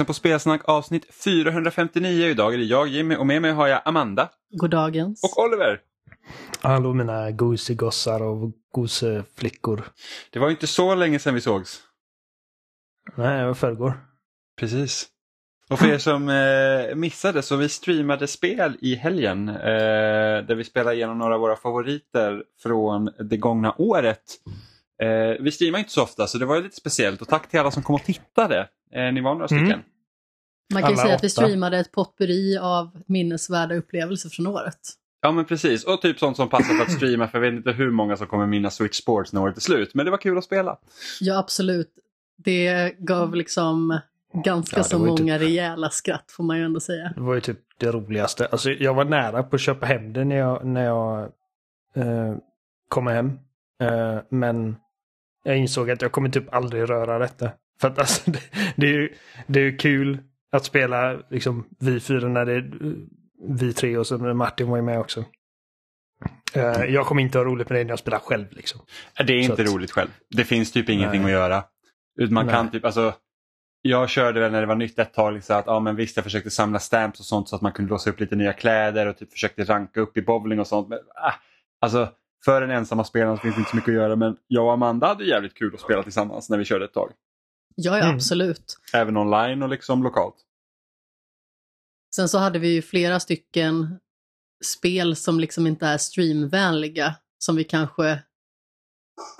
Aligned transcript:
Lyssnar 0.00 0.06
på 0.06 0.14
Spelsnack 0.14 0.60
avsnitt 0.64 1.14
459. 1.24 2.26
Idag 2.26 2.54
är 2.54 2.58
det 2.58 2.64
jag 2.64 2.88
Jimmy 2.88 3.16
och 3.16 3.26
med 3.26 3.42
mig 3.42 3.52
har 3.52 3.66
jag 3.66 3.82
Amanda. 3.84 4.28
Goddagens. 4.50 5.24
Och 5.24 5.44
Oliver. 5.44 5.80
Hallå 6.60 6.92
mina 6.92 7.30
gosegossar 7.30 8.22
och 8.22 8.52
goseflickor. 8.72 9.82
Det 10.30 10.38
var 10.38 10.50
inte 10.50 10.66
så 10.66 10.94
länge 10.94 11.18
sedan 11.18 11.34
vi 11.34 11.40
sågs. 11.40 11.80
Nej, 13.16 13.40
det 13.40 13.46
var 13.46 13.54
förrgår. 13.54 14.00
Precis. 14.60 15.08
Och 15.70 15.78
för 15.78 15.88
er 15.88 15.98
som 16.08 16.28
eh, 16.28 16.94
missade 16.94 17.42
så 17.42 17.56
vi 17.56 17.68
streamade 17.68 18.26
spel 18.26 18.76
i 18.80 18.94
helgen 18.94 19.48
eh, 19.48 20.44
där 20.46 20.54
vi 20.54 20.64
spelade 20.64 20.96
igenom 20.96 21.18
några 21.18 21.34
av 21.34 21.40
våra 21.40 21.56
favoriter 21.56 22.42
från 22.62 23.10
det 23.30 23.36
gångna 23.36 23.74
året. 23.78 24.24
Eh, 25.02 25.42
vi 25.42 25.52
streamar 25.52 25.78
inte 25.78 25.90
så 25.90 26.02
ofta 26.02 26.26
så 26.26 26.38
det 26.38 26.46
var 26.46 26.60
lite 26.60 26.76
speciellt 26.76 27.22
och 27.22 27.28
tack 27.28 27.48
till 27.48 27.60
alla 27.60 27.70
som 27.70 27.82
kom 27.82 27.94
och 27.94 28.04
tittade. 28.04 28.68
Eh, 28.92 29.12
ni 29.12 29.20
var 29.20 29.34
några 29.34 29.48
stycken. 29.48 29.66
Mm. 29.66 29.80
Man 30.72 30.82
kan 30.82 30.90
ju 30.90 30.96
säga 30.96 31.14
att 31.14 31.24
vi 31.24 31.30
streamade 31.30 31.78
ett 31.78 31.92
potpurri 31.92 32.58
av 32.58 33.02
minnesvärda 33.06 33.74
upplevelser 33.74 34.28
från 34.28 34.46
året. 34.46 34.78
Ja 35.22 35.32
men 35.32 35.44
precis 35.44 35.84
och 35.84 36.02
typ 36.02 36.18
sånt 36.18 36.36
som 36.36 36.48
passar 36.48 36.74
för 36.74 36.82
att 36.82 36.92
streama 36.92 37.28
för 37.28 37.38
jag 37.38 37.50
vet 37.50 37.56
inte 37.56 37.72
hur 37.72 37.90
många 37.90 38.16
som 38.16 38.26
kommer 38.26 38.46
minnas 38.46 38.74
Switch 38.74 38.98
Sports 38.98 39.32
när 39.32 39.42
året 39.42 39.56
är 39.56 39.60
slut 39.60 39.94
men 39.94 40.04
det 40.04 40.10
var 40.10 40.18
kul 40.18 40.38
att 40.38 40.44
spela. 40.44 40.78
Ja 41.20 41.38
absolut. 41.38 41.90
Det 42.36 42.94
gav 42.98 43.34
liksom 43.34 44.00
ganska 44.44 44.76
ja, 44.76 44.84
så 44.84 44.98
många 44.98 45.38
typ... 45.38 45.48
rejäla 45.48 45.90
skratt 45.90 46.24
får 46.30 46.44
man 46.44 46.58
ju 46.58 46.64
ändå 46.64 46.80
säga. 46.80 47.12
Det 47.14 47.20
var 47.20 47.34
ju 47.34 47.40
typ 47.40 47.58
det 47.78 47.92
roligaste. 47.92 48.46
Alltså 48.46 48.70
jag 48.70 48.94
var 48.94 49.04
nära 49.04 49.42
på 49.42 49.56
att 49.56 49.62
köpa 49.62 49.86
hem 49.86 50.12
det 50.12 50.24
när 50.24 50.36
jag, 50.36 50.64
när 50.64 50.84
jag 50.84 51.22
eh, 51.94 52.36
kom 52.88 53.06
hem. 53.06 53.38
Eh, 53.82 54.18
men 54.28 54.76
jag 55.42 55.56
insåg 55.56 55.90
att 55.90 56.02
jag 56.02 56.12
kommer 56.12 56.28
typ 56.28 56.54
aldrig 56.54 56.90
röra 56.90 57.18
detta. 57.18 57.50
För 57.80 57.88
att 57.88 57.98
alltså, 57.98 58.30
det, 58.30 58.40
det 58.76 58.86
är 58.86 58.92
ju 58.92 59.14
det 59.46 59.60
är 59.60 59.78
kul 59.78 60.18
att 60.52 60.64
spela 60.64 61.20
liksom 61.30 61.64
vi 61.78 62.00
fyra 62.00 62.28
när 62.28 62.46
det 62.46 62.52
är 62.52 62.70
vi 63.48 63.72
tre 63.72 63.96
och 63.96 64.06
så 64.06 64.18
Martin 64.18 64.68
var 64.68 64.76
ju 64.76 64.82
med 64.82 65.00
också. 65.00 65.24
Uh, 66.56 66.84
jag 66.84 67.06
kommer 67.06 67.22
inte 67.22 67.38
ha 67.38 67.44
roligt 67.44 67.68
med 67.68 67.78
det 67.78 67.84
när 67.84 67.90
jag 67.90 67.98
spelar 67.98 68.18
själv. 68.18 68.46
Liksom. 68.50 68.80
Det 69.26 69.32
är 69.32 69.40
inte 69.40 69.52
att... 69.52 69.74
roligt 69.74 69.90
själv. 69.90 70.08
Det 70.30 70.44
finns 70.44 70.72
typ 70.72 70.88
ingenting 70.88 71.22
Nej. 71.22 71.34
att 71.34 71.40
göra. 71.40 71.64
Man 72.30 72.46
Nej. 72.46 72.54
kan 72.54 72.70
typ, 72.70 72.84
alltså, 72.84 73.14
jag 73.82 74.08
körde 74.08 74.40
väl 74.40 74.52
när 74.52 74.60
det 74.60 74.66
var 74.66 74.74
nytt 74.74 74.98
ett 74.98 75.14
tag, 75.14 75.32
liksom, 75.32 75.56
att 75.56 75.66
ja, 75.66 75.80
men 75.80 75.96
visst 75.96 76.16
jag 76.16 76.24
försökte 76.24 76.50
samla 76.50 76.78
stamps 76.78 77.20
och 77.20 77.26
sånt 77.26 77.48
så 77.48 77.56
att 77.56 77.62
man 77.62 77.72
kunde 77.72 77.90
låsa 77.90 78.10
upp 78.10 78.20
lite 78.20 78.36
nya 78.36 78.52
kläder 78.52 79.06
och 79.06 79.18
typ 79.18 79.32
försökte 79.32 79.64
ranka 79.64 80.00
upp 80.00 80.16
i 80.16 80.22
bowling 80.22 80.60
och 80.60 80.66
sånt. 80.66 80.88
Men, 80.88 80.98
äh, 80.98 81.34
alltså, 81.80 82.08
för 82.44 82.60
den 82.60 82.70
ensamma 82.70 83.04
spelaren 83.04 83.38
finns 83.38 83.54
det 83.54 83.58
inte 83.58 83.70
så 83.70 83.76
mycket 83.76 83.88
att 83.88 83.94
göra 83.94 84.16
men 84.16 84.36
jag 84.46 84.64
och 84.64 84.72
Amanda 84.72 85.06
hade 85.06 85.24
jävligt 85.24 85.54
kul 85.54 85.74
att 85.74 85.80
spela 85.80 86.02
tillsammans 86.02 86.50
när 86.50 86.58
vi 86.58 86.64
körde 86.64 86.84
ett 86.84 86.94
tag. 86.94 87.10
Ja, 87.82 87.98
ja 87.98 88.04
mm. 88.04 88.14
absolut. 88.16 88.78
Även 88.92 89.16
online 89.16 89.62
och 89.62 89.68
liksom 89.68 90.02
lokalt. 90.02 90.36
Sen 92.14 92.28
så 92.28 92.38
hade 92.38 92.58
vi 92.58 92.68
ju 92.68 92.82
flera 92.82 93.20
stycken 93.20 93.98
spel 94.64 95.16
som 95.16 95.40
liksom 95.40 95.66
inte 95.66 95.86
är 95.86 95.98
streamvänliga 95.98 97.14
som 97.38 97.56
vi 97.56 97.64
kanske 97.64 98.18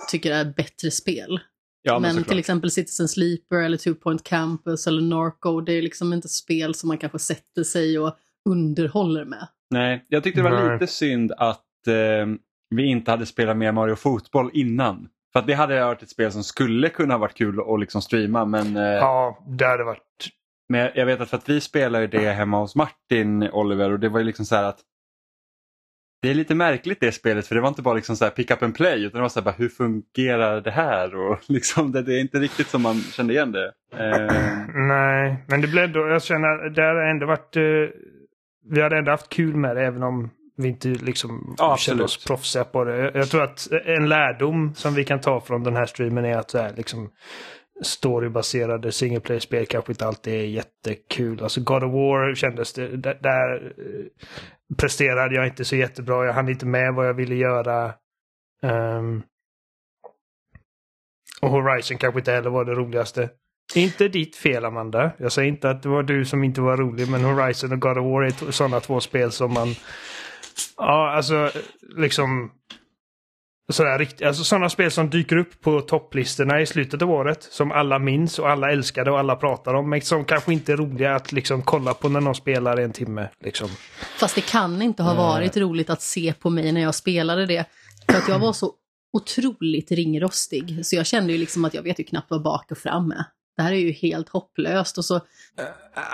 tycker 0.09 0.31
är 0.31 0.45
bättre 0.45 0.91
spel. 0.91 1.39
Ja, 1.81 1.99
men, 1.99 2.15
men 2.15 2.23
till 2.23 2.39
exempel 2.39 2.71
Citizen 2.71 3.07
Sleeper 3.07 3.55
eller 3.55 3.77
Two 3.77 3.93
Point 3.93 4.23
Campus 4.23 4.87
eller 4.87 5.01
Norco, 5.01 5.61
det 5.61 5.73
är 5.73 5.81
liksom 5.81 6.13
inte 6.13 6.29
spel 6.29 6.75
som 6.75 6.87
man 6.87 6.97
kanske 6.97 7.19
sätter 7.19 7.63
sig 7.63 7.99
och 7.99 8.17
underhåller 8.49 9.25
med. 9.25 9.47
Nej, 9.69 10.05
jag 10.07 10.23
tyckte 10.23 10.41
det 10.41 10.49
var 10.49 10.73
lite 10.73 10.87
synd 10.87 11.31
att 11.37 11.87
eh, 11.87 12.27
vi 12.69 12.85
inte 12.85 13.11
hade 13.11 13.25
spelat 13.25 13.57
mer 13.57 13.71
Mario 13.71 13.95
Fotboll 13.95 14.49
innan. 14.53 15.09
För 15.33 15.39
att 15.39 15.47
det 15.47 15.53
hade 15.53 15.85
varit 15.85 16.03
ett 16.03 16.09
spel 16.09 16.31
som 16.31 16.43
skulle 16.43 16.89
kunna 16.89 17.17
varit 17.17 17.37
kul 17.37 17.59
att 17.59 17.79
liksom 17.79 18.01
streama 18.01 18.45
men... 18.45 18.77
Eh, 18.77 18.83
ja, 18.83 19.43
det 19.47 19.65
hade 19.65 19.83
varit... 19.83 20.29
Men 20.69 20.89
jag 20.95 21.05
vet 21.05 21.21
att 21.21 21.29
för 21.29 21.37
att 21.37 21.49
vi 21.49 21.61
spelade 21.61 22.07
det 22.07 22.31
hemma 22.31 22.59
hos 22.59 22.75
Martin, 22.75 23.43
Oliver, 23.43 23.91
och 23.91 23.99
det 23.99 24.09
var 24.09 24.19
ju 24.19 24.25
liksom 24.25 24.45
så 24.45 24.55
här 24.55 24.63
att 24.63 24.79
det 26.21 26.29
är 26.29 26.33
lite 26.33 26.55
märkligt 26.55 26.99
det 26.99 27.11
spelet 27.11 27.47
för 27.47 27.55
det 27.55 27.61
var 27.61 27.69
inte 27.69 27.81
bara 27.81 27.93
liksom 27.93 28.15
så 28.15 28.25
här 28.25 28.31
pick 28.31 28.51
up 28.51 28.63
and 28.63 28.75
play 28.75 29.05
utan 29.05 29.17
det 29.17 29.21
var 29.21 29.29
så 29.29 29.39
här 29.39 29.45
bara 29.45 29.55
hur 29.57 29.69
fungerar 29.69 30.61
det 30.61 30.71
här 30.71 31.15
och 31.31 31.39
liksom 31.47 31.91
det, 31.91 32.01
det 32.01 32.13
är 32.13 32.21
inte 32.21 32.39
riktigt 32.39 32.67
som 32.67 32.81
man 32.81 32.95
kände 32.95 33.33
igen 33.33 33.51
det. 33.51 33.73
Eh... 33.93 34.35
Nej, 34.75 35.43
men 35.47 35.61
det 35.61 35.67
blev 35.67 35.91
då, 35.91 36.07
jag 36.07 36.23
känner 36.23 36.69
det 36.69 36.81
har 36.81 36.95
ändå 36.95 37.25
varit, 37.25 37.55
eh, 37.55 37.63
vi 38.69 38.81
hade 38.81 38.97
ändå 38.97 39.11
haft 39.11 39.29
kul 39.29 39.55
med 39.55 39.75
det 39.75 39.85
även 39.85 40.03
om 40.03 40.29
vi 40.61 40.69
inte 40.69 40.87
liksom 40.87 41.55
ja, 41.57 41.77
känner 41.77 42.03
oss 42.03 42.25
proffsiga 42.25 42.63
på 42.63 42.83
det. 42.83 43.11
Jag 43.13 43.29
tror 43.29 43.43
att 43.43 43.67
en 43.85 44.09
lärdom 44.09 44.75
som 44.75 44.93
vi 44.93 45.05
kan 45.05 45.21
ta 45.21 45.41
från 45.41 45.63
den 45.63 45.75
här 45.75 45.85
streamen 45.85 46.25
är 46.25 46.37
att 46.37 46.51
så 46.51 46.57
här, 46.57 46.73
liksom, 46.77 47.09
storybaserade 47.81 48.91
single 48.91 49.19
player-spel 49.19 49.65
kanske 49.65 49.91
inte 49.91 50.05
alltid 50.05 50.33
är 50.33 50.45
jättekul. 50.45 51.43
Alltså 51.43 51.61
God 51.61 51.83
of 51.83 51.93
War 51.93 52.35
kändes 52.35 52.73
det, 52.73 52.87
där, 52.97 53.17
där 53.21 53.73
eh, 53.77 54.05
presterade 54.77 55.35
jag 55.35 55.47
inte 55.47 55.65
så 55.65 55.75
jättebra. 55.75 56.25
Jag 56.25 56.33
hann 56.33 56.49
inte 56.49 56.65
med 56.65 56.93
vad 56.93 57.07
jag 57.07 57.13
ville 57.13 57.35
göra. 57.35 57.93
Um, 58.63 59.23
och 61.41 61.49
Horizon 61.49 61.97
kanske 61.97 62.19
inte 62.19 62.31
heller 62.31 62.49
var 62.49 62.65
det 62.65 62.73
roligaste. 62.73 63.29
Inte 63.75 64.07
ditt 64.07 64.35
fel 64.35 64.65
Amanda. 64.65 65.11
Jag 65.17 65.31
säger 65.31 65.49
inte 65.49 65.69
att 65.69 65.83
det 65.83 65.89
var 65.89 66.03
du 66.03 66.25
som 66.25 66.43
inte 66.43 66.61
var 66.61 66.77
rolig 66.77 67.09
men 67.09 67.23
Horizon 67.23 67.71
och 67.71 67.79
God 67.79 67.97
of 67.97 68.03
War 68.03 68.23
är 68.23 68.51
sådana 68.51 68.79
två 68.79 68.99
spel 68.99 69.31
som 69.31 69.53
man 69.53 69.67
Ja, 70.77 71.15
alltså 71.15 71.51
liksom 71.97 72.51
sådär, 73.69 74.07
alltså 74.25 74.43
sådana 74.43 74.69
spel 74.69 74.91
som 74.91 75.09
dyker 75.09 75.37
upp 75.37 75.61
på 75.61 75.81
topplistorna 75.81 76.61
i 76.61 76.65
slutet 76.65 77.01
av 77.01 77.11
året. 77.11 77.43
Som 77.43 77.71
alla 77.71 77.99
minns 77.99 78.39
och 78.39 78.49
alla 78.49 78.71
älskade 78.71 79.11
och 79.11 79.19
alla 79.19 79.35
pratar 79.35 79.73
om. 79.73 79.89
Men 79.89 80.01
som 80.01 80.25
kanske 80.25 80.53
inte 80.53 80.71
är 80.71 80.77
roliga 80.77 81.15
att 81.15 81.31
liksom 81.31 81.61
kolla 81.61 81.93
på 81.93 82.09
när 82.09 82.21
någon 82.21 82.35
spelar 82.35 82.77
en 82.77 82.91
timme. 82.91 83.29
Liksom. 83.43 83.69
Fast 84.19 84.35
det 84.35 84.41
kan 84.41 84.81
inte 84.81 85.03
ha 85.03 85.13
varit 85.13 85.55
mm. 85.55 85.69
roligt 85.69 85.89
att 85.89 86.01
se 86.01 86.33
på 86.33 86.49
mig 86.49 86.71
när 86.71 86.81
jag 86.81 86.95
spelade 86.95 87.45
det. 87.45 87.65
För 88.09 88.17
att 88.17 88.27
jag 88.27 88.39
var 88.39 88.53
så 88.53 88.73
otroligt 89.13 89.91
ringrostig. 89.91 90.85
Så 90.85 90.95
jag 90.95 91.05
kände 91.05 91.33
ju 91.33 91.37
liksom 91.37 91.65
att 91.65 91.73
jag 91.73 91.83
vet 91.83 91.99
ju 91.99 92.03
knappt 92.03 92.29
vad 92.29 92.43
bak 92.43 92.71
och 92.71 92.77
fram 92.77 93.11
är. 93.11 93.25
Det 93.57 93.63
här 93.63 93.71
är 93.71 93.77
ju 93.77 93.91
helt 93.91 94.29
hopplöst. 94.29 94.97
Och 94.97 95.05
så 95.05 95.21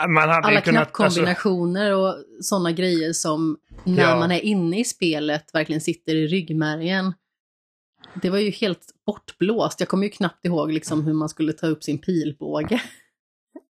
man 0.08 0.30
hade 0.30 0.48
alla 0.48 0.62
kunnat, 0.62 0.94
knappkombinationer 0.94 1.92
alltså... 1.92 2.20
och 2.20 2.46
sådana 2.46 2.72
grejer 2.72 3.14
som 3.14 3.58
när 3.84 4.04
ja. 4.04 4.20
man 4.20 4.32
är 4.32 4.40
inne 4.46 4.80
i 4.80 4.84
spelet 4.84 5.54
verkligen 5.54 5.82
sitter 5.82 6.16
i 6.16 6.28
ryggmärgen. 6.28 7.14
Det 8.22 8.30
var 8.30 8.38
ju 8.38 8.52
helt 8.52 8.86
bortblåst. 9.06 9.80
Jag 9.80 9.90
kommer 9.90 10.04
ju 10.04 10.10
knappt 10.10 10.46
ihåg 10.46 10.72
liksom 10.72 11.06
hur 11.06 11.14
man 11.14 11.30
skulle 11.30 11.54
ta 11.54 11.68
upp 11.68 11.84
sin 11.84 11.98
pilbåge. 11.98 12.82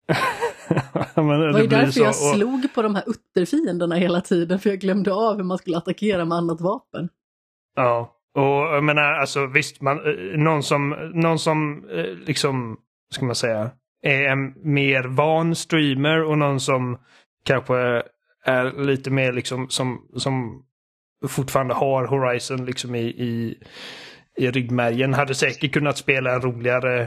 det 1.15 1.21
var 1.21 1.61
ju 1.61 1.67
därför 1.67 1.99
jag 1.99 2.09
och... 2.09 2.15
slog 2.15 2.73
på 2.73 2.81
de 2.81 2.95
här 2.95 3.03
utterfienderna 3.07 3.95
hela 3.95 4.21
tiden, 4.21 4.59
för 4.59 4.69
jag 4.69 4.79
glömde 4.79 5.13
av 5.13 5.35
hur 5.35 5.43
man 5.43 5.57
skulle 5.57 5.77
attackera 5.77 6.25
med 6.25 6.37
annat 6.37 6.61
vapen. 6.61 7.09
Ja, 7.75 8.15
och 8.35 8.41
jag 8.43 8.83
menar 8.83 9.13
alltså 9.13 9.45
visst, 9.45 9.81
man, 9.81 9.97
eh, 9.97 10.39
någon 10.39 10.63
som, 10.63 11.11
någon 11.13 11.39
som 11.39 11.89
eh, 11.89 12.05
liksom 12.25 12.77
ska 13.15 13.25
man 13.25 13.35
säga, 13.35 13.71
är 14.03 14.23
en 14.23 14.53
mer 14.73 15.03
van 15.03 15.55
streamer 15.55 16.23
och 16.23 16.37
någon 16.37 16.59
som 16.59 16.97
kanske 17.45 18.03
är 18.45 18.85
lite 18.85 19.09
mer 19.09 19.33
liksom 19.33 19.69
som, 19.69 20.07
som 20.15 20.63
fortfarande 21.27 21.73
har 21.73 22.05
Horizon 22.05 22.65
liksom 22.65 22.95
i, 22.95 23.05
i, 23.05 23.57
i 24.37 24.51
ryggmärgen 24.51 25.13
hade 25.13 25.35
säkert 25.35 25.73
kunnat 25.73 25.97
spela 25.97 26.33
en 26.33 26.41
roligare 26.41 27.01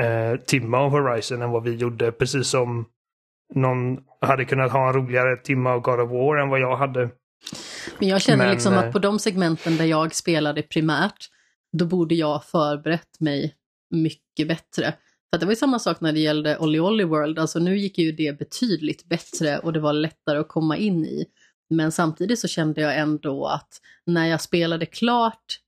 eh, 0.00 0.36
timme 0.46 0.76
av 0.76 0.90
Horizon 0.90 1.42
än 1.42 1.50
vad 1.50 1.64
vi 1.64 1.74
gjorde. 1.74 2.12
Precis 2.12 2.48
som 2.48 2.86
någon 3.54 3.98
hade 4.20 4.44
kunnat 4.44 4.72
ha 4.72 4.88
en 4.88 4.94
roligare 4.94 5.36
timme 5.36 5.70
av 5.70 5.80
God 5.80 6.00
of 6.00 6.10
War 6.10 6.36
än 6.36 6.48
vad 6.48 6.60
jag 6.60 6.76
hade. 6.76 7.10
Men 7.98 8.08
jag 8.08 8.22
känner 8.22 8.44
Men, 8.44 8.54
liksom 8.54 8.74
att 8.74 8.84
eh, 8.84 8.92
på 8.92 8.98
de 8.98 9.18
segmenten 9.18 9.76
där 9.76 9.84
jag 9.84 10.14
spelade 10.14 10.62
primärt, 10.62 11.28
då 11.72 11.86
borde 11.86 12.14
jag 12.14 12.44
förberett 12.44 13.20
mig 13.20 13.54
mycket 13.90 14.48
bättre. 14.48 14.94
För 15.32 15.40
det 15.40 15.46
var 15.46 15.52
ju 15.52 15.56
samma 15.56 15.78
sak 15.78 16.00
när 16.00 16.12
det 16.12 16.20
gällde 16.20 16.58
Olly 16.58 16.78
Olly 16.78 17.04
World, 17.04 17.38
alltså 17.38 17.58
nu 17.58 17.78
gick 17.78 17.98
ju 17.98 18.12
det 18.12 18.38
betydligt 18.38 19.04
bättre 19.04 19.58
och 19.58 19.72
det 19.72 19.80
var 19.80 19.92
lättare 19.92 20.38
att 20.38 20.48
komma 20.48 20.76
in 20.76 21.04
i. 21.04 21.26
Men 21.70 21.92
samtidigt 21.92 22.38
så 22.38 22.48
kände 22.48 22.80
jag 22.80 22.98
ändå 22.98 23.46
att 23.46 23.80
när 24.06 24.26
jag 24.26 24.40
spelade 24.40 24.86
klart 24.86 25.60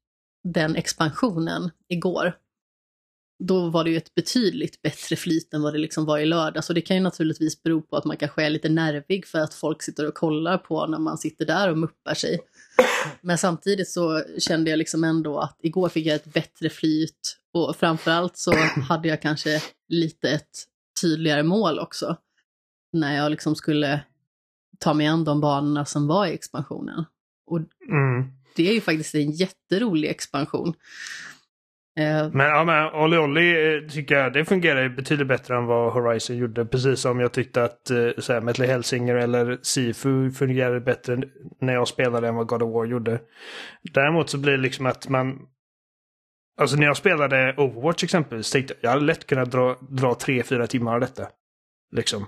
den 0.44 0.76
expansionen 0.76 1.70
igår, 1.88 2.36
då 3.44 3.70
var 3.70 3.84
det 3.84 3.90
ju 3.90 3.96
ett 3.96 4.14
betydligt 4.14 4.82
bättre 4.82 5.16
flyt 5.16 5.54
än 5.54 5.62
vad 5.62 5.74
det 5.74 5.78
liksom 5.78 6.04
var 6.04 6.18
i 6.18 6.26
lördags. 6.26 6.68
Och 6.68 6.74
det 6.74 6.80
kan 6.80 6.96
ju 6.96 7.02
naturligtvis 7.02 7.62
bero 7.62 7.82
på 7.82 7.96
att 7.96 8.04
man 8.04 8.16
kanske 8.16 8.44
är 8.44 8.50
lite 8.50 8.68
nervig 8.68 9.26
för 9.26 9.38
att 9.38 9.54
folk 9.54 9.82
sitter 9.82 10.08
och 10.08 10.14
kollar 10.14 10.58
på 10.58 10.86
när 10.86 10.98
man 10.98 11.18
sitter 11.18 11.46
där 11.46 11.70
och 11.70 11.78
muppar 11.78 12.14
sig. 12.14 12.38
Men 13.20 13.38
samtidigt 13.38 13.90
så 13.90 14.22
kände 14.38 14.70
jag 14.70 14.78
liksom 14.78 15.04
ändå 15.04 15.38
att 15.38 15.56
igår 15.62 15.88
fick 15.88 16.06
jag 16.06 16.16
ett 16.16 16.32
bättre 16.32 16.70
flyt 16.70 17.37
och 17.54 17.76
framförallt 17.76 18.36
så 18.36 18.52
hade 18.88 19.08
jag 19.08 19.22
kanske 19.22 19.62
lite 19.88 20.30
ett 20.30 20.64
tydligare 21.00 21.42
mål 21.42 21.78
också. 21.78 22.16
När 22.92 23.16
jag 23.16 23.30
liksom 23.30 23.54
skulle 23.54 24.00
ta 24.78 24.94
mig 24.94 25.06
an 25.06 25.24
de 25.24 25.40
banorna 25.40 25.84
som 25.84 26.06
var 26.06 26.26
i 26.26 26.34
expansionen. 26.34 27.04
Och 27.46 27.58
mm. 27.58 28.32
det 28.56 28.68
är 28.68 28.74
ju 28.74 28.80
faktiskt 28.80 29.14
en 29.14 29.30
jätterolig 29.30 30.08
expansion. 30.08 30.74
Eh, 31.98 32.30
Men, 32.32 32.46
ja, 32.46 32.64
men 32.64 33.02
Olli 33.02 33.18
Olli 33.18 33.76
eh, 33.76 33.88
tycker 33.88 34.14
jag 34.14 34.32
det 34.32 34.44
fungerar 34.44 34.88
betydligt 34.88 35.28
bättre 35.28 35.56
än 35.56 35.66
vad 35.66 35.92
Horizon 35.92 36.36
gjorde. 36.36 36.64
Precis 36.64 37.00
som 37.00 37.20
jag 37.20 37.32
tyckte 37.32 37.64
att 37.64 37.90
eh, 37.90 38.08
så 38.18 38.32
här, 38.32 38.40
Metal 38.40 38.66
Hellsinger 38.66 39.14
eller 39.14 39.58
Sifu 39.62 40.30
fungerade 40.30 40.80
bättre 40.80 41.22
när 41.60 41.72
jag 41.72 41.88
spelade 41.88 42.28
än 42.28 42.34
vad 42.34 42.46
God 42.46 42.62
of 42.62 42.74
War 42.74 42.84
gjorde. 42.84 43.20
Däremot 43.94 44.30
så 44.30 44.38
blir 44.38 44.52
det 44.52 44.62
liksom 44.62 44.86
att 44.86 45.08
man... 45.08 45.38
Alltså 46.60 46.76
när 46.76 46.86
jag 46.86 46.96
spelade 46.96 47.54
Overwatch 47.56 48.04
exempelvis, 48.04 48.50
tänkte 48.50 48.74
jag 48.80 48.88
jag 48.88 48.94
hade 48.94 49.04
lätt 49.06 49.26
kunnat 49.26 49.50
dra, 49.50 49.76
dra 49.90 50.14
tre, 50.14 50.42
fyra 50.42 50.66
timmar 50.66 50.94
av 50.94 51.00
detta. 51.00 51.26
Liksom. 51.96 52.26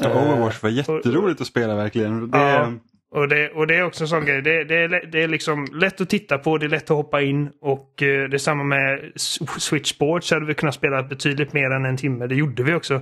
Ja, 0.00 0.08
Overwatch 0.22 0.62
var 0.62 0.70
Eh, 0.70 0.76
jätteroligt 0.76 1.40
att 1.40 1.46
spela 1.46 1.74
verkligen. 1.76 2.30
Det, 2.30 2.38
Ja. 2.38 2.72
Och 3.10 3.28
det, 3.28 3.50
och 3.50 3.66
det 3.66 3.76
är 3.76 3.82
också 3.82 4.04
en 4.04 4.08
sån 4.08 4.24
grej. 4.24 4.42
Det, 4.42 4.64
det, 4.64 4.74
är, 4.74 5.06
det 5.12 5.22
är 5.22 5.28
liksom 5.28 5.66
lätt 5.72 6.00
att 6.00 6.08
titta 6.08 6.38
på, 6.38 6.58
det 6.58 6.66
är 6.66 6.70
lätt 6.70 6.90
att 6.90 6.96
hoppa 6.96 7.22
in. 7.22 7.50
Och 7.60 8.02
eh, 8.02 8.28
det 8.28 8.36
är 8.36 8.38
samma 8.38 8.64
med 8.64 9.12
Switch 9.58 9.90
Sports. 9.90 10.30
hade 10.30 10.46
vi 10.46 10.54
kunnat 10.54 10.74
spela 10.74 11.02
betydligt 11.02 11.52
mer 11.52 11.70
än 11.70 11.84
en 11.84 11.96
timme. 11.96 12.26
Det 12.26 12.34
gjorde 12.34 12.62
vi 12.62 12.74
också. 12.74 13.00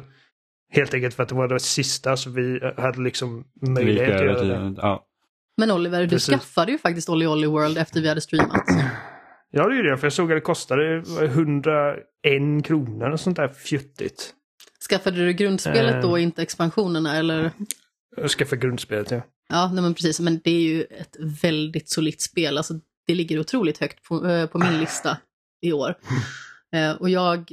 Helt 0.73 0.94
enkelt 0.94 1.15
för 1.15 1.23
att 1.23 1.29
det 1.29 1.35
var 1.35 1.49
det 1.49 1.61
sista 1.61 2.17
så 2.17 2.31
vi 2.31 2.61
eh, 2.62 2.83
hade 2.83 3.00
liksom 3.03 3.44
möjlighet 3.62 4.15
att 4.21 4.25
göra 4.25 4.43
det. 4.43 4.75
Ja. 4.83 5.05
men 5.56 5.71
Oliver, 5.71 6.03
du 6.03 6.09
Precis. 6.09 6.35
skaffade 6.35 6.73
ju 6.73 6.79
faktiskt 6.79 7.09
Olli 7.09 7.27
Olli 7.27 7.47
World 7.47 7.79
efter 7.79 8.00
vi 8.00 8.09
hade 8.09 8.21
streamat. 8.21 8.65
Ja, 9.56 9.69
det 9.69 9.76
gjorde 9.76 9.88
jag. 9.88 10.00
För 10.00 10.06
jag 10.06 10.12
såg 10.12 10.32
att 10.32 10.37
det 10.37 10.41
kostade 10.41 11.03
101 11.25 12.64
kronor 12.64 13.11
och 13.11 13.20
sånt 13.20 13.37
där 13.37 13.49
fjuttigt. 13.49 14.35
Skaffade 14.91 15.17
du 15.17 15.32
grundspelet 15.32 15.94
Eh. 15.94 16.00
då, 16.00 16.19
inte 16.19 16.43
expansionerna 16.43 17.17
eller? 17.17 17.50
Jag 18.17 18.31
ska 18.31 18.47
för 18.47 18.56
grundspelet, 18.56 19.11
ja. 19.11 19.20
Ja, 19.49 19.70
nej 19.73 19.82
men 19.82 19.94
precis. 19.94 20.20
Men 20.20 20.41
det 20.44 20.50
är 20.50 20.61
ju 20.61 20.82
ett 20.82 21.17
väldigt 21.43 21.88
solitt 21.88 22.20
spel. 22.20 22.56
Alltså, 22.56 22.75
det 23.06 23.14
ligger 23.14 23.38
otroligt 23.41 23.79
högt 23.79 24.03
på, 24.08 24.26
eh, 24.26 24.47
på 24.47 24.58
min 24.58 24.79
lista 24.79 25.17
i 25.62 25.73
år. 25.73 25.94
Eh, 26.73 26.93
och 26.93 27.11
jag, 27.11 27.52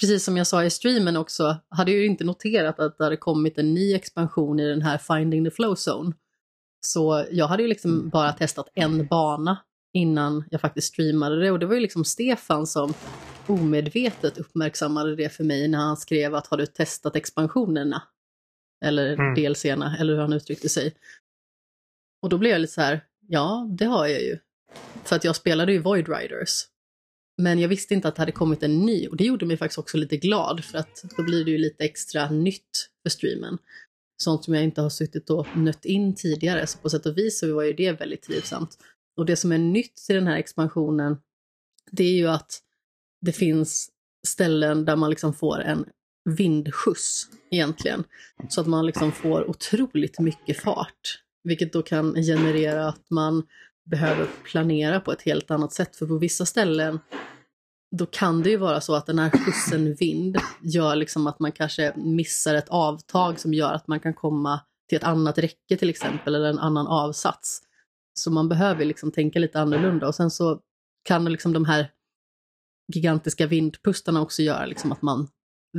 precis 0.00 0.24
som 0.24 0.36
jag 0.36 0.46
sa 0.46 0.64
i 0.64 0.70
streamen 0.70 1.16
också, 1.16 1.56
hade 1.68 1.90
ju 1.92 2.06
inte 2.06 2.24
noterat 2.24 2.80
att 2.80 2.98
det 2.98 3.04
hade 3.04 3.16
kommit 3.16 3.58
en 3.58 3.74
ny 3.74 3.94
expansion 3.94 4.60
i 4.60 4.68
den 4.68 4.82
här 4.82 4.98
Finding 4.98 5.44
the 5.44 5.50
Flow 5.50 5.74
Zone. 5.88 6.12
Så 6.80 7.24
jag 7.30 7.46
hade 7.46 7.62
ju 7.62 7.68
liksom 7.68 8.08
bara 8.08 8.32
testat 8.32 8.68
en 8.74 9.06
bana 9.06 9.56
innan 9.96 10.44
jag 10.50 10.60
faktiskt 10.60 10.88
streamade 10.88 11.40
det. 11.40 11.50
Och 11.50 11.58
det 11.58 11.66
var 11.66 11.74
ju 11.74 11.80
liksom 11.80 12.04
Stefan 12.04 12.66
som 12.66 12.94
omedvetet 13.46 14.38
uppmärksammade 14.38 15.16
det 15.16 15.28
för 15.28 15.44
mig 15.44 15.68
när 15.68 15.78
han 15.78 15.96
skrev 15.96 16.34
att 16.34 16.46
har 16.46 16.56
du 16.56 16.66
testat 16.66 17.16
expansionerna? 17.16 18.02
Eller 18.84 19.12
Mm. 19.12 19.34
DLCerna, 19.34 19.96
eller 20.00 20.12
hur 20.12 20.20
han 20.20 20.32
uttryckte 20.32 20.68
sig. 20.68 20.94
Och 22.22 22.28
då 22.28 22.38
blev 22.38 22.52
jag 22.52 22.60
lite 22.60 22.72
så 22.72 22.80
här, 22.80 23.04
ja, 23.28 23.68
det 23.78 23.84
har 23.84 24.06
jag 24.06 24.22
ju. 24.22 24.38
För 25.04 25.16
att 25.16 25.24
jag 25.24 25.36
spelade 25.36 25.72
ju 25.72 25.78
Void 25.78 26.08
Riders. 26.08 26.64
Men 27.42 27.58
jag 27.58 27.68
visste 27.68 27.94
inte 27.94 28.08
att 28.08 28.16
det 28.16 28.22
hade 28.22 28.32
kommit 28.32 28.62
en 28.62 28.78
ny 28.78 29.08
och 29.08 29.16
det 29.16 29.24
gjorde 29.24 29.46
mig 29.46 29.56
faktiskt 29.56 29.78
också 29.78 29.96
lite 29.96 30.16
glad 30.16 30.64
för 30.64 30.78
att 30.78 31.04
då 31.16 31.22
blir 31.22 31.44
det 31.44 31.50
ju 31.50 31.58
lite 31.58 31.84
extra 31.84 32.30
nytt 32.30 32.90
för 33.02 33.10
streamen. 33.10 33.58
Sånt 34.22 34.44
som 34.44 34.54
jag 34.54 34.64
inte 34.64 34.80
har 34.80 34.90
suttit 34.90 35.30
och 35.30 35.46
nött 35.56 35.84
in 35.84 36.14
tidigare, 36.14 36.66
så 36.66 36.78
på 36.78 36.90
sätt 36.90 37.06
och 37.06 37.18
vis 37.18 37.40
så 37.40 37.54
var 37.54 37.62
ju 37.62 37.72
det 37.72 37.92
väldigt 37.92 38.22
trivsamt. 38.22 38.78
Och 39.16 39.26
det 39.26 39.36
som 39.36 39.52
är 39.52 39.58
nytt 39.58 40.06
i 40.08 40.12
den 40.12 40.26
här 40.26 40.36
expansionen, 40.36 41.16
det 41.90 42.04
är 42.04 42.16
ju 42.16 42.28
att 42.28 42.60
det 43.20 43.32
finns 43.32 43.90
ställen 44.26 44.84
där 44.84 44.96
man 44.96 45.10
liksom 45.10 45.34
får 45.34 45.60
en 45.60 45.84
vindskjuts 46.24 47.26
egentligen. 47.50 48.04
Så 48.48 48.60
att 48.60 48.66
man 48.66 48.86
liksom 48.86 49.12
får 49.12 49.50
otroligt 49.50 50.18
mycket 50.18 50.60
fart. 50.60 51.22
Vilket 51.44 51.72
då 51.72 51.82
kan 51.82 52.14
generera 52.14 52.88
att 52.88 53.10
man 53.10 53.42
behöver 53.84 54.28
planera 54.44 55.00
på 55.00 55.12
ett 55.12 55.22
helt 55.22 55.50
annat 55.50 55.72
sätt. 55.72 55.96
För 55.96 56.06
på 56.06 56.18
vissa 56.18 56.46
ställen 56.46 57.00
då 57.90 58.06
kan 58.06 58.42
det 58.42 58.50
ju 58.50 58.56
vara 58.56 58.80
så 58.80 58.94
att 58.94 59.06
den 59.06 59.18
här 59.18 59.30
skjutsen 59.30 59.94
vind 59.94 60.36
gör 60.62 60.96
liksom 60.96 61.26
att 61.26 61.38
man 61.38 61.52
kanske 61.52 61.92
missar 61.96 62.54
ett 62.54 62.68
avtag 62.68 63.40
som 63.40 63.54
gör 63.54 63.72
att 63.72 63.88
man 63.88 64.00
kan 64.00 64.14
komma 64.14 64.60
till 64.88 64.96
ett 64.96 65.04
annat 65.04 65.38
räcke 65.38 65.76
till 65.76 65.90
exempel, 65.90 66.34
eller 66.34 66.48
en 66.48 66.58
annan 66.58 66.86
avsats. 66.86 67.62
Så 68.20 68.30
man 68.30 68.48
behöver 68.48 68.84
liksom 68.84 69.12
tänka 69.12 69.38
lite 69.38 69.60
annorlunda 69.60 70.06
och 70.06 70.14
sen 70.14 70.30
så 70.30 70.60
kan 71.04 71.24
liksom 71.24 71.52
de 71.52 71.64
här 71.64 71.90
gigantiska 72.94 73.46
vindpustarna 73.46 74.22
också 74.22 74.42
göra 74.42 74.66
liksom 74.66 74.92
att 74.92 75.02
man 75.02 75.28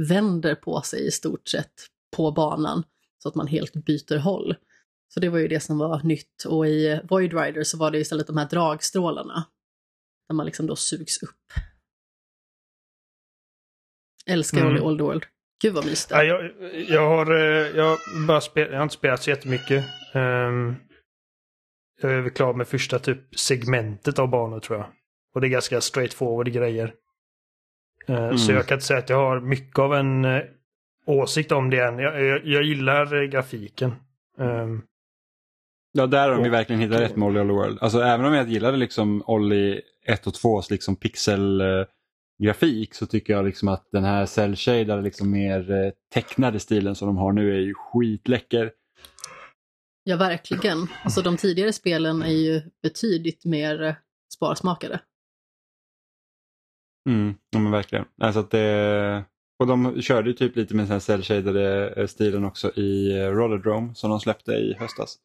vänder 0.09 0.55
på 0.55 0.81
sig 0.81 1.07
i 1.07 1.11
stort 1.11 1.47
sett 1.47 1.73
på 2.15 2.31
banan 2.31 2.83
så 3.17 3.29
att 3.29 3.35
man 3.35 3.47
helt 3.47 3.73
byter 3.73 4.17
håll. 4.17 4.55
Så 5.13 5.19
det 5.19 5.29
var 5.29 5.39
ju 5.39 5.47
det 5.47 5.59
som 5.59 5.77
var 5.77 6.03
nytt 6.03 6.43
och 6.47 6.67
i 6.67 7.01
Void 7.03 7.33
Rider 7.33 7.63
så 7.63 7.77
var 7.77 7.91
det 7.91 7.99
istället 7.99 8.27
de 8.27 8.37
här 8.37 8.49
dragstrålarna 8.49 9.45
där 10.29 10.35
man 10.35 10.45
liksom 10.45 10.67
då 10.67 10.75
sugs 10.75 11.23
upp. 11.23 11.53
Älskar 14.25 14.65
Mm. 14.65 14.83
Old 14.83 15.01
World. 15.01 15.23
Gud 15.61 15.73
vad 15.73 15.85
mysigt 15.85 16.11
Ja, 16.11 16.23
jag, 16.23 16.51
jag, 16.87 17.09
har, 17.09 17.35
eh, 17.35 17.77
jag, 17.77 17.97
bara 18.27 18.41
spel, 18.41 18.67
jag 18.71 18.77
har 18.77 18.83
inte 18.83 18.95
spelat 18.95 19.23
så 19.23 19.29
jättemycket. 19.29 19.85
Um, 20.13 20.75
jag 22.01 22.11
är 22.11 22.29
klar 22.29 22.53
med 22.53 22.67
första 22.67 22.99
typ 22.99 23.19
segmentet 23.39 24.19
av 24.19 24.29
banor 24.29 24.59
tror 24.59 24.77
jag. 24.79 24.87
Och 25.35 25.41
det 25.41 25.47
är 25.47 25.49
ganska 25.49 25.81
straightforward 25.81 26.51
grejer. 26.51 26.93
Eh, 28.07 28.35
Så 28.35 28.43
Mm. 28.51 28.55
jag 28.55 28.65
kan 28.67 28.75
inte 28.75 28.85
säga 28.85 28.99
att 28.99 29.09
jag 29.09 29.17
har 29.17 29.39
mycket 29.39 29.79
av 29.79 29.93
en 29.95 30.25
eh, 30.25 30.41
åsikt 31.05 31.51
om 31.51 31.69
det 31.69 31.79
än. 31.79 31.99
Jag, 31.99 32.23
jag, 32.23 32.45
jag 32.45 32.63
gillar 32.63 33.15
eh, 33.21 33.23
grafiken. 33.29 33.91
Ehm, 34.39 34.81
Ja, 35.91 36.07
där 36.07 36.29
har 36.29 36.35
de 36.35 36.43
ju 36.43 36.49
verkligen 36.49 36.81
hittat 36.81 36.99
rätt 36.99 37.15
med 37.15 37.27
Olly 37.27 37.39
Olly 37.39 37.53
World. 37.53 37.77
Alltså 37.81 37.99
även 38.01 38.25
om 38.25 38.33
jag 38.33 38.47
gillade 38.49 38.77
liksom 38.77 39.23
Olly 39.27 39.81
1 40.05 40.27
och 40.27 40.33
2 40.33 40.61
liksom 40.69 40.95
pixelgrafik 40.95 42.93
så 42.93 43.05
tycker 43.05 43.33
jag 43.33 43.45
liksom 43.45 43.67
att 43.67 43.87
den 43.91 44.03
här 44.03 44.25
cell-shadade 44.25 45.01
liksom 45.01 45.31
mer 45.31 45.93
tecknade 46.13 46.59
stilen 46.59 46.95
som 46.95 47.07
de 47.07 47.17
har 47.17 47.31
nu 47.31 47.55
är 47.55 47.59
ju 47.59 47.73
skitläcker. 47.73 48.71
Ja, 50.09 50.17
verkligen. 50.17 50.87
Alltså 51.03 51.21
de 51.21 51.37
tidigare 51.37 51.73
spelen 51.73 52.21
är 52.21 52.31
ju 52.31 52.61
betydligt 52.81 53.45
mer 53.45 53.99
sparsmakade. 54.33 55.01
Mm, 57.09 57.35
ja 57.49 57.59
men 57.59 57.71
verkligen. 57.71 58.05
Alltså 58.21 58.39
att 58.39 58.51
det... 58.51 59.25
Och 59.59 59.67
de 59.67 60.01
körde 60.01 60.29
ju 60.29 60.33
typ 60.33 60.55
lite 60.55 60.75
med 60.75 60.87
den 60.87 61.01
cell-shadade 61.01 61.89
eh, 61.89 62.07
stilen 62.07 62.45
också 62.45 62.71
i 62.75 63.19
eh, 63.19 63.31
Rollerdrome 63.31 63.95
som 63.95 64.09
de 64.09 64.19
släppte 64.19 64.51
i 64.51 64.73
höstas. 64.79 65.17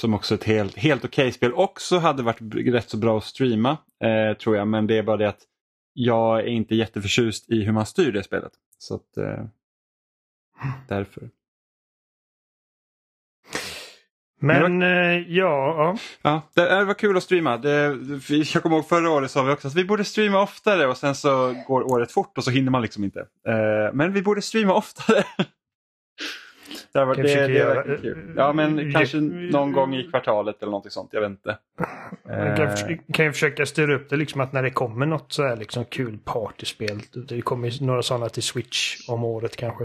Som 0.00 0.14
också 0.14 0.34
ett 0.34 0.44
helt, 0.44 0.76
helt 0.76 1.04
okej 1.04 1.32
spel. 1.32 1.52
Också 1.52 1.98
hade 1.98 2.22
varit 2.22 2.40
rätt 2.54 2.90
så 2.90 2.96
bra 2.96 3.18
att 3.18 3.24
streama 3.24 3.78
eh, 4.04 4.36
tror 4.36 4.56
jag. 4.56 4.68
Men 4.68 4.86
det 4.86 4.98
är 4.98 5.02
bara 5.02 5.16
det 5.16 5.28
att 5.28 5.42
jag 5.92 6.40
är 6.40 6.46
inte 6.46 6.74
jätteförtjust 6.74 7.50
i 7.50 7.64
hur 7.64 7.72
man 7.72 7.86
styr 7.86 8.12
det 8.12 8.22
spelet. 8.22 8.52
Så 8.78 8.94
att 8.94 9.16
eh, 9.16 9.44
därför. 10.88 11.30
Men 14.42 14.82
eh, 14.82 15.32
ja, 15.32 15.96
ja. 16.22 16.42
Det 16.54 16.84
var 16.84 16.94
kul 16.94 17.16
att 17.16 17.22
streama. 17.22 17.56
Det, 17.56 17.98
jag 18.28 18.62
kommer 18.62 18.76
ihåg 18.76 18.88
förra 18.88 19.10
året 19.10 19.30
sa 19.30 19.42
vi 19.42 19.52
också 19.52 19.68
att 19.68 19.74
vi 19.74 19.84
borde 19.84 20.04
streama 20.04 20.42
oftare 20.42 20.86
och 20.86 20.96
sen 20.96 21.14
så 21.14 21.54
går 21.66 21.92
året 21.92 22.12
fort 22.12 22.38
och 22.38 22.44
så 22.44 22.50
hinner 22.50 22.70
man 22.70 22.82
liksom 22.82 23.04
inte. 23.04 23.20
Eh, 23.20 23.92
men 23.92 24.12
vi 24.12 24.22
borde 24.22 24.42
streama 24.42 24.74
oftare. 24.74 25.24
det, 26.94 27.04
var, 27.04 27.14
det, 27.14 27.22
det 27.22 27.64
verkligen 27.64 28.00
kul. 28.02 28.34
Ja 28.36 28.52
men 28.52 28.78
Jag- 28.78 28.92
kanske 28.92 29.16
någon 29.20 29.72
gång 29.72 29.94
i 29.94 30.02
kvartalet 30.02 30.56
eller 30.62 30.70
någonting 30.70 30.90
sånt. 30.90 31.08
Jag 31.12 31.20
vet 31.20 31.30
inte. 31.30 31.58
Jag 32.28 32.56
kan, 32.56 32.66
Eh, 32.66 32.96
kan 33.12 33.24
ju 33.24 33.32
försöka 33.32 33.66
styra 33.66 33.94
upp 33.94 34.10
det 34.10 34.16
liksom 34.16 34.40
att 34.40 34.52
när 34.52 34.62
det 34.62 34.70
kommer 34.70 35.06
något 35.06 35.32
så 35.32 35.42
här 35.42 35.56
liksom 35.56 35.84
kul 35.84 36.18
partyspel. 36.24 37.00
Det 37.28 37.42
kommer 37.42 37.84
några 37.84 38.02
sådana 38.02 38.28
till 38.28 38.42
Switch 38.42 39.08
om 39.08 39.24
året 39.24 39.56
kanske. 39.56 39.84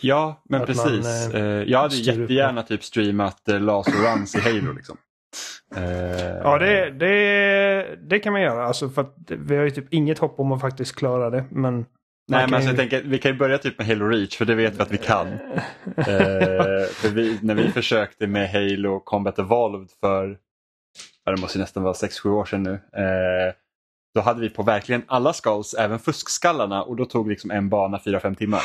ja 0.00 0.42
men 0.48 0.62
att 0.62 0.76
man, 0.76 0.86
precis. 0.86 1.34
eh, 1.34 1.40
Eh, 1.44 1.62
jag 1.62 1.78
hade 1.78 1.96
jättegärna 1.96 2.62
typ 2.62 2.84
streamat 2.84 3.42
uh, 3.50 3.60
Laser 3.60 3.92
Runs 4.16 4.34
i 4.34 4.40
Halo. 4.40 4.72
Liksom. 4.72 4.96
Eh, 5.76 5.82
Ja, 6.42 6.58
det, 6.58 6.90
det, 6.90 7.96
det 8.08 8.18
kan 8.18 8.32
man 8.32 8.42
göra. 8.42 8.64
Alltså 8.66 8.88
för 8.88 9.02
att 9.02 9.14
vi 9.28 9.56
har 9.56 9.64
ju 9.64 9.70
typ 9.70 9.86
inget 9.94 10.18
hopp 10.18 10.40
om 10.40 10.52
att 10.52 10.60
faktiskt 10.60 10.96
klara 10.96 11.30
det. 11.30 11.44
Men 11.50 11.86
Nej 12.28 12.46
men 12.46 12.54
alltså, 12.54 12.70
ju- 12.70 12.76
jag 12.76 12.90
tänker, 12.90 13.02
vi 13.08 13.18
kan 13.18 13.30
ju 13.32 13.38
börja 13.38 13.58
typ 13.58 13.78
med 13.78 13.86
Halo 13.86 14.08
Reach 14.08 14.36
för 14.36 14.44
det 14.44 14.54
vet 14.54 14.74
vi 14.78 14.82
att 14.82 14.90
vi 14.90 14.98
kan. 14.98 15.26
Eh, 15.96 16.84
för 16.90 17.08
vi, 17.08 17.38
när 17.42 17.54
vi 17.54 17.70
försökte 17.70 18.26
med 18.26 18.50
Halo 18.50 19.00
Combat 19.00 19.38
Evolved 19.38 19.88
för, 20.00 20.38
ja, 21.24 21.32
det 21.32 21.40
måste 21.40 21.58
ju 21.58 21.60
nästan 21.60 21.82
vara 21.82 21.92
6-7 21.94 22.28
år 22.30 22.44
sedan 22.44 22.62
nu. 22.62 22.72
Eh, 22.72 23.54
då 24.14 24.20
hade 24.20 24.40
vi 24.40 24.50
på 24.50 24.62
verkligen 24.62 25.02
alla 25.06 25.32
skulls, 25.32 25.74
även 25.74 25.98
fuskskallarna 25.98 26.82
och 26.82 26.96
då 26.96 27.04
tog 27.04 27.28
liksom 27.28 27.50
en 27.50 27.68
bana 27.68 27.98
4-5 27.98 28.34
timmar. 28.34 28.62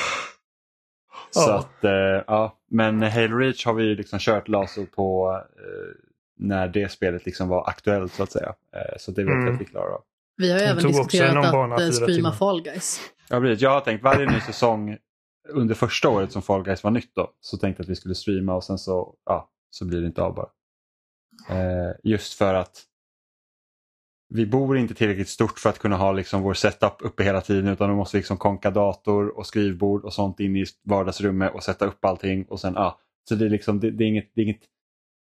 Så 1.32 1.40
Ja. 1.50 1.58
att, 1.58 1.84
eh, 1.84 2.24
ja. 2.28 2.58
Men 2.72 3.02
Halo 3.04 3.38
Reach 3.38 3.66
har 3.66 3.74
vi 3.74 3.84
ju 3.84 3.96
liksom 3.96 4.20
kört 4.20 4.48
laser 4.48 4.86
på 4.86 5.38
eh, 5.58 5.96
när 6.40 6.68
det 6.68 6.92
spelet 6.92 7.26
liksom 7.26 7.48
var 7.50 7.68
aktuellt 7.70 8.14
så 8.14 8.24
att 8.24 8.32
säga. 8.32 8.54
Eh, 8.76 8.98
så 9.00 9.12
det 9.12 9.24
vet 9.24 9.34
Mm. 9.34 9.46
vi 9.46 9.52
att 9.52 9.62
vi 9.62 9.66
klarar 9.66 9.92
av. 9.94 10.02
Vi 10.38 10.52
har 10.52 10.60
ju 10.60 10.66
även 10.66 10.84
diskuterat 10.88 11.46
att 11.46 11.52
bana 11.52 11.76
eh, 11.84 11.90
streama 11.92 12.16
timmar. 12.16 12.32
Fall 12.32 12.62
Guys. 12.62 13.02
Ja, 13.30 13.40
precis. 13.40 13.62
Jag 13.62 13.70
har 13.70 13.82
tänkt 13.82 14.04
varje 14.04 14.32
ny 14.32 14.40
säsong 14.40 14.98
under 15.50 15.76
första 15.76 16.10
året 16.10 16.32
som 16.32 16.42
Fall 16.42 16.64
Guys 16.64 16.84
var 16.84 16.92
nytt 16.92 17.16
då, 17.16 17.34
så 17.40 17.58
tänkte 17.58 17.82
jag 17.82 17.86
att 17.86 17.90
vi 17.90 17.96
skulle 17.96 18.16
streama 18.16 18.56
och 18.56 18.64
sen 18.64 18.78
så, 18.78 19.16
ja, 19.26 19.50
så 19.70 19.86
blir 19.86 20.02
det 20.02 20.08
inte 20.08 20.22
av 20.22 20.36
bara. 20.36 20.50
Eh, 21.50 21.96
just 22.04 22.34
för 22.34 22.54
att 22.54 22.86
vi 24.30 24.46
bor 24.46 24.78
inte 24.78 24.94
tillräckligt 24.94 25.30
stort 25.30 25.60
för 25.60 25.70
att 25.70 25.80
kunna 25.80 25.96
ha 25.96 26.12
liksom 26.12 26.42
vår 26.42 26.54
setup 26.54 26.96
uppe 27.00 27.24
hela 27.24 27.42
tiden 27.42 27.68
utan 27.68 27.90
då 27.90 27.96
måste 27.96 28.18
vi 28.18 28.20
liksom 28.20 28.38
konka 28.38 28.72
dator 28.72 29.38
och 29.38 29.48
skrivbord 29.48 30.04
och 30.04 30.14
sånt 30.14 30.40
in 30.40 30.56
i 30.56 30.66
vardagsrummet 30.84 31.54
och 31.54 31.64
sätta 31.64 31.86
upp 31.86 32.06
allting. 32.06 32.46
och 32.46 32.60
sen, 32.60 32.74
ja. 32.74 33.00
Så 33.30 33.36
det 33.36 33.46
är, 33.46 33.50
liksom, 33.50 33.80
det, 33.80 33.92
det 33.92 34.04
är, 34.04 34.08
inget, 34.08 34.32
det 34.36 34.42
är 34.42 34.46
inget 34.46 34.64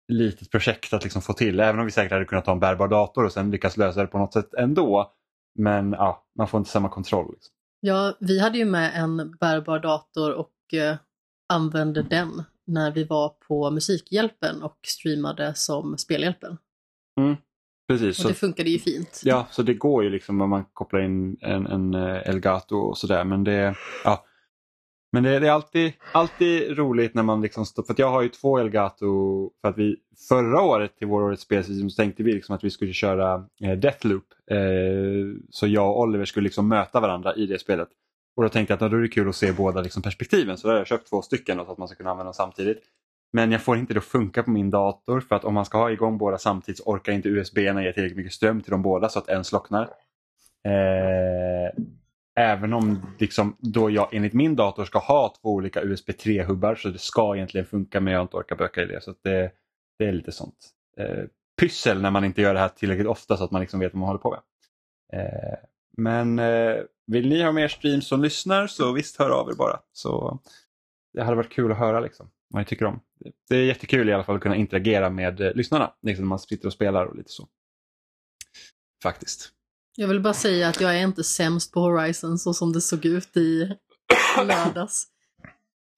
litet 0.08 0.52
projekt 0.52 0.94
att 0.94 1.04
liksom 1.04 1.22
få 1.22 1.34
till 1.34 1.60
även 1.60 1.80
om 1.80 1.86
vi 1.86 1.92
säkert 1.92 2.12
hade 2.12 2.26
kunnat 2.26 2.46
ta 2.46 2.52
en 2.52 2.60
bärbar 2.60 2.88
dator 2.88 3.26
och 3.26 3.32
sen 3.32 3.52
lyckas 3.52 3.78
lösa 3.78 4.02
det 4.02 4.08
på 4.08 4.18
något 4.18 4.34
sätt 4.34 4.54
ändå. 4.54 5.14
Men 5.60 5.92
ja, 5.92 6.26
man 6.38 6.48
får 6.48 6.58
inte 6.58 6.70
samma 6.70 6.90
kontroll. 6.90 7.32
Liksom. 7.34 7.54
Ja, 7.86 8.18
vi 8.20 8.40
hade 8.40 8.58
ju 8.58 8.66
med 8.66 8.92
en 8.96 9.36
bärbar 9.40 9.80
dator 9.80 10.34
och 10.34 10.74
eh, 10.74 10.96
använde 11.54 12.02
den 12.02 12.44
när 12.66 12.92
vi 12.92 13.04
var 13.04 13.30
på 13.30 13.72
Musikhjälpen 13.72 14.64
och 14.64 14.78
streamade 14.88 15.54
som 15.56 15.98
Spelhjälpen. 15.98 16.58
Mm, 17.20 17.36
precis. 17.88 18.26
Och 18.26 18.32
det 18.32 18.36
funkade 18.36 18.70
ju 18.70 18.80
fint. 18.80 19.22
Ja, 19.26 19.48
så 19.52 19.62
det 19.62 19.74
går 19.74 20.04
ju 20.04 20.10
liksom 20.10 20.42
om 20.42 20.50
man 20.50 20.66
kopplar 20.74 21.02
in 21.02 21.38
en, 21.42 21.68
en 21.68 21.94
eh, 21.94 22.30
Elgato 22.30 22.76
och 22.76 22.98
sådär. 22.98 23.24
Men 23.24 23.44
det, 23.44 23.76
ja, 24.04 24.26
men 25.14 25.24
det, 25.24 25.40
det, 25.40 25.48
är 25.48 25.52
alltid, 25.52 25.94
alltid 26.12 26.78
roligt 26.78 27.14
när 27.14 27.24
man 27.24 27.42
liksom 27.42 27.66
står, 27.66 27.84
för 27.84 27.96
jag 27.98 28.10
har 28.10 28.22
ju 28.22 28.30
två 28.30 28.58
Elgato 28.58 29.52
för 29.62 29.68
att 29.68 29.78
vi 29.78 29.96
förra 30.30 30.62
året 30.62 30.98
till 30.98 31.08
vår 31.08 31.22
årets 31.22 31.44
spelsystem 31.44 31.90
så 31.90 31.96
tänkte 31.96 32.24
vi 32.24 32.34
liksom 32.34 32.56
att 32.56 32.64
vi 32.64 32.70
skulle 32.70 32.94
köra 32.94 33.46
eh, 33.64 33.72
Deathloop. 33.72 34.24
Eh, 34.52 34.58
så 35.50 35.68
jag 35.68 35.90
och 35.90 36.00
Oliver 36.00 36.26
skulle 36.26 36.44
liksom 36.44 36.68
möta 36.68 37.00
varandra 37.00 37.36
i 37.36 37.46
det 37.46 37.60
spelet. 37.60 37.88
Och 38.36 38.44
då 38.44 38.50
tänkte 38.50 38.72
jag 38.72 38.84
att 38.84 38.92
då 38.92 38.98
är 38.98 39.02
det 39.02 39.08
kul 39.08 39.30
att 39.30 39.36
se 39.36 39.52
båda 39.52 39.82
liksom 39.82 40.02
perspektiven 40.02 40.58
så 40.58 40.68
då 40.68 40.74
har 40.74 40.78
jag 40.78 40.88
köpt 40.88 41.10
två 41.10 41.22
stycken 41.22 41.58
så 41.66 41.72
att 41.72 41.78
man 41.78 41.88
ska 41.88 41.98
kunna 41.98 42.12
använda 42.12 42.28
dem 42.28 42.34
samtidigt. 42.34 42.84
Men 43.34 43.52
jag 43.52 43.62
får 43.62 43.78
inte 43.78 43.94
det 43.94 43.98
att 43.98 44.06
funka 44.06 44.44
på 44.44 44.52
min 44.52 44.70
dator 44.70 45.20
för 45.20 45.36
att 45.36 45.46
om 45.46 45.54
man 45.54 45.66
ska 45.66 45.78
ha 45.78 45.92
igång 45.92 46.18
båda 46.18 46.38
samtidigt 46.38 46.78
så 46.78 46.84
orkar 46.84 47.14
inte 47.14 47.30
USB-erna 47.30 47.84
ge 47.84 47.94
tillräckligt 47.94 48.18
mycket 48.18 48.34
ström 48.34 48.62
till 48.62 48.72
de 48.72 48.82
båda 48.82 49.10
så 49.10 49.20
att 49.20 49.30
en 49.30 49.44
slocknar. 49.44 49.84
Eh, 50.66 51.84
Även 52.36 52.74
om 52.74 53.16
liksom, 53.20 53.58
då 53.60 53.90
jag 53.90 54.14
enligt 54.14 54.34
min 54.34 54.56
dator 54.56 54.86
ska 54.86 55.00
ha 55.00 55.34
två 55.42 55.50
olika 55.50 55.82
USB 55.82 56.10
3-hubbar 56.10 56.76
så 56.76 56.90
det 56.90 57.00
ska 57.00 57.36
egentligen 57.36 57.68
funka 57.68 58.02
men 58.02 58.14
jag 58.14 58.20
har 58.20 58.24
inte 58.24 58.38
orkat 58.38 58.58
böka 58.58 58.82
i 58.82 58.86
det. 58.86 59.02
Så 59.02 59.16
det, 59.24 59.52
det 60.00 60.06
är 60.06 60.12
lite 60.12 60.32
sånt 60.32 60.70
eh, 60.98 61.24
pyssel 61.62 62.02
när 62.02 62.12
man 62.12 62.26
inte 62.26 62.42
gör 62.42 62.54
det 62.54 62.60
här 62.60 62.70
tillräckligt 62.70 63.08
ofta 63.08 63.38
så 63.38 63.44
att 63.44 63.52
man 63.52 63.62
liksom 63.62 63.80
vet 63.80 63.94
vad 63.94 64.00
man 64.00 64.08
håller 64.08 64.20
på 64.20 64.32
med. 64.32 64.42
Eh, 65.14 65.58
men 65.98 66.40
eh, 66.40 66.84
vill 67.08 67.30
ni 67.30 67.44
ha 67.44 67.52
mer 67.52 67.68
streams 67.68 68.08
som 68.08 68.22
lyssnar 68.22 68.68
så 68.68 68.92
visst 68.92 69.20
hör 69.20 69.30
av 69.30 69.50
er 69.50 69.54
bara. 69.54 69.80
Så 69.92 70.40
Det 71.14 71.24
hade 71.24 71.36
varit 71.36 71.52
kul 71.52 71.72
att 71.72 71.78
höra 71.78 72.00
liksom, 72.00 72.30
vad 72.50 72.62
ni 72.62 72.66
tycker 72.66 72.86
om. 72.86 73.00
Det 73.50 73.56
är 73.56 73.64
jättekul 73.64 74.10
i 74.10 74.14
alla 74.14 74.24
fall 74.24 74.36
att 74.36 74.42
kunna 74.42 74.56
interagera 74.56 75.10
med 75.10 75.42
eh, 75.42 75.54
lyssnarna 75.54 75.94
liksom 76.02 76.26
när 76.26 76.30
man 76.30 76.40
sitter 76.40 76.68
och 76.68 76.74
spelar 76.74 77.06
och 77.06 77.16
lite 77.16 77.32
så. 77.32 77.48
Faktiskt. 79.04 79.50
Jag 79.96 80.08
vill 80.08 80.20
bara 80.20 80.34
säga 80.34 80.68
att 80.68 80.82
jag 80.82 80.96
är 80.96 81.04
inte 81.04 81.24
sämst 81.24 81.74
på 81.74 81.80
Horizon 81.80 82.38
så 82.38 82.54
som 82.54 82.74
det 82.74 82.82
såg 82.82 83.06
ut 83.06 83.38
i 83.38 83.72
lördags. 84.38 85.08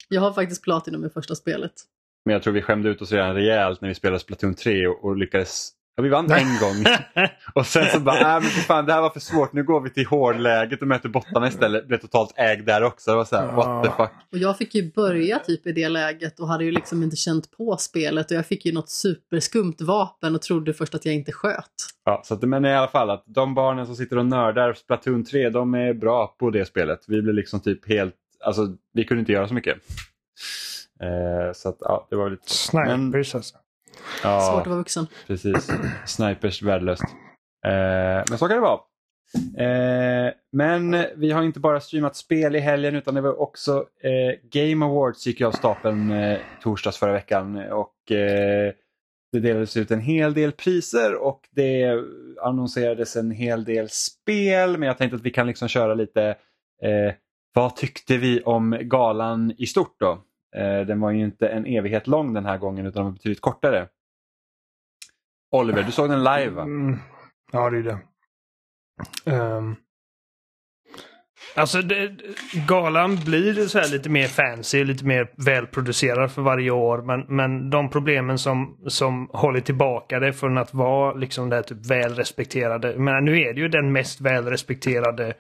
Jag 0.10 0.22
har 0.22 0.34
faktiskt 0.34 0.64
Platinum 0.64 1.06
i 1.06 1.10
första 1.10 1.36
spelet. 1.36 1.72
Men 2.26 2.34
jag 2.34 2.44
tror 2.44 2.54
vi 2.54 2.62
skämde 2.62 2.90
ut 2.90 3.02
oss 3.02 3.12
redan 3.12 3.36
rejält 3.36 3.82
när 3.82 3.90
vi 3.90 3.96
spelade 3.96 4.20
Splatoon 4.20 4.56
3 4.56 4.88
och, 4.88 5.06
och 5.06 5.18
lyckades 5.18 5.72
Ja, 5.98 6.04
vi 6.04 6.10
vann 6.10 6.32
en 6.32 6.60
gång. 6.60 6.86
och 7.54 7.66
sen 7.66 7.86
så 7.86 8.00
bara, 8.00 8.20
äh, 8.20 8.42
men 8.42 8.42
fan, 8.42 8.86
det 8.86 8.94
här 8.94 9.02
var 9.02 9.10
för 9.10 9.20
svårt, 9.20 9.54
nu 9.54 9.64
går 9.64 9.82
vi 9.82 9.90
till 9.90 10.06
hårdläget 10.06 10.82
och 10.82 10.88
möter 10.88 11.10
bottarna 11.10 11.48
istället. 11.48 11.88
Blev 11.88 11.98
totalt 11.98 12.34
ägd 12.36 12.66
där 12.66 12.84
också. 12.84 13.12
Det 13.12 13.18
var 13.18 13.26
så 13.26 13.36
här, 13.36 13.52
what 13.52 13.84
the 13.84 13.92
fuck. 13.92 14.12
Och 14.32 14.38
jag 14.38 14.58
fick 14.58 14.76
ju 14.76 14.92
börja 14.92 15.40
typ 15.40 15.68
i 15.68 15.72
det 15.72 15.90
läget 15.90 16.40
och 16.40 16.48
hade 16.48 16.64
ju 16.64 16.72
liksom 16.72 17.04
inte 17.04 17.16
känt 17.16 17.52
på 17.58 17.78
spelet 17.78 18.32
och 18.32 18.38
jag 18.38 18.46
fick 18.46 18.66
ju 18.66 18.72
något 18.74 18.90
superskumt 18.90 19.76
vapen 19.80 20.36
och 20.36 20.42
trodde 20.42 20.74
först 20.74 20.96
att 20.96 21.06
jag 21.06 21.16
inte 21.16 21.32
sköt. 21.32 21.74
Ja, 22.06 22.22
så 22.26 22.34
att, 22.34 22.42
men 22.42 22.66
i 22.66 22.74
alla 22.76 22.88
fall 22.88 23.10
att 23.10 23.24
de 23.28 23.56
barnen 23.56 23.86
som 23.86 23.96
sitter 23.96 24.18
och 24.18 24.26
nördar 24.26 24.74
Splatoon 24.74 25.26
3, 25.26 25.50
de 25.50 25.74
är 25.74 25.94
bra 25.94 26.36
på 26.40 26.50
det 26.50 26.66
spelet. 26.66 27.00
Vi 27.08 27.22
blev 27.22 27.36
liksom 27.36 27.60
typ 27.60 27.90
helt, 27.90 28.16
alltså 28.44 28.76
vi 28.94 29.04
kunde 29.04 29.20
inte 29.20 29.32
göra 29.32 29.48
så 29.48 29.54
mycket. 29.54 29.78
Eh, 31.02 31.54
så 31.54 31.70
att 31.70 31.78
ja, 31.80 32.08
det 32.10 32.16
var 32.16 32.30
lite... 32.30 32.52
Snipers 32.52 33.36
alltså. 33.36 33.58
Ja, 34.24 34.42
Svårt 34.42 34.62
att 34.62 34.68
vara 34.68 34.78
vuxen. 34.78 35.08
Precis. 35.28 35.68
Snipers 36.06 36.62
värdelöst. 36.62 37.04
Eh, 37.66 38.24
men 38.30 38.38
så 38.38 38.48
kan 38.48 38.58
det 38.58 38.60
vara. 38.60 38.80
Eh, 39.58 40.34
men 40.52 41.06
vi 41.16 41.32
har 41.32 41.44
inte 41.44 41.60
bara 41.60 41.80
streamat 41.80 42.16
spel 42.16 42.56
i 42.56 42.60
helgen 42.60 42.96
utan 42.96 43.14
det 43.14 43.22
var 43.22 43.42
också 43.42 43.86
eh, 44.04 44.40
Game 44.52 44.86
Awards 44.86 45.28
gick 45.28 45.42
av 45.42 45.52
stapeln 45.52 46.12
eh, 46.12 46.40
torsdags 46.62 46.98
förra 46.98 47.14
veckan. 47.14 47.56
Och 47.72 48.12
eh, 48.12 48.74
Det 49.32 49.40
delades 49.40 49.78
ut 49.78 49.92
en 49.92 50.00
hel 50.00 50.34
del 50.34 50.52
priser 50.52 51.16
och 51.16 51.42
det 51.52 52.04
annonserades 52.42 53.16
en 53.16 53.32
hel 53.32 53.64
del 53.64 53.90
spel. 53.90 54.78
Men 54.78 54.88
jag 54.88 54.98
tänkte 54.98 55.16
att 55.16 55.26
vi 55.26 55.32
kan 55.32 55.48
liksom 55.48 55.68
köra 55.68 55.94
lite 55.94 56.24
eh, 56.84 57.14
vad 57.54 57.76
tyckte 57.76 58.18
vi 58.18 58.42
om 58.42 58.78
galan 58.82 59.54
i 59.58 59.66
stort 59.66 59.96
då? 60.00 60.24
Eh, 60.58 60.86
den 60.86 61.00
var 61.00 61.12
ju 61.12 61.24
inte 61.24 61.48
en 61.48 61.66
evighet 61.66 62.08
lång 62.08 62.34
den 62.34 62.46
här 62.46 62.58
gången 62.58 62.86
utan 62.86 63.00
den 63.00 63.06
var 63.06 63.12
betydligt 63.12 63.42
kortare. 63.42 63.88
Oliver, 65.52 65.84
du 65.84 65.92
såg 65.92 66.10
den 66.10 66.24
live 66.24 66.50
va? 66.50 66.62
Mm, 66.62 67.00
ja, 67.52 67.70
det 67.70 67.78
är 67.78 67.84
det. 67.84 67.98
Um, 69.32 69.76
alltså, 71.56 71.82
det, 71.82 72.12
galan 72.68 73.16
blir 73.16 73.68
så 73.68 73.82
lite 73.92 74.10
mer 74.10 74.28
fancy, 74.28 74.84
lite 74.84 75.06
mer 75.06 75.32
välproducerad 75.46 76.32
för 76.32 76.42
varje 76.42 76.72
år. 76.72 77.02
Men, 77.02 77.36
men 77.36 77.70
de 77.70 77.90
problemen 77.90 78.38
som, 78.38 78.78
som 78.88 79.30
håller 79.34 79.60
tillbaka 79.60 80.20
det 80.20 80.34
från 80.34 80.58
att 80.58 80.74
vara 80.74 81.14
liksom 81.14 81.50
det 81.50 81.64
typ 81.64 81.86
välrespekterade. 81.86 82.98
Men 82.98 83.26
nu 83.26 83.40
är 83.40 83.54
det 83.54 83.62
ju 83.62 83.68
den 83.68 83.92
mest 83.92 84.22
välrespekterade 84.22 85.34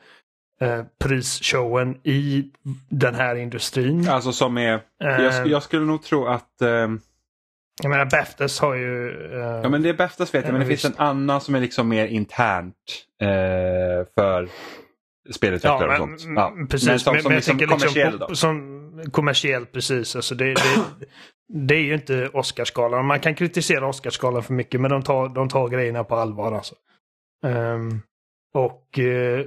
eh, 0.61 0.83
prisshowen 1.03 1.97
i 2.03 2.51
den 2.89 3.15
här 3.15 3.35
industrin. 3.35 4.09
Alltså 4.09 4.31
som 4.31 4.57
är, 4.57 4.81
jag, 4.97 5.35
ehm. 5.35 5.49
jag 5.49 5.63
skulle 5.63 5.85
nog 5.85 6.03
tro 6.03 6.25
att 6.25 6.61
eh, 6.61 6.87
jag 7.83 7.89
menar 7.89 8.05
Baftas 8.05 8.59
har 8.59 8.75
ju... 8.75 9.09
Uh, 9.09 9.39
ja 9.39 9.69
men 9.69 9.81
det 9.81 9.89
är 9.89 9.93
Baftas 9.93 10.33
vet 10.33 10.45
jag 10.45 10.51
men 10.51 10.61
det 10.61 10.67
finns 10.67 10.85
en 10.85 10.93
annan 10.97 11.41
som 11.41 11.55
är 11.55 11.59
liksom 11.59 11.89
mer 11.89 12.07
internt 12.07 12.75
uh, 13.23 14.07
för 14.15 14.49
spelutvecklare 15.31 15.93
ja, 15.93 16.01
och 16.01 16.19
sånt. 16.19 16.37
Ja. 16.37 16.53
Precis, 16.69 16.87
men 16.87 16.99
som, 16.99 17.13
men, 17.13 17.21
som 17.21 17.29
men 17.29 17.35
liksom 17.35 17.59
kommersiell 17.59 18.11
liksom, 18.11 18.27
då. 18.29 18.35
Som 18.35 19.65
precis. 19.73 20.15
Alltså 20.15 20.35
det, 20.35 20.45
det, 20.45 21.05
det 21.47 21.75
är 21.75 21.81
ju 21.81 21.93
inte 21.93 22.29
Oscarsgalan. 22.33 23.05
Man 23.05 23.19
kan 23.19 23.35
kritisera 23.35 23.87
Oscarsgalan 23.87 24.43
för 24.43 24.53
mycket 24.53 24.81
men 24.81 24.91
de 24.91 25.03
tar, 25.03 25.29
de 25.29 25.49
tar 25.49 25.69
grejerna 25.69 26.03
på 26.03 26.15
allvar 26.15 26.51
alltså. 26.51 26.75
Um, 27.45 28.01
och 28.53 28.99
uh, 28.99 29.45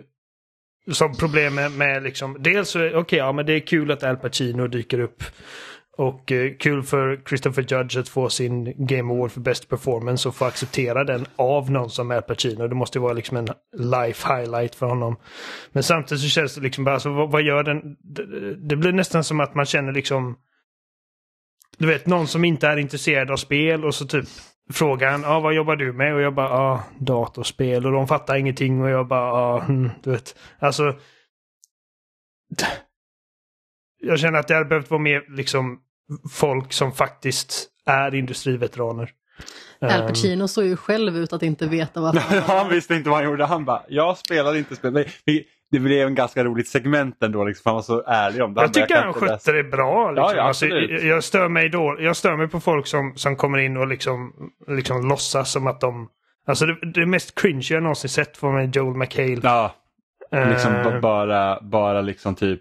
som 0.91 1.17
problem 1.17 1.55
med, 1.55 1.73
med 1.73 2.03
liksom, 2.03 2.37
dels 2.41 2.69
så, 2.69 2.79
okej, 2.79 2.97
okay, 2.97 3.19
ja 3.19 3.33
men 3.33 3.47
det 3.47 3.53
är 3.53 3.61
kul 3.61 3.91
att 3.91 4.05
Al 4.05 4.17
Pacino 4.17 4.67
dyker 4.67 5.01
upp 5.01 5.23
och 5.99 6.33
eh, 6.33 6.53
kul 6.59 6.83
för 6.83 7.21
Christopher 7.29 7.63
Judge 7.63 7.97
att 7.97 8.09
få 8.09 8.29
sin 8.29 8.87
Game 8.87 9.15
Award 9.15 9.31
för 9.31 9.41
Best 9.41 9.69
Performance 9.69 10.29
och 10.29 10.35
få 10.35 10.45
acceptera 10.45 11.05
den 11.05 11.27
av 11.37 11.71
någon 11.71 11.91
som 11.91 12.11
Al 12.11 12.23
Pacino. 12.23 12.69
Det 12.69 12.75
måste 12.75 12.99
ju 12.99 13.03
vara 13.03 13.13
liksom 13.13 13.37
en 13.37 13.49
life 13.79 14.35
highlight 14.35 14.75
för 14.75 14.87
honom. 14.87 15.17
Men 15.73 15.83
samtidigt 15.83 16.23
så 16.23 16.29
känns 16.29 16.55
det 16.55 16.61
liksom 16.61 16.85
bara, 16.85 16.95
alltså, 16.95 17.11
vad, 17.11 17.31
vad 17.31 17.43
gör 17.43 17.63
den? 17.63 17.97
Det, 18.01 18.55
det, 18.55 18.77
blir 18.77 18.93
nästan 18.93 19.25
som 19.25 19.41
att 19.41 19.55
man 19.55 19.67
känner 19.67 19.93
liksom 19.93 20.37
du 21.79 21.87
vet, 21.87 22.07
någon 22.07 22.27
som 22.27 22.45
inte 22.45 22.69
är 22.69 22.77
intresserad 22.77 23.31
av 23.31 23.37
spel 23.37 23.85
och 23.85 23.95
så 23.95 24.07
typ 24.07 24.29
frågar 24.71 25.11
han, 25.11 25.25
ah, 25.25 25.41
vad 25.41 25.55
jobbar 25.55 25.77
du 25.77 25.93
med? 25.93 26.15
Och 26.15 26.21
jag 26.21 26.35
bara, 26.35 26.49
ah, 26.49 26.85
datorspel. 26.99 27.87
Och 27.87 27.93
de 27.93 28.09
fattar 28.09 28.37
ingenting 28.37 28.83
och 28.83 28.91
jag 28.91 29.09
bara, 29.09 29.33
ah, 29.33 29.65
mm, 29.65 29.91
du 30.03 30.11
vet. 30.11 30.39
Alltså... 30.59 30.95
Jag 34.01 34.19
känner 34.19 34.39
att 34.39 34.49
det 34.49 34.55
hade 34.55 34.67
behövt 34.67 34.91
vara 34.91 35.01
mer 35.01 35.25
liksom 35.37 35.81
folk 36.31 36.73
som 36.73 36.93
faktiskt 36.93 37.69
är 37.87 38.15
industriveteraner. 38.15 39.13
Al 39.81 39.91
ehm. 39.91 40.09
Pacino 40.09 40.49
såg 40.49 40.65
ju 40.65 40.77
själv 40.77 41.17
ut 41.17 41.33
att 41.33 41.43
inte 41.43 41.67
veta 41.67 42.01
vad 42.01 42.17
han 42.17 42.43
Han 42.47 42.69
visste 42.69 42.95
inte 42.95 43.11
vad 43.11 43.19
han 43.19 43.31
gjorde. 43.31 43.45
Han 43.45 43.65
bara, 43.65 43.83
jag 43.89 44.19
spelade 44.19 44.59
inte 44.59 44.77
spel. 44.77 45.05
Det 45.71 45.79
blev 45.79 46.07
en 46.07 46.15
ganska 46.15 46.45
roligt 46.45 46.69
segment 46.69 47.23
ändå, 47.23 47.45
liksom, 47.45 47.63
han 47.65 47.75
var 47.75 47.83
så 47.83 48.03
ärlig 48.07 48.43
om 48.43 48.55
det. 48.55 48.61
Jag 48.61 48.75
tycker 48.75 49.03
han 49.03 49.13
skötte 49.13 49.53
det 49.53 49.65
bra. 49.65 50.11
Liksom. 50.11 50.31
Ja, 50.31 50.37
ja, 50.37 50.43
alltså, 50.43 50.67
jag, 50.67 51.25
stör 51.25 51.49
mig 51.49 51.69
då, 51.69 51.97
jag 52.01 52.17
stör 52.17 52.37
mig 52.37 52.49
på 52.49 52.61
folk 52.61 52.87
som, 52.87 53.17
som 53.17 53.37
kommer 53.37 53.59
in 53.59 53.77
och 53.77 53.87
liksom, 53.87 54.33
liksom 54.69 55.09
låtsas 55.09 55.53
som 55.53 55.67
att 55.67 55.81
de... 55.81 56.09
Alltså 56.47 56.67
det, 56.67 56.93
det 56.95 57.07
mest 57.07 57.41
cringe 57.41 57.67
jag 57.71 57.83
någonsin 57.83 58.11
sett 58.11 58.37
från 58.37 58.71
Joel 58.71 58.97
McHale. 58.97 59.41
Ja, 59.43 59.75
liksom 60.31 60.75
uh, 60.75 61.01
bara, 61.01 61.61
bara 61.61 62.01
liksom 62.01 62.35
typ 62.35 62.61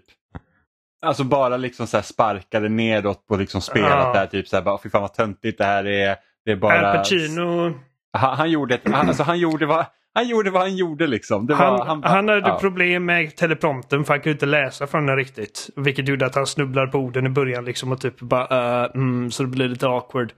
Alltså 1.02 1.24
bara 1.24 1.56
liksom 1.56 1.86
så 1.86 1.96
här 1.96 2.04
sparkade 2.04 2.68
nedåt 2.68 3.26
på 3.26 3.36
liksom 3.36 3.60
spelet 3.60 3.90
ja. 3.90 4.12
där. 4.12 4.26
Typ 4.26 4.48
så 4.48 4.56
här, 4.56 4.62
bara, 4.62 4.78
fy 4.82 4.90
fan 4.90 5.02
vad 5.02 5.14
töntigt 5.14 5.58
det 5.58 5.64
här 5.64 5.86
är. 5.86 6.16
Det 6.44 6.52
är 6.52 6.56
bara... 6.56 6.90
Al 6.90 6.96
Pacino. 6.96 7.74
Han, 8.12 8.36
han, 8.36 8.50
gjorde 8.50 8.74
ett, 8.74 8.88
han, 8.88 9.08
alltså, 9.08 9.22
han, 9.22 9.38
gjorde 9.38 9.66
vad, 9.66 9.86
han 10.14 10.28
gjorde 10.28 10.50
vad 10.50 10.62
han 10.62 10.76
gjorde 10.76 11.06
liksom. 11.06 11.46
Det 11.46 11.54
han, 11.54 11.72
var, 11.72 11.86
han, 11.86 12.02
han 12.02 12.28
hade 12.28 12.48
ja. 12.48 12.58
problem 12.60 13.04
med 13.04 13.36
teleprompten 13.36 14.04
för 14.04 14.14
han 14.14 14.20
kunde 14.20 14.32
inte 14.32 14.46
läsa 14.46 14.86
från 14.86 15.06
den 15.06 15.16
riktigt. 15.16 15.70
Vilket 15.76 16.08
gjorde 16.08 16.26
att 16.26 16.34
han 16.34 16.46
snubblar 16.46 16.86
på 16.86 16.98
orden 16.98 17.26
i 17.26 17.30
början 17.30 17.64
liksom 17.64 17.92
och 17.92 18.00
typ 18.00 18.20
bara 18.20 18.86
uh, 18.86 18.90
mm, 18.94 19.30
så 19.30 19.42
det 19.42 19.48
blir 19.48 19.68
lite 19.68 19.86
awkward. 19.86 20.32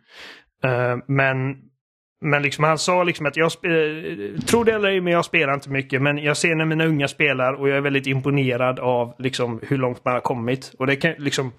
Uh, 0.64 0.96
men 1.06 1.56
men 2.24 2.42
liksom 2.42 2.64
han 2.64 2.78
sa 2.78 3.02
liksom 3.04 3.26
att 3.26 3.36
jag 3.36 3.50
tror 4.46 4.64
det 4.64 4.72
eller 4.72 4.88
ej, 4.88 5.00
men 5.00 5.12
jag 5.12 5.24
spelar 5.24 5.54
inte 5.54 5.70
mycket. 5.70 6.02
Men 6.02 6.18
jag 6.18 6.36
ser 6.36 6.54
när 6.54 6.64
mina 6.64 6.84
unga 6.84 7.08
spelar 7.08 7.52
och 7.52 7.68
jag 7.68 7.76
är 7.76 7.80
väldigt 7.80 8.06
imponerad 8.06 8.78
av 8.78 9.14
liksom 9.18 9.60
hur 9.62 9.78
långt 9.78 10.04
man 10.04 10.14
har 10.14 10.20
kommit. 10.20 10.74
Och 10.78 10.86
det 10.86 10.96
kan 10.96 11.14
liksom 11.18 11.52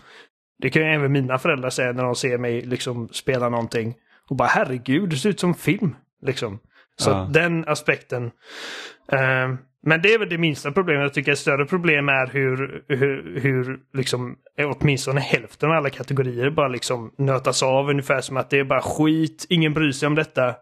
det 0.61 0.69
kan 0.69 0.81
ju 0.81 0.87
även 0.87 1.11
mina 1.11 1.37
föräldrar 1.37 1.69
säga 1.69 1.91
när 1.91 2.03
de 2.03 2.15
ser 2.15 2.37
mig 2.37 2.61
liksom 2.61 3.09
spela 3.11 3.49
någonting. 3.49 3.95
Och 4.29 4.35
bara 4.35 4.47
herregud, 4.47 5.09
det 5.09 5.15
ser 5.15 5.29
ut 5.29 5.39
som 5.39 5.53
film. 5.53 5.95
Liksom. 6.25 6.59
Så 6.97 7.09
ja. 7.09 7.29
den 7.33 7.67
aspekten. 7.67 8.23
Uh, 9.13 9.55
men 9.83 10.01
det 10.01 10.13
är 10.13 10.19
väl 10.19 10.29
det 10.29 10.37
minsta 10.37 10.71
problemet. 10.71 11.03
Jag 11.03 11.13
tycker 11.13 11.31
ett 11.31 11.39
större 11.39 11.65
problem 11.65 12.09
är 12.09 12.27
hur, 12.27 12.83
hur, 12.87 13.39
hur 13.39 13.79
liksom, 13.93 14.35
åtminstone 14.57 15.21
hälften 15.21 15.69
av 15.69 15.75
alla 15.75 15.89
kategorier 15.89 16.49
bara 16.49 16.67
liksom 16.67 17.13
nötas 17.17 17.63
av 17.63 17.89
ungefär 17.89 18.21
som 18.21 18.37
att 18.37 18.49
det 18.49 18.59
är 18.59 18.63
bara 18.63 18.81
skit, 18.81 19.45
ingen 19.49 19.73
bryr 19.73 19.91
sig 19.91 20.07
om 20.07 20.15
detta. 20.15 20.55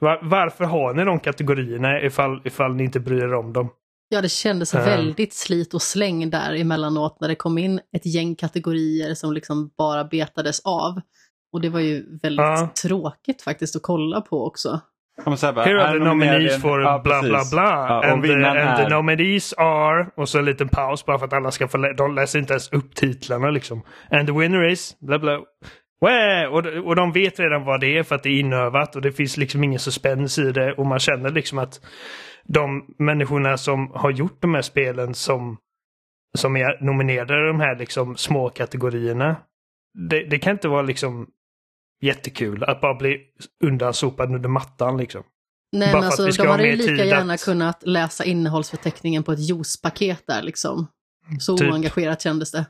Var, 0.00 0.18
varför 0.22 0.64
har 0.64 0.94
ni 0.94 1.04
de 1.04 1.20
kategorierna 1.20 2.02
ifall, 2.02 2.40
ifall 2.44 2.74
ni 2.74 2.84
inte 2.84 3.00
bryr 3.00 3.22
er 3.22 3.34
om 3.34 3.52
dem? 3.52 3.70
Ja, 4.08 4.20
det 4.20 4.28
kändes 4.28 4.74
uh. 4.74 4.84
väldigt 4.84 5.34
slit 5.34 5.74
och 5.74 5.82
släng 5.82 6.30
där 6.30 6.54
emellanåt 6.54 7.20
när 7.20 7.28
det 7.28 7.34
kom 7.34 7.58
in 7.58 7.80
ett 7.96 8.06
gäng 8.06 8.36
kategorier 8.36 9.14
som 9.14 9.32
liksom 9.32 9.70
bara 9.78 10.04
betades 10.04 10.60
av. 10.60 11.00
Och 11.52 11.60
det 11.60 11.68
var 11.68 11.80
ju 11.80 12.18
väldigt 12.22 12.62
uh. 12.62 12.68
tråkigt 12.68 13.42
faktiskt 13.42 13.76
att 13.76 13.82
kolla 13.82 14.20
på 14.20 14.46
också. 14.46 14.80
Bara, 15.24 15.64
Here 15.64 15.82
are 15.82 15.98
the 15.98 16.04
nominees 16.04 16.62
for 16.62 16.80
ja, 16.80 16.98
bla 17.04 17.22
bla 17.22 17.42
bla. 17.50 17.62
Ja, 17.62 18.12
and, 18.12 18.22
the, 18.22 18.32
and 18.32 18.76
the 18.76 18.88
nominees 18.88 19.52
are... 19.52 20.06
Och 20.16 20.28
så 20.28 20.38
en 20.38 20.44
liten 20.44 20.68
paus 20.68 21.06
bara 21.06 21.18
för 21.18 21.26
att 21.26 21.32
alla 21.32 21.50
ska 21.50 21.68
få... 21.68 21.78
De 21.78 22.14
läser 22.14 22.38
inte 22.38 22.52
ens 22.52 22.72
upp 22.72 22.94
titlarna 22.94 23.50
liksom. 23.50 23.82
And 24.10 24.26
the 24.28 24.32
winner 24.32 24.68
is... 24.68 24.96
Bla 25.00 25.18
bla. 25.18 25.38
Och, 26.50 26.66
och 26.66 26.96
de 26.96 27.12
vet 27.12 27.40
redan 27.40 27.64
vad 27.64 27.80
det 27.80 27.98
är 27.98 28.02
för 28.02 28.14
att 28.14 28.22
det 28.22 28.28
är 28.28 28.40
inövat 28.40 28.96
och 28.96 29.02
det 29.02 29.12
finns 29.12 29.36
liksom 29.36 29.64
ingen 29.64 29.78
suspens 29.78 30.38
i 30.38 30.52
det 30.52 30.72
och 30.72 30.86
man 30.86 30.98
känner 30.98 31.30
liksom 31.30 31.58
att 31.58 31.80
de 32.44 32.94
människorna 32.98 33.56
som 33.56 33.90
har 33.94 34.10
gjort 34.10 34.42
de 34.42 34.54
här 34.54 34.62
spelen 34.62 35.14
som, 35.14 35.56
som 36.38 36.56
är 36.56 36.84
nominerade 36.84 37.44
i 37.44 37.46
de 37.46 37.60
här 37.60 37.78
liksom 37.78 38.16
små 38.16 38.48
kategorierna. 38.48 39.36
Det, 40.10 40.24
det 40.24 40.38
kan 40.38 40.52
inte 40.52 40.68
vara 40.68 40.82
liksom 40.82 41.26
jättekul 42.00 42.64
att 42.64 42.80
bara 42.80 42.94
bli 42.94 43.20
undansopad 43.64 44.34
under 44.34 44.48
mattan 44.48 44.96
liksom. 44.96 45.22
Nej, 45.72 45.92
bara 45.92 46.00
men 46.00 46.06
alltså, 46.06 46.42
de 46.42 46.48
hade 46.48 46.66
ju 46.66 46.76
lika 46.76 47.04
gärna 47.04 47.34
att... 47.34 47.44
kunnat 47.44 47.82
läsa 47.86 48.24
innehållsförteckningen 48.24 49.22
på 49.22 49.32
ett 49.32 49.48
juicepaket 49.48 50.22
där 50.26 50.42
liksom. 50.42 50.86
Så 51.40 51.56
typ. 51.56 51.72
oengagerat 51.72 52.22
kändes 52.22 52.52
det. 52.52 52.66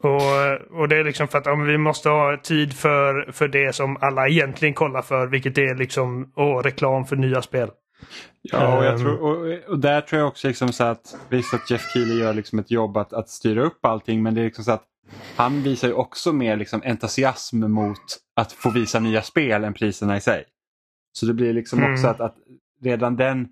Och, 0.00 0.80
och 0.80 0.88
det 0.88 0.96
är 0.96 1.04
liksom 1.04 1.28
för 1.28 1.38
att 1.38 1.46
om 1.46 1.66
vi 1.66 1.78
måste 1.78 2.08
ha 2.08 2.40
tid 2.42 2.72
för, 2.72 3.32
för 3.32 3.48
det 3.48 3.74
som 3.74 3.96
alla 4.00 4.28
egentligen 4.28 4.74
kollar 4.74 5.02
för, 5.02 5.26
vilket 5.26 5.58
är 5.58 5.74
liksom 5.74 6.32
åh, 6.36 6.62
reklam 6.62 7.04
för 7.04 7.16
nya 7.16 7.42
spel. 7.42 7.70
Ja, 8.42 8.78
och, 8.78 8.84
jag 8.84 8.94
ehm. 8.94 9.00
tror, 9.00 9.22
och, 9.22 9.68
och, 9.68 9.78
där 9.78 10.00
tror 10.00 10.20
jag 10.20 10.28
också 10.28 10.48
liksom 10.48 10.72
så 10.72 10.84
att 10.84 11.16
visst 11.28 11.54
att 11.54 11.70
Jeff 11.70 11.92
Keely 11.92 12.20
gör 12.20 12.34
liksom 12.34 12.58
ett 12.58 12.70
jobb 12.70 12.96
att, 12.96 13.12
att 13.12 13.28
styra 13.28 13.62
upp 13.62 13.84
allting 13.84 14.22
men 14.22 14.34
det 14.34 14.40
är 14.40 14.44
liksom 14.44 14.64
så 14.64 14.72
att 14.72 14.84
han 15.36 15.62
visar 15.62 15.88
ju 15.88 15.94
också 15.94 16.32
mer 16.32 16.56
liksom 16.56 16.82
entusiasm 16.84 17.72
mot 17.72 18.18
att 18.36 18.52
få 18.52 18.70
visa 18.70 19.00
nya 19.00 19.22
spel 19.22 19.64
än 19.64 19.74
priserna 19.74 20.16
i 20.16 20.20
sig. 20.20 20.44
Så 21.12 21.26
det 21.26 21.34
blir 21.34 21.52
liksom 21.52 21.78
mm. 21.78 21.92
också 21.92 22.06
att, 22.06 22.20
att 22.20 22.36
redan 22.82 23.16
den 23.16 23.48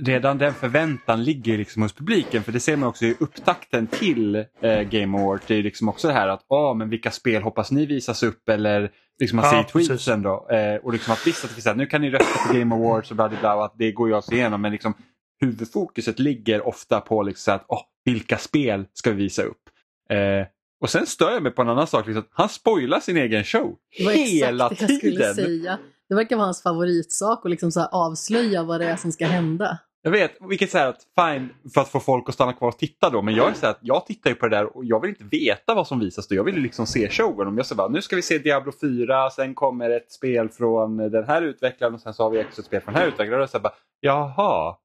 redan 0.00 0.38
den 0.38 0.54
förväntan 0.54 1.24
ligger 1.24 1.58
liksom 1.58 1.82
hos 1.82 1.92
publiken 1.92 2.42
för 2.42 2.52
det 2.52 2.60
ser 2.60 2.76
man 2.76 2.88
också 2.88 3.04
i 3.04 3.16
upptakten 3.20 3.86
till 3.86 4.36
eh, 4.60 4.82
Game 4.82 5.18
Awards. 5.18 5.44
Det 5.46 5.54
är 5.54 5.62
liksom 5.62 5.88
också 5.88 6.08
det 6.08 6.14
här 6.14 6.28
att 6.28 6.44
ah, 6.48 6.74
men 6.74 6.90
vilka 6.90 7.10
spel 7.10 7.42
hoppas 7.42 7.70
ni 7.70 7.86
visas 7.86 8.22
upp 8.22 8.48
eller 8.48 8.90
liksom 9.18 9.36
man 9.36 9.44
ja, 9.44 9.50
ser 9.50 9.72
tweetsen 9.72 10.22
då. 10.22 10.48
Eh, 10.50 10.76
och 10.76 10.92
liksom 10.92 11.12
att 11.12 11.26
visst 11.26 11.44
att 11.44 11.50
det 11.56 11.62
finns 11.62 11.76
nu 11.76 11.86
kan 11.86 12.00
ni 12.00 12.10
rösta 12.10 12.48
på 12.48 12.58
Game 12.58 12.74
Awards 12.74 13.10
och 13.10 13.16
bla 13.16 13.28
bla 13.28 13.38
bla 13.40 13.54
och 13.54 13.64
att 13.64 13.74
det 13.78 13.92
går 13.92 14.08
ju 14.08 14.14
att 14.14 14.24
se 14.24 14.34
igenom 14.34 14.62
men 14.62 14.72
liksom 14.72 14.94
huvudfokuset 15.40 16.18
ligger 16.18 16.66
ofta 16.66 17.00
på 17.00 17.22
liksom 17.22 17.54
att 17.54 17.64
oh, 17.68 17.82
vilka 18.04 18.38
spel 18.38 18.86
ska 18.92 19.10
vi 19.10 19.16
visa 19.16 19.42
upp. 19.42 19.67
Eh, 20.12 20.46
och 20.80 20.90
sen 20.90 21.06
stör 21.06 21.30
jag 21.30 21.42
mig 21.42 21.52
på 21.52 21.62
en 21.62 21.68
annan 21.68 21.86
sak, 21.86 22.06
liksom, 22.06 22.24
han 22.30 22.48
spoilar 22.48 23.00
sin 23.00 23.16
egen 23.16 23.44
show 23.44 23.76
hela 23.90 24.68
tiden. 24.68 25.78
Det 26.08 26.14
verkar 26.14 26.36
vara 26.36 26.46
hans 26.46 26.62
favoritsak 26.62 27.40
att 27.44 27.50
liksom 27.50 27.72
så 27.72 27.84
avslöja 27.84 28.62
vad 28.62 28.80
det 28.80 28.86
är 28.86 28.96
som 28.96 29.12
ska 29.12 29.26
hända. 29.26 29.78
Jag 30.02 30.10
vet, 30.10 30.36
vilket 30.48 30.70
säger 30.70 30.86
att 30.86 31.02
fine 31.20 31.48
för 31.74 31.80
att 31.80 31.88
få 31.88 32.00
folk 32.00 32.28
att 32.28 32.34
stanna 32.34 32.52
kvar 32.52 32.68
och 32.68 32.78
titta 32.78 33.10
då. 33.10 33.22
Men 33.22 33.34
jag 33.34 33.50
är 33.50 33.54
så 33.54 33.66
att 33.66 33.78
jag 33.82 34.06
tittar 34.06 34.30
ju 34.30 34.36
på 34.36 34.48
det 34.48 34.56
där 34.56 34.76
och 34.76 34.84
jag 34.84 35.00
vill 35.00 35.10
inte 35.10 35.24
veta 35.24 35.74
vad 35.74 35.86
som 35.86 36.00
visas 36.00 36.28
då. 36.28 36.34
Jag 36.34 36.44
vill 36.44 36.54
liksom 36.54 36.86
se 36.86 37.10
showen. 37.10 37.48
Om 37.48 37.56
jag 37.56 37.66
säger 37.66 37.88
nu 37.88 38.02
ska 38.02 38.16
vi 38.16 38.22
se 38.22 38.38
Diablo 38.38 38.72
4, 38.80 39.30
sen 39.30 39.54
kommer 39.54 39.90
ett 39.90 40.12
spel 40.12 40.48
från 40.48 40.96
den 40.96 41.24
här 41.24 41.42
utvecklaren 41.42 41.94
och 41.94 42.00
sen 42.00 42.14
så 42.14 42.22
har 42.22 42.30
vi 42.30 42.44
också 42.44 42.60
ett 42.60 42.66
spel 42.66 42.80
från 42.80 42.94
den 42.94 43.02
här 43.02 43.08
utvecklaren. 43.08 43.42
Och 43.42 43.50
så 43.50 43.58
bara, 43.58 43.74
jaha, 44.00 44.76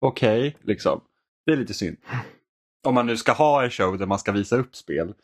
okej, 0.00 0.48
okay, 0.48 0.60
liksom. 0.62 1.00
Det 1.46 1.52
är 1.52 1.56
lite 1.56 1.74
synd. 1.74 1.96
Om 2.84 2.94
man 2.94 3.06
nu 3.06 3.16
ska 3.16 3.32
ha 3.32 3.64
en 3.64 3.70
show 3.70 3.98
där 3.98 4.06
man 4.06 4.18
ska 4.18 4.32
visa 4.32 4.56
upp 4.56 4.76
spel. 4.76 5.14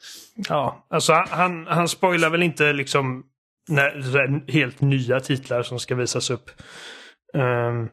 Ja, 0.48 0.86
alltså 0.88 1.12
han, 1.12 1.66
han 1.66 1.88
spoilar 1.88 2.30
väl 2.30 2.42
inte 2.42 2.72
liksom 2.72 3.24
när, 3.68 4.50
helt 4.52 4.80
nya 4.80 5.20
titlar 5.20 5.62
som 5.62 5.78
ska 5.78 5.94
visas 5.94 6.30
upp. 6.30 6.50
Um, 7.34 7.88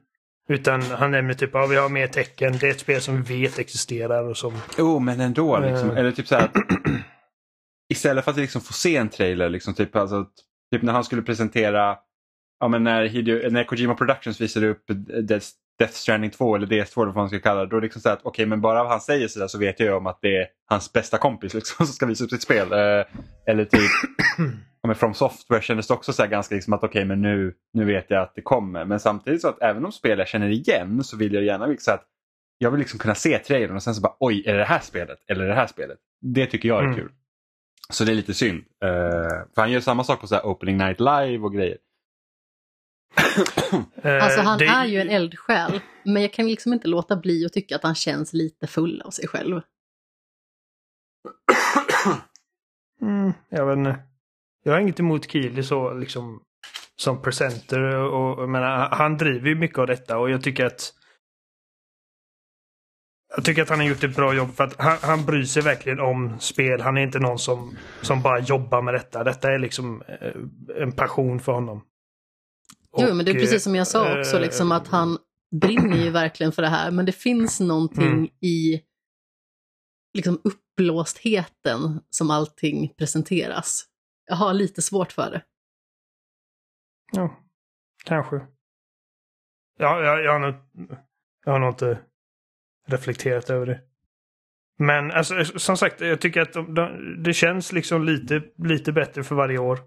utan 0.49 0.81
han 0.81 1.11
nämner 1.11 1.33
typ 1.33 1.55
att 1.55 1.71
vi 1.71 1.75
har 1.75 1.89
mer 1.89 2.07
tecken, 2.07 2.57
det 2.57 2.67
är 2.67 2.71
ett 2.71 2.79
spel 2.79 3.01
som 3.01 3.23
vi 3.23 3.41
vet 3.41 3.59
existerar 3.59 4.23
och 4.23 4.37
som... 4.37 4.53
Jo, 4.77 4.85
oh, 4.85 5.01
men 5.01 5.19
ändå. 5.19 5.59
Liksom. 5.59 5.91
Uh, 5.91 5.97
Eller 5.97 6.11
typ 6.11 6.27
så 6.27 6.35
här 6.35 6.49
istället 7.93 8.23
för 8.23 8.31
att 8.31 8.37
liksom 8.37 8.61
få 8.61 8.73
se 8.73 8.97
en 8.97 9.09
trailer, 9.09 9.49
liksom, 9.49 9.73
typ, 9.73 9.95
alltså, 9.95 10.25
typ 10.71 10.81
när 10.81 10.93
han 10.93 11.03
skulle 11.03 11.21
presentera, 11.21 11.97
ja, 12.59 12.67
men 12.67 12.83
när, 12.83 13.05
Hideo, 13.05 13.49
när 13.49 13.63
Kojima 13.63 13.95
Productions 13.95 14.41
visade 14.41 14.67
upp 14.67 14.83
Death, 15.23 15.47
Death 15.79 15.93
Stranding 15.93 16.31
2 16.31 16.55
eller 16.55 16.67
DS2 16.67 17.01
eller 17.01 17.05
vad 17.05 17.15
man 17.15 17.29
ska 17.29 17.39
kalla 17.39 17.59
det. 17.59 17.67
Då 17.67 17.79
liksom 17.79 18.01
så 18.01 18.09
att 18.09 18.19
okej 18.19 18.29
okay, 18.29 18.45
men 18.45 18.61
bara 18.61 18.87
han 18.87 19.01
säger 19.01 19.27
sådär 19.27 19.47
så 19.47 19.57
vet 19.57 19.79
jag 19.79 19.97
om 19.97 20.07
att 20.07 20.19
det 20.21 20.37
är 20.37 20.47
hans 20.69 20.93
bästa 20.93 21.17
kompis 21.17 21.53
liksom, 21.53 21.85
som 21.85 21.93
ska 21.93 22.05
visa 22.05 22.23
upp 22.23 22.29
sitt 22.29 22.41
spel. 22.41 22.71
Eh, 22.71 23.05
eller 23.45 23.65
typ 23.65 23.81
ja, 24.81 24.87
men 24.87 24.95
From 24.95 25.13
Software 25.13 25.61
kändes 25.61 25.87
det 25.87 25.93
också 25.93 26.13
så 26.13 26.25
ganska 26.25 26.55
liksom 26.55 26.73
att 26.73 26.83
okej 26.83 26.89
okay, 26.89 27.05
men 27.05 27.21
nu, 27.21 27.53
nu 27.73 27.85
vet 27.85 28.05
jag 28.09 28.21
att 28.21 28.35
det 28.35 28.41
kommer. 28.41 28.85
Men 28.85 28.99
samtidigt 28.99 29.41
så 29.41 29.47
att 29.47 29.61
även 29.61 29.85
om 29.85 29.91
spel 29.91 30.19
jag 30.19 30.27
känner 30.27 30.49
igen 30.49 31.03
så 31.03 31.17
vill 31.17 31.33
jag 31.33 31.43
gärna 31.43 31.65
liksom 31.65 31.93
att 31.93 32.03
jag 32.57 32.71
vill 32.71 32.79
liksom 32.79 32.99
kunna 32.99 33.15
se 33.15 33.37
trailern 33.37 33.75
och 33.75 33.83
sen 33.83 33.95
så 33.95 34.01
bara 34.01 34.15
oj, 34.19 34.43
är 34.45 34.53
det 34.53 34.59
det 34.59 34.65
här 34.65 34.79
spelet 34.79 35.17
eller 35.27 35.47
det 35.47 35.53
här 35.53 35.67
spelet? 35.67 35.97
Det 36.21 36.45
tycker 36.45 36.69
jag 36.69 36.79
är 36.79 36.83
mm. 36.83 36.95
kul. 36.95 37.11
Så 37.89 38.03
det 38.03 38.11
är 38.11 38.15
lite 38.15 38.33
synd. 38.33 38.57
Uh, 38.57 38.89
för 39.55 39.61
han 39.61 39.71
gör 39.71 39.79
samma 39.79 40.03
sak 40.03 40.21
på 40.21 40.27
så 40.27 40.39
Opening 40.41 40.77
Night 40.77 40.99
Live 40.99 41.37
och 41.37 41.53
grejer. 41.53 41.77
Alltså 44.03 44.41
han 44.41 44.59
det... 44.59 44.65
är 44.65 44.85
ju 44.85 45.01
en 45.01 45.09
eldsjäl, 45.09 45.81
men 46.03 46.21
jag 46.21 46.33
kan 46.33 46.47
liksom 46.47 46.73
inte 46.73 46.87
låta 46.87 47.15
bli 47.15 47.45
att 47.45 47.53
tycka 47.53 47.75
att 47.75 47.83
han 47.83 47.95
känns 47.95 48.33
lite 48.33 48.67
full 48.67 49.01
av 49.01 49.11
sig 49.11 49.27
själv. 49.27 49.61
Mm, 53.01 53.33
jag 53.49 53.65
vet 53.65 53.77
inte. 53.77 53.99
Jag 54.63 54.73
har 54.73 54.79
inget 54.79 54.99
emot 54.99 55.31
Keely 55.31 55.63
så 55.63 55.93
liksom 55.93 56.41
som 56.95 57.21
presenter 57.21 57.81
och, 57.95 58.39
och 58.39 58.49
menar, 58.49 58.89
han 58.89 59.17
driver 59.17 59.49
ju 59.49 59.55
mycket 59.55 59.77
av 59.77 59.87
detta 59.87 60.17
och 60.17 60.29
jag 60.29 60.43
tycker 60.43 60.65
att 60.65 60.93
jag 63.35 63.45
tycker 63.45 63.61
att 63.61 63.69
han 63.69 63.79
har 63.79 63.87
gjort 63.87 64.03
ett 64.03 64.15
bra 64.15 64.33
jobb 64.33 64.55
för 64.55 64.63
att 64.63 64.79
han, 64.79 64.97
han 65.01 65.25
bryr 65.25 65.43
sig 65.43 65.63
verkligen 65.63 65.99
om 65.99 66.39
spel. 66.39 66.81
Han 66.81 66.97
är 66.97 67.01
inte 67.01 67.19
någon 67.19 67.39
som, 67.39 67.77
som 68.01 68.21
bara 68.21 68.39
jobbar 68.39 68.81
med 68.81 68.93
detta. 68.93 69.23
Detta 69.23 69.51
är 69.51 69.59
liksom 69.59 70.01
eh, 70.01 70.81
en 70.81 70.91
passion 70.91 71.39
för 71.39 71.51
honom. 71.51 71.81
Jo, 72.97 73.13
men 73.13 73.25
det 73.25 73.31
är 73.31 73.39
precis 73.39 73.63
som 73.63 73.75
jag 73.75 73.87
sa 73.87 74.19
också, 74.19 74.39
liksom, 74.39 74.71
att 74.71 74.87
han 74.87 75.17
brinner 75.61 75.97
ju 75.97 76.09
verkligen 76.09 76.51
för 76.51 76.61
det 76.61 76.67
här. 76.67 76.91
Men 76.91 77.05
det 77.05 77.11
finns 77.11 77.59
någonting 77.59 78.07
mm. 78.07 78.29
i 78.41 78.81
liksom, 80.13 80.41
uppblåstheten 80.43 82.01
som 82.09 82.31
allting 82.31 82.93
presenteras. 82.97 83.85
Jag 84.25 84.35
har 84.35 84.53
lite 84.53 84.81
svårt 84.81 85.11
för 85.11 85.31
det. 85.31 85.41
Ja, 87.11 87.39
kanske. 88.05 88.35
Ja, 89.77 90.01
jag, 90.01 90.23
jag, 90.23 90.31
har 90.31 90.39
nog, 90.39 90.55
jag 91.45 91.51
har 91.51 91.59
nog 91.59 91.69
inte 91.69 91.99
reflekterat 92.87 93.49
över 93.49 93.65
det. 93.65 93.81
Men 94.77 95.11
alltså, 95.11 95.43
som 95.43 95.77
sagt, 95.77 96.01
jag 96.01 96.21
tycker 96.21 96.41
att 96.41 96.53
de, 96.53 96.73
de, 96.73 97.23
det 97.23 97.33
känns 97.33 97.71
liksom 97.71 98.03
lite, 98.03 98.43
lite 98.57 98.91
bättre 98.91 99.23
för 99.23 99.35
varje 99.35 99.57
år. 99.57 99.79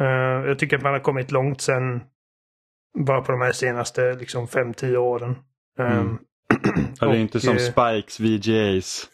Uh, 0.00 0.48
jag 0.48 0.58
tycker 0.58 0.76
att 0.76 0.82
man 0.82 0.92
har 0.92 1.00
kommit 1.00 1.30
långt 1.30 1.60
sen 1.60 2.00
bara 2.98 3.20
på 3.20 3.32
de 3.32 3.40
här 3.40 3.52
senaste 3.52 4.14
liksom 4.14 4.46
5-10 4.46 4.96
åren. 4.96 5.36
Mm. 5.78 5.98
Um, 5.98 6.18
ja, 7.00 7.06
det 7.06 7.16
är 7.16 7.20
inte 7.20 7.40
som 7.40 7.58
Spikes 7.58 8.20
VGAs. 8.20 9.08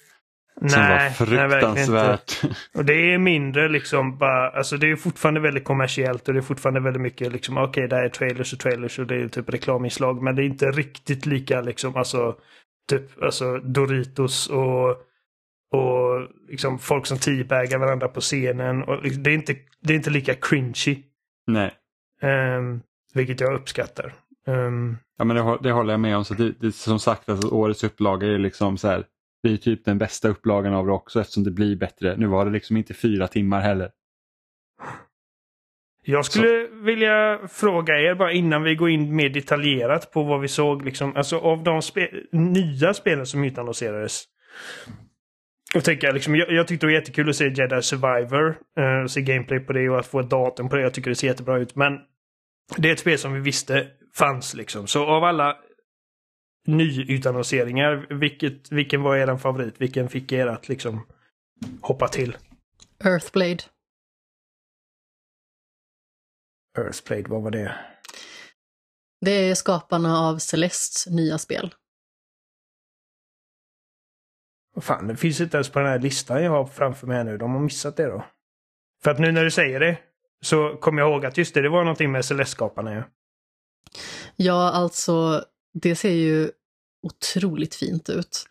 Nej, 0.61 0.71
som 0.71 1.27
var 1.27 1.49
fruktansvärt. 1.49 2.41
Nej, 2.43 2.53
och 2.75 2.85
det 2.85 3.15
är 3.15 3.19
mindre 3.19 3.69
liksom 3.69 4.19
bara, 4.19 4.51
alltså 4.51 4.77
det 4.77 4.91
är 4.91 4.97
fortfarande 4.97 5.41
väldigt 5.41 5.65
kommersiellt 5.65 6.29
och 6.29 6.35
det 6.35 6.41
är 6.41 6.43
fortfarande 6.43 6.81
väldigt 6.81 7.03
mycket 7.03 7.33
liksom, 7.33 7.57
okej 7.57 7.69
okay, 7.69 7.87
det 7.87 7.97
här 7.97 8.05
är 8.05 8.09
trailers 8.09 8.53
och 8.53 8.59
trailers 8.59 8.99
och 8.99 9.07
det 9.07 9.15
är 9.15 9.29
typ 9.29 9.49
reklaminslag 9.49 10.23
men 10.23 10.37
det 10.37 10.43
är 10.43 10.47
inte 10.47 10.67
riktigt 10.67 11.27
lika 11.27 11.61
liksom, 11.61 11.97
alltså 11.97 12.37
typ 12.91 13.23
alltså 13.23 13.59
Doritos 13.59 14.47
och 14.51 15.05
och 15.71 16.29
liksom 16.49 16.79
folk 16.79 17.07
som 17.07 17.19
teabagar 17.19 17.79
varandra 17.79 18.09
på 18.09 18.21
scenen. 18.21 18.83
Och 18.83 19.03
liksom, 19.03 19.23
det, 19.23 19.31
är 19.31 19.35
inte, 19.35 19.57
det 19.81 19.93
är 19.93 19.97
inte 19.97 20.11
lika 20.11 20.35
cringy. 20.35 21.03
Nej. 21.47 21.75
Um, 22.23 22.83
vilket 23.15 23.41
jag 23.41 23.55
uppskattar. 23.55 24.15
Um, 24.47 24.99
ja 25.19 25.25
men 25.25 25.37
det, 25.37 25.59
det, 25.63 25.73
håller 25.73 25.93
jag 25.93 26.01
med 26.01 26.17
om. 26.17 26.25
Så 26.25 26.35
det, 26.35 26.53
det, 26.61 26.73
som 26.73 26.99
sagt, 26.99 27.29
alltså, 27.29 27.49
årets 27.49 27.85
upplaga 27.85 28.27
är 28.27 28.39
liksom 28.39 28.79
så 28.79 28.89
här, 28.89 29.05
det 29.43 29.53
är 29.53 29.57
typ 29.57 29.85
den 29.85 29.99
bästa 29.99 30.29
upplagan 30.29 30.75
av 30.75 30.87
det 30.87 30.93
också 30.93 31.21
eftersom 31.21 31.45
det 31.45 31.51
blir 31.51 31.77
bättre. 31.77 32.17
Nu 32.17 32.27
var 32.27 32.45
det 32.45 32.51
liksom 32.51 32.77
inte 32.77 32.95
fyra 32.95 33.29
timmar 33.29 33.61
heller. 33.61 33.91
Jag 36.03 36.25
skulle 36.25 36.67
så. 36.67 36.75
vilja 36.85 37.39
fråga 37.49 38.01
er 38.01 38.15
bara 38.15 38.33
innan 38.33 38.63
vi 38.63 38.75
går 38.75 38.91
in 38.91 39.17
mer 39.17 39.29
detaljerat 39.29 40.13
på 40.13 40.23
vad 40.23 40.41
vi 40.41 40.49
såg. 40.49 40.85
Liksom, 40.85 41.17
alltså 41.17 41.39
av 41.39 41.63
de 41.63 41.83
spe 41.83 42.11
nya 42.33 42.95
spelen 42.95 43.27
som 43.27 43.45
utannonserades. 43.45 44.25
Och 45.75 45.85
tänka, 45.85 46.13
liksom, 46.13 46.37
jag, 46.37 46.53
jag 46.53 46.67
tyckte 46.69 46.87
det 46.87 46.93
var 46.93 47.01
jättekul 47.01 47.29
att 47.29 47.37
se 47.37 47.49
Jedi 47.49 47.83
Survivor. 47.83 48.49
Uh, 48.81 49.07
se 49.07 49.23
gameplay 49.23 49.61
på 49.61 49.73
det 49.73 49.89
och 49.89 49.99
att 49.99 50.07
få 50.07 50.21
ett 50.21 50.31
datum 50.31 50.69
på 50.69 50.77
det. 50.77 50.83
Jag 50.83 50.95
tycker 50.95 51.11
det 51.11 51.15
ser 51.17 51.27
jättebra 51.27 51.59
ut. 51.59 51.77
Men 51.77 51.99
det 52.77 52.89
är 52.89 52.93
ett 52.93 53.01
spel 53.01 53.19
som 53.19 53.33
vi 53.33 53.41
visste 53.41 53.91
fanns 54.15 54.55
liksom. 54.55 54.87
Så 54.87 55.07
av 55.07 55.25
alla 55.25 55.57
nyutannonseringar, 56.67 58.15
vilket, 58.15 58.73
vilken 58.73 59.03
var 59.03 59.17
er 59.17 59.37
favorit? 59.37 59.81
Vilken 59.81 60.09
fick 60.09 60.33
er 60.33 60.47
att 60.47 60.69
liksom 60.69 61.07
hoppa 61.81 62.09
till? 62.09 62.37
Earthblade. 63.05 63.59
Earthblade, 66.79 67.29
vad 67.29 67.43
var 67.43 67.51
det? 67.51 67.79
Det 69.21 69.31
är 69.31 69.55
skaparna 69.55 70.19
av 70.19 70.39
Celestes 70.39 71.07
nya 71.07 71.39
spel. 71.39 71.75
Vad 74.75 74.85
fan, 74.85 75.09
det 75.09 75.17
finns 75.17 75.41
inte 75.41 75.57
ens 75.57 75.71
på 75.71 75.79
den 75.79 75.89
här 75.89 75.99
listan 75.99 76.43
jag 76.43 76.51
har 76.51 76.67
framför 76.67 77.07
mig 77.07 77.25
nu. 77.25 77.39
De 77.39 77.53
har 77.53 77.61
missat 77.61 77.97
det 77.97 78.07
då. 78.07 78.25
För 79.03 79.11
att 79.11 79.19
nu 79.19 79.33
när 79.33 79.45
du 79.45 79.51
säger 79.51 79.81
det 79.81 79.99
så 80.45 80.77
kommer 80.81 81.03
jag 81.03 81.11
ihåg 81.11 81.27
att 81.27 81.39
just 81.39 81.55
det, 81.55 81.63
det 81.63 81.69
var 81.69 81.85
någonting 81.85 82.13
med 82.13 82.25
Celeste-skaparna 82.25 82.95
ja. 82.95 83.05
Ja, 84.37 84.71
alltså 84.71 85.45
det 85.75 85.97
ser 85.97 86.11
ju 86.13 86.51
otroligt 87.03 87.75
fint 87.75 88.09
ut. 88.09 88.45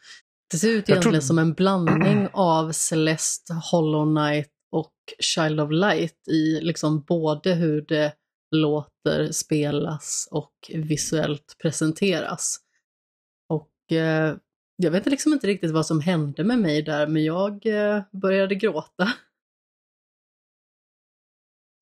Det 0.51 0.57
ser 0.57 0.69
ut 0.69 0.89
egentligen 0.89 1.13
tror... 1.13 1.21
som 1.21 1.39
en 1.39 1.53
blandning 1.53 2.27
av 2.33 2.71
Celeste, 2.71 3.53
Hollow 3.53 4.15
Knight 4.15 4.51
och 4.71 4.93
Child 5.19 5.61
of 5.61 5.71
Light 5.71 6.27
i 6.27 6.61
liksom 6.61 7.01
både 7.01 7.53
hur 7.53 7.81
det 7.81 8.13
låter, 8.51 9.31
spelas 9.31 10.27
och 10.31 10.53
visuellt 10.73 11.55
presenteras. 11.61 12.59
Och 13.49 13.95
eh, 13.97 14.35
jag 14.75 14.91
vet 14.91 15.05
liksom 15.05 15.33
inte 15.33 15.47
riktigt 15.47 15.71
vad 15.71 15.85
som 15.85 16.01
hände 16.01 16.43
med 16.43 16.59
mig 16.59 16.81
där, 16.81 17.07
men 17.07 17.23
jag 17.23 17.65
eh, 17.65 18.03
började 18.11 18.55
gråta. 18.55 19.13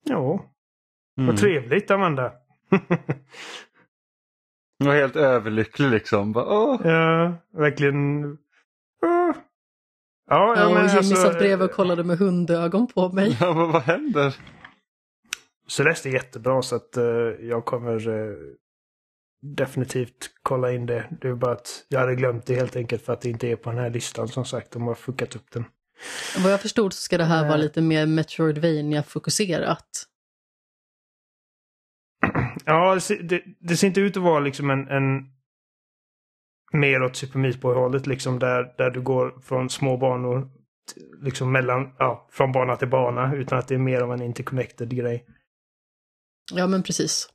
Ja, 0.09 0.45
mm. 1.17 1.27
vad 1.27 1.37
trevligt 1.37 1.91
Amanda. 1.91 2.33
Jag 4.77 4.87
var 4.87 4.95
helt 4.95 5.15
överlycklig 5.15 5.89
liksom. 5.89 6.31
Bara, 6.31 6.45
Åh. 6.45 6.81
Ja, 6.83 7.33
verkligen. 7.51 8.23
Åh. 9.01 9.35
Ja, 10.29 10.53
ja, 10.57 10.69
men 10.73 10.87
Jimmy 10.87 10.97
alltså, 10.97 11.15
satt 11.15 11.37
bredvid 11.37 11.69
och 11.69 11.75
kollade 11.75 12.03
med 12.03 12.17
hundögon 12.17 12.87
på 12.87 13.09
mig. 13.09 13.37
Ja, 13.41 13.53
men 13.53 13.71
vad 13.71 13.81
händer? 13.81 14.35
Celeste 15.67 16.09
är 16.09 16.13
jättebra 16.13 16.61
så 16.61 16.75
att 16.75 16.97
uh, 16.97 17.03
jag 17.47 17.65
kommer 17.65 18.07
uh, 18.07 18.37
definitivt 19.41 20.31
kolla 20.43 20.71
in 20.71 20.85
det. 20.85 21.09
Det 21.21 21.27
är 21.27 21.33
bara 21.33 21.51
att 21.51 21.85
jag 21.89 21.99
hade 21.99 22.15
glömt 22.15 22.45
det 22.45 22.55
helt 22.55 22.75
enkelt 22.75 23.01
för 23.01 23.13
att 23.13 23.21
det 23.21 23.29
inte 23.29 23.47
är 23.47 23.55
på 23.55 23.69
den 23.69 23.79
här 23.79 23.89
listan 23.89 24.27
som 24.27 24.45
sagt. 24.45 24.71
De 24.71 24.87
har 24.87 24.95
fuckat 24.95 25.35
upp 25.35 25.51
den. 25.51 25.65
Vad 26.43 26.51
jag 26.51 26.61
förstod 26.61 26.93
så 26.93 27.01
ska 27.01 27.17
det 27.17 27.23
här 27.23 27.47
vara 27.47 27.57
lite 27.57 27.81
mer 27.81 28.05
Metroidvania 28.05 29.03
fokuserat. 29.03 29.87
Ja, 32.65 32.99
det, 33.23 33.43
det, 33.59 33.77
ser 33.77 33.87
inte 33.87 34.01
ut 34.01 34.17
att 34.17 34.23
vara 34.23 34.39
liksom 34.39 34.69
en, 34.69 34.87
en 34.87 35.25
mer 36.73 37.03
åt 37.03 37.15
Super 37.15 37.39
Meat 37.39 37.61
Boy-hållet 37.61 38.07
liksom 38.07 38.39
där, 38.39 38.73
där 38.77 38.89
du 38.89 39.01
går 39.01 39.41
från 39.41 39.69
små 39.69 39.97
banor 39.97 40.49
liksom 41.21 41.51
mellan, 41.51 41.95
ja, 41.99 42.27
från 42.31 42.51
bana 42.51 42.75
till 42.75 42.87
bana 42.87 43.35
utan 43.35 43.59
att 43.59 43.67
det 43.67 43.75
är 43.75 43.79
mer 43.79 44.01
av 44.01 44.13
en 44.13 44.21
interconnected 44.21 44.95
grej. 44.95 45.25
Ja, 46.53 46.67
men 46.67 46.83
precis. 46.83 47.29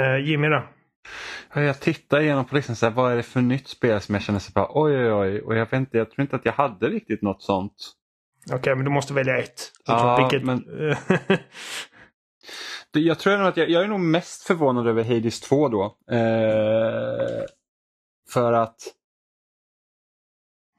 Uh, 0.00 0.18
Jimmy 0.28 0.48
då? 0.48 0.64
Jag 1.54 1.80
tittar 1.80 2.20
igenom 2.20 2.44
på 2.44 2.54
listan, 2.54 2.76
så 2.76 2.86
här, 2.86 2.92
vad 2.92 3.12
är 3.12 3.16
det 3.16 3.22
för 3.22 3.40
nytt 3.40 3.68
spel 3.68 4.00
som 4.00 4.14
jag 4.14 4.22
känner 4.22 4.38
så 4.38 4.52
bara 4.52 4.68
oj 4.70 4.96
oj 4.96 5.12
oj 5.12 5.40
och 5.40 5.56
jag 5.56 5.70
vet 5.70 5.88
jag 5.90 6.10
tror 6.10 6.22
inte 6.22 6.36
att 6.36 6.44
jag 6.44 6.52
hade 6.52 6.88
riktigt 6.88 7.22
något 7.22 7.42
sånt. 7.42 7.92
Okej, 8.46 8.58
okay, 8.58 8.74
men 8.74 8.84
du 8.84 8.90
måste 8.90 9.14
välja 9.14 9.38
ett. 9.38 9.72
Ja, 9.86 10.16
vilket... 10.16 10.46
men... 10.46 10.64
jag 13.04 13.18
tror 13.18 13.42
att 13.42 13.56
jag, 13.56 13.70
jag, 13.70 13.84
är 13.84 13.88
nog 13.88 14.00
mest 14.00 14.42
förvånad 14.42 14.88
över 14.88 15.04
Hades 15.04 15.40
2 15.40 15.68
då. 15.68 15.84
Eh, 16.10 17.44
för 18.32 18.52
att 18.52 18.76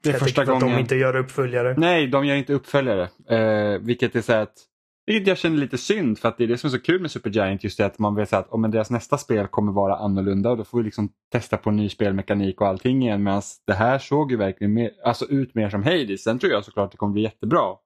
det 0.02 0.08
är 0.08 0.12
jag 0.12 0.20
första 0.20 0.44
gången... 0.44 0.68
att 0.68 0.74
de 0.74 0.80
inte 0.80 0.96
gör 0.96 1.16
uppföljare. 1.16 1.74
Nej, 1.76 2.06
de 2.06 2.26
gör 2.26 2.36
inte 2.36 2.52
uppföljare. 2.52 3.08
Eh, 3.28 3.78
vilket 3.80 4.16
är 4.16 4.20
så 4.20 4.32
att 4.32 4.67
jag 5.12 5.38
känner 5.38 5.56
lite 5.56 5.78
synd 5.78 6.18
för 6.18 6.28
att 6.28 6.38
det 6.38 6.44
är 6.44 6.48
det 6.48 6.58
som 6.58 6.68
är 6.68 6.70
så 6.70 6.80
kul 6.80 7.00
med 7.00 7.10
Supergiant 7.10 7.64
just 7.64 7.78
det 7.78 7.86
att 7.86 7.98
man 7.98 8.14
vet 8.14 8.32
att 8.32 8.48
oh, 8.50 8.70
deras 8.70 8.90
nästa 8.90 9.18
spel 9.18 9.46
kommer 9.46 9.72
vara 9.72 9.96
annorlunda 9.96 10.50
och 10.50 10.56
då 10.56 10.64
får 10.64 10.78
vi 10.78 10.84
liksom 10.84 11.12
testa 11.32 11.56
på 11.56 11.70
ny 11.70 11.88
spelmekanik 11.88 12.60
och 12.60 12.66
allting 12.66 13.02
igen 13.02 13.22
medan 13.22 13.42
det 13.66 13.72
här 13.72 13.98
såg 13.98 14.30
ju 14.30 14.36
verkligen 14.36 14.74
mer, 14.74 14.90
alltså 15.04 15.24
ut 15.24 15.54
mer 15.54 15.70
som 15.70 15.82
Hades. 15.82 16.22
Sen 16.22 16.38
tror 16.38 16.52
jag 16.52 16.64
såklart 16.64 16.90
det 16.90 16.96
kommer 16.96 17.12
bli 17.12 17.22
jättebra. 17.22 17.76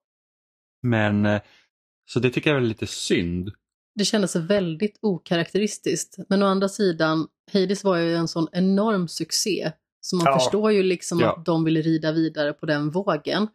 Men 0.81 1.25
eh, 1.25 1.41
så 2.05 2.19
det 2.19 2.29
tycker 2.29 2.49
jag 2.49 2.57
är 2.57 2.61
lite 2.61 2.87
synd. 2.87 3.51
Det 3.95 4.05
kändes 4.05 4.35
väldigt 4.35 4.99
okaraktäristiskt. 5.01 6.17
Men 6.29 6.43
å 6.43 6.45
andra 6.45 6.69
sidan, 6.69 7.27
Hades 7.53 7.83
var 7.83 7.97
ju 7.97 8.15
en 8.15 8.27
sån 8.27 8.47
enorm 8.51 9.07
succé. 9.07 9.71
Så 10.01 10.15
man 10.15 10.25
ja. 10.25 10.39
förstår 10.39 10.71
ju 10.71 10.83
liksom 10.83 11.19
ja. 11.19 11.33
att 11.33 11.45
de 11.45 11.63
ville 11.63 11.81
rida 11.81 12.11
vidare 12.11 12.53
på 12.53 12.65
den 12.65 12.89
vågen. 12.89 13.47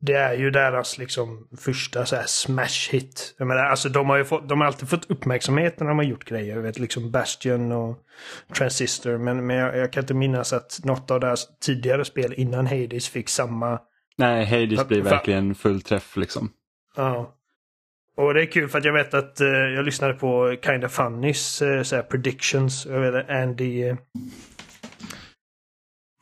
Det 0.00 0.12
är 0.12 0.34
ju 0.34 0.50
deras 0.50 0.98
liksom 0.98 1.48
första 1.58 2.06
så 2.06 2.16
här 2.16 2.24
smash 2.26 2.90
hit. 2.90 3.34
Jag 3.38 3.48
menar, 3.48 3.64
alltså 3.64 3.88
de 3.88 4.08
har 4.10 4.16
ju 4.16 4.24
fått, 4.24 4.48
de 4.48 4.60
har 4.60 4.66
alltid 4.66 4.88
fått 4.88 5.10
uppmärksamhet 5.10 5.80
när 5.80 5.86
de 5.86 5.98
har 5.98 6.04
gjort 6.04 6.24
grejer. 6.24 6.56
Jag 6.56 6.62
vet 6.62 6.78
liksom 6.78 7.10
Bastion 7.10 7.72
och 7.72 7.98
Transistor. 8.56 9.18
Men, 9.18 9.46
men 9.46 9.56
jag, 9.56 9.76
jag, 9.76 9.92
kan 9.92 10.02
inte 10.02 10.14
minnas 10.14 10.52
att 10.52 10.80
något 10.84 11.10
av 11.10 11.20
deras 11.20 11.58
tidigare 11.58 12.04
spel 12.04 12.34
innan 12.36 12.66
Hades 12.66 13.08
fick 13.08 13.28
samma... 13.28 13.80
Nej, 14.16 14.44
Hades 14.44 14.88
blir 14.88 15.02
verkligen 15.02 15.54
full 15.54 15.82
träff 15.82 16.16
liksom. 16.16 16.50
Ja. 16.96 17.32
Och 18.16 18.34
det 18.34 18.42
är 18.42 18.46
kul 18.46 18.68
för 18.68 18.78
att 18.78 18.84
jag 18.84 18.92
vet 18.92 19.14
att 19.14 19.40
uh, 19.40 19.48
jag 19.48 19.84
lyssnade 19.84 20.14
på 20.14 20.56
Kinda 20.62 20.88
Funnys 20.88 21.62
uh, 21.62 21.82
så 21.82 22.02
predictions. 22.02 22.86
Jag 22.86 23.00
vet 23.00 23.30
Andy... 23.30 23.84
Uh, 23.90 23.96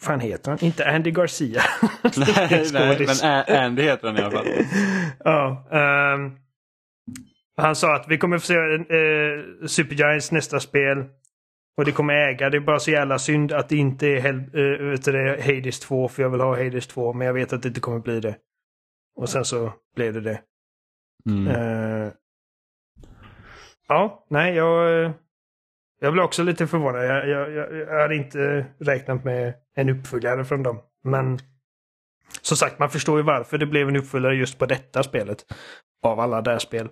fan 0.04 0.20
heter 0.20 0.50
han? 0.50 0.64
Inte 0.64 0.90
Andy 0.90 1.10
Garcia. 1.10 1.62
nej, 2.16 2.70
nej, 2.72 3.06
men 3.06 3.56
Andy 3.56 3.82
heter 3.82 4.06
han 4.08 4.18
i 4.18 4.20
alla 4.20 4.30
fall. 4.30 4.46
ja. 5.24 5.66
Um, 6.14 6.38
han 7.56 7.76
sa 7.76 7.96
att 7.96 8.06
vi 8.08 8.18
kommer 8.18 8.38
få 8.38 8.46
se 8.46 8.54
uh, 8.56 9.66
Supergiants 9.66 10.32
nästa 10.32 10.60
spel. 10.60 11.04
Och 11.76 11.84
det 11.84 11.92
kommer 11.92 12.14
äga. 12.14 12.50
Det 12.50 12.56
är 12.56 12.60
bara 12.60 12.78
så 12.78 12.90
jävla 12.90 13.18
synd 13.18 13.52
att 13.52 13.68
det 13.68 13.76
inte 13.76 14.06
är 14.06 14.20
Hel 14.20 14.36
uh, 14.36 14.98
det, 14.98 15.42
Hades 15.42 15.80
2. 15.80 16.08
För 16.08 16.22
jag 16.22 16.30
vill 16.30 16.40
ha 16.40 16.64
Hades 16.64 16.86
2. 16.86 17.12
Men 17.12 17.26
jag 17.26 17.34
vet 17.34 17.52
att 17.52 17.62
det 17.62 17.68
inte 17.68 17.80
kommer 17.80 17.98
bli 17.98 18.20
det. 18.20 18.36
Och 19.16 19.28
sen 19.28 19.44
så 19.44 19.72
blev 19.96 20.12
det 20.12 20.20
det. 20.20 20.40
Mm. 21.30 21.46
Uh, 21.46 22.12
ja, 23.88 24.26
nej, 24.30 24.54
jag, 24.54 25.12
jag 26.00 26.12
blev 26.12 26.24
också 26.24 26.42
lite 26.42 26.66
förvånad. 26.66 27.04
Jag, 27.04 27.28
jag, 27.28 27.52
jag, 27.52 28.00
hade 28.00 28.16
inte 28.16 28.66
räknat 28.78 29.24
med 29.24 29.54
en 29.74 29.88
uppföljare 29.88 30.44
från 30.44 30.62
dem. 30.62 30.80
Men 31.04 31.38
som 32.42 32.56
sagt, 32.56 32.78
man 32.78 32.90
förstår 32.90 33.18
ju 33.18 33.22
varför 33.22 33.58
det 33.58 33.66
blev 33.66 33.88
en 33.88 33.96
uppföljare 33.96 34.36
just 34.36 34.58
på 34.58 34.66
detta 34.66 35.02
spelet. 35.02 35.44
Av 36.02 36.20
alla 36.20 36.42
där 36.42 36.58
spel. 36.58 36.88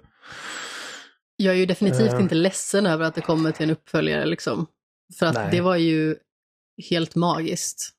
Jag 1.37 1.55
är 1.55 1.59
ju 1.59 1.67
definitivt 1.67 2.13
uh, 2.13 2.21
inte 2.21 2.35
ledsen 2.35 2.87
över 2.87 3.05
att 3.05 3.15
det 3.15 3.21
kommer 3.21 3.53
till 3.53 3.65
en 3.65 3.71
uppföljare 3.71 4.27
liksom. 4.27 4.67
För 5.19 5.27
att 5.27 5.35
nej. 5.35 5.49
det 5.51 5.61
var 5.61 5.77
ju 5.77 6.17
helt 6.91 7.15
magiskt. 7.15 7.91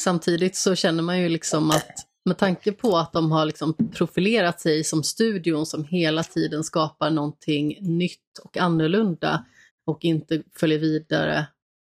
Samtidigt 0.00 0.56
så 0.56 0.74
känner 0.74 1.02
man 1.02 1.18
ju 1.18 1.28
liksom 1.28 1.70
att 1.70 1.92
med 2.24 2.38
tanke 2.38 2.72
på 2.72 2.96
att 2.96 3.12
de 3.12 3.32
har 3.32 3.46
liksom 3.46 3.74
profilerat 3.92 4.60
sig 4.60 4.84
som 4.84 5.02
studion 5.02 5.66
som 5.66 5.84
hela 5.84 6.22
tiden 6.22 6.64
skapar 6.64 7.10
någonting 7.10 7.78
nytt 7.80 8.38
och 8.44 8.56
annorlunda 8.56 9.44
och 9.86 10.04
inte 10.04 10.42
följer 10.56 10.78
vidare 10.78 11.46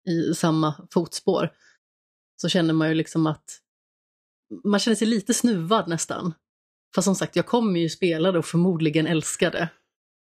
i 0.09 0.35
samma 0.35 0.75
fotspår, 0.91 1.53
så 2.37 2.49
känner 2.49 2.75
man 2.75 2.89
ju 2.89 2.95
liksom 2.95 3.27
att 3.27 3.45
man 4.65 4.81
känner 4.81 4.97
sig 4.97 5.07
lite 5.07 5.35
snuvad 5.35 5.89
nästan. 5.89 6.35
Fast 6.95 7.05
som 7.05 7.15
sagt, 7.15 7.37
jag 7.37 7.47
kommer 7.47 7.81
ju 7.81 7.89
spela 7.89 8.33
det 8.33 8.39
och 8.39 8.45
förmodligen 8.45 9.07
älska 9.07 9.51
det. 9.51 9.69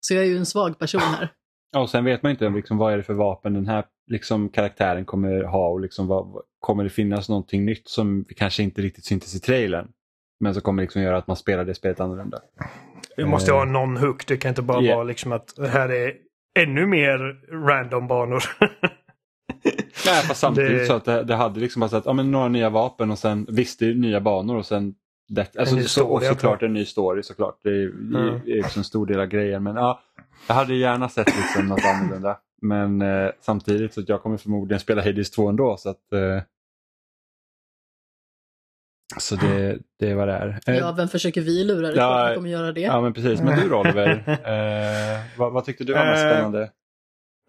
Så 0.00 0.14
jag 0.14 0.24
är 0.24 0.28
ju 0.28 0.37
en 0.37 0.46
svag 0.46 0.78
person 0.78 1.00
här. 1.00 1.32
Ja, 1.72 1.80
och 1.80 1.90
sen 1.90 2.04
vet 2.04 2.22
man 2.22 2.32
inte 2.32 2.48
liksom, 2.48 2.78
vad 2.78 2.92
är 2.92 2.96
det 2.96 3.02
för 3.02 3.14
vapen 3.14 3.54
den 3.54 3.66
här 3.66 3.85
liksom, 4.06 4.48
karaktären 4.48 5.04
kommer 5.04 5.42
ha 5.42 5.68
och 5.68 5.80
liksom, 5.80 6.06
vad, 6.06 6.42
kommer 6.60 6.84
det 6.84 6.90
finnas 6.90 7.28
någonting 7.28 7.64
nytt 7.64 7.88
som 7.88 8.24
kanske 8.36 8.62
inte 8.62 8.82
riktigt 8.82 9.04
syntes 9.04 9.34
i 9.34 9.40
trailern. 9.40 9.88
Men 10.40 10.54
så 10.54 10.60
kommer 10.60 10.82
liksom 10.82 11.02
göra 11.02 11.16
att 11.16 11.26
man 11.26 11.36
spelar 11.36 11.64
det 11.64 11.74
spelet 11.74 12.00
annorlunda. 12.00 12.40
det 13.16 13.26
måste 13.26 13.52
ha 13.52 13.64
någon 13.64 13.96
hook. 13.96 14.26
Det 14.26 14.36
kan 14.36 14.48
inte 14.48 14.62
bara 14.62 14.82
yeah. 14.82 14.96
vara 14.96 15.04
liksom 15.04 15.32
att 15.32 15.54
här 15.58 15.88
är 15.88 16.12
ännu 16.58 16.86
mer 16.86 17.18
random 17.66 18.08
banor. 18.08 18.42
Nej, 20.06 20.22
fast 20.22 20.40
samtidigt 20.40 20.78
det... 20.78 20.86
så 20.86 20.92
att 20.92 21.04
det, 21.04 21.24
det 21.24 21.34
hade 21.34 21.60
liksom 21.60 21.80
bara 21.80 21.88
så 21.88 21.96
att, 21.96 22.06
ja, 22.06 22.12
men 22.12 22.30
några 22.30 22.48
nya 22.48 22.70
vapen 22.70 23.10
och 23.10 23.18
sen 23.18 23.46
visst 23.48 23.78
det 23.78 23.86
är 23.86 23.94
nya 23.94 24.20
banor 24.20 24.56
och 24.56 24.66
sen 24.66 24.94
det, 25.28 25.56
alltså, 25.56 25.82
så, 25.82 26.06
och 26.06 26.22
såklart 26.22 26.62
en 26.62 26.72
ny 26.72 26.84
story 26.84 27.22
såklart. 27.22 27.60
Det 27.62 27.70
är, 27.70 27.86
mm. 27.86 28.40
är 28.46 28.60
också 28.60 28.80
en 28.80 28.84
stor 28.84 29.06
del 29.06 29.20
av 29.20 29.26
grejen. 29.26 29.62
Men 29.62 29.76
ja, 29.76 30.00
jag 30.46 30.54
hade 30.54 30.74
gärna 30.74 31.08
sett 31.08 31.26
liksom 31.26 31.66
något 31.66 31.84
annorlunda. 31.84 32.38
Men 32.62 33.02
eh, 33.02 33.30
samtidigt 33.40 33.94
så 33.94 34.00
att 34.00 34.08
jag 34.08 34.22
kommer 34.22 34.36
förmodligen 34.36 34.80
spela 34.80 35.02
Hades 35.02 35.30
2 35.30 35.48
ändå. 35.48 35.76
Så, 35.76 35.88
att, 35.88 36.12
eh, 36.12 36.42
så 39.18 39.36
det, 39.36 39.78
det 39.98 40.10
är 40.10 40.14
vad 40.14 40.28
det 40.28 40.34
är. 40.34 40.60
Eh, 40.66 40.76
ja, 40.76 40.92
vem 40.92 41.08
försöker 41.08 41.40
vi 41.40 41.64
lura 41.64 41.88
dig 41.88 41.96
ja, 41.96 42.32
kommer 42.34 42.50
göra 42.50 42.72
det? 42.72 42.80
Ja, 42.80 43.00
men 43.00 43.12
precis. 43.12 43.40
Men 43.40 43.58
du 43.58 43.74
Oliver, 43.74 44.08
eh, 44.28 45.38
vad, 45.38 45.52
vad, 45.52 45.64
tyckte 45.64 45.84
du 45.84 45.92
var 45.92 46.06
mest 46.06 46.24
eh, 46.24 46.30
spännande? 46.30 46.72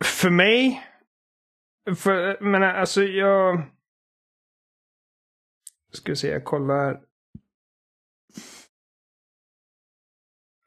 För 0.03 0.29
mig? 0.29 0.83
För, 1.97 2.37
men 2.41 2.63
alltså 2.63 3.03
jag... 3.03 3.61
Ska 5.91 6.15
se, 6.15 6.27
jag 6.27 6.43
kollar. 6.43 7.01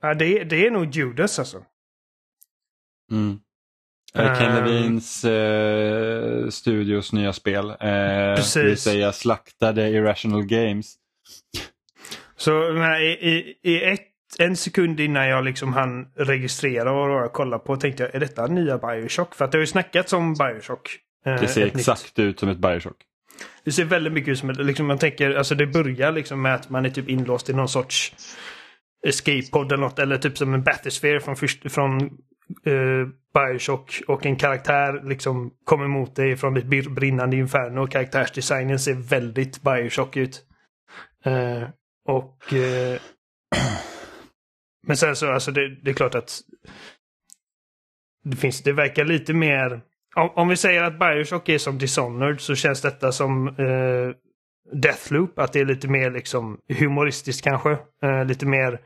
Ja, 0.00 0.14
det, 0.14 0.44
det 0.44 0.66
är 0.66 0.70
nog 0.70 0.94
Judas 0.94 1.38
alltså. 1.38 1.64
Mm. 3.10 3.40
Uh, 4.18 4.38
Ken 4.38 4.54
Levins 4.54 5.24
uh, 5.24 6.48
studios 6.50 7.12
nya 7.12 7.32
spel. 7.32 7.70
Uh, 7.70 7.76
Precis. 8.36 8.54
Det 8.54 8.62
vill 8.62 8.78
säga 8.78 9.12
slaktade 9.12 9.88
Irrational 9.88 10.42
Games. 10.42 10.94
Så 12.36 12.50
men, 12.50 13.02
i, 13.02 13.06
i, 13.06 13.58
i 13.62 13.84
ett, 13.84 14.00
en 14.38 14.56
sekund 14.56 15.00
innan 15.00 15.28
jag 15.28 15.44
liksom 15.44 15.72
hann 15.72 16.06
registrera 16.16 16.92
och 16.92 17.32
kolla 17.32 17.58
på 17.58 17.76
tänkte 17.76 18.02
jag, 18.02 18.14
är 18.14 18.20
detta 18.20 18.46
nya 18.46 18.78
Bioshock? 18.78 19.34
För 19.34 19.44
att 19.44 19.52
det 19.52 19.58
har 19.58 19.60
ju 19.60 19.66
snackats 19.66 20.12
om 20.12 20.34
Bioshock. 20.34 20.98
det 21.24 21.48
ser 21.48 21.66
exakt 21.66 22.16
nytt. 22.16 22.26
ut 22.26 22.40
som 22.40 22.48
ett 22.48 22.58
Bioshock. 22.58 22.96
Det 23.64 23.72
ser 23.72 23.84
väldigt 23.84 24.12
mycket 24.12 24.32
ut 24.32 24.38
som 24.38 24.50
ett, 24.50 24.66
liksom 24.66 24.86
man 24.86 24.98
tänker, 24.98 25.34
alltså 25.34 25.54
det 25.54 25.66
börjar 25.66 26.12
liksom 26.12 26.42
med 26.42 26.54
att 26.54 26.70
man 26.70 26.84
är 26.84 26.90
typ 26.90 27.08
inlåst 27.08 27.50
i 27.50 27.52
någon 27.52 27.68
sorts 27.68 28.14
escape 29.06 29.50
pod 29.52 29.72
eller 29.72 29.82
något. 29.82 29.98
Eller 29.98 30.18
typ 30.18 30.38
som 30.38 30.54
en 30.54 30.62
bathysphere 30.62 31.20
från, 31.20 31.36
först, 31.36 31.72
från 31.72 32.10
uh, 32.66 33.08
Bioshock. 33.34 34.02
Och 34.08 34.26
en 34.26 34.36
karaktär 34.36 35.02
liksom 35.04 35.54
kommer 35.64 35.86
mot 35.86 36.16
dig 36.16 36.36
från 36.36 36.54
ditt 36.54 36.90
brinnande 36.90 37.36
inferno. 37.36 37.80
Och 37.80 37.90
karaktärsdesignen 37.90 38.78
ser 38.78 38.94
väldigt 38.94 39.62
Bioshock 39.62 40.16
ut. 40.16 40.44
Uh, 41.26 41.68
och... 42.08 42.52
Uh, 42.52 43.00
men 44.86 44.96
sen 44.96 45.16
så, 45.16 45.32
alltså 45.32 45.50
det, 45.50 45.82
det, 45.82 45.90
är 45.90 45.94
klart 45.94 46.14
att 46.14 46.40
det 48.24 48.36
finns, 48.36 48.62
det 48.62 48.72
verkar 48.72 49.04
lite 49.04 49.34
mer... 49.34 49.80
Om, 50.16 50.30
om 50.34 50.48
vi 50.48 50.56
säger 50.56 50.82
att 50.82 50.98
Bioshock 50.98 51.48
är 51.48 51.58
som 51.58 51.78
Dishonored 51.78 52.40
så 52.40 52.54
känns 52.54 52.82
detta 52.82 53.12
som 53.12 53.48
uh, 53.48 54.14
Deathloop. 54.72 55.38
Att 55.38 55.52
det 55.52 55.60
är 55.60 55.64
lite 55.64 55.88
mer 55.88 56.10
liksom 56.10 56.58
humoristiskt 56.78 57.44
kanske. 57.44 57.70
Uh, 58.04 58.24
lite 58.24 58.46
mer 58.46 58.80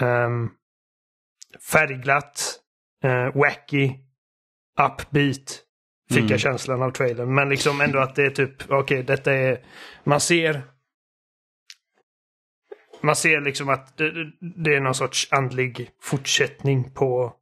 um, 0.00 0.50
färgglatt, 1.70 2.58
uh, 3.04 3.40
wacky, 3.40 3.92
upbeat. 4.80 5.64
Fick 6.08 6.18
mm. 6.18 6.30
jag 6.30 6.40
känslan 6.40 6.82
av 6.82 6.90
trailern. 6.90 7.34
Men 7.34 7.48
liksom 7.48 7.80
ändå 7.80 7.98
att 7.98 8.14
det 8.14 8.26
är 8.26 8.30
typ, 8.30 8.62
okej 8.62 8.78
okay, 8.78 9.02
detta 9.02 9.32
är, 9.32 9.64
man 10.04 10.20
ser 10.20 10.62
man 13.00 13.16
ser 13.16 13.40
liksom 13.40 13.68
att 13.68 13.96
det, 13.96 14.12
det, 14.40 14.74
är 14.74 14.80
någon 14.80 14.94
sorts 14.94 15.28
andlig 15.32 15.90
fortsättning 16.00 16.90
på 16.90 17.32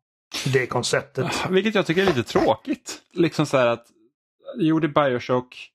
det 0.53 0.66
konceptet. 0.66 1.27
Vilket 1.51 1.75
jag 1.75 1.87
tycker 1.87 2.03
är 2.03 2.07
lite 2.07 2.23
tråkigt. 2.23 3.03
Liksom 3.12 3.47
så 3.47 3.57
här 3.57 3.66
att, 3.66 3.87
gjorde 4.59 4.88
Bioshock, 4.88 5.71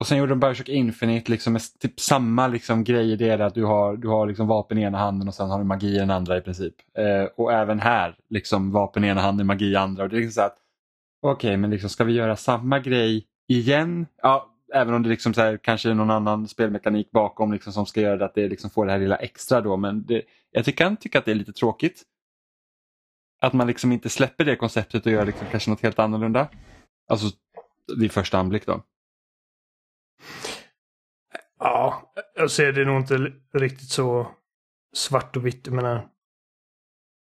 och 0.00 0.06
sen 0.06 0.18
gjorde 0.18 0.32
de 0.32 0.40
Bioshock 0.40 0.68
Infinite 0.68 1.30
liksom 1.30 1.52
med 1.52 1.62
typ 1.80 2.00
samma 2.00 2.48
liksom 2.48 2.84
grej 2.84 3.12
i 3.12 3.16
det 3.16 3.46
att 3.46 3.54
du 3.54 3.64
har, 3.64 3.96
du 3.96 4.08
har 4.08 4.26
liksom 4.26 4.46
vapen 4.46 4.78
i 4.78 4.82
ena 4.82 4.98
handen 4.98 5.28
och 5.28 5.34
sen 5.34 5.50
har 5.50 5.58
du 5.58 5.64
magi 5.64 5.94
i 5.94 5.98
den 5.98 6.10
andra 6.10 6.36
i 6.36 6.40
princip. 6.40 6.74
Eh, 6.98 7.24
och 7.36 7.52
även 7.52 7.80
här, 7.80 8.16
liksom 8.28 8.72
vapen 8.72 9.04
i 9.04 9.08
ena 9.08 9.20
handen, 9.20 9.46
magi 9.46 9.64
i 9.64 9.76
andra. 9.76 10.02
Och 10.02 10.08
det 10.08 10.16
är 10.16 10.20
liksom 10.20 10.42
så 10.42 10.46
att, 10.46 10.56
Okej, 11.22 11.48
okay, 11.48 11.56
men 11.56 11.70
liksom, 11.70 11.90
ska 11.90 12.04
vi 12.04 12.12
göra 12.12 12.36
samma 12.36 12.78
grej 12.78 13.26
igen? 13.48 14.06
Ja, 14.22 14.50
även 14.74 14.94
om 14.94 15.02
det 15.02 15.08
liksom 15.08 15.34
så 15.34 15.40
här, 15.40 15.56
kanske 15.56 15.90
är 15.90 15.94
någon 15.94 16.10
annan 16.10 16.48
spelmekanik 16.48 17.10
bakom 17.10 17.52
liksom, 17.52 17.72
som 17.72 17.86
ska 17.86 18.00
göra 18.00 18.24
att 18.24 18.34
det 18.34 18.48
liksom 18.48 18.70
får 18.70 18.86
det 18.86 18.92
här 18.92 18.98
lilla 18.98 19.16
extra 19.16 19.60
då. 19.60 19.76
Men 19.76 20.06
det, 20.06 20.22
jag 20.50 20.64
kan 20.64 20.96
tycka 20.96 21.18
att 21.18 21.24
det 21.24 21.30
är 21.30 21.34
lite 21.34 21.52
tråkigt. 21.52 22.02
Att 23.40 23.52
man 23.52 23.66
liksom 23.66 23.92
inte 23.92 24.08
släpper 24.08 24.44
det 24.44 24.56
konceptet 24.56 25.06
och 25.06 25.12
gör 25.12 25.26
liksom 25.26 25.46
kanske 25.50 25.70
något 25.70 25.82
helt 25.82 25.98
annorlunda. 25.98 26.48
Alltså 27.08 27.26
vid 27.98 28.12
första 28.12 28.38
anblick 28.38 28.66
då. 28.66 28.82
Ja, 31.58 32.12
jag 32.36 32.50
ser 32.50 32.72
det 32.72 32.84
nog 32.84 33.00
inte 33.00 33.32
riktigt 33.54 33.88
så 33.88 34.26
svart 34.96 35.36
och 35.36 35.46
vitt. 35.46 35.66
Jag 35.66 35.74
menar, 35.74 36.06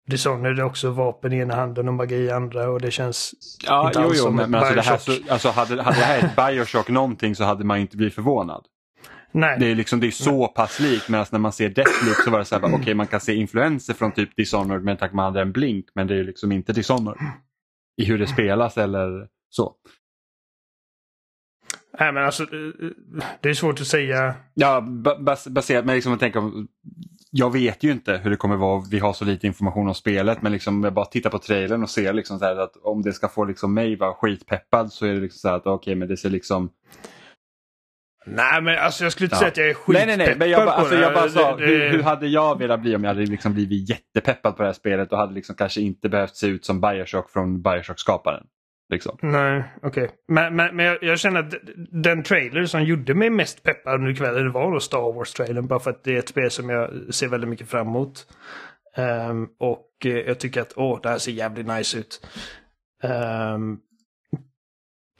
Dishonored 0.07 0.59
är 0.59 0.63
också 0.63 0.91
vapen 0.91 1.33
i 1.33 1.37
ena 1.37 1.55
handen 1.55 1.87
och 1.87 1.93
magi 1.93 2.15
i 2.15 2.31
andra 2.31 2.69
och 2.69 2.81
det 2.81 2.91
känns 2.91 3.33
Ja, 3.65 3.87
inte 3.87 3.99
jo, 3.99 4.05
alls 4.05 4.17
jo, 4.17 4.23
som 4.23 4.35
men, 4.35 4.51
men 4.51 4.59
alltså, 4.59 4.75
det 4.75 4.81
här, 4.81 4.97
så, 4.97 5.11
alltså 5.29 5.49
hade, 5.49 5.81
hade 5.81 5.97
det 5.97 6.03
här 6.03 6.19
ett 6.19 6.35
Bioshock 6.35 6.89
någonting 6.89 7.35
så 7.35 7.43
hade 7.43 7.63
man 7.63 7.79
inte 7.79 7.97
blivit 7.97 8.15
förvånad. 8.15 8.65
Nej. 9.31 9.59
Det 9.59 9.71
är, 9.71 9.75
liksom, 9.75 9.99
det 9.99 10.07
är 10.07 10.11
så 10.11 10.47
pass 10.47 10.79
likt 10.79 11.09
medan 11.09 11.25
när 11.31 11.39
man 11.39 11.51
ser 11.51 11.69
Deathloop 11.69 12.15
så 12.15 12.31
var 12.31 12.39
det 12.39 12.45
så 12.45 12.55
här, 12.55 12.61
okej 12.65 12.75
okay, 12.75 12.93
man 12.93 13.07
kan 13.07 13.19
se 13.19 13.35
influenser 13.35 13.93
från 13.93 14.11
typ 14.11 14.35
Dishonored 14.35 14.83
med 14.83 15.03
att 15.03 15.13
man 15.13 15.25
hade 15.25 15.41
en 15.41 15.51
blink 15.51 15.85
men 15.95 16.07
det 16.07 16.15
är 16.15 16.23
liksom 16.23 16.51
inte 16.51 16.73
Dishonored. 16.73 17.21
I 18.01 18.05
hur 18.05 18.17
det 18.17 18.27
spelas 18.27 18.77
eller 18.77 19.27
så. 19.49 19.75
Nej 21.99 22.11
men 22.11 22.23
alltså 22.23 22.43
eh, 22.43 22.89
det 23.41 23.49
är 23.49 23.53
svårt 23.53 23.81
att 23.81 23.87
säga. 23.87 24.35
Ja 24.53 24.81
bas 25.19 25.47
baserat 25.47 25.85
men 25.85 25.95
liksom 25.95 26.13
att 26.13 26.19
tänka 26.19 26.39
om 26.39 26.67
jag 27.31 27.53
vet 27.53 27.83
ju 27.83 27.91
inte 27.91 28.17
hur 28.17 28.29
det 28.29 28.35
kommer 28.35 28.55
vara. 28.55 28.83
Vi 28.91 28.99
har 28.99 29.13
så 29.13 29.25
lite 29.25 29.47
information 29.47 29.87
om 29.87 29.95
spelet 29.95 30.41
men 30.41 30.51
liksom 30.51 30.83
jag 30.83 30.93
bara 30.93 31.05
tittar 31.05 31.29
på 31.29 31.39
trailern 31.39 31.83
och 31.83 31.89
ser 31.89 32.13
liksom 32.13 32.39
så 32.39 32.45
att 32.45 32.75
om 32.83 33.01
det 33.01 33.13
ska 33.13 33.27
få 33.27 33.45
liksom 33.45 33.73
mig 33.73 33.95
vara 33.95 34.13
skitpeppad 34.13 34.91
så 34.91 35.05
är 35.05 35.13
det 35.13 35.19
liksom 35.19 35.39
så 35.39 35.55
att 35.55 35.61
okej 35.61 35.73
okay, 35.73 35.95
men 35.95 36.07
det 36.07 36.17
ser 36.17 36.29
liksom 36.29 36.69
Nej 38.25 38.61
men 38.61 38.77
alltså 38.77 39.03
jag 39.03 39.11
skulle 39.11 39.25
inte 39.25 39.35
ja. 39.35 39.39
säga 39.39 39.49
att 39.51 39.57
jag 39.57 39.69
är 39.69 39.73
skitpeppad 39.73 40.07
nej, 40.07 40.17
nej, 40.17 40.27
nej. 40.27 40.35
Men 40.37 40.49
jag, 40.49 40.65
bara, 40.65 40.75
alltså, 40.75 40.95
jag 40.95 41.13
bara 41.13 41.29
sa, 41.29 41.55
det, 41.55 41.65
hur, 41.65 41.89
hur, 41.89 42.03
hade 42.03 42.27
jag 42.27 42.59
velat 42.59 42.81
bli 42.81 42.95
om 42.95 43.03
jag 43.03 43.09
hade 43.09 43.25
liksom 43.25 43.53
blivit 43.53 43.89
jättepeppad 43.89 44.55
på 44.55 44.63
det 44.63 44.67
här 44.67 44.73
spelet 44.73 45.11
och 45.11 45.17
hade 45.17 45.33
liksom 45.33 45.55
kanske 45.55 45.81
inte 45.81 46.09
behövt 46.09 46.35
se 46.35 46.47
ut 46.47 46.65
som 46.65 46.81
Bioshock 46.81 47.31
från 47.31 47.61
Bioshock-skaparen. 47.61 48.43
Liksom. 48.89 49.17
Nej, 49.21 49.63
okej. 49.81 50.03
Okay. 50.03 50.15
Men, 50.27 50.55
men, 50.55 50.75
men 50.75 50.85
jag, 50.85 51.03
jag, 51.03 51.19
känner 51.19 51.39
att 51.39 51.53
den 51.91 52.23
trailer 52.23 52.65
som 52.65 52.83
gjorde 52.83 53.13
mig 53.13 53.29
mest 53.29 53.63
peppad 53.63 53.95
under 53.95 54.15
kvällen 54.15 54.51
var 54.51 54.71
då 54.71 54.79
Star 54.79 55.13
Wars-trailern. 55.13 55.67
Bara 55.67 55.79
för 55.79 55.91
att 55.91 56.03
det 56.03 56.15
är 56.15 56.19
ett 56.19 56.29
spel 56.29 56.51
som 56.51 56.69
jag 56.69 57.13
ser 57.13 57.27
väldigt 57.27 57.49
mycket 57.49 57.69
fram 57.69 57.87
emot. 57.87 58.27
Um, 58.97 59.49
och 59.59 59.89
eh, 60.05 60.11
jag 60.11 60.39
tycker 60.39 60.61
att 60.61 60.73
åh, 60.75 60.99
det 61.01 61.09
här 61.09 61.17
ser 61.17 61.31
jävligt 61.31 61.67
nice 61.67 61.97
ut. 61.97 62.27
Um, 63.03 63.79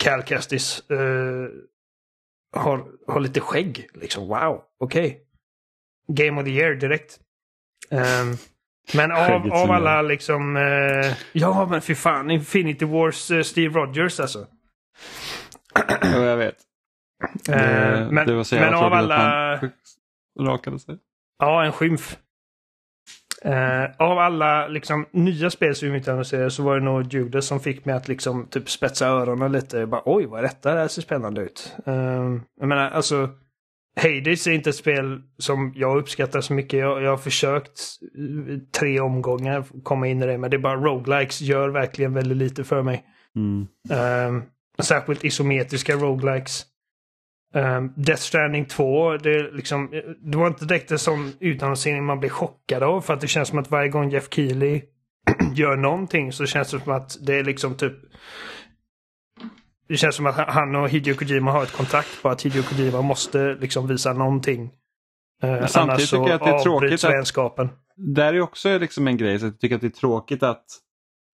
Cal 0.03 0.23
Kestis 0.23 0.83
uh, 0.91 1.47
har, 2.55 2.85
har 3.07 3.19
lite 3.19 3.39
skägg. 3.39 3.87
Liksom, 3.93 4.27
wow, 4.27 4.63
okej. 4.79 5.05
Okay. 5.05 5.19
Game 6.27 6.41
of 6.41 6.45
the 6.45 6.51
year 6.51 6.75
direkt. 6.75 7.19
Um, 7.91 8.37
men 8.95 9.11
av, 9.11 9.53
av 9.53 9.71
alla 9.71 10.01
liksom... 10.01 10.57
Eh, 10.57 11.13
ja 11.31 11.67
men 11.69 11.81
fy 11.81 11.95
fan, 11.95 12.31
Infinity 12.31 12.85
Wars 12.85 13.31
eh, 13.31 13.41
Steve 13.41 13.79
Rogers 13.79 14.19
alltså. 14.19 14.45
Ja, 16.01 16.25
jag 16.25 16.37
vet. 16.37 16.57
Eh, 17.49 17.55
det, 17.57 18.07
men 18.11 18.27
det 18.27 18.33
var 18.33 18.43
så 18.43 18.55
men 18.55 18.73
av 18.73 18.93
alla... 18.93 19.59
rakade 20.39 20.79
sig. 20.79 20.97
Ja, 21.39 21.63
en 21.65 21.71
skymf. 21.71 22.17
Uh, 23.45 23.91
av 23.97 24.19
alla 24.19 24.67
liksom, 24.67 25.05
nya 25.11 25.49
spel 25.49 25.75
som 25.75 25.91
vi 25.91 25.97
inte 25.97 26.11
annonserade 26.11 26.51
så 26.51 26.63
var 26.63 26.75
det 26.75 26.85
nog 26.85 27.13
Judas 27.13 27.45
som 27.45 27.59
fick 27.59 27.85
mig 27.85 27.95
att 27.95 28.07
liksom 28.07 28.47
typ 28.47 28.69
spetsa 28.69 29.07
öronen 29.07 29.51
lite. 29.51 29.85
Bara, 29.85 30.01
Oj, 30.05 30.25
vad 30.25 30.39
är 30.39 30.43
detta? 30.43 30.73
Det 30.73 30.79
här 30.79 30.87
ser 30.87 31.01
spännande 31.01 31.41
ut. 31.41 31.75
Uh, 31.87 32.39
jag 32.59 32.67
menar, 32.67 32.89
alltså 32.89 33.29
Hades 33.95 34.47
är 34.47 34.51
inte 34.51 34.69
ett 34.69 34.75
spel 34.75 35.21
som 35.37 35.73
jag 35.75 35.97
uppskattar 35.97 36.41
så 36.41 36.53
mycket. 36.53 36.79
Jag, 36.79 37.01
jag 37.01 37.09
har 37.09 37.17
försökt 37.17 37.79
tre 38.79 38.99
omgångar 38.99 39.65
komma 39.83 40.07
in 40.07 40.23
i 40.23 40.25
det, 40.25 40.37
men 40.37 40.51
det 40.51 40.57
är 40.57 40.59
bara 40.59 40.75
roguelikes 40.75 41.41
gör 41.41 41.69
verkligen 41.69 42.13
väldigt 42.13 42.37
lite 42.37 42.63
för 42.63 42.81
mig. 42.81 43.03
Mm. 43.35 43.67
Um, 44.27 44.43
särskilt 44.81 45.23
isometriska 45.23 45.95
roguelikes. 45.95 46.65
Um, 47.55 47.93
Death 47.95 48.21
Stranding 48.21 48.65
2, 48.65 49.17
det, 49.17 49.51
liksom, 49.51 49.89
det 50.19 50.37
var 50.37 50.47
inte 50.47 50.65
direkt 50.65 50.91
en 50.91 50.99
sån 50.99 51.33
utannonsering 51.39 52.03
man 52.03 52.19
blir 52.19 52.29
chockad 52.29 52.83
av. 52.83 53.01
För 53.01 53.13
att 53.13 53.21
det 53.21 53.27
känns 53.27 53.47
som 53.47 53.59
att 53.59 53.71
varje 53.71 53.89
gång 53.89 54.09
Jeff 54.09 54.27
Keely 54.31 54.81
gör 55.55 55.75
någonting 55.75 56.31
så 56.31 56.45
känns 56.45 56.71
det 56.71 56.79
som 56.79 56.93
att 56.93 57.17
det 57.25 57.35
är 57.35 57.43
liksom 57.43 57.75
typ 57.75 57.93
det 59.87 59.97
känns 59.97 60.15
som 60.15 60.25
att 60.25 60.35
han 60.35 60.75
och 60.75 60.89
Hideo 60.89 61.15
Kojima 61.15 61.51
har 61.51 61.63
ett 61.63 61.71
kontrakt 61.71 62.21
på 62.21 62.29
att 62.29 62.41
Hideo 62.41 62.63
Kojima 62.63 63.01
måste 63.01 63.57
liksom 63.61 63.87
visa 63.87 64.13
någonting. 64.13 64.71
Eh, 65.43 65.65
samtidigt 65.65 66.09
tycker 66.09 66.27
jag 66.27 66.31
att 66.31 66.43
det 66.43 66.49
är 66.49 66.59
tråkigt 66.59 67.03
vänskapen. 67.03 67.69
där 67.95 68.33
är 68.33 68.41
också 68.41 68.77
liksom 68.77 69.07
en 69.07 69.17
grej, 69.17 69.39
så 69.39 69.45
jag 69.45 69.59
tycker 69.59 69.75
att 69.75 69.81
det 69.81 69.87
är 69.87 69.89
tråkigt 69.89 70.43
att 70.43 70.65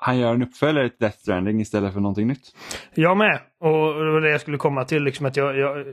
han 0.02 0.18
gör 0.20 0.34
en 0.34 0.44
uppföljare 0.44 0.90
till 0.90 0.98
Death 1.00 1.18
Stranding 1.18 1.62
istället 1.62 1.94
för 1.94 2.00
någonting 2.00 2.28
nytt. 2.28 2.56
Jag 2.94 3.18
med. 3.18 3.40
Och 3.60 4.06
det 4.06 4.12
var 4.12 4.22
det 4.22 4.32
jag 4.32 4.42
skulle 4.42 4.58
komma 4.58 4.86
till. 4.86 5.04
Liksom 5.04 5.26
att 5.26 5.38
jag, 5.38 5.58
jag, 5.58 5.86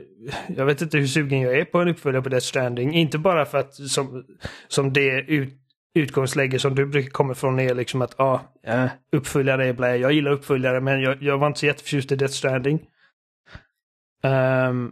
jag 0.47 0.65
vet 0.65 0.81
inte 0.81 0.97
hur 0.97 1.07
sugen 1.07 1.41
jag 1.41 1.59
är 1.59 1.65
på 1.65 1.79
en 1.79 1.87
uppföljare 1.87 2.23
på 2.23 2.29
Death 2.29 2.45
Stranding. 2.45 2.93
Inte 2.93 3.17
bara 3.17 3.45
för 3.45 3.57
att 3.57 3.73
som, 3.73 4.23
som 4.67 4.93
det 4.93 5.21
ut, 5.27 5.53
utgångsläge 5.97 6.59
som 6.59 6.75
du 6.75 6.85
brukar 6.85 7.09
komma 7.09 7.33
från 7.33 7.59
är 7.59 7.75
liksom 7.75 8.01
att 8.01 8.19
ah, 8.19 8.41
ja, 8.61 8.89
uppföljare 9.11 9.67
är 9.67 9.73
blä. 9.73 9.97
Jag 9.97 10.11
gillar 10.11 10.31
uppföljare 10.31 10.81
men 10.81 11.01
jag, 11.01 11.23
jag 11.23 11.37
var 11.37 11.47
inte 11.47 11.59
så 11.59 11.65
jätteförtjust 11.65 12.11
i 12.11 12.15
Death 12.15 12.33
Stranding. 12.33 12.79
Um, 14.23 14.91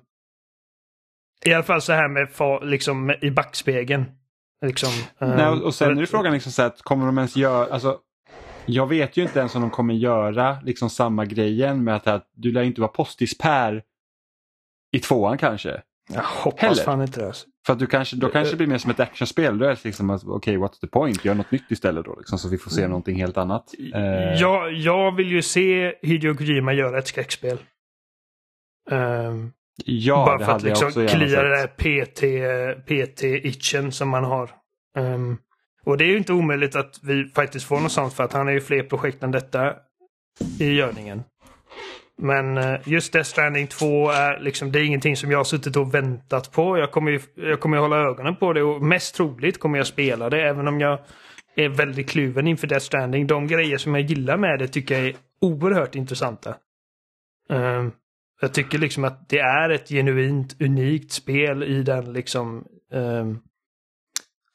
I 1.45 1.53
alla 1.53 1.63
fall 1.63 1.81
så 1.81 1.93
här 1.93 2.07
med 2.07 2.29
liksom 2.69 3.13
i 3.21 3.31
backspegeln. 3.31 4.05
Liksom, 4.65 4.89
um, 5.19 5.29
Nej, 5.29 5.47
och, 5.47 5.75
sen 5.75 5.97
är 5.97 6.01
det 6.01 6.07
frågan 6.07 6.33
liksom 6.33 6.51
så 6.51 6.61
att 6.61 6.81
kommer 6.81 7.05
de 7.05 7.17
ens 7.17 7.35
göra, 7.35 7.73
alltså 7.73 7.99
jag 8.65 8.87
vet 8.87 9.17
ju 9.17 9.21
inte 9.21 9.39
ens 9.39 9.55
om 9.55 9.61
de 9.61 9.69
kommer 9.69 9.93
göra 9.93 10.57
liksom 10.63 10.89
samma 10.89 11.25
grejen 11.25 11.83
med 11.83 11.95
att, 11.95 12.07
att 12.07 12.29
du 12.33 12.51
lär 12.51 12.63
inte 12.63 12.81
vara 12.81 12.91
postis-Per 12.91 13.83
i 14.91 14.99
tvåan 14.99 15.37
kanske. 15.37 15.81
Jag 16.13 16.23
hoppas 16.23 16.61
Heller. 16.61 16.83
fan 16.83 17.01
inte 17.01 17.19
det. 17.19 17.27
Alltså. 17.27 17.47
För 17.65 17.73
att 17.73 17.79
du 17.79 17.87
kanske, 17.87 18.15
då 18.15 18.29
kanske 18.29 18.53
det 18.53 18.57
blir 18.57 18.67
mer 18.67 18.77
som 18.77 18.91
ett 18.91 18.99
actionspel. 18.99 19.57
Då 19.57 19.65
är 19.65 19.69
det 19.69 19.85
liksom 19.85 20.09
okej, 20.09 20.29
okay, 20.29 20.57
what's 20.57 20.79
the 20.81 20.87
point? 20.87 21.25
Gör 21.25 21.33
något 21.33 21.51
nytt 21.51 21.71
istället 21.71 22.05
då, 22.05 22.15
liksom, 22.17 22.37
så 22.37 22.49
vi 22.49 22.57
får 22.57 22.71
se 22.71 22.81
mm. 22.81 22.89
någonting 22.89 23.15
helt 23.15 23.37
annat. 23.37 23.73
Uh... 23.95 24.33
Jag, 24.33 24.73
jag 24.73 25.15
vill 25.15 25.31
ju 25.31 25.41
se 25.41 25.93
Hideo 26.01 26.35
Kojima 26.35 26.73
göra 26.73 26.99
ett 26.99 27.07
skräckspel. 27.07 27.57
Um, 28.91 29.53
ja, 29.85 30.25
bara 30.25 30.37
det 30.37 30.45
för 30.45 30.51
hade 30.51 30.55
att 30.55 30.63
liksom 30.63 30.91
jag 30.95 31.05
också 31.05 31.17
klia 31.17 31.43
det 31.43 31.49
där 31.49 31.67
PT-itchen 31.67 33.89
PT 33.89 33.95
som 33.95 34.09
man 34.09 34.23
har. 34.23 34.49
Um, 34.97 35.37
och 35.85 35.97
det 35.97 36.03
är 36.03 36.09
ju 36.09 36.17
inte 36.17 36.33
omöjligt 36.33 36.75
att 36.75 36.99
vi 37.03 37.31
faktiskt 37.35 37.65
får 37.65 37.79
något 37.79 37.91
sånt 37.91 38.13
för 38.13 38.23
att 38.23 38.33
han 38.33 38.47
är 38.47 38.51
ju 38.51 38.61
fler 38.61 38.83
projekt 38.83 39.23
än 39.23 39.31
detta 39.31 39.73
i 40.59 40.73
görningen. 40.73 41.23
Men 42.17 42.57
eh, 42.57 42.79
just 42.85 43.13
Death 43.13 43.29
Stranding 43.29 43.67
2 43.67 44.09
är 44.09 44.39
liksom, 44.39 44.71
det 44.71 44.79
är 44.79 44.83
ingenting 44.83 45.15
som 45.15 45.31
jag 45.31 45.39
har 45.39 45.43
suttit 45.43 45.75
och 45.75 45.93
väntat 45.93 46.51
på. 46.51 46.77
Jag 46.77 46.91
kommer 46.91 47.11
ju 47.11 47.19
jag 47.35 47.59
kommer 47.59 47.77
hålla 47.77 47.97
ögonen 47.97 48.35
på 48.35 48.53
det 48.53 48.63
och 48.63 48.81
mest 48.81 49.15
troligt 49.15 49.59
kommer 49.59 49.77
jag 49.77 49.87
spela 49.87 50.29
det 50.29 50.41
även 50.41 50.67
om 50.67 50.79
jag 50.79 50.99
är 51.55 51.69
väldigt 51.69 52.09
kluven 52.09 52.47
inför 52.47 52.67
Death 52.67 52.85
Stranding. 52.85 53.27
De 53.27 53.47
grejer 53.47 53.77
som 53.77 53.95
jag 53.95 54.03
gillar 54.03 54.37
med 54.37 54.59
det 54.59 54.67
tycker 54.67 54.95
jag 54.95 55.07
är 55.07 55.15
oerhört 55.41 55.95
intressanta. 55.95 56.55
Um, 57.49 57.91
jag 58.41 58.53
tycker 58.53 58.77
liksom 58.77 59.03
att 59.03 59.29
det 59.29 59.39
är 59.39 59.69
ett 59.69 59.89
genuint 59.89 60.61
unikt 60.61 61.11
spel 61.11 61.63
i 61.63 61.83
den 61.83 62.13
liksom 62.13 62.65
um, 62.91 63.41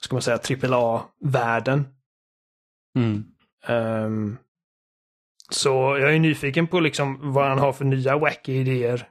ska 0.00 0.14
man 0.14 0.22
säga, 0.22 0.38
AAA-världen. 0.72 1.84
Mm. 2.96 3.24
Um, 3.68 4.38
så 5.50 5.98
jag 6.00 6.14
är 6.14 6.18
nyfiken 6.18 6.66
på 6.66 6.80
liksom 6.80 7.32
vad 7.32 7.48
han 7.48 7.58
har 7.58 7.72
för 7.72 7.84
nya 7.84 8.18
wacky 8.18 8.52
idéer. 8.52 9.08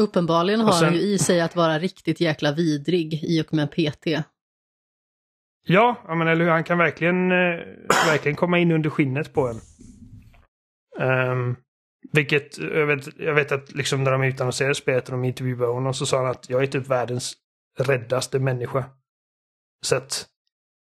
Uppenbarligen 0.00 0.60
har 0.60 0.72
sen, 0.72 0.84
han 0.84 0.94
ju 0.94 1.00
i 1.00 1.18
sig 1.18 1.40
att 1.40 1.56
vara 1.56 1.78
riktigt 1.78 2.20
jäkla 2.20 2.52
vidrig 2.52 3.24
i 3.24 3.42
och 3.42 3.54
med 3.54 3.70
PT. 3.70 4.06
Ja, 5.64 6.04
men 6.08 6.28
eller 6.28 6.44
hur. 6.44 6.50
Han 6.50 6.64
kan 6.64 6.78
verkligen, 6.78 7.32
eh, 7.32 7.60
verkligen 8.06 8.36
komma 8.36 8.58
in 8.58 8.72
under 8.72 8.90
skinnet 8.90 9.32
på 9.32 9.48
en. 9.48 9.60
Um, 11.00 11.56
vilket, 12.12 12.58
jag 12.58 12.86
vet, 12.86 13.18
jag 13.20 13.34
vet 13.34 13.52
att 13.52 13.72
liksom 13.72 14.04
när 14.04 14.10
de 14.10 14.22
utannonserade 14.22 14.74
spelet 14.74 15.04
och 15.04 15.12
de 15.12 15.24
intervjuade 15.24 15.72
honom 15.72 15.94
så 15.94 16.06
sa 16.06 16.16
han 16.16 16.26
att 16.26 16.50
jag 16.50 16.62
är 16.62 16.66
typ 16.66 16.86
världens 16.86 17.34
räddaste 17.78 18.38
människa. 18.38 18.84
Så 19.84 19.96
att 19.96 20.26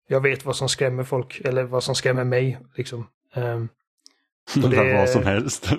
jag 0.07 0.21
vet 0.21 0.45
vad 0.45 0.55
som 0.55 0.69
skrämmer 0.69 1.03
folk, 1.03 1.41
eller 1.45 1.63
vad 1.63 1.83
som 1.83 1.95
skrämmer 1.95 2.23
mig. 2.23 2.59
Liksom. 2.75 3.07
Um, 3.35 3.69
det... 4.71 4.93
vad 4.93 5.09
som 5.09 5.23
helst. 5.23 5.71
uh, 5.71 5.77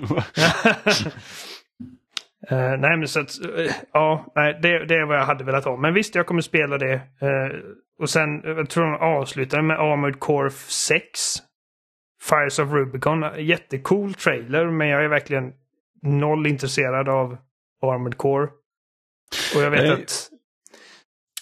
nej 2.79 2.97
men 2.97 3.07
så 3.07 3.19
att, 3.19 3.31
uh, 3.45 3.71
ja, 3.93 4.31
nej, 4.35 4.59
det, 4.61 4.85
det 4.85 4.95
är 4.95 5.05
vad 5.05 5.17
jag 5.17 5.25
hade 5.25 5.43
velat 5.43 5.65
ha. 5.65 5.77
Men 5.77 5.93
visst, 5.93 6.15
jag 6.15 6.25
kommer 6.25 6.41
spela 6.41 6.77
det. 6.77 6.93
Uh, 6.95 7.59
och 7.99 8.09
sen, 8.09 8.41
jag 8.43 8.69
tror 8.69 8.83
de 8.83 8.95
avslutar 8.95 9.61
med 9.61 9.79
Armored 9.79 10.19
Core 10.19 10.49
6. 10.51 11.37
Fires 12.21 12.59
of 12.59 12.71
Rubicon. 12.71 13.25
Jättecool 13.37 14.13
trailer, 14.13 14.65
men 14.65 14.87
jag 14.87 15.03
är 15.03 15.07
verkligen 15.07 15.53
noll 16.01 16.47
intresserad 16.47 17.09
av 17.09 17.37
Armored 17.81 18.17
Core. 18.17 18.49
Och 19.55 19.61
jag 19.61 19.71
vet 19.71 19.81
nej. 19.81 19.91
att 19.91 20.29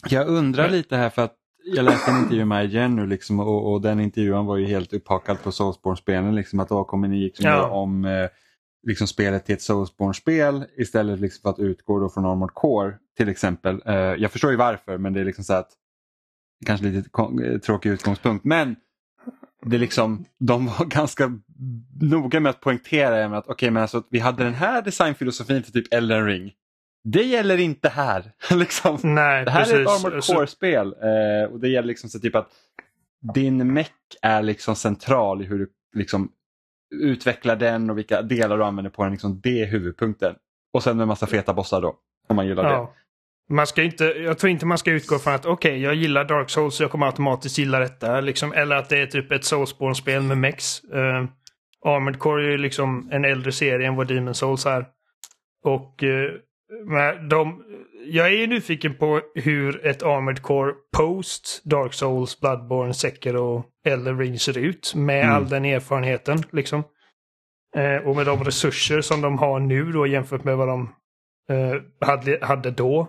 jag 0.09 0.27
undrar 0.27 0.69
lite 0.69 0.95
här 0.95 1.09
för 1.09 1.21
att 1.21 1.35
jag 1.73 1.85
läste 1.85 2.11
en 2.11 2.17
intervju 2.17 2.45
med 2.45 2.65
igen 2.65 2.95
nu 2.95 3.07
liksom, 3.07 3.39
och, 3.39 3.71
och, 3.71 3.81
den 3.81 3.99
intervjun 3.99 4.45
var 4.45 4.57
ju 4.57 4.65
helt 4.65 4.93
upphakad 4.93 5.43
på 5.43 5.51
Soulsborne-spelen. 5.51 6.35
Liksom, 6.35 6.59
att 6.59 6.69
då 6.69 6.83
kommer 6.83 7.07
ni 7.07 7.19
liksom 7.19 7.45
ja. 7.45 7.69
om 7.69 8.05
eh, 8.05 8.29
liksom, 8.87 9.07
spelet 9.07 9.45
till 9.45 9.55
ett 9.55 9.61
Soulsborne-spel 9.61 10.65
istället 10.77 11.19
liksom, 11.19 11.41
för 11.41 11.49
att 11.49 11.59
utgå 11.59 11.99
då 11.99 12.09
från 12.09 12.25
Armored 12.25 12.53
Core 12.53 12.93
till 13.17 13.29
exempel. 13.29 13.81
Eh, 13.85 13.95
jag 13.95 14.31
förstår 14.31 14.51
ju 14.51 14.57
varför 14.57 14.97
men 14.97 15.13
det 15.13 15.19
är 15.19 15.25
liksom 15.25 15.43
så 15.43 15.53
att 15.53 15.69
kanske 16.65 16.85
lite 16.85 17.09
eh, 17.43 17.59
tråkig 17.59 17.89
utgångspunkt. 17.89 18.45
Men 18.45 18.75
det 19.61 19.77
liksom, 19.77 20.25
de 20.39 20.65
var 20.65 20.85
ganska 20.89 21.39
noga 22.01 22.39
med 22.39 22.49
att 22.49 22.61
poängtera 22.61 23.37
att 23.37 23.49
okay, 23.49 23.71
men 23.71 23.81
alltså, 23.81 24.03
vi 24.09 24.19
hade 24.19 24.43
den 24.43 24.53
här 24.53 24.81
designfilosofin 24.81 25.63
för 25.63 25.71
typ 25.71 25.93
Elden 25.93 26.25
Ring. 26.25 26.51
Det 27.11 27.23
gäller 27.23 27.57
inte 27.57 27.89
här. 27.89 28.31
liksom. 28.55 28.97
Nej, 29.03 29.45
det 29.45 29.51
här 29.51 29.59
precis. 29.59 29.75
är 29.75 29.81
ett 29.81 29.87
Armored 29.87 30.23
Core-spel 30.23 30.95
eh, 31.01 31.51
och 31.51 31.59
det 31.59 31.69
gäller 31.69 31.87
liksom 31.87 32.09
så 32.09 32.19
typ 32.19 32.35
att 32.35 32.47
din 33.33 33.73
meck 33.73 33.93
är 34.21 34.41
liksom 34.41 34.75
central 34.75 35.41
i 35.41 35.45
hur 35.45 35.59
du 35.59 35.69
liksom 35.95 36.31
utvecklar 36.95 37.55
den 37.55 37.89
och 37.89 37.97
vilka 37.97 38.21
delar 38.21 38.57
du 38.57 38.63
använder 38.63 38.91
på 38.91 39.03
den. 39.03 39.11
Liksom, 39.11 39.39
det 39.43 39.61
är 39.61 39.65
huvudpunkten. 39.65 40.35
Och 40.73 40.83
sen 40.83 40.97
med 40.97 41.07
massa 41.07 41.27
feta 41.27 41.53
bossar 41.53 41.81
då, 41.81 41.95
om 42.27 42.35
man 42.35 42.47
gillar 42.47 42.71
ja. 42.71 42.79
det. 42.79 42.87
Man 43.53 43.67
ska 43.67 43.83
inte, 43.83 44.03
jag 44.03 44.37
tror 44.37 44.49
inte 44.49 44.65
man 44.65 44.77
ska 44.77 44.91
utgå 44.91 45.19
från 45.19 45.33
att 45.33 45.45
okej, 45.45 45.71
okay, 45.71 45.83
jag 45.83 45.95
gillar 45.95 46.25
Dark 46.25 46.49
Souls 46.49 46.75
så 46.75 46.83
jag 46.83 46.91
kommer 46.91 47.05
automatiskt 47.05 47.57
gilla 47.57 47.79
detta. 47.79 48.21
Liksom, 48.21 48.53
eller 48.53 48.75
att 48.75 48.89
det 48.89 48.97
är 48.97 49.05
typ 49.05 49.31
ett 49.31 49.43
Soulsborne-spel 49.45 50.21
med 50.21 50.37
mex. 50.37 50.83
Uh, 50.83 51.25
Armored 51.85 52.19
Core 52.19 52.47
är 52.47 52.51
ju 52.51 52.57
liksom 52.57 53.09
en 53.11 53.25
äldre 53.25 53.51
serie 53.51 53.87
än 53.87 53.95
vad 53.95 54.07
Demon 54.07 54.35
Souls 54.35 54.65
är. 54.65 54.85
Och 55.63 56.03
uh, 56.03 56.31
de, 57.29 57.63
jag 58.05 58.33
är 58.33 58.47
nyfiken 58.47 58.95
på 58.95 59.21
hur 59.35 59.85
ett 59.85 60.03
Armored 60.03 60.41
Core 60.41 60.73
post 60.97 61.61
Dark 61.63 61.93
Souls, 61.93 62.39
Bloodborne, 62.39 62.93
Sekiro, 62.93 63.65
Elden 63.85 64.19
Ring 64.19 64.39
ser 64.39 64.57
ut. 64.57 64.93
Med 64.95 65.23
mm. 65.23 65.35
all 65.35 65.49
den 65.49 65.65
erfarenheten 65.65 66.43
liksom. 66.51 66.83
Eh, 67.75 68.07
och 68.07 68.15
med 68.15 68.25
de 68.25 68.43
resurser 68.43 69.01
som 69.01 69.21
de 69.21 69.37
har 69.37 69.59
nu 69.59 69.91
då 69.91 70.07
jämfört 70.07 70.43
med 70.43 70.57
vad 70.57 70.67
de 70.67 70.93
eh, 71.49 71.81
hade, 72.01 72.39
hade 72.41 72.71
då. 72.71 73.01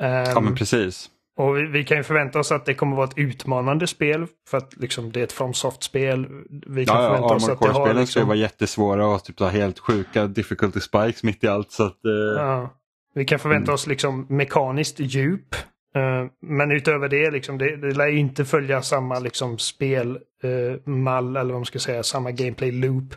Um, 0.00 0.08
ja 0.08 0.40
men 0.40 0.54
precis. 0.54 1.10
Och 1.38 1.56
vi, 1.56 1.66
vi, 1.66 1.84
kan 1.84 1.96
ju 1.96 2.02
förvänta 2.02 2.38
oss 2.38 2.52
att 2.52 2.64
det 2.64 2.74
kommer 2.74 2.96
vara 2.96 3.08
ett 3.08 3.18
utmanande 3.18 3.86
spel. 3.86 4.26
För 4.48 4.58
att 4.58 4.76
liksom, 4.76 5.12
det 5.12 5.20
är 5.20 5.24
ett 5.24 5.32
FromSoft-spel. 5.32 6.26
Vi 6.66 6.86
kan 6.86 7.02
ja, 7.02 7.08
förvänta 7.08 7.28
ja, 7.28 7.34
oss 7.34 7.48
att 7.48 7.60
det 7.60 7.68
har... 7.68 7.94
Liksom... 7.94 8.06
ska 8.06 8.24
vara 8.24 8.36
jättesvåra 8.36 9.06
och 9.06 9.24
typ 9.24 9.40
helt 9.40 9.78
sjuka 9.78 10.26
difficulty 10.26 10.80
spikes 10.80 11.22
mitt 11.22 11.44
i 11.44 11.48
allt. 11.48 11.70
Så 11.70 11.82
att, 11.82 12.04
eh... 12.04 12.42
ja. 12.42 12.78
Vi 13.14 13.24
kan 13.24 13.38
förvänta 13.38 13.70
mm. 13.70 13.74
oss 13.74 13.86
liksom 13.86 14.26
mekaniskt 14.28 15.00
djup. 15.00 15.54
Uh, 15.96 16.30
men 16.40 16.70
utöver 16.70 17.08
det, 17.08 17.30
liksom, 17.30 17.58
det, 17.58 17.76
det 17.76 17.94
lär 17.94 18.08
inte 18.08 18.44
följa 18.44 18.82
samma 18.82 19.18
liksom, 19.18 19.58
spelmall, 19.58 21.36
uh, 21.36 21.40
eller 21.40 21.52
vad 21.52 21.60
man 21.60 21.64
ska 21.64 21.78
säga, 21.78 22.02
samma 22.02 22.30
gameplay 22.30 22.72
loop 22.72 23.14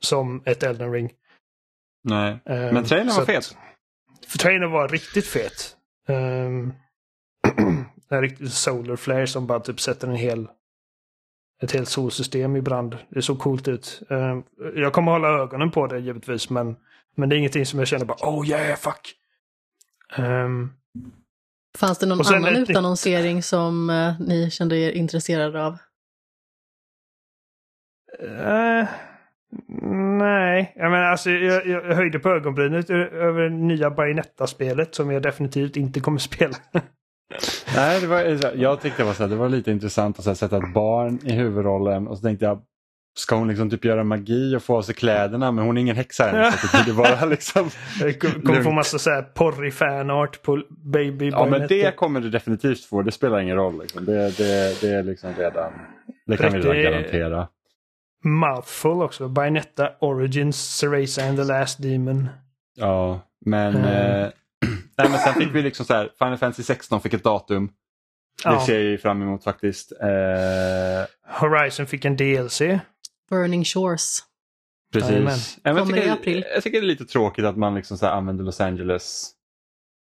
som 0.00 0.42
ett 0.44 0.62
Elden 0.62 0.92
Ring. 0.92 1.10
Nej, 2.04 2.32
uh, 2.32 2.38
men 2.72 2.84
trailern 2.84 3.16
var 3.16 3.24
fet. 3.24 3.56
För 4.28 4.38
trailern 4.38 4.70
var 4.70 4.88
riktigt 4.88 5.26
fet. 5.26 5.74
En 8.10 8.20
riktig 8.20 8.50
solar 8.50 8.96
flare 8.96 9.26
som 9.26 9.46
bara 9.46 9.60
typ 9.60 9.80
sätter 9.80 10.08
en 10.08 10.16
hel 10.16 10.48
ett 11.62 11.72
helt 11.72 11.88
solsystem 11.88 12.56
i 12.56 12.62
brand. 12.62 12.98
Det 13.08 13.22
såg 13.22 13.38
coolt 13.38 13.68
ut. 13.68 14.02
Uh, 14.10 14.38
jag 14.74 14.92
kommer 14.92 15.12
hålla 15.12 15.28
ögonen 15.28 15.70
på 15.70 15.86
det 15.86 15.98
givetvis 15.98 16.50
men, 16.50 16.76
men 17.14 17.28
det 17.28 17.36
är 17.36 17.38
ingenting 17.38 17.66
som 17.66 17.78
jag 17.78 17.88
känner 17.88 18.04
bara 18.04 18.18
oh 18.20 18.48
yeah 18.48 18.76
fuck. 18.76 19.14
Um, 20.18 20.72
Fanns 21.78 21.98
det 21.98 22.06
någon 22.06 22.26
annan 22.26 22.56
ett... 22.56 22.70
utannonsering 22.70 23.42
som 23.42 23.90
uh, 23.90 24.20
ni 24.20 24.50
kände 24.50 24.76
er 24.76 24.92
intresserade 24.92 25.64
av? 25.64 25.72
Uh, 28.22 28.88
nej, 30.18 30.72
jag 30.76 30.90
menar 30.90 31.04
alltså 31.04 31.30
jag, 31.30 31.66
jag 31.66 31.94
höjde 31.94 32.18
på 32.18 32.28
ögonbrynet 32.28 32.90
över 32.90 33.48
nya 33.48 33.90
Bayonetta-spelet 33.90 34.94
som 34.94 35.10
jag 35.10 35.22
definitivt 35.22 35.76
inte 35.76 36.00
kommer 36.00 36.18
spela. 36.28 36.56
Nej, 37.76 38.00
det 38.00 38.06
var, 38.06 38.56
jag 38.56 38.80
tyckte 38.80 39.02
det 39.02 39.06
var, 39.06 39.14
så 39.14 39.22
här, 39.22 39.30
det 39.30 39.36
var 39.36 39.48
lite 39.48 39.70
intressant 39.70 40.18
att 40.18 40.24
så 40.24 40.30
här, 40.30 40.34
sätta 40.34 40.56
ett 40.56 40.74
barn 40.74 41.18
i 41.24 41.32
huvudrollen 41.32 42.08
och 42.08 42.16
så 42.16 42.22
tänkte 42.22 42.44
jag 42.44 42.62
ska 43.18 43.36
hon 43.36 43.48
liksom 43.48 43.70
typ 43.70 43.84
göra 43.84 44.04
magi 44.04 44.56
och 44.56 44.62
få 44.62 44.76
av 44.76 44.82
sig 44.82 44.94
kläderna 44.94 45.52
men 45.52 45.64
hon 45.64 45.76
är 45.76 45.80
ingen 45.80 45.96
häxa 45.96 46.30
än. 46.30 46.52
så 46.52 46.82
det 46.86 46.92
bara 46.92 47.24
liksom 47.26 47.70
kommer 48.44 48.62
få 48.62 48.70
massa 48.70 48.98
så 48.98 49.10
här 49.10 49.22
porrig 49.22 49.74
fanart 49.74 50.42
på 50.42 50.62
baby 50.68 51.28
Ja 51.28 51.46
men 51.46 51.66
det 51.68 51.96
kommer 51.96 52.20
du 52.20 52.30
definitivt 52.30 52.84
få, 52.84 53.02
det 53.02 53.12
spelar 53.12 53.40
ingen 53.40 53.56
roll. 53.56 53.80
Liksom. 53.80 54.04
Det, 54.04 54.36
det, 54.36 54.80
det 54.80 54.88
är 54.88 55.02
liksom 55.02 55.34
redan, 55.34 55.72
det 56.26 56.36
kan 56.36 56.52
vi 56.52 56.58
redan 56.58 56.82
garantera. 56.82 57.48
Mouthful 58.24 59.02
också, 59.02 59.28
Bayonetta 59.28 59.90
Origins, 60.00 60.56
Cereza 60.56 61.22
and 61.24 61.38
the 61.38 61.44
Last 61.44 61.82
Demon. 61.82 62.28
Ja, 62.76 63.20
men, 63.46 63.76
mm. 63.76 64.22
eh, 64.22 64.28
nej, 64.98 65.10
men 65.10 65.18
sen 65.18 65.34
fick 65.34 65.54
vi 65.54 65.62
liksom 65.62 65.86
så 65.86 65.94
här, 65.94 66.12
Final 66.18 66.38
Fantasy 66.38 66.62
16 66.62 67.00
fick 67.00 67.14
ett 67.14 67.24
datum. 67.24 67.66
Det 67.66 68.50
ja. 68.50 68.66
ser 68.66 68.80
jag 68.80 69.00
fram 69.00 69.22
emot 69.22 69.44
faktiskt. 69.44 69.92
Eh... 69.92 71.38
Horizon 71.40 71.86
fick 71.86 72.04
en 72.04 72.16
DLC. 72.16 72.62
Burning 73.30 73.64
Shores. 73.64 74.18
Precis. 74.92 75.58
Ja, 75.62 75.76
Kommer 75.78 76.06
i 76.06 76.08
april. 76.08 76.44
Jag 76.54 76.62
tycker 76.62 76.80
det 76.80 76.84
är 76.84 76.88
lite 76.88 77.04
tråkigt 77.04 77.44
att 77.44 77.56
man 77.56 77.74
liksom 77.74 77.98
så 77.98 78.06
använder 78.06 78.44
Los 78.44 78.60
Angeles. 78.60 79.30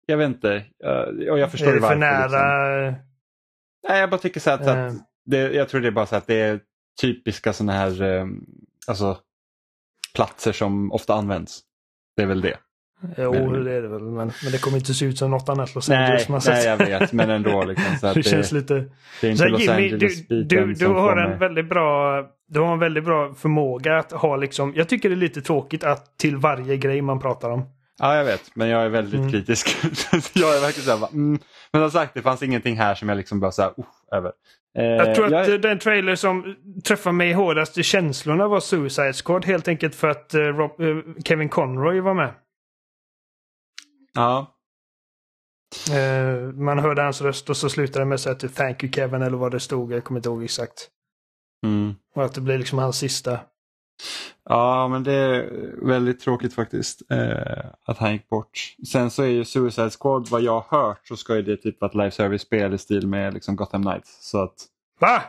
Jag 0.06 0.18
vet 0.18 0.28
inte. 0.28 0.66
Och 1.32 1.40
jag 1.40 1.52
förstår 1.52 1.68
är 1.68 1.74
det 1.74 1.80
varför. 1.80 1.96
för 1.96 2.00
nära? 2.00 2.88
Liksom. 2.88 3.04
Nej, 3.88 4.00
jag 4.00 4.10
bara 4.10 4.18
tycker 4.18 4.40
så 4.40 4.52
att, 4.52 4.62
uh. 4.62 4.68
att 4.68 4.94
det, 5.26 5.38
jag 5.38 5.70
tror 5.70 5.82
det 5.82 5.88
är 5.88 5.92
bara 5.92 6.06
så 6.06 6.16
att 6.16 6.28
det 6.28 6.36
är 6.36 6.60
typiska 7.02 7.54
sådana 7.54 7.74
här 7.74 8.02
um, 8.02 8.46
alltså, 8.88 9.18
platser 10.16 10.52
som 10.52 10.92
ofta 10.92 11.14
används. 11.14 11.62
Det 12.16 12.22
är 12.22 12.28
väl 12.28 12.42
det. 12.42 12.58
Jo, 13.18 13.34
men, 13.34 13.64
det 13.64 13.74
är 13.74 13.82
det 13.82 13.88
väl. 13.88 14.02
Men, 14.02 14.32
men 14.44 14.52
det 14.52 14.62
kommer 14.62 14.78
inte 14.78 14.94
se 14.94 15.06
ut 15.06 15.18
som 15.18 15.32
något 15.32 15.50
annat 15.50 15.76
Los 15.76 15.90
Angeles 15.90 16.30
nej, 16.30 16.40
Nej, 16.48 16.66
jag 16.66 16.78
vet. 16.78 17.14
Men 17.14 17.30
ändå. 17.30 17.64
Liksom, 17.64 17.96
så 18.02 18.08
det, 18.08 18.14
det, 18.14 18.24
känns 18.24 18.52
lite... 18.52 18.86
Det 19.22 19.28
är 19.28 19.32
inte 19.32 19.48
Los 19.48 19.62
Jimmy, 19.62 19.74
Angeles 19.74 20.28
du, 20.28 20.44
du, 20.44 20.74
du 20.74 20.88
har 20.88 21.18
en 21.18 21.40
väldigt 21.40 21.70
bra 21.70 22.24
du 22.48 22.60
har 22.60 22.74
en 22.74 22.80
väldigt 22.80 23.04
bra 23.04 23.34
förmåga 23.34 23.98
att 23.98 24.12
ha 24.12 24.36
liksom, 24.36 24.74
jag 24.76 24.90
tycker 24.90 25.10
det 25.10 25.16
är 25.16 25.18
lite 25.18 25.42
tråkigt 25.42 25.84
att 25.84 26.18
till 26.18 26.38
varje 26.38 26.78
grej 26.78 27.02
man 27.02 27.20
pratar 27.20 27.50
om. 27.50 27.66
Ja, 28.00 28.16
jag 28.16 28.26
vet, 28.26 28.56
men 28.56 28.70
jag 28.70 28.84
är 28.84 28.90
väldigt 28.90 29.20
mm. 29.20 29.32
kritisk. 29.32 29.68
jag 30.34 30.58
är 30.58 30.62
verkligen 30.62 30.86
så 30.86 30.98
här, 30.98 31.14
mm. 31.14 31.40
Men 31.72 31.82
som 31.82 31.92
sagt, 31.92 32.14
det 32.14 32.22
fanns 32.22 32.44
ingenting 32.44 32.78
här 32.78 32.96
som 32.96 33.10
jag 33.10 33.16
liksom 33.16 33.40
bara 33.40 33.52
så 33.52 33.62
här, 33.62 33.70
uh, 33.70 33.86
över. 34.12 34.32
Eh, 34.78 34.86
jag 34.86 35.16
tror 35.16 35.34
att 35.34 35.50
jag... 35.50 35.62
den 35.62 35.80
trailer 35.80 36.16
som 36.16 36.56
träffade 36.84 37.14
mig 37.14 37.34
hårdast 37.34 37.78
i 37.78 37.84
känslorna 37.84 38.48
var 38.48 38.60
Suicide 38.60 39.14
Squad 39.14 39.46
helt 39.46 39.68
enkelt 39.68 39.96
för 39.96 40.08
att 40.08 40.36
uh, 40.36 40.42
Rob, 40.42 40.82
uh, 40.82 41.04
Kevin 41.26 41.50
Conroy 41.50 42.00
var 42.00 42.14
med. 42.14 42.34
Ja. 44.18 44.54
Uh, 45.90 46.54
man 46.54 46.80
hörde 46.80 47.02
hans 47.02 47.22
röst 47.22 47.50
och 47.50 47.58
så 47.58 47.70
slutade 47.70 48.00
det 48.00 48.06
med 48.06 48.16
att 48.16 48.22
säga 48.22 48.36
Thank 48.36 48.84
you 48.84 48.94
Kevin 48.94 49.22
eller 49.22 49.38
vad 49.38 49.52
det 49.52 49.60
stod. 49.60 49.92
Jag 49.92 50.04
kommer 50.04 50.20
inte 50.20 50.30
ihåg 50.30 50.44
exakt. 50.44 50.90
Mm. 51.66 51.96
Och 52.16 52.26
att 52.26 52.34
det 52.34 52.42
blir 52.42 52.58
liksom 52.58 52.80
hans 52.80 52.98
sista. 52.98 53.40
Ja, 54.50 54.88
men 54.88 55.04
det 55.04 55.14
är 55.14 55.72
väldigt 55.88 56.20
tråkigt 56.20 56.54
faktiskt 56.54 57.12
eh, 57.12 57.66
att 57.86 57.98
han 57.98 58.14
gick 58.14 58.30
bort. 58.30 58.76
Sen 58.92 59.12
så 59.12 59.24
är 59.24 59.28
ju 59.28 59.46
Suicide 59.46 59.90
Squad, 59.90 60.28
vad 60.30 60.42
jag 60.42 60.60
har 60.60 60.88
hört, 60.88 61.08
så 61.08 61.16
ska 61.16 61.36
ju 61.36 61.42
det 61.42 61.58
typ 61.58 61.82
vara 61.82 61.90
ett 61.90 61.96
live 61.96 62.12
service-spel 62.12 62.74
i 62.74 62.78
stil 62.78 63.08
med 63.08 63.34
liksom 63.34 63.56
Gotham 63.56 63.84
Knights. 63.84 64.30
Så 64.30 64.44
att... 64.44 64.56
Va? 65.00 65.22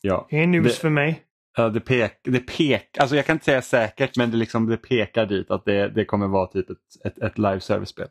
Ja. 0.00 0.26
Det 0.30 0.42
är 0.42 0.46
news 0.46 0.74
det, 0.74 0.80
för 0.80 0.90
mig. 0.90 1.27
Ja, 1.58 1.68
det 1.68 1.80
pek, 1.80 2.20
det 2.22 2.40
pek, 2.40 2.98
alltså 2.98 3.16
jag 3.16 3.26
kan 3.26 3.36
inte 3.36 3.44
säga 3.44 3.62
säkert 3.62 4.16
men 4.16 4.30
det, 4.30 4.36
liksom, 4.36 4.66
det 4.66 4.76
pekar 4.76 5.26
dit 5.26 5.50
att 5.50 5.64
det, 5.64 5.88
det 5.88 6.04
kommer 6.04 6.28
vara 6.28 6.46
typ 6.46 6.70
ett, 6.70 6.78
ett, 7.04 7.18
ett 7.18 7.38
live 7.38 7.60
service-spel. 7.60 8.08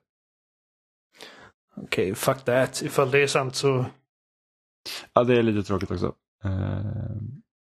Okej, 1.75 2.11
okay, 2.11 2.15
fuck 2.15 2.45
that. 2.45 2.81
Ifall 2.81 3.11
det 3.11 3.19
är 3.19 3.27
sant 3.27 3.55
så... 3.55 3.85
Ja, 5.13 5.23
det 5.23 5.37
är 5.37 5.43
lite 5.43 5.67
tråkigt 5.67 5.91
också. 5.91 6.05
Uh, 6.45 6.51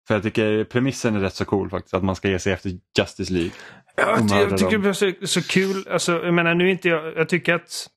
för 0.07 0.13
jag 0.13 0.23
tycker 0.23 0.63
premissen 0.63 1.15
är 1.15 1.19
rätt 1.19 1.33
så 1.33 1.45
cool 1.45 1.69
faktiskt, 1.69 1.93
att 1.93 2.03
man 2.03 2.15
ska 2.15 2.29
ge 2.29 2.39
sig 2.39 2.53
efter 2.53 2.71
Justice 2.97 3.33
League. 3.33 3.51
Ja, 3.95 4.19
jag 4.29 4.57
tycker 4.57 4.77
det 4.77 4.89
är 4.89 4.93
så, 4.93 5.27
så 5.27 5.41
kul. 5.41 5.87
Alltså, 5.89 6.11
jag 6.11 6.33
menar, 6.33 6.55
nu 6.55 6.71
inte 6.71 6.89
jag, 6.89 7.17
jag 7.17 7.29
tycker 7.29 7.53
att 7.53 7.87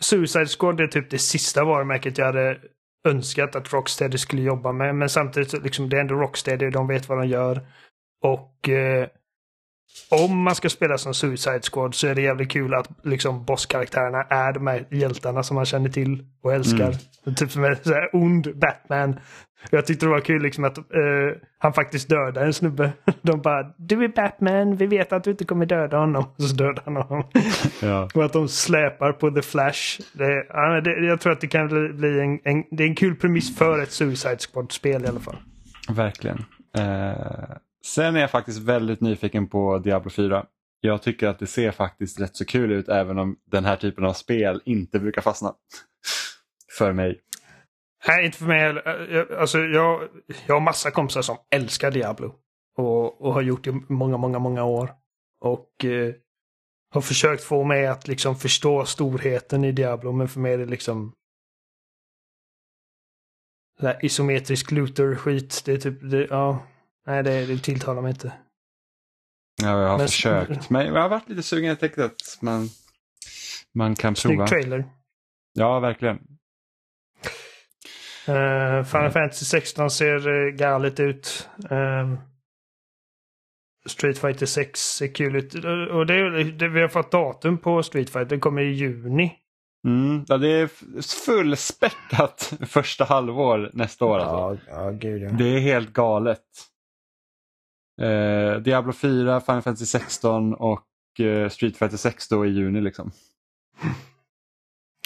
Suicide 0.00 0.46
Squad 0.46 0.80
är 0.80 0.86
typ 0.86 1.10
det 1.10 1.18
sista 1.18 1.64
varumärket 1.64 2.18
jag 2.18 2.26
hade 2.26 2.60
önskat 3.04 3.56
att 3.56 3.72
Rocksteady 3.72 4.18
skulle 4.18 4.42
jobba 4.42 4.72
med. 4.72 4.94
Men 4.94 5.08
samtidigt, 5.08 5.62
liksom, 5.64 5.88
det 5.88 5.96
är 5.96 6.00
ändå 6.00 6.14
Rocksteady, 6.14 6.70
de 6.70 6.86
vet 6.86 7.08
vad 7.08 7.18
de 7.18 7.28
gör. 7.28 7.66
Och 8.22 8.68
eh, 8.68 9.08
om 10.10 10.38
man 10.38 10.54
ska 10.54 10.68
spela 10.68 10.98
som 10.98 11.14
Suicide 11.14 11.60
Squad 11.72 11.94
så 11.94 12.06
är 12.06 12.14
det 12.14 12.22
jävligt 12.22 12.50
kul 12.50 12.74
att 12.74 12.88
liksom 13.02 13.44
bosskaraktärerna 13.44 14.22
är 14.22 14.52
de 14.52 14.66
här 14.66 14.86
hjältarna 14.90 15.42
som 15.42 15.54
man 15.54 15.64
känner 15.64 15.88
till 15.88 16.24
och 16.42 16.54
älskar. 16.54 16.94
Mm. 17.26 17.34
Typ 17.34 17.50
som 17.50 17.64
en 17.64 17.76
så 17.82 17.92
här 17.92 18.10
ond 18.12 18.58
Batman. 18.58 19.20
Jag 19.70 19.86
tyckte 19.86 20.06
det 20.06 20.10
var 20.10 20.20
kul 20.20 20.42
liksom 20.42 20.64
att 20.64 20.78
uh, 20.78 20.84
han 21.58 21.72
faktiskt 21.72 22.08
dödar 22.08 22.44
en 22.46 22.52
snubbe. 22.52 22.92
De 23.22 23.40
bara 23.40 23.74
du 23.76 24.04
är 24.04 24.08
Batman, 24.08 24.76
vi 24.76 24.86
vet 24.86 25.12
att 25.12 25.24
du 25.24 25.30
inte 25.30 25.44
kommer 25.44 25.66
döda 25.66 25.96
honom. 25.96 26.24
Så 26.38 26.54
dödar 26.54 26.82
han 26.84 26.96
honom. 26.96 27.24
Ja. 27.82 28.08
och 28.14 28.24
att 28.24 28.32
de 28.32 28.48
släpar 28.48 29.12
på 29.12 29.30
The 29.30 29.42
Flash. 29.42 30.00
Det, 30.12 30.46
ja, 30.48 30.80
det, 30.80 31.06
jag 31.06 31.20
tror 31.20 31.32
att 31.32 31.40
det 31.40 31.46
kan 31.46 31.68
bli 31.96 32.20
en, 32.20 32.40
en, 32.44 32.64
det 32.70 32.84
är 32.84 32.88
en 32.88 32.94
kul 32.94 33.16
premiss 33.16 33.56
för 33.56 33.82
ett 33.82 33.92
Suicide 33.92 34.38
Squad-spel 34.38 35.04
i 35.04 35.06
alla 35.06 35.20
fall. 35.20 35.36
Verkligen. 35.88 36.44
Uh... 36.78 37.56
Sen 37.84 38.16
är 38.16 38.20
jag 38.20 38.30
faktiskt 38.30 38.58
väldigt 38.58 39.00
nyfiken 39.00 39.48
på 39.48 39.78
Diablo 39.78 40.10
4. 40.10 40.46
Jag 40.80 41.02
tycker 41.02 41.28
att 41.28 41.38
det 41.38 41.46
ser 41.46 41.70
faktiskt 41.70 42.20
rätt 42.20 42.36
så 42.36 42.44
kul 42.44 42.72
ut 42.72 42.88
även 42.88 43.18
om 43.18 43.36
den 43.44 43.64
här 43.64 43.76
typen 43.76 44.04
av 44.04 44.12
spel 44.12 44.62
inte 44.64 44.98
brukar 44.98 45.22
fastna. 45.22 45.54
för 46.78 46.92
mig. 46.92 47.20
Nej, 48.08 48.26
inte 48.26 48.38
för 48.38 48.46
mig 48.46 48.60
heller. 48.60 49.32
Alltså, 49.32 49.58
jag, 49.58 50.08
jag 50.46 50.54
har 50.54 50.60
massa 50.60 50.90
kompisar 50.90 51.22
som 51.22 51.36
älskar 51.50 51.90
Diablo. 51.90 52.34
Och, 52.76 53.20
och 53.20 53.34
har 53.34 53.42
gjort 53.42 53.64
det 53.64 53.70
i 53.70 53.80
många, 53.88 54.16
många, 54.16 54.38
många 54.38 54.64
år. 54.64 54.94
Och 55.40 55.84
eh, 55.84 56.14
har 56.90 57.00
försökt 57.00 57.44
få 57.44 57.64
mig 57.64 57.86
att 57.86 58.08
liksom 58.08 58.36
förstå 58.36 58.84
storheten 58.84 59.64
i 59.64 59.72
Diablo. 59.72 60.12
Men 60.12 60.28
för 60.28 60.40
mig 60.40 60.52
är 60.52 60.58
det 60.58 60.66
liksom 60.66 61.12
isometrisk 64.02 64.70
looter-skit. 64.70 65.62
Det 65.64 65.72
är 65.72 65.76
typ, 65.76 66.10
det, 66.10 66.26
ja. 66.30 66.66
Nej, 67.06 67.22
det, 67.22 67.46
det 67.46 67.58
tilltalar 67.58 68.02
mig 68.02 68.10
inte. 68.10 68.32
Ja, 69.62 69.80
jag 69.80 69.88
har 69.88 69.98
Men, 69.98 70.08
försökt. 70.08 70.70
Men 70.70 70.86
jag 70.86 71.02
har 71.02 71.08
varit 71.08 71.28
lite 71.28 71.42
sugen. 71.42 71.68
Jag 71.68 71.80
tänkte 71.80 72.04
att 72.04 72.38
man, 72.40 72.68
man 73.74 73.94
kan 73.94 74.16
Snygg 74.16 74.36
prova. 74.36 74.46
trailer. 74.46 74.84
Ja, 75.52 75.80
verkligen. 75.80 76.16
Uh, 78.28 78.84
Final 78.84 79.00
mm. 79.00 79.12
Fantasy 79.12 79.44
16 79.44 79.90
ser 79.90 80.28
uh, 80.28 80.50
galet 80.50 81.00
ut. 81.00 81.48
Um, 81.70 82.18
Street 83.86 84.18
Fighter 84.18 84.46
6 84.46 84.80
ser 84.80 85.14
kul 85.14 85.36
ut. 85.36 85.54
Och 85.90 86.06
det, 86.06 86.44
det, 86.44 86.68
vi 86.68 86.80
har 86.80 86.88
fått 86.88 87.12
datum 87.12 87.58
på 87.58 87.82
Street 87.82 88.10
Fighter. 88.10 88.36
Det 88.36 88.38
kommer 88.38 88.62
i 88.62 88.72
juni. 88.72 89.38
Mm, 89.86 90.24
ja, 90.28 90.38
det 90.38 90.48
är 90.48 90.70
fullspäckat 91.26 92.52
första 92.66 93.04
halvår 93.04 93.70
nästa 93.72 94.04
år. 94.04 94.18
Alltså. 94.18 94.70
Ja, 94.70 94.84
ja, 94.84 94.90
gud, 94.90 95.22
ja. 95.22 95.30
Det 95.30 95.44
är 95.44 95.60
helt 95.60 95.92
galet. 95.92 96.40
Eh, 98.00 98.56
Diablo 98.56 98.92
4, 98.92 99.40
Final 99.40 99.62
Fantasy 99.62 99.86
16 99.86 100.54
och 100.54 101.20
eh, 101.20 101.48
Street 101.48 101.76
Fighter 101.76 101.96
6 101.96 102.28
då 102.28 102.46
i 102.46 102.48
juni 102.48 102.80
liksom. 102.80 103.10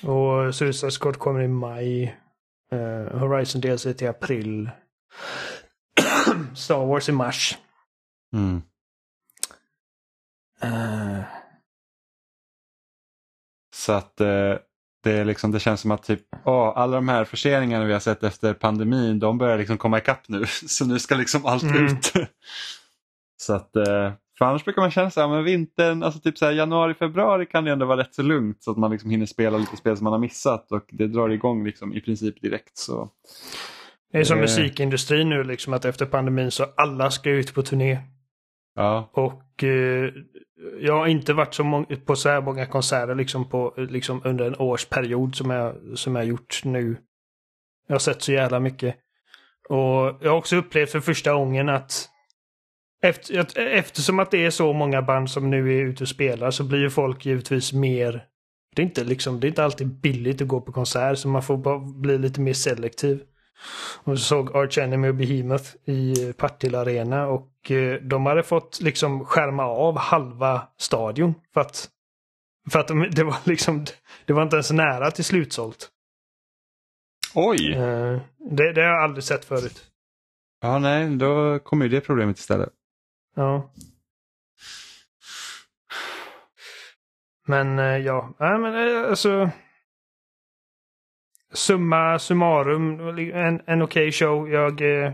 Och 0.02 0.54
Suicide 0.54 0.90
Squad 0.90 1.18
kommer 1.18 1.40
i 1.40 1.48
maj. 1.48 2.18
Uh, 2.72 3.18
Horizon 3.18 3.60
DLC 3.60 3.82
till 3.82 4.08
april. 4.08 4.70
Star 6.54 6.86
Wars 6.86 7.08
i 7.08 7.12
mars. 7.12 7.58
Mm. 8.32 8.62
Uh. 10.64 11.22
Så 13.74 13.92
att 13.92 14.20
uh, 14.20 14.56
det, 15.04 15.12
är 15.12 15.24
liksom, 15.24 15.50
det 15.50 15.60
känns 15.60 15.80
som 15.80 15.90
att 15.90 16.02
typ, 16.02 16.20
oh, 16.44 16.72
alla 16.76 16.96
de 16.96 17.08
här 17.08 17.24
förseningarna 17.24 17.84
vi 17.84 17.92
har 17.92 18.00
sett 18.00 18.22
efter 18.22 18.54
pandemin 18.54 19.18
de 19.18 19.38
börjar 19.38 19.58
liksom 19.58 19.78
komma 19.78 19.98
ikapp 19.98 20.28
nu. 20.28 20.46
Så 20.66 20.86
nu 20.86 20.98
ska 20.98 21.14
liksom 21.14 21.46
allt 21.46 21.62
mm. 21.62 21.86
ut. 21.86 22.12
Så 23.40 23.54
att, 23.54 23.76
eh, 23.76 24.12
för 24.38 24.44
annars 24.44 24.64
brukar 24.64 24.82
man 24.82 24.90
känna 24.90 25.10
så 25.10 25.20
här, 25.20 25.28
men 25.28 25.44
vintern, 25.44 26.02
alltså 26.02 26.20
typ 26.20 26.38
så 26.38 26.44
här, 26.44 26.52
januari, 26.52 26.94
februari 26.94 27.46
kan 27.46 27.64
det 27.64 27.72
ändå 27.72 27.86
vara 27.86 28.00
rätt 28.00 28.14
så 28.14 28.22
lugnt 28.22 28.62
så 28.62 28.70
att 28.70 28.76
man 28.76 28.90
liksom 28.90 29.10
hinner 29.10 29.26
spela 29.26 29.58
lite 29.58 29.76
spel 29.76 29.96
som 29.96 30.04
man 30.04 30.12
har 30.12 30.20
missat 30.20 30.72
och 30.72 30.84
det 30.88 31.06
drar 31.06 31.28
igång 31.28 31.64
liksom 31.64 31.94
i 31.94 32.00
princip 32.00 32.42
direkt. 32.42 32.78
Så. 32.78 33.08
Det 34.12 34.18
är 34.18 34.24
som 34.24 34.36
eh. 34.36 34.40
musikindustrin 34.40 35.28
nu, 35.28 35.44
liksom 35.44 35.72
att 35.72 35.84
efter 35.84 36.06
pandemin 36.06 36.50
så 36.50 36.66
alla 36.76 37.10
ska 37.10 37.30
ut 37.30 37.54
på 37.54 37.62
turné. 37.62 37.98
Ja. 38.78 39.10
Och 39.12 39.64
eh, 39.64 40.10
jag 40.80 40.98
har 40.98 41.06
inte 41.06 41.32
varit 41.32 41.54
så 41.54 41.64
många, 41.64 41.86
på 42.06 42.16
så 42.16 42.28
här 42.28 42.40
många 42.40 42.66
konserter 42.66 43.14
liksom, 43.14 43.48
på, 43.48 43.74
liksom 43.76 44.22
under 44.24 44.46
en 44.46 44.56
årsperiod 44.58 45.34
som 45.34 45.50
jag, 45.50 45.76
som 45.94 46.16
jag 46.16 46.24
gjort 46.24 46.60
nu. 46.64 46.96
Jag 47.86 47.94
har 47.94 47.98
sett 47.98 48.22
så 48.22 48.32
jävla 48.32 48.60
mycket. 48.60 48.96
Och 49.68 50.18
jag 50.20 50.30
har 50.30 50.36
också 50.36 50.56
upplevt 50.56 50.90
för 50.90 51.00
första 51.00 51.32
gången 51.32 51.68
att 51.68 52.08
efter, 53.02 53.58
eftersom 53.58 54.18
att 54.18 54.30
det 54.30 54.44
är 54.44 54.50
så 54.50 54.72
många 54.72 55.02
band 55.02 55.30
som 55.30 55.50
nu 55.50 55.78
är 55.78 55.82
ute 55.82 56.04
och 56.04 56.08
spelar 56.08 56.50
så 56.50 56.64
blir 56.64 56.78
ju 56.78 56.90
folk 56.90 57.26
givetvis 57.26 57.72
mer... 57.72 58.24
Det 58.76 58.82
är 58.82 58.86
inte, 58.86 59.04
liksom, 59.04 59.40
det 59.40 59.46
är 59.46 59.48
inte 59.48 59.64
alltid 59.64 60.00
billigt 60.00 60.42
att 60.42 60.48
gå 60.48 60.60
på 60.60 60.72
konsert 60.72 61.18
så 61.18 61.28
man 61.28 61.42
får 61.42 61.56
bara 61.56 61.78
bli 61.78 62.18
lite 62.18 62.40
mer 62.40 62.52
selektiv. 62.52 63.20
och 64.04 64.18
såg 64.18 64.56
Arch 64.56 64.78
Enemy 64.78 65.08
och 65.08 65.14
Behemoth 65.14 65.70
i 65.84 66.26
eh, 66.26 66.32
Partille 66.32 66.78
Arena 66.78 67.26
och 67.26 67.50
eh, 67.70 67.94
de 68.02 68.26
hade 68.26 68.42
fått 68.42 68.80
liksom 68.80 69.24
skärma 69.24 69.64
av 69.64 69.98
halva 69.98 70.68
stadion 70.76 71.34
för 71.54 71.60
att, 71.60 71.88
för 72.70 72.78
att 72.78 72.88
de, 72.88 73.10
det 73.10 73.24
var 73.24 73.36
liksom, 73.44 73.84
det 74.26 74.32
var 74.32 74.42
inte 74.42 74.56
ens 74.56 74.70
nära 74.70 75.10
till 75.10 75.24
slutsålt. 75.24 75.90
Oj! 77.34 77.72
Eh, 77.72 78.20
det, 78.50 78.72
det 78.72 78.80
har 78.80 78.88
jag 78.88 79.02
aldrig 79.02 79.24
sett 79.24 79.44
förut. 79.44 79.84
Ja, 80.60 80.78
nej, 80.78 81.16
då 81.16 81.58
kommer 81.58 81.84
ju 81.84 81.90
det 81.90 82.00
problemet 82.00 82.38
istället. 82.38 82.72
Ja. 83.36 83.72
Men 87.46 87.78
eh, 87.78 87.96
ja, 87.96 88.34
nej 88.38 88.58
men 88.58 89.04
alltså. 89.04 89.50
Summa 91.52 92.18
summarum, 92.18 93.00
en, 93.18 93.62
en 93.66 93.82
okej 93.82 94.08
okay 94.08 94.12
show. 94.12 94.50
Jag... 94.50 95.04
Eh, 95.04 95.12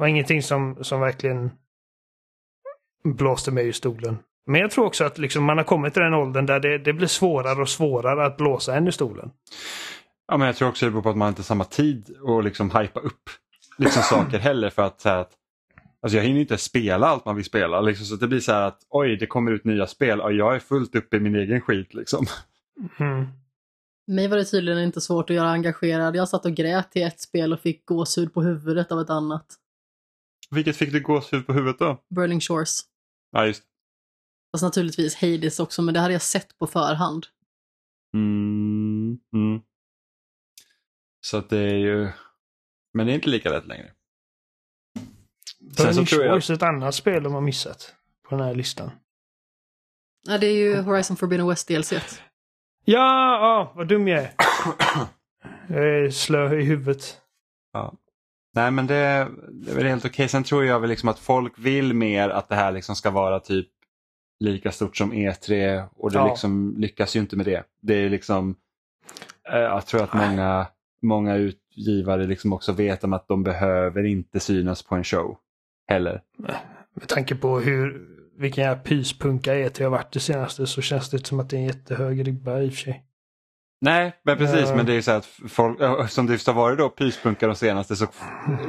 var 0.00 0.06
ingenting 0.06 0.42
som, 0.42 0.76
som 0.80 1.00
verkligen 1.00 1.50
blåste 3.04 3.50
mig 3.50 3.66
ur 3.68 3.72
stolen. 3.72 4.18
Men 4.46 4.60
jag 4.60 4.70
tror 4.70 4.86
också 4.86 5.04
att 5.04 5.18
liksom 5.18 5.44
man 5.44 5.56
har 5.56 5.64
kommit 5.64 5.92
till 5.92 6.02
den 6.02 6.14
åldern 6.14 6.46
där 6.46 6.60
det, 6.60 6.78
det 6.78 6.92
blir 6.92 7.06
svårare 7.06 7.60
och 7.62 7.68
svårare 7.68 8.26
att 8.26 8.36
blåsa 8.36 8.76
en 8.76 8.86
ur 8.86 8.90
stolen. 8.90 9.30
Ja, 10.28 10.36
men 10.36 10.46
jag 10.46 10.56
tror 10.56 10.68
också 10.68 10.84
det 10.86 10.90
beror 10.90 11.02
på 11.02 11.10
att 11.10 11.16
man 11.16 11.28
inte 11.28 11.40
har 11.40 11.44
samma 11.44 11.64
tid 11.64 12.16
att 12.26 12.44
liksom 12.44 12.70
hypa 12.70 13.00
upp 13.00 13.30
liksom 13.78 14.02
saker 14.02 14.38
heller 14.48 14.70
för 14.70 14.82
att, 14.82 15.00
så 15.00 15.08
att 15.08 15.32
Alltså 16.02 16.16
jag 16.16 16.24
hinner 16.24 16.40
inte 16.40 16.58
spela 16.58 17.06
allt 17.06 17.24
man 17.24 17.36
vill 17.36 17.44
spela. 17.44 17.80
Liksom, 17.80 18.06
så 18.06 18.16
det 18.16 18.28
blir 18.28 18.40
så 18.40 18.52
här 18.52 18.62
att 18.62 18.78
oj, 18.88 19.16
det 19.16 19.26
kommer 19.26 19.52
ut 19.52 19.64
nya 19.64 19.86
spel 19.86 20.20
och 20.20 20.32
jag 20.32 20.54
är 20.54 20.58
fullt 20.58 20.94
uppe 20.94 21.16
i 21.16 21.20
min 21.20 21.34
egen 21.34 21.60
skit. 21.60 21.94
Liksom. 21.94 22.26
Mm. 22.98 23.26
Mig 24.06 24.28
var 24.28 24.36
det 24.36 24.44
tydligen 24.44 24.82
inte 24.82 25.00
svårt 25.00 25.30
att 25.30 25.36
göra 25.36 25.50
engagerad. 25.50 26.16
Jag 26.16 26.28
satt 26.28 26.44
och 26.44 26.54
grät 26.54 26.92
till 26.92 27.02
ett 27.02 27.20
spel 27.20 27.52
och 27.52 27.60
fick 27.60 27.86
gåshud 27.86 28.34
på 28.34 28.42
huvudet 28.42 28.92
av 28.92 29.00
ett 29.00 29.10
annat. 29.10 29.46
Vilket 30.50 30.76
fick 30.76 30.92
du 30.92 31.00
gåshud 31.00 31.46
på 31.46 31.52
huvudet 31.52 31.78
då? 31.78 32.04
Burning 32.14 32.40
Shores. 32.40 32.80
Ja, 33.32 33.46
just 33.46 33.62
Fast 34.52 34.62
naturligtvis 34.62 35.14
Hades 35.14 35.60
också, 35.60 35.82
men 35.82 35.94
det 35.94 36.00
hade 36.00 36.12
jag 36.12 36.22
sett 36.22 36.58
på 36.58 36.66
förhand. 36.66 37.26
Mm, 38.14 39.18
mm. 39.32 39.62
Så 41.20 41.36
att 41.36 41.50
det 41.50 41.58
är 41.58 41.76
ju... 41.76 42.10
Men 42.94 43.06
det 43.06 43.12
är 43.12 43.14
inte 43.14 43.28
lika 43.28 43.50
lätt 43.50 43.66
längre. 43.66 43.92
Burning 45.76 46.06
Shores 46.06 46.50
är 46.50 46.54
ett 46.54 46.62
annat 46.62 46.94
spel 46.94 47.22
de 47.22 47.34
har 47.34 47.40
missat 47.40 47.94
på 48.28 48.36
den 48.36 48.46
här 48.46 48.54
listan. 48.54 48.90
Ja, 50.22 50.38
det 50.38 50.46
är 50.46 50.54
ju 50.54 50.80
Horizon 50.80 51.16
Forbidden 51.16 51.48
West 51.48 51.68
DLC. 51.68 51.92
Ja, 51.92 52.02
ja, 52.84 53.72
vad 53.76 53.88
dum 53.88 54.08
jag 54.08 54.22
är. 54.22 54.34
jag 55.68 56.04
är 56.04 56.10
slö 56.10 56.58
i 56.58 56.64
huvudet. 56.64 57.20
Ja. 57.72 57.94
Nej 58.52 58.70
men 58.70 58.86
det, 58.86 59.28
det 59.50 59.70
är 59.70 59.74
väl 59.74 59.86
helt 59.86 60.04
okej. 60.04 60.14
Okay. 60.14 60.28
Sen 60.28 60.44
tror 60.44 60.64
jag 60.64 60.80
väl 60.80 60.90
liksom 60.90 61.08
att 61.08 61.18
folk 61.18 61.58
vill 61.58 61.94
mer 61.94 62.28
att 62.28 62.48
det 62.48 62.54
här 62.54 62.72
liksom 62.72 62.96
ska 62.96 63.10
vara 63.10 63.40
typ 63.40 63.68
lika 64.40 64.72
stort 64.72 64.96
som 64.96 65.12
E3 65.12 65.84
och 65.96 66.10
det 66.10 66.18
ja. 66.18 66.28
liksom 66.28 66.74
lyckas 66.78 67.16
ju 67.16 67.20
inte 67.20 67.36
med 67.36 67.46
det. 67.46 67.64
Det 67.82 67.94
är 67.94 68.10
liksom, 68.10 68.56
eh, 69.52 69.58
jag 69.58 69.86
tror 69.86 70.02
att 70.02 70.14
många, 70.14 70.66
många 71.02 71.36
utgivare 71.36 72.26
liksom 72.26 72.52
också 72.52 72.72
vet 72.72 73.04
om 73.04 73.12
att 73.12 73.28
de 73.28 73.42
behöver 73.42 74.04
inte 74.04 74.40
synas 74.40 74.82
på 74.82 74.94
en 74.94 75.04
show 75.04 75.36
heller. 75.88 76.22
Med 76.94 77.08
tanke 77.08 77.34
på 77.34 77.60
hur, 77.60 78.08
vilken 78.36 78.64
jävla 78.64 78.82
pyspunka 78.82 79.54
E3 79.54 79.82
har 79.82 79.90
varit 79.90 80.12
det 80.12 80.20
senaste 80.20 80.66
så 80.66 80.82
känns 80.82 81.10
det 81.10 81.26
som 81.26 81.40
att 81.40 81.50
det 81.50 81.56
är 81.56 81.60
en 81.60 81.66
jättehög 81.66 82.26
ribba 82.26 82.60
i 82.60 82.68
och 82.68 82.72
för 82.72 82.80
sig. 82.80 83.04
Nej, 83.80 84.12
men 84.22 84.36
precis. 84.38 84.70
Uh, 84.70 84.76
men 84.76 84.86
det 84.86 84.94
är 84.94 85.00
så 85.00 85.10
att 85.10 85.26
folk, 85.48 85.78
som 86.10 86.26
det 86.26 86.46
har 86.46 86.52
varit 86.52 86.78
då 86.78 86.88
pyspunkar 86.88 87.46
de 87.46 87.56
senaste 87.56 87.96
så 87.96 88.06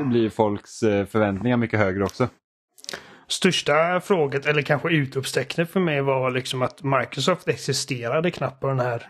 blir 0.04 0.30
folks 0.30 0.84
eh, 0.84 1.06
förväntningar 1.06 1.58
mycket 1.58 1.80
högre 1.80 2.04
också. 2.04 2.30
Största 3.28 4.02
fråget, 4.02 4.46
eller 4.46 4.62
kanske 4.62 4.90
utropstecknet 4.90 5.72
för 5.72 5.80
mig 5.80 6.02
var 6.02 6.32
liksom 6.32 6.62
att 6.62 6.84
Microsoft 6.84 7.48
existerade 7.48 8.32
knappt 8.32 8.62
på 8.62 8.68
den 8.68 8.80
här 8.80 9.08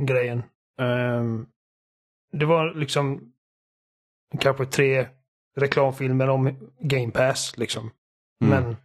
grejen. 0.00 0.42
Um, 0.80 1.46
det 2.32 2.46
var 2.46 2.74
liksom 2.74 3.32
kanske 4.40 4.66
tre 4.66 5.06
reklamfilmer 5.56 6.28
om 6.28 6.70
Game 6.80 7.12
Pass 7.12 7.56
liksom. 7.56 7.90
Mm. 8.44 8.64
Men 8.64 8.76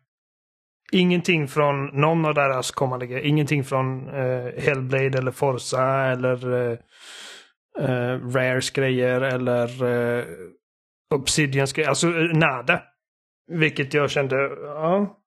ingenting 0.91 1.47
från 1.47 1.85
någon 1.85 2.25
av 2.25 2.33
deras 2.33 2.71
kommande 2.71 3.07
grejer. 3.07 3.25
Ingenting 3.25 3.63
från 3.63 4.09
uh, 4.09 4.59
Hellblade 4.59 5.17
eller 5.17 5.31
Forza 5.31 5.83
eller 5.83 6.53
uh, 6.53 6.77
uh, 7.79 8.29
Rares 8.33 8.69
grejer 8.69 9.21
eller 9.21 9.83
uh, 9.83 10.25
Obsidians 11.15 11.73
grejer. 11.73 11.89
Alltså 11.89 12.07
nada. 12.33 12.81
Vilket 13.51 13.93
jag 13.93 14.11
kände, 14.11 14.35
ja. 14.63 15.17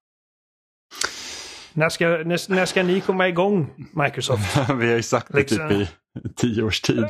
När 1.72 1.88
ska, 1.88 2.08
när, 2.08 2.54
när 2.54 2.66
ska 2.66 2.82
ni 2.82 3.00
komma 3.00 3.28
igång, 3.28 3.70
Microsoft? 3.92 4.56
Vi 4.78 4.88
har 4.88 4.96
ju 4.96 5.02
sagt 5.02 5.32
det 5.32 5.38
liksom. 5.38 5.68
typ 5.68 5.88
i 6.24 6.28
tio 6.36 6.62
års 6.62 6.80
tid. 6.80 7.06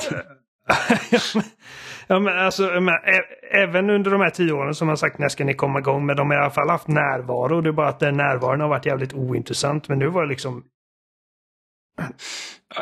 ja, 2.11 2.21
men 2.21 2.39
alltså, 2.39 2.63
men, 2.63 2.95
även 3.51 3.91
under 3.91 4.11
de 4.11 4.21
här 4.21 4.31
tio 4.31 4.53
åren 4.53 4.75
som 4.75 4.89
har 4.89 4.97
sagt 4.97 5.19
när 5.19 5.29
ska 5.29 5.45
ni 5.45 5.55
komma 5.55 5.79
igång, 5.79 6.07
men 6.07 6.17
de 6.17 6.31
har 6.31 6.37
i 6.37 6.41
alla 6.41 6.51
fall 6.51 6.69
haft 6.69 6.89
närvaro. 6.89 7.61
Det 7.61 7.69
är 7.69 7.73
bara 7.73 7.89
att 7.89 8.01
den 8.01 8.17
närvaron 8.17 8.61
har 8.61 8.69
varit 8.69 8.87
jävligt 8.87 9.15
ointressant. 9.15 9.89
Men 9.89 9.99
nu 9.99 10.09
var 10.09 10.23
det 10.23 10.29
liksom... 10.29 10.65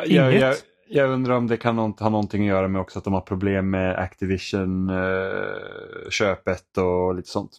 Jag, 0.06 0.34
jag, 0.34 0.56
jag, 0.88 1.10
undrar 1.10 1.34
om 1.34 1.46
det 1.46 1.56
kan 1.56 1.78
ha 1.78 2.10
någonting 2.10 2.42
att 2.42 2.48
göra 2.48 2.68
med 2.68 2.80
också 2.80 2.98
att 2.98 3.04
de 3.04 3.12
har 3.12 3.20
problem 3.20 3.70
med 3.70 3.98
Activision-köpet 3.98 6.76
eh, 6.76 6.84
och 6.84 7.14
lite 7.14 7.28
sånt. 7.28 7.52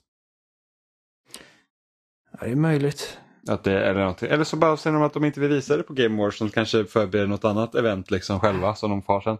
Ja, 2.32 2.38
det 2.42 2.52
är 2.52 2.56
möjligt. 2.56 3.20
Att 3.48 3.64
det, 3.64 3.86
eller, 3.86 4.24
eller 4.24 4.44
så 4.44 4.58
bara 4.58 4.78
säger 4.78 4.94
de 4.94 5.04
att 5.04 5.14
de 5.14 5.26
inte 5.26 5.40
vill 5.40 5.50
visa 5.50 5.78
det 5.78 5.84
på 5.84 5.94
Game 5.94 6.24
Wars. 6.24 6.38
Som 6.38 6.50
kanske 6.50 6.86
förbereder 6.86 7.28
något 7.28 7.46
annat 7.46 7.76
event 7.76 8.12
liksom 8.12 8.40
själva 8.40 8.76
som 8.76 8.90
de 8.90 9.02
får 9.02 9.22
sen. 9.22 9.38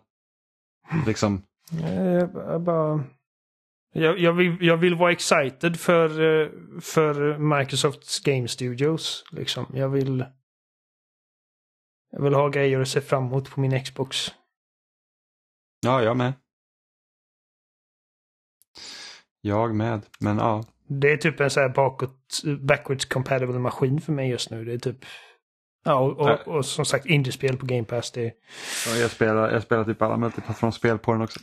Liksom. 1.08 1.42
Jag, 1.70 2.30
jag 2.36 2.62
bara... 2.62 3.04
Jag, 3.94 4.20
jag, 4.20 4.34
vill, 4.34 4.58
jag 4.62 4.78
vill 4.78 4.96
vara 4.96 5.12
excited 5.12 5.80
för, 5.80 6.10
eh, 6.10 6.50
för 6.82 7.38
Microsofts 7.38 8.20
Game 8.20 8.48
Studios. 8.48 9.24
Liksom. 9.32 9.66
Jag 9.74 9.90
vill... 9.90 10.26
Jag 12.12 12.24
vill 12.24 12.34
ha 12.34 12.50
grejer 12.50 12.80
att 12.80 12.88
se 12.88 13.02
fram 13.02 13.26
emot 13.26 13.52
på 13.52 13.60
min 13.60 13.84
Xbox. 13.84 14.18
Ja, 15.82 16.04
jag 16.04 16.18
med. 16.18 16.34
Jag 19.42 19.76
med, 19.76 20.02
men 20.20 20.38
ja. 20.38 20.64
Det 20.88 21.12
är 21.12 21.18
typ 21.18 21.40
en 21.40 21.50
så 21.50 21.60
här 21.60 21.70
bakåt, 21.70 22.42
backwards 22.60 23.06
compatible 23.06 23.60
maskin 23.60 24.02
för 24.02 24.14
mig 24.14 24.30
just 24.30 24.52
nu. 24.52 24.66
Det 24.66 24.74
är 24.74 24.78
typ... 24.78 25.06
Ja, 25.84 26.00
och, 26.00 26.20
och, 26.20 26.48
och 26.56 26.66
som 26.66 26.86
sagt 26.86 27.06
indiespel 27.06 27.58
på 27.58 27.66
Game 27.66 27.84
Pass. 27.84 28.12
Det... 28.12 28.34
Ja, 28.88 28.96
jag, 28.96 29.12
spelar, 29.12 29.52
jag 29.52 29.64
spelar 29.64 29.84
typ 29.84 30.02
alla 30.02 30.18
multiplattformsspel 30.18 30.98
på 30.98 31.12
den 31.12 31.22
också. 31.22 31.40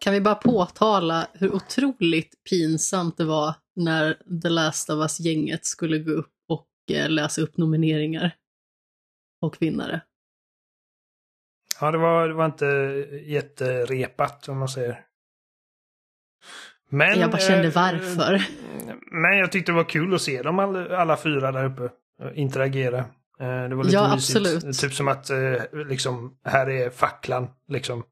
Kan 0.00 0.12
vi 0.12 0.20
bara 0.20 0.34
påtala 0.34 1.26
hur 1.32 1.54
otroligt 1.54 2.44
pinsamt 2.50 3.16
det 3.16 3.24
var 3.24 3.54
när 3.76 4.40
The 4.42 4.48
Last 4.48 4.90
of 4.90 5.02
Us-gänget 5.02 5.64
skulle 5.64 5.98
gå 5.98 6.10
upp 6.10 6.32
och 6.48 6.68
eh, 6.90 7.08
läsa 7.10 7.42
upp 7.42 7.56
nomineringar 7.56 8.36
och 9.40 9.56
vinnare? 9.60 10.00
Ja, 11.80 11.90
det 11.90 11.98
var, 11.98 12.28
det 12.28 12.34
var 12.34 12.46
inte 12.46 12.66
jätterepat 13.26 14.48
om 14.48 14.58
man 14.58 14.68
säger. 14.68 15.04
Men, 16.88 17.20
jag 17.20 17.30
bara 17.30 17.38
kände 17.38 17.68
eh, 17.68 17.74
varför. 17.74 18.46
Men 19.22 19.38
jag 19.38 19.52
tyckte 19.52 19.72
det 19.72 19.76
var 19.76 19.84
kul 19.84 20.14
att 20.14 20.22
se 20.22 20.42
dem 20.42 20.58
alla, 20.58 20.96
alla 20.96 21.16
fyra 21.16 21.52
där 21.52 21.64
uppe 21.64 21.90
interagera. 22.34 22.98
Eh, 23.40 23.68
det 23.68 23.74
var 23.74 23.84
lite 23.84 23.96
ja, 23.96 24.14
mysigt. 24.14 24.38
absolut. 24.38 24.78
Typ 24.78 24.92
som 24.94 25.08
att 25.08 25.30
liksom, 25.88 26.38
här 26.44 26.70
är 26.70 26.90
facklan. 26.90 27.50
Liksom. 27.68 28.04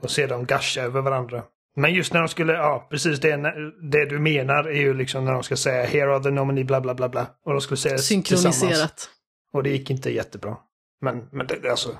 Och 0.00 0.10
se 0.10 0.26
dem 0.26 0.46
gasha 0.46 0.82
över 0.82 1.00
varandra. 1.00 1.42
Men 1.76 1.94
just 1.94 2.12
när 2.12 2.20
de 2.20 2.28
skulle, 2.28 2.52
ja 2.52 2.86
precis 2.90 3.20
det, 3.20 3.36
det 3.90 4.04
du 4.04 4.18
menar 4.18 4.64
är 4.64 4.80
ju 4.80 4.94
liksom 4.94 5.24
när 5.24 5.32
de 5.32 5.42
ska 5.42 5.56
säga 5.56 5.86
here 5.86 6.14
are 6.14 6.22
the 6.22 6.30
nominee 6.30 6.64
bla 6.64 6.80
bla 6.80 6.94
bla 6.94 7.08
bla. 7.08 7.26
Och 7.44 7.52
de 7.52 7.60
skulle 7.60 7.78
säga 7.78 7.98
Synkroniserat. 7.98 9.10
Och 9.52 9.62
det 9.62 9.70
gick 9.70 9.90
inte 9.90 10.10
jättebra. 10.10 10.56
Men, 11.00 11.28
men 11.32 11.46
det, 11.46 11.70
alltså, 11.70 11.96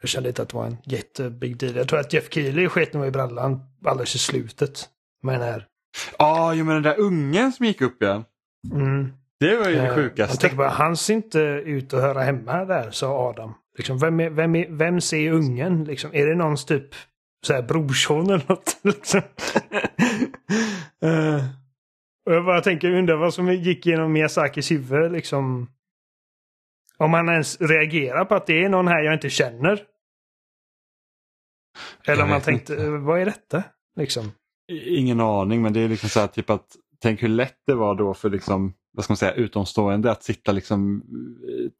jag 0.00 0.08
kände 0.08 0.28
inte 0.28 0.42
att 0.42 0.48
det 0.48 0.56
var 0.56 0.66
en 0.66 0.76
jättebig 0.84 1.56
deal. 1.56 1.76
Jag 1.76 1.88
tror 1.88 2.00
att 2.00 2.12
Jeff 2.12 2.32
Keely 2.32 2.68
sket 2.68 2.92
nog 2.92 3.06
i 3.06 3.10
brallan 3.10 3.60
alldeles 3.84 4.14
i 4.14 4.18
slutet. 4.18 4.88
Med 5.22 5.34
den 5.34 5.48
här. 5.48 5.66
Ja, 6.18 6.50
ah, 6.50 6.54
men 6.54 6.66
den 6.66 6.82
där 6.82 7.00
ungen 7.00 7.52
som 7.52 7.66
gick 7.66 7.80
upp 7.80 8.02
igen. 8.02 8.24
Mm. 8.72 9.12
Det 9.40 9.56
var 9.56 9.68
ju 9.68 9.74
det 9.74 9.94
sjukaste. 9.94 10.32
Jag 10.32 10.40
tänker 10.40 10.56
bara, 10.56 10.68
han 10.68 10.96
ser 10.96 11.14
inte 11.14 11.40
ut 11.40 11.94
att 11.94 12.00
höra 12.00 12.22
hemma 12.22 12.64
där, 12.64 12.90
sa 12.90 13.28
Adam. 13.28 13.54
Liksom, 13.76 13.98
vem, 13.98 14.20
är, 14.20 14.30
vem, 14.30 14.56
är, 14.56 14.66
vem 14.68 15.00
ser 15.00 15.32
ungen? 15.32 15.84
Liksom, 15.84 16.10
är 16.14 16.26
det 16.26 16.34
någons 16.34 16.64
typ 16.64 16.94
så 17.46 17.52
här, 17.52 17.62
brorson 17.62 18.26
eller 18.26 18.48
något? 18.48 18.78
Liksom? 18.84 19.20
uh, 21.04 21.44
och 22.26 22.34
jag 22.34 22.44
bara 22.44 22.60
tänker, 22.60 22.90
undrar 22.90 23.16
vad 23.16 23.34
som 23.34 23.52
gick 23.54 23.86
genom 23.86 24.12
Miyazakis 24.12 24.70
huvud 24.70 25.12
liksom 25.12 25.70
Om 26.98 27.12
han 27.14 27.28
ens 27.28 27.60
reagerar 27.60 28.24
på 28.24 28.34
att 28.34 28.46
det 28.46 28.64
är 28.64 28.68
någon 28.68 28.88
här 28.88 29.02
jag 29.02 29.14
inte 29.14 29.30
känner. 29.30 29.82
Eller 32.06 32.22
om 32.22 32.28
man 32.28 32.40
tänkte, 32.40 32.72
inte. 32.72 32.88
vad 32.90 33.20
är 33.20 33.24
detta? 33.24 33.62
Liksom. 33.96 34.32
Ingen 34.72 35.20
aning, 35.20 35.62
men 35.62 35.72
det 35.72 35.80
är 35.80 35.88
liksom 35.88 36.08
så 36.08 36.20
här 36.20 36.26
typ 36.26 36.50
att 36.50 36.76
tänk 37.02 37.22
hur 37.22 37.28
lätt 37.28 37.58
det 37.66 37.74
var 37.74 37.94
då 37.94 38.14
för 38.14 38.30
liksom, 38.30 38.74
vad 38.92 39.04
ska 39.04 39.12
man 39.12 39.16
säga, 39.16 39.32
utomstående 39.32 40.10
att 40.10 40.22
sitta 40.22 40.52
liksom 40.52 41.02
eh, 41.48 41.70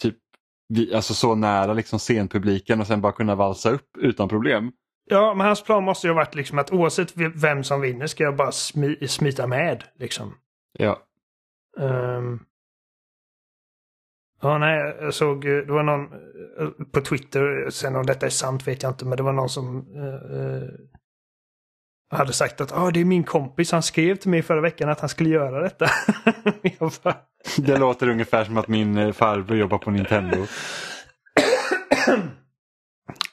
alltså 0.95 1.15
så 1.15 1.35
nära 1.35 1.73
liksom 1.73 1.99
scenpubliken 1.99 2.81
och 2.81 2.87
sen 2.87 3.01
bara 3.01 3.13
kunna 3.13 3.35
valsa 3.35 3.71
upp 3.71 3.97
utan 3.99 4.29
problem. 4.29 4.73
Ja, 5.07 5.35
men 5.35 5.47
hans 5.47 5.65
plan 5.65 5.85
måste 5.85 6.07
ju 6.07 6.11
ha 6.13 6.17
varit 6.17 6.35
liksom 6.35 6.59
att 6.59 6.73
oavsett 6.73 7.13
vem 7.35 7.65
som 7.65 7.81
vinner 7.81 8.07
ska 8.07 8.25
jag 8.25 8.37
bara 8.37 8.53
smi 8.53 9.09
smita 9.09 9.47
med. 9.47 9.85
Liksom. 9.99 10.35
Ja. 10.79 10.99
Um... 11.79 12.45
Ja, 14.41 14.59
nej, 14.59 14.97
jag 15.01 15.15
såg, 15.15 15.45
det 15.45 15.73
var 15.73 15.83
någon 15.83 16.13
eh, 16.61 16.69
på 16.93 17.01
Twitter, 17.01 17.71
sen 17.71 17.97
om 17.97 18.07
detta 18.07 18.27
är 18.27 18.31
sant 18.31 18.69
vet 18.69 18.83
jag 18.83 18.93
inte, 18.93 19.05
men 19.05 19.17
det 19.17 19.23
var 19.23 19.33
någon 19.33 19.49
som 19.49 19.87
uh, 22.13 22.19
hade 22.19 22.33
sagt 22.33 22.61
att 22.61 22.73
ah, 22.73 22.91
det 22.91 23.01
är 23.01 23.05
min 23.05 23.25
kompis, 23.25 23.73
han 23.73 23.83
skrev 23.83 24.17
till 24.17 24.31
mig 24.31 24.43
förra 24.43 24.61
veckan 24.61 24.89
att 24.89 25.01
han 25.01 25.09
skulle 25.09 25.29
göra 25.29 25.61
detta. 25.61 25.87
bara... 27.03 27.17
det 27.59 27.79
låter 27.79 28.09
ungefär 28.09 28.45
som 28.45 28.57
att 28.57 28.69
min 28.69 29.15
farbror 29.15 29.59
jobbar 29.59 29.79
på 29.79 29.91
Nintendo. 29.91 30.47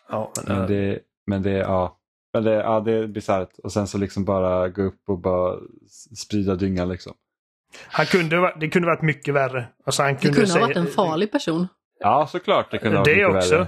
ja, 0.09 0.31
men, 0.47 0.57
men 0.57 0.67
det, 0.67 0.99
men 1.27 1.41
det, 1.41 1.51
ja. 1.51 1.97
Men 2.33 2.43
det, 2.43 2.53
ja, 2.53 2.79
det 2.79 2.91
är 2.91 3.07
bisarrt. 3.07 3.59
Och 3.63 3.71
sen 3.71 3.87
så 3.87 3.97
liksom 3.97 4.25
bara 4.25 4.69
gå 4.69 4.81
upp 4.81 5.09
och 5.09 5.19
bara 5.19 5.59
sprida 6.15 6.55
dynga 6.55 6.85
liksom. 6.85 7.13
Han 7.87 8.05
kunde, 8.05 8.53
det 8.59 8.69
kunde 8.69 8.85
varit 8.85 9.01
mycket 9.01 9.33
värre. 9.33 9.67
Alltså 9.85 10.03
han 10.03 10.15
kunde 10.15 10.27
det 10.27 10.33
kunde 10.33 10.47
säga, 10.47 10.59
ha 10.59 10.67
varit 10.67 10.77
en 10.77 10.87
farlig 10.87 11.31
person. 11.31 11.67
Ja, 11.99 12.27
såklart. 12.27 12.71
Det 12.71 12.77
kunde 12.77 12.97
ha 12.97 13.03
varit 13.03 13.15
det 13.15 13.27
mycket 13.27 13.35
också. 13.35 13.67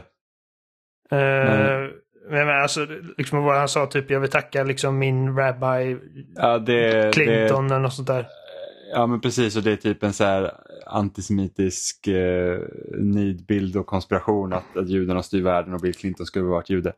värre. 1.09 1.85
Uh, 1.85 1.91
men, 2.29 2.47
men 2.47 2.61
alltså, 2.61 2.87
liksom 3.17 3.43
vad 3.43 3.57
han 3.57 3.69
sa, 3.69 3.85
typ 3.85 4.11
jag 4.11 4.19
vill 4.19 4.29
tacka 4.29 4.63
liksom 4.63 4.99
min 4.99 5.35
rabbi 5.35 5.97
ja, 6.35 6.59
det, 6.59 7.13
Clinton 7.13 7.67
det, 7.67 7.73
eller 7.73 7.83
något 7.83 7.93
sånt 7.93 8.07
där. 8.07 8.27
Ja 8.93 9.07
men 9.07 9.21
precis 9.21 9.55
och 9.55 9.63
det 9.63 9.71
är 9.71 9.75
typ 9.75 10.03
en 10.03 10.13
så 10.13 10.23
här 10.23 10.51
antisemitisk 10.85 12.07
eh, 12.07 12.59
nidbild 12.97 13.77
och 13.77 13.85
konspiration 13.85 14.53
att, 14.53 14.77
att 14.77 14.89
judarna 14.89 15.23
styr 15.23 15.41
världen 15.41 15.73
och 15.73 15.79
Bill 15.79 15.93
Clinton 15.93 16.25
skulle 16.25 16.45
varit 16.45 16.69
jude. 16.69 16.93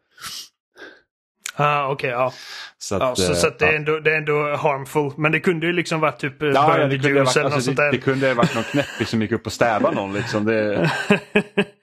Ah, 1.57 1.87
okej, 1.87 1.93
okay, 1.93 2.09
ja. 2.09 2.33
Så, 2.77 2.95
att, 2.95 3.01
ja, 3.01 3.15
så, 3.15 3.35
så 3.35 3.47
att 3.47 3.59
det, 3.59 3.65
är 3.65 3.75
ändå, 3.75 3.99
det 3.99 4.11
är 4.13 4.17
ändå 4.17 4.55
harmful. 4.55 5.11
Men 5.17 5.31
det 5.31 5.39
kunde 5.39 5.65
ju 5.67 5.73
liksom 5.73 5.99
varit 5.99 6.19
typ 6.19 6.41
ja, 6.41 6.79
ja, 6.79 6.87
det, 6.87 6.99
kunde 6.99 7.23
varit, 7.23 7.37
alltså, 7.37 7.71
det, 7.71 7.91
det, 7.91 7.97
kunde 7.97 8.27
ha 8.27 8.33
varit 8.35 8.55
någon 8.55 8.63
knäppig 8.63 9.07
som 9.07 9.21
gick 9.21 9.31
upp 9.31 9.45
och 9.45 9.53
stävade 9.53 9.95
någon. 9.95 10.13
Liksom. 10.13 10.45
Det... 10.45 10.91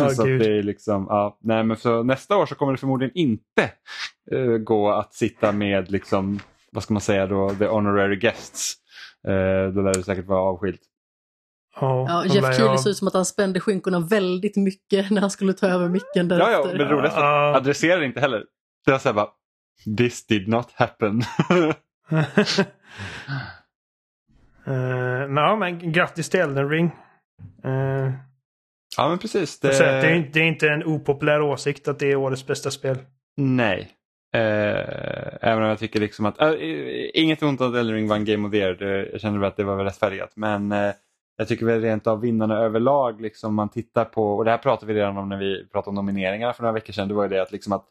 oh, 0.00 0.08
så 0.14 0.24
det 0.24 0.58
är 0.58 0.62
liksom, 0.62 1.06
ja, 1.08 1.38
nej, 1.40 1.64
men 1.64 1.76
så 1.76 2.02
nästa 2.02 2.36
år 2.36 2.46
så 2.46 2.54
kommer 2.54 2.72
det 2.72 2.78
förmodligen 2.78 3.16
inte 3.16 3.70
uh, 4.32 4.56
gå 4.56 4.90
att 4.90 5.14
sitta 5.14 5.52
med 5.52 5.90
liksom, 5.90 6.40
vad 6.72 6.82
ska 6.82 6.94
man 6.94 7.00
säga 7.00 7.26
då, 7.26 7.50
the 7.50 7.66
honorary 7.66 8.16
guests. 8.16 8.74
Uh, 9.28 9.74
då 9.74 9.82
lär 9.82 9.94
det 9.94 10.02
säkert 10.02 10.26
vara 10.26 10.40
avskilt. 10.40 10.80
Oh, 11.80 12.06
ja, 12.08 12.24
Jeff 12.24 12.56
Keely 12.56 12.78
ser 12.78 12.90
ut 12.90 12.96
som 12.96 13.08
att 13.08 13.14
han 13.14 13.24
spände 13.24 13.60
skinkorna 13.60 14.00
väldigt 14.00 14.56
mycket 14.56 15.10
när 15.10 15.20
han 15.20 15.30
skulle 15.30 15.52
ta 15.52 15.66
över 15.66 15.88
micken 15.88 16.28
därefter. 16.28 16.52
Ja, 16.52 16.68
ja 16.68 16.78
men 16.78 16.88
roligt 16.88 17.12
uh, 17.12 17.18
adresserar 17.56 18.02
inte 18.02 18.20
heller. 18.20 18.44
Så 18.84 18.90
jag 18.90 19.00
säger 19.00 19.14
bara, 19.14 19.28
this 19.98 20.26
did 20.26 20.48
not 20.48 20.72
happen. 20.74 21.22
uh, 24.68 25.28
no, 25.28 25.56
men 25.56 25.92
grattis 25.92 26.30
till 26.30 26.40
Elden 26.40 26.68
Ring. 26.68 26.90
Uh, 27.64 28.12
ja 28.96 29.08
men 29.08 29.18
precis. 29.18 29.60
Det... 29.60 29.68
det... 29.68 29.84
är, 29.84 30.30
det 30.32 30.40
är 30.40 30.44
inte 30.44 30.68
en 30.68 30.84
opopulär 30.84 31.42
åsikt 31.42 31.88
att 31.88 31.98
det 31.98 32.12
är 32.12 32.16
årets 32.16 32.46
bästa 32.46 32.70
spel. 32.70 32.98
Nej. 33.36 33.90
Eh, 34.34 35.38
även 35.40 35.62
om 35.62 35.68
jag 35.68 35.78
tycker 35.78 36.00
liksom 36.00 36.26
att, 36.26 36.40
äh, 36.40 36.52
inget 37.14 37.42
ont 37.42 37.60
att 37.60 37.74
Elden 37.74 37.94
Ring 37.94 38.08
var 38.08 38.16
en 38.16 38.24
Game 38.24 38.46
of 38.46 38.52
the 38.52 38.58
Year, 38.58 39.08
jag 39.12 39.20
känner 39.20 39.38
väl 39.38 39.48
att 39.48 39.56
det 39.56 39.64
var 39.64 39.76
väl 39.76 39.86
rättfärdigat. 39.86 40.32
Men 40.36 40.72
eh, 40.72 40.92
jag 41.36 41.48
tycker 41.48 41.66
väl 41.66 41.80
rent 41.80 42.06
av 42.06 42.20
vinnarna 42.20 42.58
överlag, 42.58 43.20
liksom 43.20 43.54
man 43.54 43.68
tittar 43.68 44.04
på, 44.04 44.36
och 44.36 44.44
det 44.44 44.50
här 44.50 44.58
pratade 44.58 44.92
vi 44.92 45.00
redan 45.00 45.16
om 45.16 45.28
när 45.28 45.38
vi 45.38 45.66
pratade 45.66 45.88
om 45.88 45.94
nomineringarna 45.94 46.52
för 46.52 46.62
några 46.62 46.72
veckor 46.72 46.92
sedan, 46.92 47.08
det 47.08 47.14
var 47.14 47.22
ju 47.22 47.28
det 47.28 47.42
att 47.42 47.52
liksom 47.52 47.72
att 47.72 47.86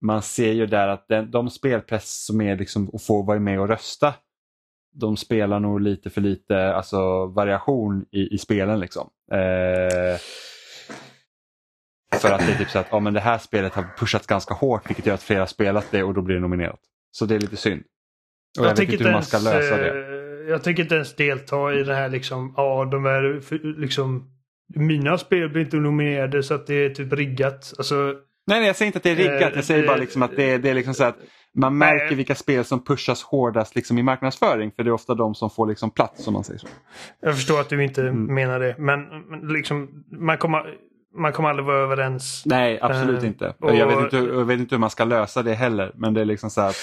man 0.00 0.22
ser 0.22 0.52
ju 0.52 0.66
där 0.66 0.88
att 0.88 1.08
den, 1.08 1.30
de 1.30 1.50
spelpress 1.50 2.24
som 2.24 2.40
är 2.40 2.56
liksom 2.56 2.90
att 2.92 3.02
få 3.02 3.22
vara 3.22 3.38
med 3.38 3.60
och 3.60 3.68
rösta, 3.68 4.14
de 4.94 5.16
spelar 5.16 5.60
nog 5.60 5.80
lite 5.80 6.10
för 6.10 6.20
lite 6.20 6.74
alltså, 6.74 7.26
variation 7.26 8.06
i, 8.10 8.34
i 8.34 8.38
spelen. 8.38 8.80
Liksom. 8.80 9.10
Eh, 9.32 10.18
för 12.20 12.32
att 12.32 12.46
det 12.46 12.52
är 12.52 12.58
typ 12.58 12.70
så 12.70 12.78
att 12.78 12.86
ja, 12.90 13.00
men 13.00 13.14
det 13.14 13.20
här 13.20 13.38
spelet 13.38 13.74
har 13.74 13.86
pushats 13.98 14.26
ganska 14.26 14.54
hårt 14.54 14.90
vilket 14.90 15.06
gör 15.06 15.14
att 15.14 15.22
flera 15.22 15.40
har 15.40 15.46
spelat 15.46 15.86
det 15.90 16.02
och 16.02 16.14
då 16.14 16.22
blir 16.22 16.34
det 16.34 16.40
nominerat. 16.40 16.80
Så 17.10 17.26
det 17.26 17.34
är 17.34 17.38
lite 17.38 17.56
synd. 17.56 17.82
Och 18.58 18.64
jag, 18.64 18.70
jag 18.70 18.76
vet 18.76 18.92
inte 18.92 19.04
hur 19.04 19.12
man 19.12 19.22
ska 19.22 19.38
lösa 19.38 19.76
det. 19.76 19.88
Eh, 19.88 20.50
jag 20.50 20.62
tänker 20.62 20.82
inte 20.82 20.94
ens 20.94 21.16
delta 21.16 21.74
i 21.74 21.82
det 21.82 21.94
här 21.94 22.08
liksom, 22.08 22.54
ja 22.56 22.84
de 22.84 23.06
är 23.06 23.80
liksom 23.80 24.30
mina 24.74 25.18
spel 25.18 25.48
blir 25.48 25.62
inte 25.62 25.76
nominerade 25.76 26.42
så 26.42 26.54
att 26.54 26.66
det 26.66 26.74
är 26.74 26.90
typ 26.90 27.12
riggat. 27.12 27.74
Alltså, 27.78 28.14
Nej, 28.46 28.58
nej, 28.58 28.66
jag 28.66 28.76
säger 28.76 28.86
inte 28.86 28.96
att 28.96 29.02
det 29.02 29.10
är 29.10 29.16
riggat. 29.16 29.52
Jag 29.54 29.64
säger 29.64 29.86
bara 29.86 29.96
liksom 29.96 30.22
att 30.22 30.36
det 30.36 30.50
är, 30.50 30.58
det 30.58 30.70
är 30.70 30.74
liksom 30.74 30.94
så 30.94 31.04
att 31.04 31.16
man 31.56 31.78
märker 31.78 32.16
vilka 32.16 32.34
spel 32.34 32.64
som 32.64 32.84
pushas 32.84 33.22
hårdast 33.22 33.74
liksom 33.74 33.98
i 33.98 34.02
marknadsföring 34.02 34.72
för 34.76 34.84
det 34.84 34.90
är 34.90 34.92
ofta 34.92 35.14
de 35.14 35.34
som 35.34 35.50
får 35.50 35.66
liksom 35.66 35.90
plats 35.90 36.26
om 36.26 36.34
man 36.34 36.44
säger 36.44 36.58
så. 36.58 36.66
Jag 37.20 37.34
förstår 37.34 37.60
att 37.60 37.68
du 37.68 37.84
inte 37.84 38.02
mm. 38.02 38.34
menar 38.34 38.60
det 38.60 38.74
men, 38.78 39.04
liksom, 39.42 40.04
man, 40.10 40.38
kommer, 40.38 40.64
man 41.16 41.32
kommer 41.32 41.48
aldrig 41.48 41.66
vara 41.66 41.78
överens. 41.78 42.42
Nej, 42.46 42.78
absolut 42.82 43.22
uh, 43.22 43.28
inte. 43.28 43.54
Och, 43.60 43.76
jag, 43.76 43.86
vet 43.86 43.98
inte. 43.98 44.16
Jag 44.16 44.44
vet 44.44 44.60
inte 44.60 44.74
hur 44.74 44.80
man 44.80 44.90
ska 44.90 45.04
lösa 45.04 45.42
det 45.42 45.54
heller 45.54 45.92
men 45.94 46.14
det 46.14 46.20
är 46.20 46.24
liksom 46.24 46.50
så 46.50 46.60
att 46.60 46.76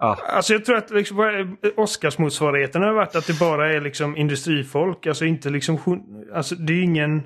Ah. 0.00 0.14
Alltså 0.14 0.52
jag 0.52 0.64
tror 0.64 0.76
att 0.76 0.90
liksom, 0.90 1.56
Oscarsmotsvarigheten 1.76 2.82
har 2.82 2.92
varit 2.92 3.16
att 3.16 3.26
det 3.26 3.38
bara 3.38 3.72
är 3.72 3.80
liksom 3.80 4.16
industrifolk. 4.16 5.06
Alltså 5.06 5.24
inte 5.24 5.50
liksom... 5.50 5.78
Alltså 6.34 6.54
det 6.54 6.72
är 6.72 6.82
ingen... 6.82 7.22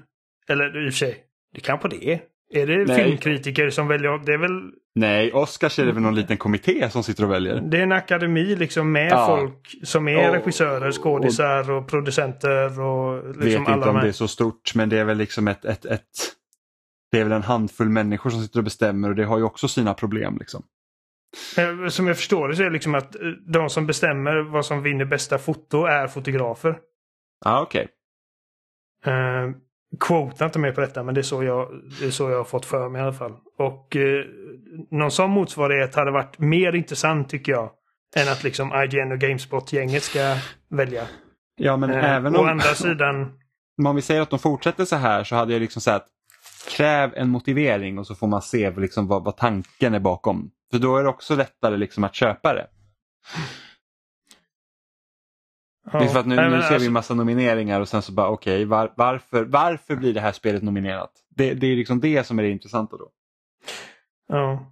Eller 0.49 0.87
i 0.87 0.89
och 0.89 0.93
för 0.93 0.99
sig, 0.99 1.17
det 1.55 1.61
kanske 1.61 1.89
det 1.89 2.13
är. 2.13 2.21
Är 2.53 2.67
det 2.67 2.85
Nej. 2.85 3.05
filmkritiker 3.05 3.71
som 3.71 3.89
väljer? 3.89 4.19
Det 4.19 4.33
är 4.33 4.39
väl... 4.39 4.71
Nej, 4.95 5.33
Oscars 5.33 5.79
är 5.79 5.87
det 5.87 5.93
väl 5.93 6.03
någon 6.03 6.15
liten 6.15 6.37
kommitté 6.37 6.91
som 6.91 7.03
sitter 7.03 7.25
och 7.25 7.33
väljer. 7.33 7.61
Det 7.61 7.79
är 7.79 7.83
en 7.83 7.93
akademi 7.93 8.57
liksom 8.57 8.93
med 8.93 9.13
ja. 9.13 9.27
folk 9.27 9.75
som 9.83 10.09
är 10.09 10.29
och, 10.29 10.35
regissörer, 10.35 10.93
skådisar 10.93 11.71
och, 11.71 11.79
och 11.79 11.89
producenter 11.89 12.81
och 12.81 13.37
liksom 13.37 13.65
Vet 13.65 13.75
inte 13.77 13.89
om 13.89 14.01
det 14.01 14.09
är 14.09 14.13
så 14.13 14.29
stort 14.29 14.75
men 14.75 14.89
det 14.89 14.99
är 14.99 15.05
väl 15.05 15.19
liksom 15.19 15.49
ett, 15.49 15.65
ett, 15.65 15.85
ett 15.85 16.09
det 17.13 17.21
är 17.21 17.25
väl 17.25 17.33
en 17.33 17.43
handfull 17.43 17.89
människor 17.89 18.31
som 18.31 18.43
sitter 18.43 18.59
och 18.59 18.65
bestämmer 18.65 19.09
och 19.09 19.15
det 19.15 19.25
har 19.25 19.39
ju 19.39 19.45
också 19.45 19.69
sina 19.69 19.95
problem. 19.95 20.37
Liksom. 20.39 20.63
Eh, 21.59 21.89
som 21.89 22.07
jag 22.07 22.17
förstår 22.17 22.49
det 22.49 22.57
så 22.57 22.63
är 22.63 22.67
det 22.67 22.73
liksom 22.73 22.95
att 22.95 23.15
eh, 23.15 23.21
de 23.47 23.71
som 23.71 23.87
bestämmer 23.87 24.41
vad 24.41 24.67
som 24.67 24.83
vinner 24.83 25.05
bästa 25.05 25.39
foto 25.39 25.85
är 25.85 26.07
fotografer. 26.09 26.79
Ja, 27.45 27.51
ah, 27.51 27.63
okej. 27.63 27.89
Okay. 29.03 29.15
Uh, 29.15 29.49
eh, 29.49 29.55
quotar 30.01 30.47
inte 30.47 30.59
mer 30.59 30.73
på 30.73 30.81
detta 30.81 31.03
men 31.03 31.15
det 31.15 31.21
är, 31.21 31.23
så 31.23 31.43
jag, 31.43 31.69
det 32.01 32.07
är 32.07 32.11
så 32.11 32.31
jag 32.31 32.37
har 32.37 32.45
fått 32.45 32.67
för 32.67 32.89
mig 32.89 33.01
i 33.01 33.03
alla 33.03 33.13
fall. 33.13 33.33
Och 33.59 33.97
eh, 33.97 34.25
någon 34.91 35.11
sån 35.11 35.31
motsvarighet 35.31 35.95
hade 35.95 36.11
varit 36.11 36.39
mer 36.39 36.73
intressant 36.73 37.29
tycker 37.29 37.53
jag. 37.53 37.71
Än 38.17 38.29
att 38.29 38.45
liksom 38.45 38.73
IGN 38.85 39.13
och 39.13 39.19
Gamespot-gänget 39.19 40.03
ska 40.03 40.37
välja. 40.71 41.03
Ja 41.57 41.77
men 41.77 41.91
eh, 41.91 42.13
även 42.13 42.37
om... 42.37 42.45
Å 42.45 42.49
andra 42.49 42.75
sidan... 42.75 43.33
Om 43.87 43.97
vi 43.97 44.03
säger 44.03 44.21
att 44.21 44.31
de 44.31 44.39
fortsätter 44.39 44.85
så 44.85 44.97
här 44.97 45.25
så 45.25 45.37
hade 45.37 45.53
jag 45.53 45.61
liksom 45.61 45.83
sagt 45.83 46.07
kräv 46.77 47.13
en 47.15 47.29
motivering 47.29 47.99
och 47.99 48.07
så 48.07 48.15
får 48.15 48.27
man 48.27 48.43
se 48.43 48.71
liksom 48.71 49.09
vad, 49.09 49.25
vad 49.25 49.37
tanken 49.37 49.95
är 49.95 50.01
bakom. 50.01 50.51
För 50.71 50.79
då 50.79 50.97
är 50.97 51.03
det 51.03 51.09
också 51.09 51.37
lättare 51.37 51.77
liksom 51.77 52.05
att 52.05 52.15
köpa 52.15 52.55
det. 52.55 52.67
Ja. 55.93 55.99
Det 55.99 56.05
är 56.05 56.09
för 56.09 56.21
att 56.21 56.27
nu, 56.27 56.37
nu 56.37 56.43
ser 56.43 56.69
vi 56.69 56.75
alltså- 56.75 56.87
en 56.87 56.93
massa 56.93 57.15
nomineringar 57.15 57.81
och 57.81 57.89
sen 57.89 58.03
så 58.03 58.13
bara 58.13 58.29
okej 58.29 58.55
okay, 58.55 58.65
var, 58.65 58.93
varför, 58.97 59.45
varför 59.45 59.97
blir 59.97 60.15
det 60.15 60.21
här 60.21 60.33
spelet 60.33 60.63
nominerat? 60.63 61.11
Det, 61.37 61.55
det 61.55 61.67
är 61.67 61.77
liksom 61.77 62.01
det 62.01 62.27
som 62.27 62.39
är 62.39 62.43
det 62.43 62.51
intressanta 62.51 62.97
då. 62.97 63.09
Ja. 64.29 64.69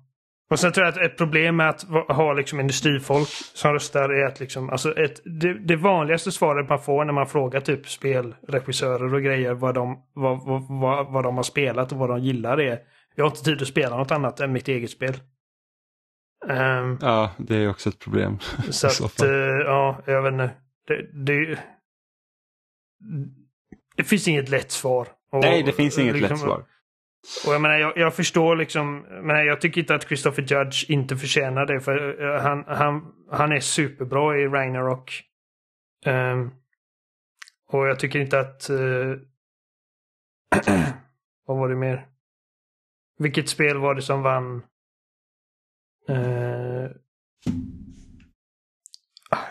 Och 0.51 0.59
sen 0.59 0.73
tror 0.73 0.87
jag 0.87 0.93
att 0.93 1.01
ett 1.01 1.17
problem 1.17 1.57
med 1.57 1.69
att 1.69 1.83
ha 2.09 2.33
liksom 2.33 2.61
industrifolk 2.61 3.29
som 3.55 3.73
röstar 3.73 4.09
är 4.09 4.27
att 4.27 4.41
liksom, 4.41 4.71
alltså 4.71 4.99
ett, 4.99 5.21
det, 5.25 5.55
det 5.55 5.77
vanligaste 5.77 6.33
svaret 6.33 6.69
man 6.69 6.79
får 6.79 7.05
när 7.05 7.13
man 7.13 7.27
frågar 7.27 7.61
typ 7.61 7.89
spelregissörer 7.89 9.15
och 9.15 9.23
grejer 9.23 9.55
vad 9.55 9.75
de, 9.75 10.03
vad, 10.15 10.47
vad, 10.47 10.63
vad, 10.69 11.13
vad 11.13 11.25
de 11.25 11.37
har 11.37 11.43
spelat 11.43 11.93
och 11.93 11.99
vad 11.99 12.09
de 12.09 12.21
gillar 12.21 12.61
är 12.61 12.79
jag 13.15 13.25
har 13.25 13.31
inte 13.31 13.45
tid 13.45 13.63
att 13.63 13.69
spela 13.69 13.97
något 13.97 14.11
annat 14.11 14.41
än 14.41 14.53
mitt 14.53 14.69
eget 14.69 14.91
spel. 14.91 15.15
Um, 16.49 16.99
ja, 17.01 17.31
det 17.39 17.57
är 17.57 17.71
också 17.71 17.89
ett 17.89 17.99
problem. 17.99 18.39
Så 18.71 18.87
att, 19.05 19.23
uh, 19.23 19.31
ja, 19.65 20.03
jag 20.07 20.23
vet 20.23 20.33
inte. 20.33 20.51
Det, 20.91 21.07
det, 21.13 21.59
det 23.97 24.05
finns 24.05 24.29
inget 24.29 24.49
lätt 24.49 24.71
svar. 24.71 25.09
Och, 25.33 25.41
Nej, 25.41 25.63
det 25.63 25.73
finns 25.73 25.99
inget 25.99 26.17
liksom, 26.17 26.31
lätt 26.31 26.41
svar. 26.41 26.65
Och 27.47 27.55
jag 27.55 27.61
menar, 27.61 27.79
jag, 27.79 27.97
jag 27.97 28.15
förstår 28.15 28.57
liksom, 28.57 29.07
men 29.23 29.47
jag 29.47 29.61
tycker 29.61 29.81
inte 29.81 29.95
att 29.95 30.07
Christopher 30.09 30.43
Judge 30.43 30.91
inte 30.91 31.17
förtjänar 31.17 31.67
det. 31.67 31.81
För 31.81 32.23
uh, 32.23 32.41
han, 32.41 32.65
han, 32.67 33.13
han 33.31 33.53
är 33.53 33.61
superbra 33.61 34.39
i 34.39 34.47
Ragnarok. 34.47 35.23
Um, 36.07 36.55
och 37.69 37.87
jag 37.87 37.99
tycker 37.99 38.19
inte 38.19 38.41
att 38.41 38.71
uh, 38.71 39.17
Vad 41.47 41.59
var 41.59 41.69
det 41.69 41.77
mer? 41.77 42.07
Vilket 43.19 43.49
spel 43.49 43.79
var 43.79 43.95
det 43.95 44.03
som 44.03 44.23
vann? 44.23 44.63
Uh... 46.11 46.91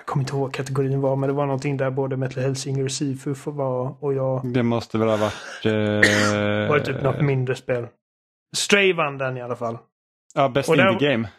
Kommer 0.10 0.24
inte 0.24 0.34
ihåg 0.34 0.42
vad 0.42 0.54
kategorin 0.54 1.02
var, 1.02 1.16
men 1.16 1.30
det 1.30 1.34
var 1.34 1.46
någonting 1.46 1.78
där 1.78 1.92
både 1.92 2.18
Metal 2.18 2.44
Hellsinger 2.44 2.84
och 2.84 2.92
Sifu 2.92 3.34
var 3.46 4.04
och 4.04 4.14
jag... 4.14 4.54
Det 4.54 4.64
måste 4.64 4.98
väl 4.98 5.08
ha 5.08 5.18
varit... 5.18 5.66
Uh... 5.66 6.70
var 6.70 6.80
typ 6.80 7.02
något 7.02 7.22
mindre 7.22 7.56
spel. 7.56 7.88
Stray 8.56 8.94
vann 8.94 9.18
den 9.18 9.38
i 9.38 9.42
alla 9.42 9.56
fall. 9.56 9.78
Ja, 10.36 10.50
Best 10.50 10.70
Indie 10.70 11.10
Game. 11.12 11.30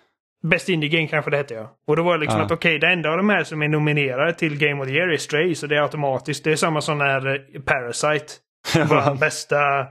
Best 0.43 0.69
Indie 0.69 0.91
Game 0.91 1.07
kanske 1.07 1.31
det 1.31 1.37
hette 1.37 1.55
ja. 1.55 1.77
Och 1.87 1.97
då 1.97 2.03
var 2.03 2.15
det 2.15 2.21
liksom 2.21 2.39
ja. 2.39 2.45
att 2.45 2.53
okej, 2.53 2.77
okay, 2.77 2.89
det 2.89 2.93
enda 2.93 3.11
av 3.11 3.17
de 3.17 3.29
här 3.29 3.45
som 3.45 3.63
är 3.63 3.69
nominerade 3.69 4.35
till 4.35 4.59
Game 4.59 4.83
of 4.83 4.89
the 4.89 4.95
Year 4.95 5.09
är 5.09 5.17
Stray, 5.17 5.55
så 5.55 5.67
det 5.67 5.77
är 5.77 5.83
automatiskt. 5.83 6.45
Det 6.45 6.53
är 6.53 6.57
samma 6.57 6.81
som 6.81 6.99
när 6.99 7.27
eh, 7.27 7.63
Parasite 7.63 8.33
var 8.89 9.15
bästa 9.15 9.87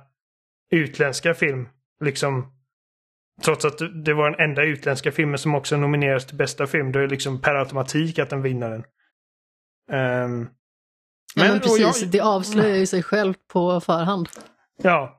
utländska 0.72 1.34
film. 1.34 1.70
Liksom. 2.04 2.48
Trots 3.42 3.66
att 3.66 4.06
det 4.06 4.14
var 4.14 4.32
den 4.32 4.50
enda 4.50 4.64
utländska 4.64 5.12
filmen 5.12 5.38
som 5.38 5.56
också 5.56 5.78
nominerades 5.78 6.26
till 6.26 6.38
bästa 6.38 6.68
film. 6.68 6.92
Då 6.92 7.00
är 7.00 7.04
det 7.04 7.10
liksom 7.10 7.42
per 7.42 7.56
automatik 7.56 8.20
att 8.20 8.30
den 8.30 8.42
vinner 8.42 8.70
den. 8.70 8.84
Um, 9.92 10.50
men, 11.36 11.46
ja, 11.46 11.52
men 11.52 11.60
precis, 11.60 12.02
jag, 12.02 12.12
det 12.12 12.20
avslöjar 12.20 12.78
ju 12.78 12.86
sig 12.86 13.04
självt 13.04 13.48
på 13.48 13.82
förhand. 13.82 14.30
Ja. 14.84 15.16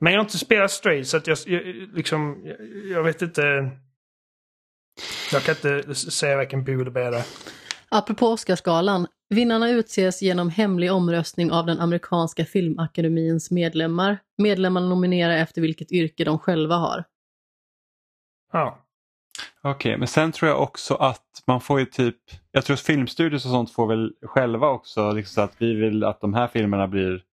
Men 0.00 0.12
jag 0.12 0.20
har 0.20 0.24
inte 0.24 0.38
spelat 0.38 0.70
Stray 0.70 1.04
så 1.04 1.16
att 1.16 1.26
jag, 1.26 1.38
jag 1.46 1.62
liksom, 1.94 2.42
jag, 2.44 2.56
jag 2.90 3.02
vet 3.02 3.22
inte. 3.22 3.70
Jag 5.32 5.42
kan 5.42 5.54
inte 5.54 5.94
säga 5.94 6.36
varken 6.36 6.64
bu 6.64 6.80
eller 6.80 6.90
bä 6.90 7.24
Apropå 7.88 8.26
Oscarsgalan. 8.26 9.06
Vinnarna 9.30 9.70
utses 9.70 10.22
genom 10.22 10.50
hemlig 10.50 10.92
omröstning 10.92 11.52
av 11.52 11.66
den 11.66 11.80
amerikanska 11.80 12.44
filmakademins 12.44 13.50
medlemmar. 13.50 14.18
Medlemmarna 14.38 14.88
nominerar 14.88 15.36
efter 15.36 15.60
vilket 15.60 15.92
yrke 15.92 16.24
de 16.24 16.38
själva 16.38 16.74
har. 16.74 17.04
Ja. 18.52 18.78
Okej, 19.62 19.90
okay, 19.90 19.96
men 19.96 20.08
sen 20.08 20.32
tror 20.32 20.48
jag 20.48 20.62
också 20.62 20.94
att 20.94 21.42
man 21.46 21.60
får 21.60 21.80
ju 21.80 21.86
typ, 21.86 22.16
jag 22.50 22.64
tror 22.64 22.74
att 22.74 22.80
filmstudios 22.80 23.44
och 23.44 23.50
sånt 23.50 23.72
får 23.72 23.86
väl 23.86 24.12
själva 24.22 24.68
också 24.68 25.12
liksom 25.12 25.44
att 25.44 25.54
vi 25.58 25.74
vill 25.74 26.04
att 26.04 26.20
de 26.20 26.34
här 26.34 26.48
filmerna 26.48 26.88
blir 26.88 27.24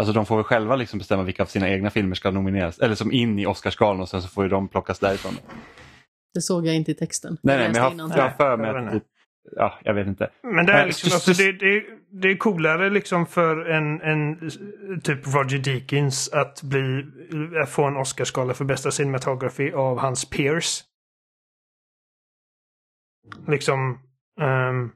Alltså 0.00 0.12
de 0.12 0.26
får 0.26 0.36
väl 0.36 0.44
själva 0.44 0.76
liksom 0.76 0.98
bestämma 0.98 1.22
vilka 1.22 1.42
av 1.42 1.46
sina 1.46 1.68
egna 1.68 1.90
filmer 1.90 2.14
ska 2.14 2.30
nomineras, 2.30 2.78
eller 2.78 2.94
som 2.94 3.12
in 3.12 3.38
i 3.38 3.46
Oscarsgalan 3.46 4.00
och 4.00 4.08
sen 4.08 4.22
så 4.22 4.28
får 4.28 4.44
ju 4.44 4.50
de 4.50 4.68
plockas 4.68 4.98
därifrån. 4.98 5.34
Det 6.34 6.40
såg 6.40 6.66
jag 6.66 6.76
inte 6.76 6.90
i 6.90 6.94
texten. 6.94 7.38
Nej, 7.42 7.58
nej 7.58 7.66
men 7.66 7.76
jag 7.76 8.08
har, 8.08 8.16
jag 8.16 8.24
har 8.24 8.30
för 8.30 8.56
mig 8.56 8.70
att 8.70 8.92
typ, 8.92 9.04
ja, 9.52 9.78
jag 9.84 9.94
vet 9.94 10.06
inte. 10.06 10.30
Men 10.42 10.66
det 10.66 10.72
är, 10.72 10.86
liksom, 10.86 11.10
alltså, 11.14 11.32
det, 11.32 11.52
det, 11.52 11.84
det 12.10 12.28
är 12.30 12.36
coolare 12.36 12.90
liksom 12.90 13.26
för 13.26 13.66
en, 13.66 14.00
en 14.00 14.50
typ 15.00 15.34
Roger 15.34 15.58
Deakins 15.58 16.32
att 16.32 16.62
bli, 16.62 17.06
att 17.62 17.70
få 17.70 17.84
en 17.84 17.96
Oscarsgala 17.96 18.54
för 18.54 18.64
bästa 18.64 18.90
cinematography 18.90 19.72
av 19.72 19.98
hans 19.98 20.30
peers. 20.30 20.84
Liksom, 23.46 23.98
um, 24.40 24.92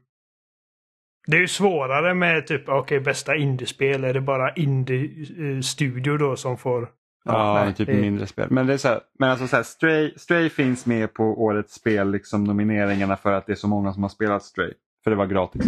det 1.27 1.37
är 1.37 1.41
ju 1.41 1.47
svårare 1.47 2.13
med 2.13 2.47
typ, 2.47 2.69
okej 2.69 2.79
okay, 2.79 2.99
bästa 2.99 3.35
indiespel, 3.35 4.03
är 4.03 4.13
det 4.13 4.21
bara 4.21 4.53
indie-studio 4.53 6.17
då 6.17 6.35
som 6.35 6.57
får 6.57 6.89
Ja, 7.23 7.63
nej, 7.63 7.73
typ 7.73 7.87
det... 7.87 8.01
mindre 8.01 8.27
spel. 8.27 8.47
Men, 8.51 8.67
det 8.67 8.73
är 8.73 8.77
så 8.77 8.87
här, 8.87 9.01
men 9.19 9.29
alltså 9.29 9.47
så 9.47 9.55
här, 9.55 9.63
Stray, 9.63 10.13
Stray 10.17 10.49
finns 10.49 10.85
med 10.85 11.13
på 11.13 11.23
årets 11.23 11.73
spel, 11.73 12.11
liksom 12.11 12.43
nomineringarna 12.43 13.17
för 13.17 13.31
att 13.31 13.45
det 13.45 13.51
är 13.51 13.55
så 13.55 13.67
många 13.67 13.93
som 13.93 14.03
har 14.03 14.09
spelat 14.09 14.43
Stray. 14.43 14.73
För 15.03 15.11
det 15.11 15.17
var 15.17 15.25
gratis 15.25 15.65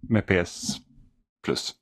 med 0.00 0.26
PS 0.26 0.76
Plus. 1.44 1.74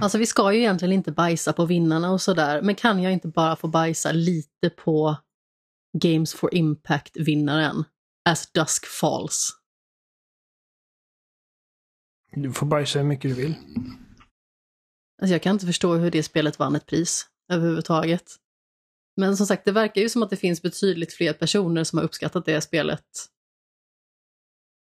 Alltså 0.00 0.18
vi 0.18 0.26
ska 0.26 0.52
ju 0.52 0.58
egentligen 0.58 0.92
inte 0.92 1.12
bajsa 1.12 1.52
på 1.52 1.66
vinnarna 1.66 2.10
och 2.10 2.20
sådär, 2.20 2.62
men 2.62 2.74
kan 2.74 3.02
jag 3.02 3.12
inte 3.12 3.28
bara 3.28 3.56
få 3.56 3.68
bajsa 3.68 4.12
lite 4.12 4.70
på 4.70 5.16
Games 5.98 6.34
for 6.34 6.54
Impact-vinnaren? 6.54 7.84
As 8.28 8.52
Dusk 8.52 8.86
Falls. 8.86 9.50
Du 12.32 12.52
får 12.52 12.66
bajsa 12.66 12.98
hur 12.98 13.06
mycket 13.06 13.30
du 13.30 13.42
vill. 13.42 13.54
Alltså 15.24 15.34
jag 15.34 15.42
kan 15.42 15.52
inte 15.52 15.66
förstå 15.66 15.94
hur 15.94 16.10
det 16.10 16.22
spelet 16.22 16.58
vann 16.58 16.76
ett 16.76 16.86
pris 16.86 17.26
överhuvudtaget. 17.52 18.22
Men 19.16 19.36
som 19.36 19.46
sagt, 19.46 19.64
det 19.64 19.72
verkar 19.72 20.00
ju 20.00 20.08
som 20.08 20.22
att 20.22 20.30
det 20.30 20.36
finns 20.36 20.62
betydligt 20.62 21.12
fler 21.12 21.32
personer 21.32 21.84
som 21.84 21.98
har 21.98 22.04
uppskattat 22.04 22.44
det 22.44 22.60
spelet 22.60 23.04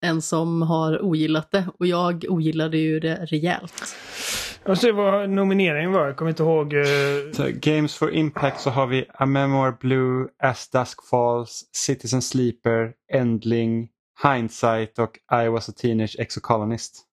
än 0.06 0.22
som 0.22 0.62
har 0.62 1.02
ogillat 1.02 1.52
det. 1.52 1.68
Och 1.80 1.88
jag 1.88 2.26
ogillade 2.30 2.78
ju 2.78 3.00
det 3.00 3.16
rejält. 3.16 3.96
Jag 4.66 4.78
ser 4.78 4.92
vad 4.92 5.30
nomineringen 5.30 5.92
var, 5.92 6.06
jag 6.06 6.18
kommer 6.18 6.30
inte 6.30 6.44
ihåg. 6.44 6.74
Uh... 6.74 6.86
Så, 7.34 7.50
Games 7.54 7.96
for 7.96 8.14
Impact 8.14 8.62
så 8.62 8.70
har 8.70 8.88
vi 8.88 9.06
A 9.14 9.26
Memoir 9.26 9.78
Blue, 9.80 10.28
As 10.44 10.70
Dusk 10.70 11.08
Falls, 11.10 11.70
Citizen 11.72 12.22
Sleeper, 12.22 12.94
Endling, 13.14 13.90
Hindsight 14.24 15.00
och 15.00 15.18
I 15.44 15.48
was 15.48 15.70
a 15.70 15.74
teenage 15.76 16.16
exocolonist. 16.20 17.09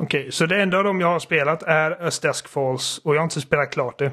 Okej, 0.00 0.20
okay, 0.20 0.30
så 0.30 0.46
det 0.46 0.62
enda 0.62 0.78
av 0.78 0.84
dem 0.84 1.00
jag 1.00 1.08
har 1.08 1.18
spelat 1.18 1.62
är 1.62 1.90
Öst 2.02 2.48
Falls 2.48 2.98
och 2.98 3.14
jag 3.14 3.20
har 3.20 3.24
inte 3.24 3.40
spelat 3.40 3.70
klart 3.70 3.98
det. 3.98 4.12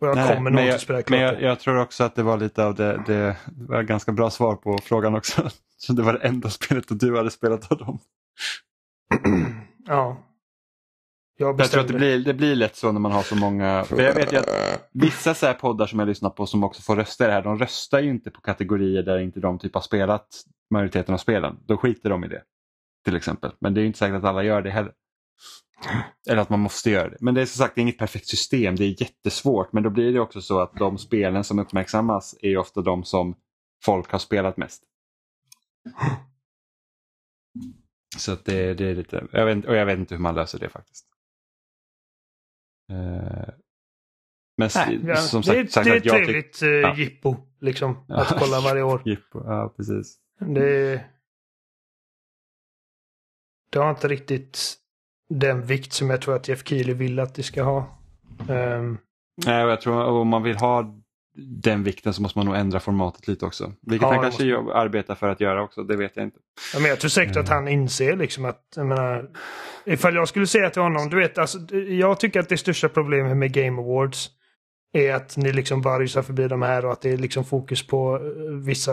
Och 0.00 0.08
jag 0.08 0.16
Nej, 0.16 0.36
kommer 0.36 0.50
nog 0.50 0.64
inte 0.64 0.78
spela 0.78 1.02
klart 1.02 1.10
men 1.10 1.20
jag, 1.20 1.42
jag, 1.42 1.60
tror 1.60 1.80
också 1.80 2.04
att 2.04 2.14
det 2.14 2.22
var 2.22 2.36
lite 2.36 2.64
av 2.64 2.74
det, 2.74 3.02
det 3.06 3.36
var 3.46 3.82
ganska 3.82 4.12
bra 4.12 4.30
svar 4.30 4.56
på 4.56 4.78
frågan 4.78 5.14
också. 5.14 5.50
Så 5.76 5.92
det 5.92 6.02
var 6.02 6.12
det 6.12 6.18
enda 6.18 6.50
spelet 6.50 6.90
och 6.90 6.96
du 6.96 7.16
hade 7.16 7.30
spelat 7.30 7.72
av 7.72 7.78
dem. 7.78 7.98
ja. 9.86 10.28
Jag, 11.38 11.60
jag, 11.60 11.70
tror 11.70 11.80
att 11.80 11.88
det 11.88 11.94
blir, 11.94 12.18
det 12.18 12.34
blir 12.34 12.54
lätt 12.54 12.76
så 12.76 12.92
när 12.92 13.00
man 13.00 13.12
har 13.12 13.22
så 13.22 13.36
många. 13.36 13.84
För 13.84 14.02
jag 14.02 14.14
vet 14.14 14.32
ju 14.32 14.36
att 14.36 14.48
vissa 14.92 15.34
så 15.34 15.46
här 15.46 15.54
poddar 15.54 15.86
som 15.86 15.98
jag 15.98 16.08
lyssnar 16.08 16.30
på 16.30 16.46
som 16.46 16.64
också 16.64 16.82
får 16.82 16.96
rösta 16.96 17.24
i 17.24 17.26
det 17.26 17.32
här, 17.32 17.42
de 17.42 17.58
röstar 17.58 18.00
ju 18.00 18.10
inte 18.10 18.30
på 18.30 18.40
kategorier 18.40 19.02
där 19.02 19.18
inte 19.18 19.40
de 19.40 19.58
typ 19.58 19.74
har 19.74 19.80
spelat 19.80 20.26
majoriteten 20.70 21.14
av 21.14 21.18
spelen. 21.18 21.58
Då 21.66 21.76
skiter 21.76 22.10
de 22.10 22.24
i 22.24 22.28
det 22.28 22.42
till 23.04 23.16
exempel. 23.16 23.52
Men 23.58 23.74
det 23.74 23.80
är 23.80 23.84
inte 23.84 23.98
säkert 23.98 24.16
att 24.16 24.24
alla 24.24 24.42
gör 24.42 24.62
det 24.62 24.70
heller. 24.70 24.92
Eller 26.30 26.42
att 26.42 26.50
man 26.50 26.60
måste 26.60 26.90
göra 26.90 27.08
det. 27.08 27.16
Men 27.20 27.34
det 27.34 27.42
är 27.42 27.46
som 27.46 27.58
sagt 27.58 27.78
inget 27.78 27.98
perfekt 27.98 28.26
system. 28.26 28.76
Det 28.76 28.84
är 28.84 29.02
jättesvårt. 29.02 29.72
Men 29.72 29.82
då 29.82 29.90
blir 29.90 30.12
det 30.12 30.20
också 30.20 30.40
så 30.40 30.60
att 30.60 30.74
de 30.74 30.98
spelen 30.98 31.44
som 31.44 31.58
uppmärksammas 31.58 32.34
är 32.42 32.56
ofta 32.56 32.80
de 32.80 33.04
som 33.04 33.36
folk 33.84 34.10
har 34.10 34.18
spelat 34.18 34.56
mest. 34.56 34.82
Så 38.16 38.32
att 38.32 38.44
det, 38.44 38.74
det 38.74 38.84
är 38.84 38.94
lite, 38.94 39.26
jag 39.32 39.46
vet, 39.46 39.64
och 39.64 39.76
jag 39.76 39.86
vet 39.86 39.98
inte 39.98 40.14
hur 40.14 40.22
man 40.22 40.34
löser 40.34 40.58
det 40.58 40.68
faktiskt. 40.68 41.06
Uh, 42.92 43.48
men 44.56 44.70
Nej, 44.74 45.00
ja, 45.04 45.16
som 45.16 45.42
sagt, 45.42 45.58
det, 45.58 45.72
sagt, 45.72 45.84
det 45.84 45.90
är 45.90 45.96
ett 45.96 46.02
trevligt 46.02 46.62
ja. 46.62 46.96
jippo 46.96 47.36
liksom, 47.60 48.04
att 48.08 48.28
kolla 48.38 48.60
varje 48.60 48.82
år. 48.82 49.02
jippo, 49.04 49.42
ja 49.44 49.74
precis. 49.76 50.16
Det, 50.38 51.04
det 53.72 53.78
har 53.78 53.90
inte 53.90 54.08
riktigt 54.08 54.74
den 55.28 55.62
vikt 55.62 55.92
som 55.92 56.10
jag 56.10 56.22
tror 56.22 56.36
att 56.36 56.48
Jeff 56.48 56.64
Keely 56.64 56.94
vill 56.94 57.20
att 57.20 57.34
det 57.34 57.42
ska 57.42 57.62
ha. 57.62 57.98
Um... 58.48 58.98
Nej, 59.46 59.66
jag 59.66 59.80
tror 59.80 60.04
om 60.04 60.28
man 60.28 60.42
vill 60.42 60.56
ha 60.56 61.02
den 61.62 61.84
vikten 61.84 62.14
så 62.14 62.22
måste 62.22 62.38
man 62.38 62.46
nog 62.46 62.56
ändra 62.56 62.80
formatet 62.80 63.28
lite 63.28 63.46
också. 63.46 63.72
Vilket 63.82 64.08
ja, 64.08 64.14
han 64.14 64.22
kanske 64.22 64.56
måste... 64.56 64.74
arbetar 64.74 65.14
för 65.14 65.28
att 65.28 65.40
göra 65.40 65.62
också, 65.62 65.82
det 65.82 65.96
vet 65.96 66.12
jag 66.16 66.24
inte. 66.24 66.38
Ja, 66.74 66.80
men 66.80 66.88
jag 66.88 67.00
tror 67.00 67.08
säkert 67.08 67.36
att 67.36 67.48
han 67.48 67.68
inser 67.68 68.16
liksom 68.16 68.44
att, 68.44 68.62
jag 68.76 68.86
menar, 68.86 69.30
ifall 69.84 70.14
jag 70.14 70.28
skulle 70.28 70.46
säga 70.46 70.70
till 70.70 70.82
honom, 70.82 71.08
du 71.08 71.16
vet, 71.16 71.38
alltså, 71.38 71.58
jag 71.88 72.20
tycker 72.20 72.40
att 72.40 72.48
det 72.48 72.56
största 72.56 72.88
problemet 72.88 73.36
med 73.36 73.52
Game 73.52 73.82
Awards 73.82 74.30
är 74.92 75.14
att 75.14 75.36
ni 75.36 75.52
liksom 75.52 75.82
bara 75.82 75.98
rusar 75.98 76.22
förbi 76.22 76.48
de 76.48 76.62
här 76.62 76.84
och 76.84 76.92
att 76.92 77.00
det 77.00 77.10
är 77.10 77.16
liksom 77.16 77.44
fokus 77.44 77.86
på 77.86 78.16
eh, 78.16 78.66
vissa. 78.66 78.92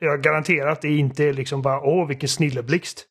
Jag 0.00 0.22
garanterar 0.22 0.70
att 0.70 0.82
det 0.82 0.96
inte 0.96 1.24
är 1.24 1.32
liksom 1.32 1.62
bara 1.62 1.80
åh 1.80 2.08
vilken 2.08 2.28
snilleblixt. 2.28 3.06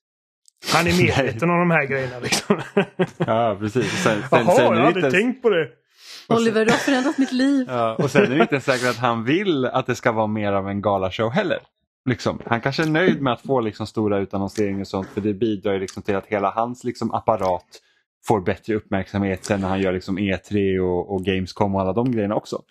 Han 0.73 0.87
är 0.87 0.97
medveten 0.97 1.49
om 1.53 1.59
de 1.59 1.71
här 1.71 1.85
grejerna 1.85 2.19
liksom. 2.19 2.61
ja, 3.17 3.57
precis. 3.59 4.03
Sen, 4.03 4.23
sen, 4.29 4.45
Jaha, 4.45 4.55
sen 4.55 4.65
jag 4.65 4.75
hade 4.75 4.99
inte 4.99 5.11
tänkt 5.11 5.41
på 5.41 5.49
det. 5.49 5.67
Oliver, 6.29 6.65
du 6.65 6.71
har 6.71 6.77
förändrat 6.77 7.17
mitt 7.17 7.31
liv. 7.31 7.65
Ja, 7.69 7.95
och 7.95 8.11
sen 8.11 8.23
är 8.23 8.35
det 8.35 8.41
inte 8.41 8.61
säkert 8.61 8.89
att 8.89 8.97
han 8.97 9.23
vill 9.23 9.65
att 9.65 9.85
det 9.85 9.95
ska 9.95 10.11
vara 10.11 10.27
mer 10.27 10.53
av 10.53 10.69
en 10.69 10.81
galashow 10.81 11.31
heller. 11.31 11.59
Liksom. 12.09 12.39
Han 12.45 12.61
kanske 12.61 12.83
är 12.83 12.87
nöjd 12.87 13.21
med 13.21 13.33
att 13.33 13.41
få 13.41 13.59
liksom 13.61 13.87
stora 13.87 14.19
utannonseringar 14.19 14.81
och 14.81 14.87
sånt 14.87 15.07
för 15.13 15.21
det 15.21 15.33
bidrar 15.33 15.79
liksom 15.79 16.03
till 16.03 16.15
att 16.15 16.25
hela 16.25 16.49
hans 16.49 16.83
liksom 16.83 17.13
apparat 17.13 17.81
får 18.27 18.41
bättre 18.41 18.75
uppmärksamhet 18.75 19.45
sen 19.45 19.61
när 19.61 19.67
han 19.67 19.81
gör 19.81 19.93
liksom 19.93 20.19
E3 20.19 20.79
och, 20.79 21.13
och 21.13 21.25
Gamescom 21.25 21.75
och 21.75 21.81
alla 21.81 21.93
de 21.93 22.11
grejerna 22.11 22.35
också. 22.35 22.61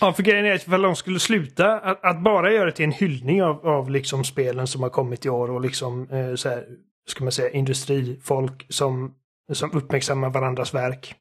Ja, 0.00 0.12
för 0.12 0.22
grejen 0.22 0.46
är 0.46 0.54
att 0.54 0.66
ifall 0.66 0.82
de 0.82 0.96
skulle 0.96 1.20
sluta 1.20 1.80
att, 1.80 2.04
att, 2.04 2.22
bara 2.22 2.52
göra 2.52 2.64
det 2.64 2.72
till 2.72 2.84
en 2.84 2.92
hyllning 2.92 3.42
av, 3.42 3.66
av 3.66 3.90
liksom 3.90 4.24
spelen 4.24 4.66
som 4.66 4.82
har 4.82 4.90
kommit 4.90 5.26
i 5.26 5.28
år 5.28 5.50
och 5.50 5.60
liksom 5.60 6.10
eh, 6.10 6.34
så 6.34 6.48
här, 6.48 6.64
ska 7.10 7.24
man 7.24 7.32
säga, 7.32 7.50
industrifolk 7.50 8.66
som, 8.68 9.14
som 9.52 9.72
uppmärksammar 9.72 10.30
varandras 10.30 10.74
verk. 10.74 11.14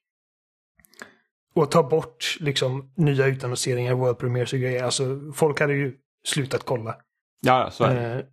Och 1.56 1.72
ta 1.72 1.84
bort 1.84 2.38
liksom 2.40 2.94
nya 2.96 3.26
utannonseringar, 3.26 3.94
world 3.94 4.18
premiers 4.18 4.54
och 4.54 4.60
grejer. 4.60 4.84
Alltså 4.84 5.32
folk 5.36 5.60
hade 5.60 5.74
ju 5.74 5.98
slutat 6.28 6.64
kolla. 6.64 6.96
Ja, 7.46 7.70
så 7.72 7.84
är 7.84 7.96
det. 7.96 8.14
Eh, 8.20 8.26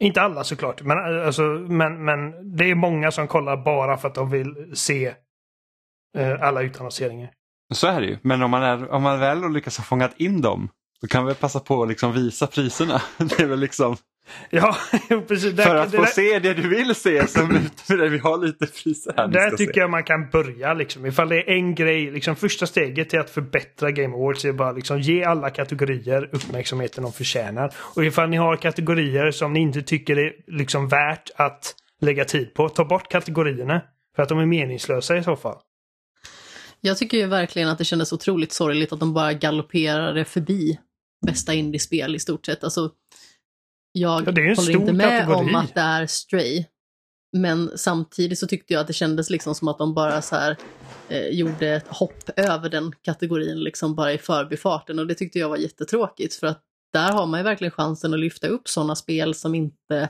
Inte 0.00 0.22
alla 0.22 0.44
såklart, 0.44 0.82
men, 0.82 0.98
alltså, 1.26 1.42
men, 1.42 2.04
men 2.04 2.56
det 2.56 2.70
är 2.70 2.74
många 2.74 3.10
som 3.10 3.28
kollar 3.28 3.56
bara 3.56 3.96
för 3.96 4.08
att 4.08 4.14
de 4.14 4.30
vill 4.30 4.72
se 4.74 5.14
eh, 6.16 6.42
alla 6.42 6.62
utannonseringar. 6.62 7.30
Så 7.74 7.86
är 7.86 8.00
det 8.00 8.06
ju, 8.06 8.18
men 8.22 8.42
om 8.42 8.50
man, 8.50 8.62
är, 8.62 8.90
om 8.90 9.02
man 9.02 9.20
väl 9.20 9.52
lyckas 9.52 9.78
ha 9.78 9.84
fångat 9.84 10.20
in 10.20 10.40
dem 10.40 10.68
då 11.00 11.08
kan 11.08 11.26
vi 11.26 11.34
passa 11.34 11.60
på 11.60 11.82
att 11.82 11.88
liksom 11.88 12.12
visa 12.12 12.46
priserna. 12.46 13.02
Det 13.18 13.40
är 13.40 13.46
väl 13.46 13.60
liksom... 13.60 13.96
Ja, 14.50 14.76
precis. 15.28 15.56
För 15.56 15.76
att 15.76 15.90
få 15.90 16.00
det, 16.00 16.06
se 16.06 16.38
det 16.38 16.54
du 16.54 16.68
vill 16.68 16.94
se 16.94 17.26
så 17.26 17.46
vi 17.88 18.18
har 18.18 18.46
lite 18.46 18.66
priser. 18.66 19.28
Där 19.28 19.56
tycker 19.56 19.72
se. 19.72 19.80
jag 19.80 19.90
man 19.90 20.04
kan 20.04 20.30
börja 20.30 20.74
liksom. 20.74 21.06
Ifall 21.06 21.28
det 21.28 21.36
är 21.36 21.48
en 21.48 21.74
grej, 21.74 22.10
liksom 22.10 22.36
första 22.36 22.66
steget 22.66 23.10
till 23.10 23.20
att 23.20 23.30
förbättra 23.30 23.90
Game 23.90 24.16
Awards 24.16 24.44
är 24.44 24.52
bara 24.52 24.72
liksom 24.72 25.00
ge 25.00 25.24
alla 25.24 25.50
kategorier 25.50 26.30
uppmärksamheten 26.32 27.02
de 27.02 27.12
förtjänar. 27.12 27.74
Och 27.76 28.04
ifall 28.04 28.28
ni 28.28 28.36
har 28.36 28.56
kategorier 28.56 29.30
som 29.30 29.52
ni 29.52 29.60
inte 29.60 29.82
tycker 29.82 30.18
är 30.18 30.32
liksom 30.46 30.88
värt 30.88 31.30
att 31.36 31.74
lägga 32.00 32.24
tid 32.24 32.54
på, 32.54 32.68
ta 32.68 32.84
bort 32.84 33.10
kategorierna. 33.10 33.82
För 34.16 34.22
att 34.22 34.28
de 34.28 34.38
är 34.38 34.46
meningslösa 34.46 35.16
i 35.16 35.24
så 35.24 35.36
fall. 35.36 35.56
Jag 36.80 36.98
tycker 36.98 37.18
ju 37.18 37.26
verkligen 37.26 37.68
att 37.68 37.78
det 37.78 37.84
kändes 37.84 38.12
otroligt 38.12 38.52
sorgligt 38.52 38.92
att 38.92 39.00
de 39.00 39.14
bara 39.14 39.32
galopperade 39.32 40.24
förbi 40.24 40.78
bästa 41.26 41.54
indiespel 41.54 42.14
i 42.14 42.18
stort 42.18 42.46
sett. 42.46 42.64
Alltså, 42.64 42.90
jag 43.96 44.22
ja, 44.26 44.54
håller 44.56 44.70
inte 44.70 44.92
med 44.92 45.26
kategori. 45.26 45.50
om 45.50 45.54
att 45.54 45.74
det 45.74 45.80
är 45.80 46.06
Stray. 46.06 46.64
Men 47.32 47.70
samtidigt 47.78 48.38
så 48.38 48.46
tyckte 48.46 48.72
jag 48.72 48.80
att 48.80 48.86
det 48.86 48.92
kändes 48.92 49.30
liksom 49.30 49.54
som 49.54 49.68
att 49.68 49.78
de 49.78 49.94
bara 49.94 50.22
så 50.22 50.36
här 50.36 50.56
eh, 51.08 51.28
gjorde 51.28 51.68
ett 51.68 51.88
hopp 51.88 52.30
över 52.36 52.68
den 52.68 52.92
kategorin 53.02 53.60
liksom 53.60 53.94
bara 53.94 54.12
i 54.12 54.18
förbifarten 54.18 54.98
och 54.98 55.06
det 55.06 55.14
tyckte 55.14 55.38
jag 55.38 55.48
var 55.48 55.56
jättetråkigt 55.56 56.34
för 56.34 56.46
att 56.46 56.62
där 56.92 57.12
har 57.12 57.26
man 57.26 57.40
ju 57.40 57.44
verkligen 57.44 57.70
chansen 57.70 58.14
att 58.14 58.20
lyfta 58.20 58.46
upp 58.46 58.68
sådana 58.68 58.94
spel 58.94 59.34
som 59.34 59.54
inte 59.54 60.08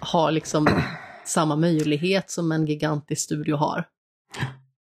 har 0.00 0.32
liksom 0.32 0.66
samma 1.24 1.56
möjlighet 1.56 2.30
som 2.30 2.52
en 2.52 2.66
gigantisk 2.66 3.22
studio 3.22 3.56
har. 3.56 3.84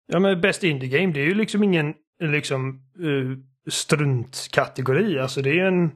Ja 0.07 0.19
men 0.19 0.41
Best 0.41 0.63
Indie 0.63 0.89
Game 0.89 1.13
det 1.13 1.19
är 1.19 1.25
ju 1.25 1.35
liksom 1.35 1.63
ingen 1.63 1.93
liksom 2.21 2.81
uh, 2.99 3.37
struntkategori. 3.69 5.19
Alltså 5.19 5.41
det 5.41 5.59
är 5.59 5.65
en... 5.65 5.91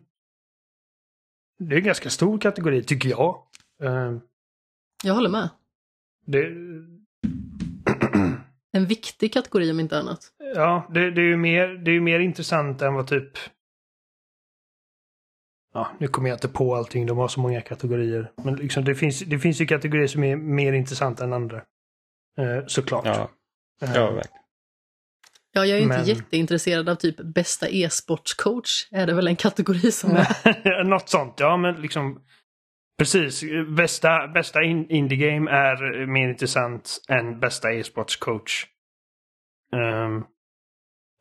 Det 1.58 1.76
är 1.76 1.80
en 1.80 1.86
ganska 1.86 2.10
stor 2.10 2.40
kategori 2.40 2.84
tycker 2.84 3.10
jag. 3.10 3.44
Uh, 3.84 4.18
jag 5.04 5.14
håller 5.14 5.30
med. 5.30 5.50
Det... 6.26 6.46
en 8.72 8.86
viktig 8.86 9.34
kategori 9.34 9.72
om 9.72 9.80
inte 9.80 10.00
annat. 10.00 10.20
Ja, 10.56 10.88
det, 10.94 11.12
det 11.12 11.22
är 11.22 11.26
ju 11.26 11.38
mer, 11.38 11.68
det 11.68 11.92
är 11.92 12.00
mer 12.00 12.20
intressant 12.20 12.82
än 12.82 12.94
vad 12.94 13.08
typ... 13.08 13.32
Ja, 15.74 15.92
nu 16.00 16.08
kommer 16.08 16.30
jag 16.30 16.36
inte 16.36 16.48
på 16.48 16.76
allting, 16.76 17.06
de 17.06 17.18
har 17.18 17.28
så 17.28 17.40
många 17.40 17.62
kategorier. 17.62 18.32
Men 18.36 18.56
liksom 18.56 18.84
det 18.84 18.96
finns, 18.96 19.20
det 19.20 19.40
finns 19.40 19.62
ju 19.62 19.66
kategorier 19.66 20.08
som 20.08 20.24
är 20.24 20.36
mer 20.36 20.74
intressanta 20.74 21.24
än 21.24 21.34
andra. 21.34 21.58
Uh, 22.40 22.66
såklart. 22.68 23.06
Ja. 23.06 23.30
Ja, 23.80 24.12
verkligen. 24.12 24.45
Ja, 25.56 25.66
jag 25.66 25.78
är 25.78 25.82
inte 25.82 25.98
Men... 25.98 26.06
jätteintresserad 26.06 26.90
av 26.90 26.96
typ 26.96 27.16
bästa 27.18 27.70
e-sportscoach. 27.70 28.88
Är 28.92 29.08
det 29.08 29.14
väl 29.14 29.28
en 29.28 29.36
kategori 29.36 29.92
som 29.92 30.12
är... 30.12 30.84
Något 30.84 31.10
sånt, 31.10 31.34
ja 31.40 31.58
men 31.58 31.76
liksom. 31.76 32.22
Precis, 32.98 33.44
bästa, 33.78 34.28
bästa 34.28 34.64
indie-game 34.64 35.52
är 35.52 36.06
mer 36.06 36.30
intressant 36.30 37.02
än 37.10 37.40
bästa 37.40 37.74
e-sportscoach. 37.74 38.66
Um, 39.74 40.26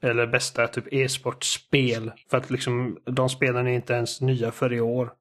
eller 0.02 0.26
bästa 0.26 0.68
typ 0.68 0.92
e-sportspel. 0.92 2.12
För 2.30 2.36
att 2.36 2.50
liksom 2.50 2.98
de 3.04 3.28
spelen 3.28 3.66
är 3.66 3.72
inte 3.72 3.92
ens 3.92 4.20
nya 4.20 4.52
för 4.52 4.72
i 4.72 4.80
år. 4.80 5.12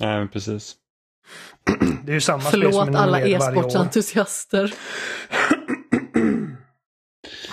Nej, 0.00 0.28
precis. 0.28 0.76
Det 2.04 2.12
är 2.12 2.14
ju 2.14 2.20
samma 2.20 2.40
Förlåt 2.40 2.74
spel 2.74 2.86
som 2.86 2.96
alla 2.96 3.20
e-sportsentusiaster. 3.20 4.74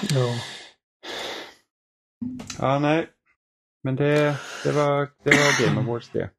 ja. 0.09 0.35
Ja, 2.59 2.79
nej. 2.79 3.09
Men 3.83 3.95
det, 3.95 4.35
det, 4.63 4.71
var, 4.71 5.09
det 5.23 5.29
var 5.29 5.65
Game 5.65 5.81
Awards 5.81 6.09
det. 6.09 6.29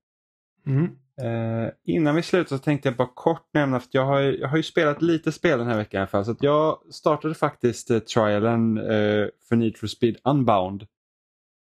Mm. 0.66 0.84
Eh, 1.22 1.70
innan 1.84 2.14
vi 2.14 2.22
slutar 2.22 2.56
så 2.56 2.62
tänkte 2.62 2.88
jag 2.88 2.96
bara 2.96 3.08
kort 3.14 3.48
nämna, 3.54 3.80
för 3.80 3.88
jag 3.92 4.04
har, 4.04 4.20
jag 4.20 4.48
har 4.48 4.56
ju 4.56 4.62
spelat 4.62 5.02
lite 5.02 5.32
spel 5.32 5.58
den 5.58 5.68
här 5.68 5.76
veckan 5.76 5.98
i 5.98 6.00
alla 6.00 6.06
fall. 6.06 6.24
Så 6.24 6.30
att 6.30 6.42
jag 6.42 6.78
startade 6.90 7.34
faktiskt 7.34 7.90
eh, 7.90 7.98
trialen 7.98 8.78
eh, 8.78 9.26
för 9.48 9.56
Need 9.56 9.76
for 9.76 9.86
Speed 9.86 10.16
Unbound. 10.24 10.86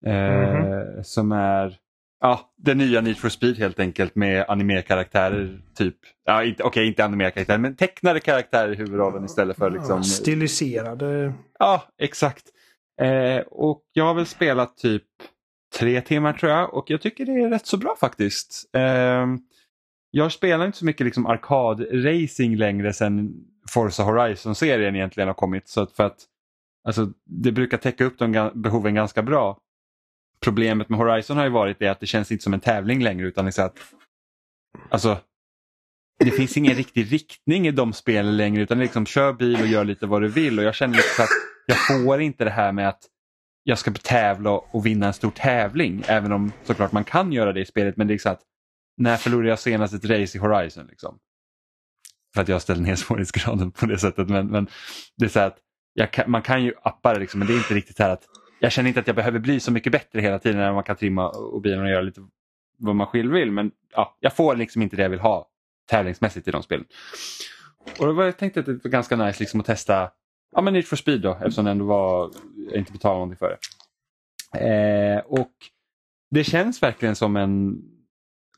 Eh, 0.06 0.14
mm. 0.14 1.04
Som 1.04 1.32
är 1.32 1.78
Ja, 2.20 2.54
det 2.58 2.76
nya 2.76 3.02
Need 3.02 3.18
for 3.18 3.30
Speed 3.30 3.58
helt 3.58 3.80
enkelt 3.80 4.16
med 4.16 4.46
animerkaraktärer. 4.48 5.62
Typ. 5.78 5.96
Ja, 6.26 6.44
inte, 6.44 6.64
okej, 6.64 6.82
okay, 6.82 6.88
inte 6.88 7.06
animerkaraktärer 7.06 7.58
men 7.58 7.76
tecknade 7.76 8.20
karaktärer 8.20 8.74
i 8.74 8.76
huvudrollen 8.76 9.26
istället 9.26 9.58
för 9.58 9.72
liksom... 9.72 10.04
Stiliserade. 10.04 11.34
Ja, 11.60 11.84
exakt. 12.02 12.44
Eh, 13.02 13.38
och 13.52 13.82
jag 13.94 14.06
har 14.06 14.14
väl 14.14 14.26
spelat 14.26 14.78
typ 14.78 15.04
tre 15.80 16.02
timmar 16.02 16.34
tror 16.34 16.52
jag 16.52 16.74
och 16.74 16.90
jag 16.90 17.02
tycker 17.02 17.26
det 17.26 17.32
är 17.32 17.50
rätt 17.50 17.66
så 17.68 17.78
bra 17.78 17.96
faktiskt. 18.00 18.70
Eh, 18.76 19.26
jag 20.12 20.32
spelar 20.32 20.66
inte 20.66 20.78
så 20.78 20.86
mycket 20.86 21.06
liksom 21.06 21.26
arkadracing 21.26 22.56
längre 22.56 22.94
sedan 22.94 23.34
Forza 23.70 24.04
Horizon-serien 24.04 24.96
egentligen 24.96 25.28
har 25.28 25.34
kommit. 25.34 25.68
Så 25.68 25.82
att 25.82 25.92
för 25.92 26.04
att 26.04 26.18
alltså, 26.88 27.08
Det 27.26 27.52
brukar 27.52 27.78
täcka 27.78 28.06
upp 28.06 28.18
de 28.20 28.52
behoven 28.54 28.96
ganska 28.96 29.24
bra 29.24 29.60
problemet 30.46 30.90
med 30.90 31.00
Horizon 31.00 31.38
har 31.38 31.44
ju 31.44 31.50
varit 31.50 31.80
det 31.80 31.88
att 31.88 32.00
det 32.00 32.06
känns 32.06 32.32
inte 32.32 32.44
som 32.44 32.54
en 32.54 32.60
tävling 32.60 33.04
längre 33.04 33.28
utan 33.28 33.46
liksom 33.46 33.66
att 33.66 33.78
alltså, 34.90 35.18
det 36.20 36.32
finns 36.32 36.58
ingen 36.58 36.76
riktig 36.76 37.14
riktning 37.14 37.68
i 37.68 37.72
de 37.72 37.94
spelen 37.94 38.38
längre 38.38 38.62
utan 38.62 38.80
liksom 38.80 39.06
kör 39.06 39.34
bil 39.34 39.62
och 39.62 39.68
gör 39.68 39.84
lite 39.84 40.06
vad 40.06 40.22
du 40.22 40.28
vill 40.28 40.60
och 40.60 40.66
jag 40.66 40.76
känner 40.76 40.96
liksom 40.96 41.24
att 41.24 41.30
jag 41.66 41.78
får 41.88 42.22
inte 42.22 42.44
det 42.44 42.50
här 42.50 42.72
med 42.72 42.90
att 42.90 43.02
jag 43.64 43.80
ska 43.80 43.92
tävla 43.92 44.52
och 44.52 44.86
vinna 44.86 45.08
en 45.08 45.14
stor 45.14 45.32
tävling 45.32 46.04
även 46.08 46.32
om 46.32 46.52
såklart 46.64 46.92
man 46.92 47.04
kan 47.04 47.32
göra 47.32 47.54
det 47.54 47.62
i 47.62 47.66
spelet 47.66 47.98
men 47.98 48.08
det 48.08 48.12
är 48.12 48.16
liksom 48.16 48.32
att 48.32 48.42
när 48.98 49.18
förlorade 49.18 49.50
jag 49.50 49.60
senast 49.60 49.94
ett 49.94 50.06
race 50.06 50.38
i 50.38 50.42
Horizon? 50.42 50.88
Liksom? 50.88 51.18
För 52.36 52.42
att 52.42 52.48
jag 52.48 52.62
ställer 52.62 52.82
ner 52.82 52.96
svårighetsgraden 53.06 53.72
på 53.72 53.86
det 53.86 53.98
sättet 53.98 54.30
men, 54.30 54.48
men 54.48 54.68
det 55.18 55.26
är 55.26 55.30
så 55.30 55.40
att 55.40 55.58
kan, 56.12 56.32
man 56.32 56.42
kan 56.42 56.64
ju 56.64 56.74
appa 56.84 57.14
det 57.14 57.20
liksom, 57.20 57.40
men 57.40 57.48
det 57.48 57.54
är 57.54 57.58
inte 57.58 57.74
riktigt 57.74 57.98
så 57.98 58.04
här 58.04 58.10
att 58.10 58.24
jag 58.60 58.72
känner 58.72 58.88
inte 58.88 59.00
att 59.00 59.08
jag 59.08 59.16
behöver 59.16 59.40
bli 59.40 59.60
så 59.60 59.72
mycket 59.72 59.92
bättre 59.92 60.22
hela 60.22 60.40
tiden 60.40 60.58
när 60.58 60.74
man 60.74 60.84
kan 60.84 60.96
trimma 60.96 61.30
och 61.30 61.62
bilen 61.62 61.82
och 61.82 61.90
göra 61.90 62.02
lite 62.02 62.22
vad 62.78 62.96
man 62.96 63.08
själv 63.08 63.34
vill. 63.34 63.52
Men 63.52 63.72
ja, 63.92 64.18
jag 64.20 64.36
får 64.36 64.56
liksom 64.56 64.82
inte 64.82 64.96
det 64.96 65.02
jag 65.02 65.10
vill 65.10 65.20
ha 65.20 65.50
tävlingsmässigt 65.90 66.48
i 66.48 66.52
de 66.52 66.64
spelen. 66.64 66.86
Och 68.00 68.16
då 68.16 68.24
jag 68.24 68.38
tänkte 68.38 68.60
att 68.60 68.66
det 68.66 68.84
var 68.84 68.92
ganska 68.92 69.16
nice 69.16 69.40
liksom 69.40 69.60
att 69.60 69.66
testa 69.66 70.12
ja, 70.56 70.62
men 70.62 70.74
Need 70.74 70.88
for 70.88 70.96
Speed 70.96 71.22
då 71.22 71.32
eftersom 71.32 71.66
det 71.66 71.72
ändå 71.72 71.86
var, 71.86 72.32
jag 72.70 72.78
inte 72.78 72.92
betalade 72.92 73.20
någonting 73.20 73.38
för 73.38 73.50
det. 73.50 73.58
Eh, 74.60 75.20
och 75.20 75.52
det 76.32 76.44
känns 76.44 76.84
verkligen 76.84 77.16
som 77.16 77.36
en 77.36 77.82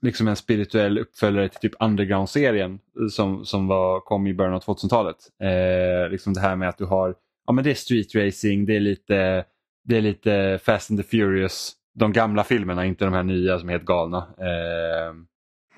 liksom 0.02 0.28
en 0.28 0.36
spirituell 0.36 0.98
uppföljare 0.98 1.50
till 1.50 1.60
typ 1.60 1.74
Underground-serien 1.80 2.80
som, 3.12 3.46
som 3.46 3.68
var, 3.68 4.00
kom 4.00 4.28
i 4.28 4.34
början 4.34 4.54
av 4.54 4.64
2000-talet. 4.64 5.18
Eh, 5.42 6.10
liksom 6.12 6.34
det 6.34 6.40
här 6.40 6.56
med 6.56 6.70
att 6.70 6.78
du 6.78 6.86
har, 6.86 7.16
ja 7.48 7.54
men 7.54 7.64
det 7.64 7.70
är 7.70 7.76
street 7.76 8.16
racing, 8.16 8.66
det 8.66 8.76
är 8.76 8.80
lite 8.80 9.46
det 9.88 9.98
är 9.98 10.02
lite 10.02 10.60
Fast 10.64 10.92
and 10.92 11.00
the 11.00 11.04
Furious, 11.04 11.74
de 11.96 12.14
gamla 12.14 12.44
filmerna, 12.44 12.86
inte 12.86 13.06
de 13.06 13.14
här 13.14 13.24
nya 13.24 13.60
som 13.60 13.70
är 13.70 13.74
helt 13.74 13.86
galna. 13.86 14.18
Eh, 14.18 15.14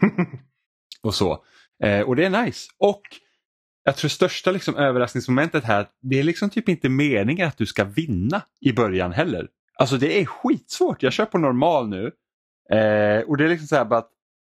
och 1.01 1.15
så. 1.15 1.43
Eh, 1.83 2.01
och 2.01 2.15
det 2.15 2.25
är 2.25 2.43
nice. 2.43 2.69
Och 2.77 3.01
jag 3.83 3.95
tror 3.95 4.09
största 4.09 4.51
liksom 4.51 4.75
överraskningsmomentet 4.75 5.63
här, 5.63 5.87
det 6.01 6.19
är 6.19 6.23
liksom 6.23 6.49
typ 6.49 6.69
inte 6.69 6.89
meningen 6.89 7.47
att 7.47 7.57
du 7.57 7.65
ska 7.65 7.83
vinna 7.83 8.41
i 8.61 8.73
början 8.73 9.11
heller. 9.11 9.47
Alltså 9.75 9.97
det 9.97 10.21
är 10.21 10.25
skitsvårt. 10.25 11.03
Jag 11.03 11.13
kör 11.13 11.25
på 11.25 11.37
normal 11.37 11.89
nu 11.89 12.05
eh, 12.77 13.21
och 13.21 13.37
det 13.37 13.43
är 13.45 13.49
liksom 13.49 13.67
så 13.67 13.75
här 13.75 13.85
bara 13.85 13.99
att 13.99 14.11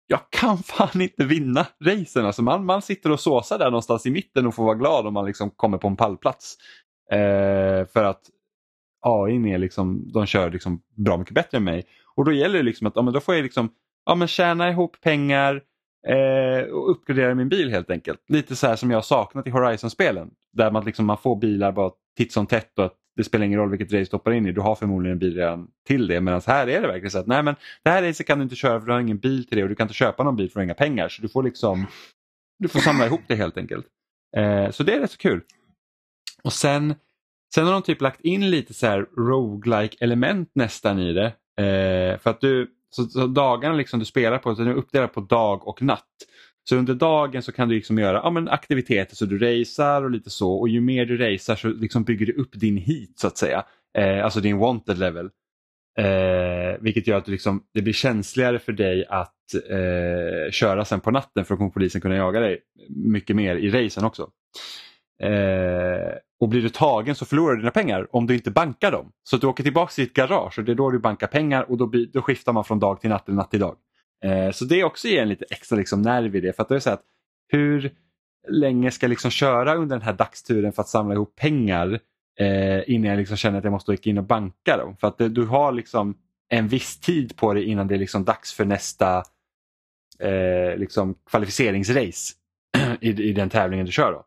jag 0.06 0.20
kan 0.30 0.58
fan 0.62 1.00
inte 1.00 1.24
vinna 1.24 1.66
racen. 1.84 2.26
Alltså 2.26 2.42
man, 2.42 2.64
man 2.64 2.82
sitter 2.82 3.10
och 3.10 3.20
såsar 3.20 3.58
där 3.58 3.70
någonstans 3.70 4.06
i 4.06 4.10
mitten 4.10 4.46
och 4.46 4.54
får 4.54 4.64
vara 4.64 4.74
glad 4.74 5.06
om 5.06 5.14
man 5.14 5.26
liksom 5.26 5.50
kommer 5.50 5.78
på 5.78 5.88
en 5.88 5.96
pallplats. 5.96 6.56
Eh, 7.10 7.86
för 7.86 8.04
att 8.04 8.20
AI 9.02 9.52
är 9.52 9.58
liksom, 9.58 10.12
de 10.12 10.26
kör 10.26 10.50
liksom 10.50 10.82
bra 10.96 11.16
mycket 11.16 11.34
bättre 11.34 11.56
än 11.56 11.64
mig. 11.64 11.84
Och 12.14 12.24
då 12.24 12.32
gäller 12.32 12.58
det 12.58 12.62
liksom 12.62 12.86
att 12.86 12.96
ja, 12.96 13.02
men 13.02 13.14
då 13.14 13.20
får 13.20 13.34
jag 13.34 13.42
liksom, 13.42 13.70
ja, 14.06 14.14
men 14.14 14.28
tjäna 14.28 14.70
ihop 14.70 15.00
pengar 15.00 15.62
eh, 16.08 16.68
och 16.68 16.90
uppgradera 16.90 17.34
min 17.34 17.48
bil 17.48 17.70
helt 17.70 17.90
enkelt. 17.90 18.20
Lite 18.28 18.56
så 18.56 18.66
här 18.66 18.76
som 18.76 18.90
jag 18.90 18.96
har 18.96 19.02
saknat 19.02 19.46
i 19.46 19.50
Horizon-spelen. 19.50 20.30
Där 20.52 20.70
man, 20.70 20.84
liksom, 20.84 21.06
man 21.06 21.18
får 21.18 21.36
bilar 21.36 21.72
bara 21.72 21.90
titt 22.16 22.32
som 22.32 22.46
tätt 22.46 22.78
och 22.78 22.84
att 22.84 22.94
det 23.16 23.24
spelar 23.24 23.46
ingen 23.46 23.58
roll 23.58 23.70
vilket 23.70 23.92
race 23.92 23.98
du 23.98 24.06
stoppar 24.06 24.32
in 24.32 24.46
i. 24.46 24.52
Du 24.52 24.60
har 24.60 24.74
förmodligen 24.74 25.12
en 25.12 25.18
bil 25.18 25.36
redan 25.36 25.68
till 25.86 26.06
det. 26.06 26.20
Medan 26.20 26.40
här 26.46 26.66
är 26.66 26.80
det 26.80 26.86
verkligen 26.86 27.10
så 27.10 27.18
att 27.18 27.26
nej 27.26 27.42
men 27.42 27.54
det 27.82 27.90
här 27.90 28.02
racet 28.02 28.26
kan 28.26 28.38
du 28.38 28.44
inte 28.44 28.56
köra 28.56 28.80
för 28.80 28.86
du 28.86 28.92
har 28.92 29.00
ingen 29.00 29.18
bil 29.18 29.46
till 29.46 29.56
det 29.56 29.62
och 29.62 29.68
du 29.68 29.74
kan 29.74 29.84
inte 29.84 29.94
köpa 29.94 30.22
någon 30.22 30.36
bil 30.36 30.50
för 30.50 30.60
inga 30.60 30.74
pengar. 30.74 31.08
Så 31.08 31.22
du 31.22 31.28
får 31.28 31.42
liksom 31.42 31.86
du 32.58 32.68
får 32.68 32.80
samla 32.80 33.06
ihop 33.06 33.20
det 33.26 33.34
helt 33.34 33.56
enkelt. 33.56 33.86
Eh, 34.36 34.70
så 34.70 34.82
det 34.82 34.94
är 34.94 35.00
rätt 35.00 35.10
så 35.10 35.18
kul. 35.18 35.40
Och 36.42 36.52
sen 36.52 36.94
Sen 37.54 37.66
har 37.66 37.72
de 37.72 37.82
typ 37.82 38.00
lagt 38.00 38.20
in 38.20 38.50
lite 38.50 38.74
så 38.74 38.86
här 38.86 39.06
roguelike 39.16 39.96
element 40.00 40.50
nästan 40.54 40.98
i 40.98 41.12
det. 41.12 41.26
Eh, 41.64 42.18
för 42.18 42.30
att 42.30 42.40
du, 42.40 42.70
Så, 42.90 43.04
så 43.04 43.26
dagarna 43.26 43.74
liksom 43.74 43.98
du 43.98 44.04
spelar 44.04 44.38
på 44.38 44.54
så 44.54 44.62
är 44.62 44.74
uppdelat 44.74 45.12
på 45.12 45.20
dag 45.20 45.68
och 45.68 45.82
natt. 45.82 46.06
Så 46.68 46.76
under 46.76 46.94
dagen 46.94 47.42
så 47.42 47.52
kan 47.52 47.68
du 47.68 47.74
liksom 47.74 47.98
göra 47.98 48.20
ja, 48.24 48.30
men 48.30 48.48
aktiviteter 48.48 49.16
så 49.16 49.24
du 49.24 49.38
racear 49.38 50.02
och 50.02 50.10
lite 50.10 50.30
så 50.30 50.52
och 50.52 50.68
ju 50.68 50.80
mer 50.80 51.06
du 51.06 51.16
racear 51.16 51.56
så 51.56 51.68
liksom 51.68 52.04
bygger 52.04 52.26
du 52.26 52.32
upp 52.32 52.50
din 52.52 52.76
hit 52.76 53.18
så 53.18 53.26
att 53.26 53.38
säga. 53.38 53.64
Eh, 53.98 54.24
alltså 54.24 54.40
din 54.40 54.58
wanted 54.58 54.98
level. 54.98 55.30
Eh, 55.98 56.80
vilket 56.80 57.06
gör 57.06 57.18
att 57.18 57.24
du 57.24 57.32
liksom, 57.32 57.62
det 57.74 57.82
blir 57.82 57.92
känsligare 57.92 58.58
för 58.58 58.72
dig 58.72 59.06
att 59.08 59.54
eh, 59.70 60.50
köra 60.50 60.84
sen 60.84 61.00
på 61.00 61.10
natten 61.10 61.44
för 61.44 61.54
då 61.54 61.58
kommer 61.58 61.70
polisen 61.70 62.00
kunna 62.00 62.16
jaga 62.16 62.40
dig 62.40 62.60
mycket 62.88 63.36
mer 63.36 63.56
i 63.56 63.70
racen 63.70 64.04
också. 64.04 64.30
Eh, 65.22 66.14
och 66.40 66.48
blir 66.48 66.62
du 66.62 66.68
tagen 66.68 67.14
så 67.14 67.24
förlorar 67.24 67.52
du 67.52 67.58
dina 67.58 67.70
pengar 67.70 68.16
om 68.16 68.26
du 68.26 68.34
inte 68.34 68.50
bankar 68.50 68.92
dem. 68.92 69.12
Så 69.22 69.36
du 69.36 69.46
åker 69.46 69.62
tillbaka 69.62 69.92
till 69.92 70.04
ditt 70.04 70.14
garage 70.14 70.58
och 70.58 70.64
det 70.64 70.72
är 70.72 70.76
då 70.76 70.90
du 70.90 70.98
bankar 70.98 71.26
pengar 71.26 71.70
och 71.70 71.78
då, 71.78 71.86
by, 71.86 72.06
då 72.06 72.22
skiftar 72.22 72.52
man 72.52 72.64
från 72.64 72.78
dag 72.78 73.00
till 73.00 73.10
natt 73.10 73.28
eller 73.28 73.36
natt 73.36 73.50
till 73.50 73.60
dag. 73.60 73.76
Eh, 74.24 74.50
så 74.50 74.64
det 74.64 74.84
också 74.84 75.08
ger 75.08 75.22
en 75.22 75.28
lite 75.28 75.44
extra 75.50 75.76
liksom, 75.76 76.02
nerv 76.02 76.36
i 76.36 76.40
det. 76.40 76.52
För 76.52 76.62
att 76.62 76.68
det 76.68 76.74
är 76.74 76.78
så 76.78 76.90
att 76.90 77.02
hur 77.48 77.92
länge 78.48 78.90
ska 78.90 79.04
jag 79.04 79.10
liksom 79.10 79.30
köra 79.30 79.74
under 79.74 79.96
den 79.96 80.04
här 80.04 80.12
dagsturen 80.12 80.72
för 80.72 80.82
att 80.82 80.88
samla 80.88 81.14
ihop 81.14 81.36
pengar 81.36 81.98
eh, 82.40 82.90
innan 82.90 83.10
jag 83.10 83.18
liksom 83.18 83.36
känner 83.36 83.58
att 83.58 83.64
jag 83.64 83.72
måste 83.72 83.96
gå 83.96 83.98
in 84.02 84.18
och 84.18 84.24
banka 84.24 84.76
dem. 84.76 84.96
För 84.96 85.08
att 85.08 85.18
det, 85.18 85.28
du 85.28 85.46
har 85.46 85.72
liksom 85.72 86.14
en 86.48 86.68
viss 86.68 87.00
tid 87.00 87.36
på 87.36 87.54
dig 87.54 87.64
innan 87.64 87.88
det 87.88 87.94
är 87.94 87.98
liksom 87.98 88.24
dags 88.24 88.52
för 88.52 88.64
nästa 88.64 89.22
eh, 90.18 90.76
liksom 90.76 91.14
kvalificeringsrace 91.30 92.34
i, 93.00 93.08
i 93.08 93.32
den 93.32 93.50
tävlingen 93.50 93.86
du 93.86 93.92
kör. 93.92 94.12
Då. 94.12 94.24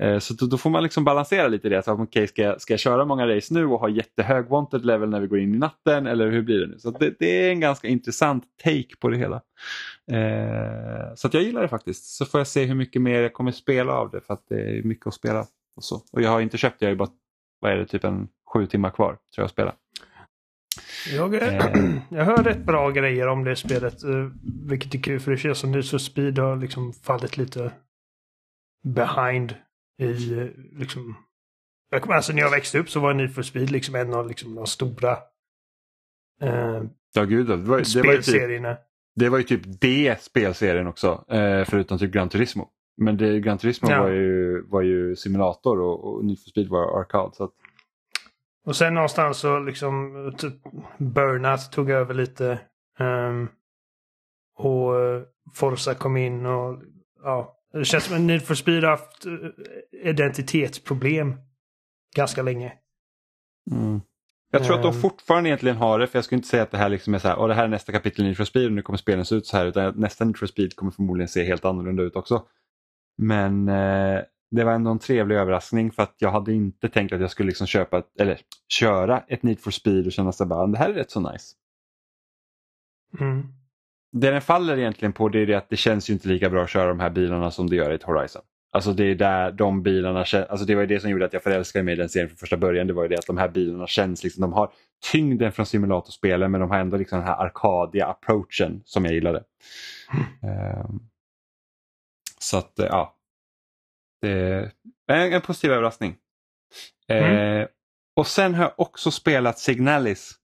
Eh, 0.00 0.18
så 0.18 0.34
då, 0.34 0.46
då, 0.46 0.58
får 0.58 0.70
man 0.70 0.82
liksom 0.82 1.04
balansera 1.04 1.48
lite 1.48 1.68
det. 1.68 1.82
Så, 1.82 1.92
okay, 1.92 2.26
ska, 2.26 2.42
jag, 2.42 2.60
ska 2.60 2.72
jag 2.72 2.80
köra 2.80 3.04
många 3.04 3.36
race 3.36 3.54
nu 3.54 3.66
och 3.66 3.80
ha 3.80 3.88
jättehög 3.88 4.48
wanted 4.48 4.86
level 4.86 5.08
när 5.10 5.20
vi 5.20 5.26
går 5.26 5.38
in 5.38 5.54
i 5.54 5.58
natten 5.58 6.06
eller 6.06 6.30
hur 6.30 6.42
blir 6.42 6.60
det 6.60 6.66
nu? 6.66 6.78
Så 6.78 6.90
det, 6.90 7.14
det 7.18 7.26
är 7.26 7.50
en 7.50 7.60
ganska 7.60 7.88
intressant 7.88 8.44
take 8.64 8.96
på 9.00 9.08
det 9.08 9.16
hela. 9.16 9.36
Eh, 10.12 11.14
så 11.14 11.28
jag 11.32 11.42
gillar 11.42 11.62
det 11.62 11.68
faktiskt. 11.68 12.04
Så 12.04 12.24
får 12.24 12.40
jag 12.40 12.46
se 12.46 12.64
hur 12.64 12.74
mycket 12.74 13.02
mer 13.02 13.20
jag 13.20 13.32
kommer 13.32 13.52
spela 13.52 13.92
av 13.92 14.10
det 14.10 14.20
för 14.20 14.34
att 14.34 14.44
det 14.48 14.60
är 14.60 14.82
mycket 14.82 15.06
att 15.06 15.14
spela. 15.14 15.46
Och, 15.76 15.84
så. 15.84 16.02
och 16.12 16.22
jag 16.22 16.30
har 16.30 16.40
inte 16.40 16.58
köpt, 16.58 16.82
jag 16.82 16.88
har 16.88 16.92
ju 16.92 16.98
bara 16.98 17.10
vad 17.60 17.72
är 17.72 17.76
det, 17.76 17.86
typ 17.86 18.04
en 18.04 18.28
sju 18.52 18.66
timmar 18.66 18.90
kvar 18.90 19.08
tror 19.08 19.20
jag 19.36 19.44
att 19.44 19.50
spela. 19.50 19.74
Jag, 21.14 21.34
eh. 21.34 21.66
jag 22.10 22.24
hör 22.24 22.44
rätt 22.44 22.64
bra 22.64 22.90
grejer 22.90 23.28
om 23.28 23.44
det 23.44 23.56
spelet. 23.56 24.04
Eh, 24.04 24.28
vilket 24.68 24.94
är 24.94 24.98
kul 24.98 25.20
för 25.20 25.30
det 25.30 25.36
känns 25.36 25.58
som 25.58 25.72
Need 25.72 25.90
for 25.90 25.98
Speed 25.98 26.38
har 26.38 26.56
liksom 26.56 26.92
fallit 26.92 27.36
lite 27.36 27.72
behind 28.84 29.54
i 29.98 30.38
eh, 30.38 30.46
liksom... 30.78 31.16
Alltså 32.08 32.32
när 32.32 32.42
jag 32.42 32.50
växte 32.50 32.78
upp 32.78 32.90
så 32.90 33.00
var 33.00 33.14
Need 33.14 33.34
for 33.34 33.42
Speed 33.42 33.70
liksom 33.70 33.94
en 33.94 34.14
av 34.14 34.28
liksom, 34.28 34.54
de 34.54 34.66
stora 34.66 35.12
eh, 36.40 36.82
ja, 37.14 37.24
gud, 37.24 37.46
det 37.46 37.56
var, 37.56 37.82
spelserierna. 37.82 38.68
Det 38.68 38.74
var, 38.74 38.78
typ, 38.78 38.82
det 39.14 39.28
var 39.28 39.38
ju 39.38 39.44
typ 39.44 39.80
det 39.80 40.22
spelserien 40.22 40.86
också, 40.86 41.24
eh, 41.28 41.64
förutom 41.64 41.98
typ 41.98 42.12
Gran 42.12 42.28
Turismo. 42.28 42.68
Men 42.96 43.16
det, 43.16 43.40
Gran 43.40 43.58
Turismo 43.58 43.90
ja. 43.90 44.02
var, 44.02 44.10
ju, 44.10 44.62
var 44.62 44.82
ju 44.82 45.16
simulator 45.16 45.80
och, 45.80 46.04
och 46.04 46.24
Need 46.24 46.38
for 46.38 46.50
Speed 46.50 46.68
var 46.68 47.00
arkad. 47.00 47.34
Så 47.34 47.44
att... 47.44 47.52
Och 48.64 48.76
sen 48.76 48.94
någonstans 48.94 49.38
så 49.38 49.58
liksom 49.58 50.32
typ 50.38 50.54
Burnout 50.98 51.72
tog 51.72 51.90
över 51.90 52.14
lite. 52.14 52.60
Um, 52.98 53.48
och 54.56 54.92
Forza 55.54 55.94
kom 55.94 56.16
in 56.16 56.46
och 56.46 56.82
ja. 57.22 57.57
Det 57.72 57.84
känns 57.84 58.04
som 58.04 58.16
att 58.16 58.22
Need 58.22 58.42
for 58.42 58.54
Speed 58.54 58.84
har 58.84 58.90
haft 58.90 59.26
eh, 59.26 59.32
identitetsproblem 60.10 61.34
ganska 62.16 62.42
länge. 62.42 62.72
Mm. 63.70 64.00
Jag 64.50 64.64
tror 64.64 64.76
att 64.76 64.82
de 64.82 64.94
ehm. 64.94 65.00
fortfarande 65.00 65.48
egentligen 65.48 65.76
har 65.76 65.98
det, 65.98 66.06
för 66.06 66.18
jag 66.18 66.24
skulle 66.24 66.36
inte 66.36 66.48
säga 66.48 66.62
att 66.62 66.70
det 66.70 66.78
här 66.78 66.88
liksom 66.88 67.14
är 67.14 67.18
så 67.18 67.28
här, 67.28 67.48
det 67.48 67.54
här 67.54 67.64
är 67.64 67.68
nästa 67.68 67.92
kapitel 67.92 68.24
i 68.24 68.28
Need 68.28 68.36
for 68.36 68.44
Speed 68.44 68.66
och 68.66 68.72
nu 68.72 68.82
kommer 68.82 68.96
spelen 68.96 69.24
se 69.24 69.34
ut 69.34 69.46
så 69.46 69.56
här, 69.56 69.66
utan 69.66 69.94
nästa 70.00 70.24
Need 70.24 70.36
for 70.36 70.46
Speed 70.46 70.76
kommer 70.76 70.92
förmodligen 70.92 71.28
se 71.28 71.44
helt 71.44 71.64
annorlunda 71.64 72.02
ut 72.02 72.16
också. 72.16 72.46
Men 73.18 73.68
eh, 73.68 74.20
det 74.50 74.64
var 74.64 74.72
ändå 74.72 74.90
en 74.90 74.98
trevlig 74.98 75.36
överraskning 75.36 75.92
för 75.92 76.02
att 76.02 76.14
jag 76.18 76.30
hade 76.30 76.52
inte 76.52 76.88
tänkt 76.88 77.12
att 77.12 77.20
jag 77.20 77.30
skulle 77.30 77.46
liksom 77.46 77.66
köpa 77.66 77.98
ett, 77.98 78.20
eller 78.20 78.40
köra 78.68 79.24
ett 79.28 79.42
Need 79.42 79.60
for 79.60 79.70
Speed 79.70 80.06
och 80.06 80.12
känna 80.12 80.30
att 80.30 80.38
det 80.38 80.78
här 80.78 80.90
är 80.90 80.94
rätt 80.94 81.10
så 81.10 81.32
nice. 81.32 81.54
Mm. 83.20 83.57
Det 84.12 84.30
den 84.30 84.40
faller 84.40 84.78
egentligen 84.78 85.12
på 85.12 85.28
det 85.28 85.38
är 85.38 85.46
det 85.46 85.54
att 85.54 85.70
det 85.70 85.76
känns 85.76 86.10
ju 86.10 86.12
inte 86.12 86.28
lika 86.28 86.50
bra 86.50 86.62
att 86.62 86.70
köra 86.70 86.88
de 86.88 87.00
här 87.00 87.10
bilarna 87.10 87.50
som 87.50 87.70
det 87.70 87.76
gör 87.76 87.90
i 87.90 87.94
ett 87.94 88.02
Horizon. 88.02 88.42
Alltså 88.70 88.92
det 88.92 89.04
är 89.04 89.14
där 89.14 89.52
de 89.52 89.82
bilarna 89.82 90.18
alltså 90.18 90.64
det 90.66 90.74
var 90.74 90.86
det 90.86 91.00
som 91.00 91.10
gjorde 91.10 91.24
att 91.24 91.32
jag 91.32 91.42
förälskade 91.42 91.82
mig 91.82 91.94
i 91.94 91.96
den 91.96 92.08
serien 92.08 92.28
från 92.28 92.36
första 92.36 92.56
början. 92.56 92.86
Det 92.86 92.92
var 92.92 93.02
ju 93.02 93.08
det 93.08 93.18
att 93.18 93.26
de 93.26 93.38
här 93.38 93.48
bilarna 93.48 93.86
känns 93.86 94.24
liksom, 94.24 94.40
de 94.40 94.52
har 94.52 94.72
tyngden 95.12 95.52
från 95.52 95.66
simulatorspelen 95.66 96.50
men 96.50 96.60
de 96.60 96.70
har 96.70 96.78
ändå 96.78 96.96
liksom 96.96 97.18
den 97.18 97.28
här 97.28 97.36
arkadiga 97.36 98.06
approachen 98.06 98.82
som 98.84 99.04
jag 99.04 99.14
gillade. 99.14 99.44
Mm. 100.42 100.80
Um, 100.80 101.00
så 102.38 102.58
att 102.58 102.78
eh, 102.78 102.86
ja, 102.86 103.14
det 104.20 104.70
är 105.06 105.32
en 105.32 105.40
positiv 105.40 105.72
överraskning. 105.72 106.16
Mm. 107.08 107.60
Eh, 107.60 107.68
och 108.16 108.26
sen 108.26 108.54
har 108.54 108.64
jag 108.64 108.72
också 108.76 109.10
spelat 109.10 109.58
Signalis. 109.58 110.34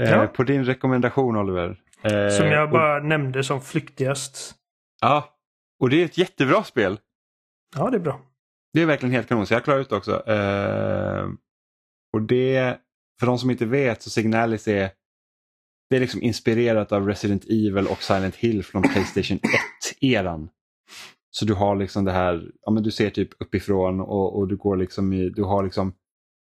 Eh, 0.00 0.10
ja. 0.10 0.26
På 0.26 0.42
din 0.42 0.64
rekommendation 0.64 1.36
Oliver. 1.36 1.80
Eh, 2.02 2.28
som 2.28 2.46
jag 2.46 2.70
bara 2.70 2.96
och, 2.96 3.04
nämnde 3.04 3.44
som 3.44 3.60
flyktigast. 3.60 4.54
Ja, 5.00 5.38
och 5.80 5.90
det 5.90 6.00
är 6.00 6.04
ett 6.04 6.18
jättebra 6.18 6.64
spel. 6.64 6.98
Ja, 7.76 7.90
det 7.90 7.96
är 7.96 8.00
bra. 8.00 8.20
Det 8.72 8.82
är 8.82 8.86
verkligen 8.86 9.14
helt 9.14 9.28
kanon, 9.28 9.46
så 9.46 9.54
jag 9.54 9.64
klarar 9.64 9.80
ut 9.80 9.88
det 9.88 9.96
också. 9.96 10.28
Eh, 10.30 11.28
och 12.12 12.22
det, 12.22 12.78
för 13.20 13.26
de 13.26 13.38
som 13.38 13.50
inte 13.50 13.66
vet, 13.66 14.02
så 14.02 14.10
Signalis 14.10 14.68
är 14.68 14.90
det 15.90 15.96
är 15.96 16.00
liksom 16.00 16.22
inspirerat 16.22 16.92
av 16.92 17.06
Resident 17.06 17.44
Evil 17.44 17.86
och 17.86 18.02
Silent 18.02 18.36
Hill 18.36 18.64
från 18.64 18.82
Playstation 18.82 19.38
1-eran. 20.00 20.48
Så 21.30 21.44
du 21.44 21.54
har 21.54 21.76
liksom 21.76 22.04
det 22.04 22.12
här, 22.12 22.50
ja 22.62 22.72
men 22.72 22.82
du 22.82 22.90
ser 22.90 23.10
typ 23.10 23.28
uppifrån 23.42 24.00
och, 24.00 24.38
och 24.38 24.48
du 24.48 24.56
går 24.56 24.76
liksom 24.76 25.12
i, 25.12 25.30
du 25.30 25.42
har 25.42 25.64
liksom 25.64 25.94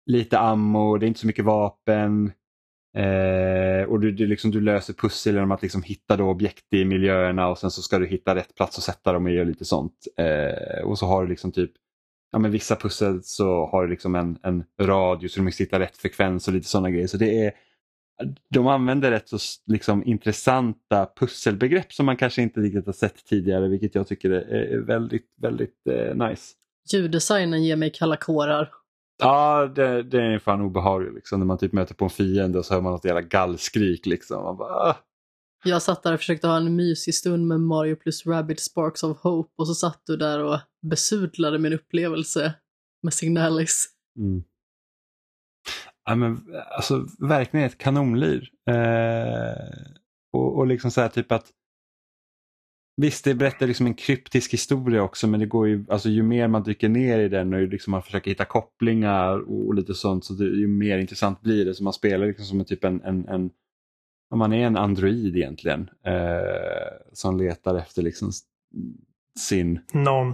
lite 0.05 0.39
ammo, 0.39 0.97
det 0.97 1.05
är 1.05 1.07
inte 1.07 1.19
så 1.19 1.27
mycket 1.27 1.45
vapen. 1.45 2.31
Eh, 2.93 3.89
och 3.89 3.99
du, 3.99 4.11
du, 4.11 4.27
liksom, 4.27 4.51
du 4.51 4.61
löser 4.61 4.93
pussel 4.93 5.33
genom 5.33 5.51
att 5.51 5.61
liksom 5.61 5.83
hitta 5.83 6.17
då 6.17 6.29
objekt 6.29 6.73
i 6.73 6.85
miljöerna 6.85 7.47
och 7.47 7.57
sen 7.57 7.71
så 7.71 7.81
ska 7.81 7.99
du 7.99 8.07
hitta 8.07 8.35
rätt 8.35 8.55
plats 8.55 8.77
och 8.77 8.83
sätta 8.83 9.13
dem 9.13 9.27
i 9.27 9.41
och 9.41 9.45
lite 9.45 9.65
sånt. 9.65 9.93
Eh, 10.17 10.83
och 10.83 10.99
så 10.99 11.05
har 11.05 11.23
du 11.23 11.29
liksom 11.29 11.51
typ, 11.51 11.71
ja 12.31 12.39
men 12.39 12.51
vissa 12.51 12.75
pussel 12.75 13.23
så 13.23 13.65
har 13.71 13.83
du 13.83 13.89
liksom 13.89 14.15
en, 14.15 14.37
en 14.43 14.63
radio 14.81 15.29
så 15.29 15.39
du 15.39 15.43
måste 15.43 15.63
hitta 15.63 15.79
rätt 15.79 15.97
frekvens 15.97 16.47
och 16.47 16.53
lite 16.53 16.67
sådana 16.67 16.91
grejer. 16.91 17.07
Så 17.07 17.17
det 17.17 17.45
är, 17.45 17.53
de 18.49 18.67
använder 18.67 19.11
rätt 19.11 19.29
så 19.29 19.37
liksom, 19.65 20.03
intressanta 20.05 21.09
pusselbegrepp 21.19 21.93
som 21.93 22.05
man 22.05 22.17
kanske 22.17 22.41
inte 22.41 22.59
riktigt 22.59 22.85
har 22.85 22.93
sett 22.93 23.25
tidigare 23.25 23.67
vilket 23.67 23.95
jag 23.95 24.07
tycker 24.07 24.31
är 24.31 24.79
väldigt, 24.79 25.33
väldigt 25.41 25.87
eh, 25.89 26.27
nice. 26.27 26.53
Ljuddesignen 26.93 27.63
ger 27.63 27.75
mig 27.75 27.91
kalla 27.91 28.17
kårar. 28.17 28.69
Ja, 29.17 29.65
det, 29.75 30.03
det 30.03 30.21
är 30.21 30.39
fan 30.39 30.61
obehagligt 30.61 31.13
liksom, 31.13 31.39
när 31.39 31.45
man 31.45 31.57
typ 31.57 31.73
möter 31.73 31.95
på 31.95 32.05
en 32.05 32.09
fiende 32.09 32.59
och 32.59 32.65
så 32.65 32.73
hör 32.73 32.81
man 32.81 32.91
något 32.91 33.05
jävla 33.05 33.21
gallskrik. 33.21 34.05
Liksom. 34.05 34.43
Man 34.43 34.57
bara, 34.57 34.73
ah. 34.73 34.95
Jag 35.63 35.81
satt 35.81 36.03
där 36.03 36.13
och 36.13 36.19
försökte 36.19 36.47
ha 36.47 36.57
en 36.57 36.75
mysig 36.75 37.15
stund 37.15 37.47
med 37.47 37.59
Mario 37.59 37.95
plus 37.95 38.25
Rabbit 38.25 38.59
Sparks 38.59 39.03
of 39.03 39.17
Hope 39.17 39.53
och 39.57 39.67
så 39.67 39.75
satt 39.75 40.01
du 40.05 40.17
där 40.17 40.43
och 40.43 40.59
besudlade 40.81 41.59
min 41.59 41.73
upplevelse 41.73 42.53
med 43.03 43.13
Signalis. 43.13 43.89
Mm. 44.19 44.43
Ja, 46.05 46.15
men, 46.15 46.55
alltså, 46.75 47.07
verkligen 47.19 47.65
ett 47.65 47.77
kanonlir. 47.77 48.49
Eh, 48.69 49.93
och, 50.33 50.57
och 50.57 50.67
liksom 50.67 50.91
så 50.91 51.01
här 51.01 51.09
typ 51.09 51.31
att 51.31 51.51
Visst, 53.01 53.25
det 53.25 53.35
berättar 53.35 53.67
liksom 53.67 53.85
en 53.85 53.93
kryptisk 53.93 54.53
historia 54.53 55.03
också 55.03 55.27
men 55.27 55.39
det 55.39 55.45
går 55.45 55.67
ju, 55.67 55.85
alltså 55.89 56.09
ju 56.09 56.23
mer 56.23 56.47
man 56.47 56.63
dyker 56.63 56.89
ner 56.89 57.19
i 57.19 57.29
den 57.29 57.53
och 57.53 57.67
liksom 57.67 57.91
man 57.91 58.03
försöker 58.03 58.31
hitta 58.31 58.45
kopplingar 58.45 59.51
och, 59.51 59.75
lite 59.75 59.93
sånt 59.93 60.25
så 60.25 60.33
det, 60.33 60.45
ju 60.45 60.67
mer 60.67 60.97
intressant 60.97 61.41
blir 61.41 61.65
det. 61.65 61.73
Så 61.73 61.83
man 61.83 61.93
spelar 61.93 62.27
liksom 62.27 62.45
som 62.45 62.59
en 62.59 62.65
typ 62.65 62.83
en, 62.83 63.01
en, 63.01 63.27
en 63.27 63.49
man 64.35 64.53
är 64.53 64.65
en 64.67 64.77
android 64.77 65.37
egentligen 65.37 65.89
eh, 66.05 67.13
som 67.13 67.37
letar 67.37 67.75
efter 67.75 68.01
liksom 68.01 68.31
sin... 69.39 69.79
Någon 69.93 70.33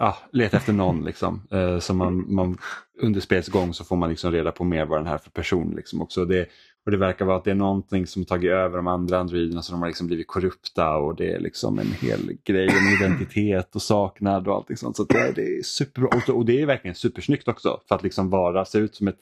ja, 0.00 0.16
leta 0.32 0.56
efter 0.56 0.72
någon 0.72 1.04
liksom. 1.04 1.42
Eh, 1.50 1.78
så 1.78 1.94
man, 1.94 2.34
man, 2.34 2.58
under 3.02 3.20
spelets 3.20 3.48
gång 3.48 3.74
så 3.74 3.84
får 3.84 3.96
man 3.96 4.10
liksom 4.10 4.32
reda 4.32 4.52
på 4.52 4.64
mer 4.64 4.84
vad 4.84 4.98
den 4.98 5.06
här 5.06 5.18
för 5.18 5.30
person. 5.30 5.74
Liksom 5.76 6.02
också. 6.02 6.24
Det, 6.24 6.46
och 6.84 6.90
det 6.90 6.96
verkar 6.96 7.24
vara 7.24 7.36
att 7.36 7.44
det 7.44 7.50
är 7.50 7.54
någonting 7.54 8.06
som 8.06 8.24
tagit 8.24 8.50
över 8.50 8.76
de 8.76 8.86
andra 8.86 9.18
androiderna 9.18 9.62
så 9.62 9.72
de 9.72 9.80
har 9.80 9.88
liksom 9.88 10.06
blivit 10.06 10.26
korrupta 10.26 10.96
och 10.96 11.16
det 11.16 11.32
är 11.32 11.40
liksom 11.40 11.78
en 11.78 11.92
hel 11.92 12.36
grej 12.44 12.68
om 12.68 12.96
identitet 13.00 13.74
och 13.74 13.82
saknad 13.82 14.48
och 14.48 14.54
allting 14.54 14.76
sånt. 14.76 14.96
Så 14.96 15.04
det, 15.04 15.32
det 15.36 15.58
är 15.58 15.62
superbra 15.62 16.08
och, 16.08 16.36
och 16.36 16.44
det 16.44 16.62
är 16.62 16.66
verkligen 16.66 16.94
supersnyggt 16.94 17.48
också 17.48 17.80
för 17.88 17.94
att 17.94 18.02
liksom 18.02 18.30
vara, 18.30 18.64
se 18.64 18.78
ut 18.78 18.94
som 18.94 19.08
ett 19.08 19.18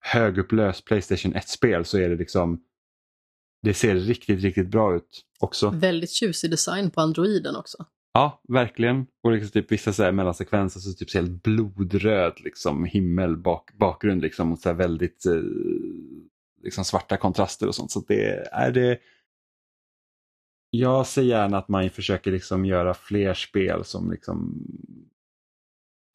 högupplöst 0.00 0.84
Playstation 0.84 1.34
1-spel 1.34 1.84
så 1.84 1.98
är 1.98 2.08
det 2.08 2.16
liksom 2.16 2.60
det 3.62 3.74
ser 3.74 3.94
riktigt, 3.94 4.40
riktigt 4.40 4.68
bra 4.68 4.96
ut 4.96 5.22
också. 5.40 5.70
Väldigt 5.70 6.10
tjusig 6.10 6.50
design 6.50 6.90
på 6.90 7.00
androiden 7.00 7.56
också. 7.56 7.86
Ja, 8.12 8.42
verkligen. 8.48 9.06
Och 9.22 9.32
liksom 9.32 9.50
typ 9.50 9.72
vissa 9.72 9.92
så 9.92 10.02
här 10.02 10.12
mellansekvenser 10.12 10.80
så 10.80 10.92
typ 10.92 11.10
så 11.10 11.18
helt 11.18 11.42
blodröd 11.42 12.32
liksom, 12.36 12.84
himmel 12.84 13.36
bak, 13.36 13.70
bakgrund 13.78 14.22
liksom, 14.22 14.52
och 14.52 14.58
så 14.58 14.72
väldigt 14.72 15.26
eh, 15.26 15.32
liksom 16.64 16.84
svarta 16.84 17.16
kontraster 17.16 17.68
och 17.68 17.74
sånt. 17.74 17.90
Så 17.90 18.04
det 18.08 18.48
är 18.52 18.70
det 18.72 18.98
jag 20.70 21.06
ser 21.06 21.22
gärna 21.22 21.58
att 21.58 21.68
man 21.68 21.90
försöker 21.90 22.30
liksom 22.30 22.64
göra 22.64 22.94
fler 22.94 23.34
spel 23.34 23.84
som 23.84 24.10
liksom 24.10 24.66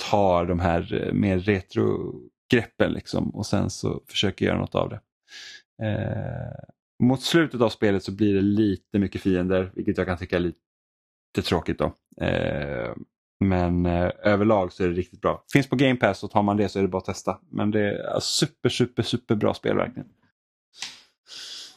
tar 0.10 0.45
de 0.45 0.60
här 0.60 0.93
eh, 0.93 1.14
mer 1.14 1.39
retrogreppen 1.39 2.91
liksom, 2.93 3.30
och 3.30 3.45
sen 3.45 3.70
så 3.70 4.02
försöker 4.08 4.45
göra 4.45 4.58
något 4.58 4.76
av 4.76 4.89
det. 4.89 5.00
Eh, 5.86 6.64
mot 7.04 7.22
slutet 7.22 7.62
av 7.62 7.70
spelet 7.70 8.04
så 8.04 8.12
blir 8.12 8.34
det 8.34 8.41
lite 8.41 9.00
mycket 9.00 9.22
fiender, 9.22 9.72
vilket 9.76 9.97
jag 9.97 10.08
kan 10.08 10.18
tycka 10.18 10.36
är 10.36 10.39
lite 10.39 11.41
tråkigt. 11.43 11.80
då. 11.80 11.93
Eh, 12.26 12.93
men 13.39 13.86
eh, 13.86 14.12
överlag 14.24 14.74
så 14.74 14.84
är 14.84 14.88
det 14.88 14.93
riktigt 14.93 15.22
bra. 15.22 15.43
Finns 15.54 15.70
på 15.70 15.76
Game 15.76 15.95
Pass 15.95 16.24
och 16.24 16.32
tar 16.32 16.43
man 16.43 16.58
det 16.58 16.70
så 16.70 16.80
är 16.80 16.84
det 16.84 16.89
bara 16.89 16.97
att 16.97 17.06
testa. 17.06 17.39
Men 17.50 17.72
det 17.72 17.80
är 17.80 18.14
alltså 18.14 18.45
super, 18.45 18.70
super, 18.70 19.04
super 19.04 19.36
bra 19.36 19.54
spel 19.54 19.78
verkligen. 19.78 20.10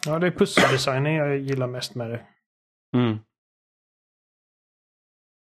Ja, 0.07 0.19
det 0.19 0.27
är 0.27 0.31
pusseldesignen 0.31 1.15
jag 1.15 1.39
gillar 1.39 1.67
mest 1.67 1.95
med 1.95 2.11
det. 2.11 2.21
Mm. 2.97 3.19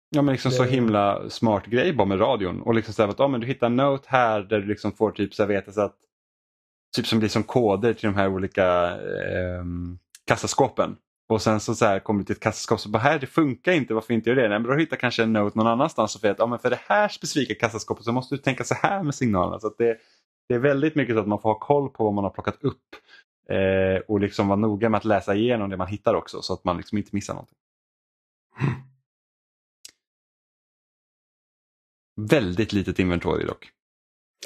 Ja 0.09 0.21
men 0.21 0.31
liksom 0.31 0.51
det... 0.51 0.57
så 0.57 0.63
himla 0.63 1.29
smart 1.29 1.65
grej 1.65 1.93
bara 1.93 2.07
med 2.07 2.19
radion. 2.19 2.61
Och 2.61 2.75
liksom 2.75 2.93
så 2.93 3.01
här, 3.01 3.09
att 3.09 3.19
oh, 3.19 3.29
men 3.29 3.41
du 3.41 3.47
hittar 3.47 3.67
en 3.67 3.75
note 3.75 4.07
här 4.07 4.41
där 4.41 4.59
du 4.59 4.67
liksom 4.67 4.91
får 4.91 5.11
typ 5.11 5.33
så 5.33 5.43
här, 5.43 5.47
veta 5.47 5.71
så 5.71 5.81
att 5.81 5.95
typ 6.95 7.07
som 7.07 7.19
blir 7.19 7.29
som 7.29 7.43
koder 7.43 7.93
till 7.93 8.05
de 8.05 8.15
här 8.15 8.27
olika 8.27 8.91
eh, 8.91 9.63
kassaskåpen. 10.27 10.97
Och 11.29 11.41
sen 11.41 11.59
så, 11.59 11.75
så 11.75 11.85
här, 11.85 11.99
kommer 11.99 12.19
du 12.19 12.25
till 12.25 12.35
ett 12.35 12.41
kassaskåp 12.41 12.79
och 12.85 12.91
bara 12.91 12.99
här 12.99 13.19
det 13.19 13.27
funkar 13.27 13.71
inte, 13.71 13.93
varför 13.93 14.13
inte 14.13 14.29
gör 14.29 14.35
det? 14.35 14.49
Nej, 14.49 14.59
men 14.59 14.71
då 14.71 14.77
hittar 14.77 14.97
kanske 14.97 15.23
en 15.23 15.33
note 15.33 15.57
någon 15.57 15.67
annanstans 15.67 16.15
och 16.15 16.21
för 16.21 16.31
att 16.31 16.39
ja, 16.39 16.45
men 16.45 16.59
för 16.59 16.69
det 16.69 16.79
här 16.87 17.07
specifika 17.07 17.55
kassaskåpet 17.55 18.05
så 18.05 18.11
måste 18.11 18.35
du 18.35 18.41
tänka 18.41 18.63
så 18.63 18.75
här 18.75 19.03
med 19.03 19.15
signalerna. 19.15 19.59
Så 19.59 19.73
det, 19.77 19.97
det 20.49 20.55
är 20.55 20.59
väldigt 20.59 20.95
mycket 20.95 21.15
så 21.15 21.21
att 21.21 21.27
man 21.27 21.41
får 21.41 21.49
ha 21.49 21.59
koll 21.59 21.89
på 21.89 22.03
vad 22.03 22.13
man 22.13 22.23
har 22.23 22.31
plockat 22.31 22.63
upp 22.63 22.83
eh, 23.49 23.97
och 24.07 24.19
liksom 24.19 24.47
vara 24.47 24.59
noga 24.59 24.89
med 24.89 24.97
att 24.97 25.05
läsa 25.05 25.35
igenom 25.35 25.69
det 25.69 25.77
man 25.77 25.87
hittar 25.87 26.13
också 26.13 26.41
så 26.41 26.53
att 26.53 26.63
man 26.63 26.77
liksom 26.77 26.97
inte 26.97 27.15
missar 27.15 27.33
någonting. 27.33 27.57
Väldigt 32.29 32.73
litet 32.73 32.99
inventory 32.99 33.45
dock. 33.45 33.71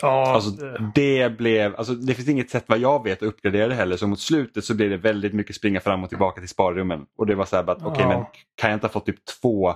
Ja, 0.02 0.34
alltså, 0.34 0.52
det, 0.95 1.38
blev, 1.38 1.76
alltså, 1.76 1.93
det 1.93 2.14
finns 2.14 2.30
inget 2.30 2.50
sätt 2.50 2.66
vad 2.68 2.80
jag 2.80 3.04
vet 3.04 3.18
att 3.18 3.28
uppgradera 3.28 3.68
det 3.68 3.76
heller 3.76 3.97
så 3.97 4.08
mot 4.08 4.20
slutet 4.20 4.66
så 4.66 4.76
blev 4.76 4.89
det 4.89 4.97
väldigt 4.97 5.34
mycket 5.34 5.56
springa 5.56 5.80
fram 5.80 6.04
och 6.04 6.10
tillbaka 6.10 6.41
till 6.41 6.50
sparrummen. 6.50 7.06
Och 7.18 7.26
det 7.26 7.36
var 7.36 7.45
så 7.45 7.56
här 7.56 7.70
att 7.70 7.78
okej 7.78 7.91
okay, 7.91 8.08
men 8.08 8.26
kan 8.56 8.70
jag 8.70 8.78
inte 8.78 8.88
ha 8.88 8.91
fått 8.91 9.06
typ 9.06 9.26
två 9.26 9.76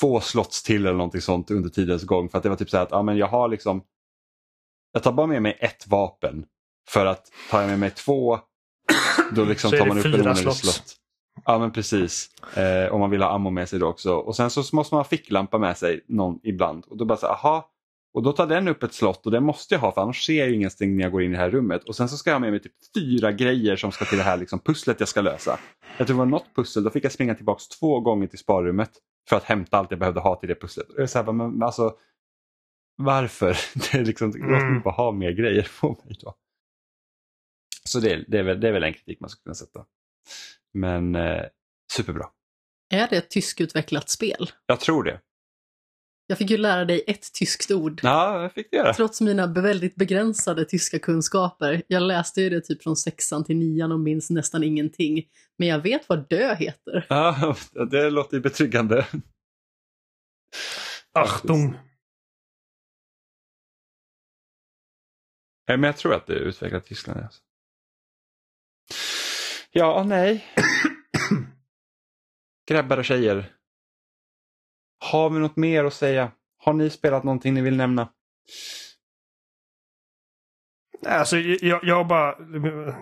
två 0.00 0.20
slots 0.20 0.62
till 0.62 0.86
eller 0.86 0.96
någonting 0.96 1.20
sånt 1.20 1.50
under 1.50 1.70
tidens 1.70 2.04
gång 2.04 2.28
för 2.28 2.38
att 2.38 2.42
det 2.42 2.48
var 2.48 2.56
typ 2.56 2.70
så 2.70 2.76
här 2.76 2.84
att 2.84 2.90
ja, 2.90 3.02
men 3.02 3.16
jag 3.16 3.26
har 3.26 3.48
liksom 3.48 3.84
jag 4.92 5.02
tar 5.02 5.12
bara 5.12 5.26
med 5.26 5.42
mig 5.42 5.58
ett 5.60 5.86
vapen 5.86 6.46
för 6.88 7.06
att 7.06 7.26
tar 7.50 7.60
jag 7.60 7.68
med 7.68 7.78
mig 7.78 7.90
två 7.90 8.38
då 9.32 9.44
liksom 9.44 9.70
tar 9.70 9.86
man 9.86 9.98
upp 9.98 10.04
en 10.04 10.14
onödig 10.14 10.52
slott. 10.52 10.96
Ja 11.44 11.58
men 11.58 11.72
precis. 11.72 12.28
Eh, 12.56 12.92
om 12.92 13.00
man 13.00 13.10
vill 13.10 13.22
ha 13.22 13.30
ammo 13.30 13.50
med 13.50 13.68
sig 13.68 13.78
då 13.78 13.86
också. 13.86 14.14
Och 14.14 14.36
sen 14.36 14.50
så 14.50 14.76
måste 14.76 14.94
man 14.94 14.98
ha 14.98 15.04
ficklampa 15.04 15.58
med 15.58 15.76
sig 15.76 16.04
någon 16.08 16.40
ibland. 16.42 16.84
Och 16.84 16.96
då 16.96 17.04
bara 17.04 17.18
så 17.18 17.26
aha. 17.26 17.70
Och 18.14 18.22
då 18.22 18.32
tar 18.32 18.46
den 18.46 18.68
upp 18.68 18.82
ett 18.82 18.94
slott 18.94 19.26
och 19.26 19.32
det 19.32 19.40
måste 19.40 19.74
jag 19.74 19.80
ha 19.80 19.92
för 19.92 20.00
annars 20.00 20.26
ser 20.26 20.38
jag 20.38 20.50
ingenting 20.50 20.96
när 20.96 21.02
jag 21.02 21.12
går 21.12 21.22
in 21.22 21.30
i 21.30 21.34
det 21.34 21.40
här 21.40 21.50
rummet. 21.50 21.84
Och 21.84 21.96
sen 21.96 22.08
så 22.08 22.16
ska 22.16 22.30
jag 22.30 22.34
ha 22.34 22.40
med 22.40 22.50
mig 22.50 22.60
typ 22.60 22.72
fyra 22.94 23.32
grejer 23.32 23.76
som 23.76 23.92
ska 23.92 24.04
till 24.04 24.18
det 24.18 24.24
här 24.24 24.36
liksom 24.36 24.58
pusslet 24.58 25.00
jag 25.00 25.08
ska 25.08 25.20
lösa. 25.20 25.58
Jag 25.98 26.06
tror 26.06 26.14
det 26.14 26.18
var 26.18 26.26
något 26.26 26.54
pussel, 26.56 26.82
då 26.82 26.90
fick 26.90 27.04
jag 27.04 27.12
springa 27.12 27.34
tillbaks 27.34 27.68
två 27.68 28.00
gånger 28.00 28.26
till 28.26 28.38
sparrummet 28.38 28.90
för 29.28 29.36
att 29.36 29.44
hämta 29.44 29.78
allt 29.78 29.90
jag 29.90 30.00
behövde 30.00 30.20
ha 30.20 30.36
till 30.36 30.48
det 30.48 30.54
pusslet. 30.54 30.90
Och 30.90 31.02
jag 31.02 31.10
så 31.10 31.22
här, 31.22 31.32
men, 31.32 31.62
alltså, 31.62 31.92
varför? 32.96 33.56
Det 33.74 33.98
är 33.98 34.04
liksom, 34.04 34.32
jag 34.34 34.50
måste 34.50 34.66
mm. 34.66 34.82
bara 34.82 34.94
ha 34.94 35.12
mer 35.12 35.30
grejer 35.30 35.68
på 35.80 35.88
mig 35.88 36.16
då. 36.20 36.34
Så 37.90 38.00
det, 38.00 38.24
det, 38.28 38.38
är 38.38 38.42
väl, 38.42 38.60
det 38.60 38.68
är 38.68 38.72
väl 38.72 38.82
en 38.82 38.94
kritik 38.94 39.20
man 39.20 39.30
skulle 39.30 39.42
kunna 39.42 39.54
sätta. 39.54 39.84
Men 40.74 41.14
eh, 41.14 41.44
superbra. 41.92 42.26
Är 42.90 43.08
det 43.08 43.16
ett 43.16 43.30
tyskutvecklat 43.30 44.08
spel? 44.08 44.50
Jag 44.66 44.80
tror 44.80 45.04
det. 45.04 45.20
Jag 46.26 46.38
fick 46.38 46.50
ju 46.50 46.56
lära 46.56 46.84
dig 46.84 47.04
ett 47.06 47.32
tyskt 47.32 47.70
ord. 47.70 48.00
Ja, 48.02 48.42
jag 48.42 48.52
fick 48.52 48.70
det 48.70 48.76
göra. 48.76 48.94
Trots 48.94 49.20
mina 49.20 49.46
väldigt 49.46 49.94
begränsade 49.94 50.64
tyska 50.64 50.98
kunskaper. 50.98 51.82
Jag 51.86 52.02
läste 52.02 52.42
ju 52.42 52.50
det 52.50 52.60
typ 52.60 52.82
från 52.82 52.96
sexan 52.96 53.44
till 53.44 53.56
nian 53.56 53.92
och 53.92 54.00
minns 54.00 54.30
nästan 54.30 54.64
ingenting. 54.64 55.28
Men 55.58 55.68
jag 55.68 55.78
vet 55.78 56.08
vad 56.08 56.28
dö 56.28 56.54
heter. 56.54 57.06
Ja, 57.08 57.56
det 57.90 58.10
låter 58.10 58.36
ju 58.36 58.40
betryggande. 58.40 59.06
Achtung! 61.12 61.78
Men 65.66 65.82
jag 65.82 65.96
tror 65.96 66.14
att 66.14 66.26
det 66.26 66.32
är 66.32 66.40
utvecklat 66.40 66.84
i 66.84 66.88
Tyskland. 66.88 67.20
Alltså. 67.20 67.40
Ja, 69.72 70.04
nej. 70.06 70.44
Grabbar 72.68 72.98
och 72.98 73.04
tjejer. 73.04 73.52
Har 74.98 75.30
vi 75.30 75.38
något 75.38 75.56
mer 75.56 75.84
att 75.84 75.94
säga? 75.94 76.32
Har 76.58 76.72
ni 76.72 76.90
spelat 76.90 77.24
någonting 77.24 77.54
ni 77.54 77.60
vill 77.60 77.76
nämna? 77.76 78.08
Alltså, 81.06 81.38
jag, 81.38 81.84
jag 81.84 82.06
bara, 82.06 82.34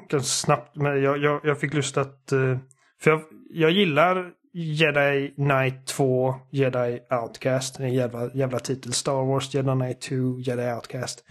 ganska 0.09 0.21
snabbt, 0.21 0.77
men 0.77 1.03
jag, 1.03 1.19
jag, 1.19 1.41
jag 1.45 1.61
fick 1.61 1.75
lust 1.75 1.97
att... 1.97 2.33
Eh, 2.33 2.59
för 3.01 3.11
jag, 3.11 3.23
jag 3.51 3.71
gillar 3.71 4.33
Jedi 4.53 5.35
Knight 5.37 5.87
2, 5.87 6.35
Jedi 6.51 7.01
Outcast. 7.11 7.81
En 7.81 7.95
jävla, 7.95 8.31
jävla 8.35 8.59
titel. 8.59 8.93
Star 8.93 9.25
Wars, 9.25 9.55
Jedi 9.55 9.73
Knight 9.73 10.01
2, 10.01 10.41
Jedi 10.41 10.73
Outcast. 10.73 11.25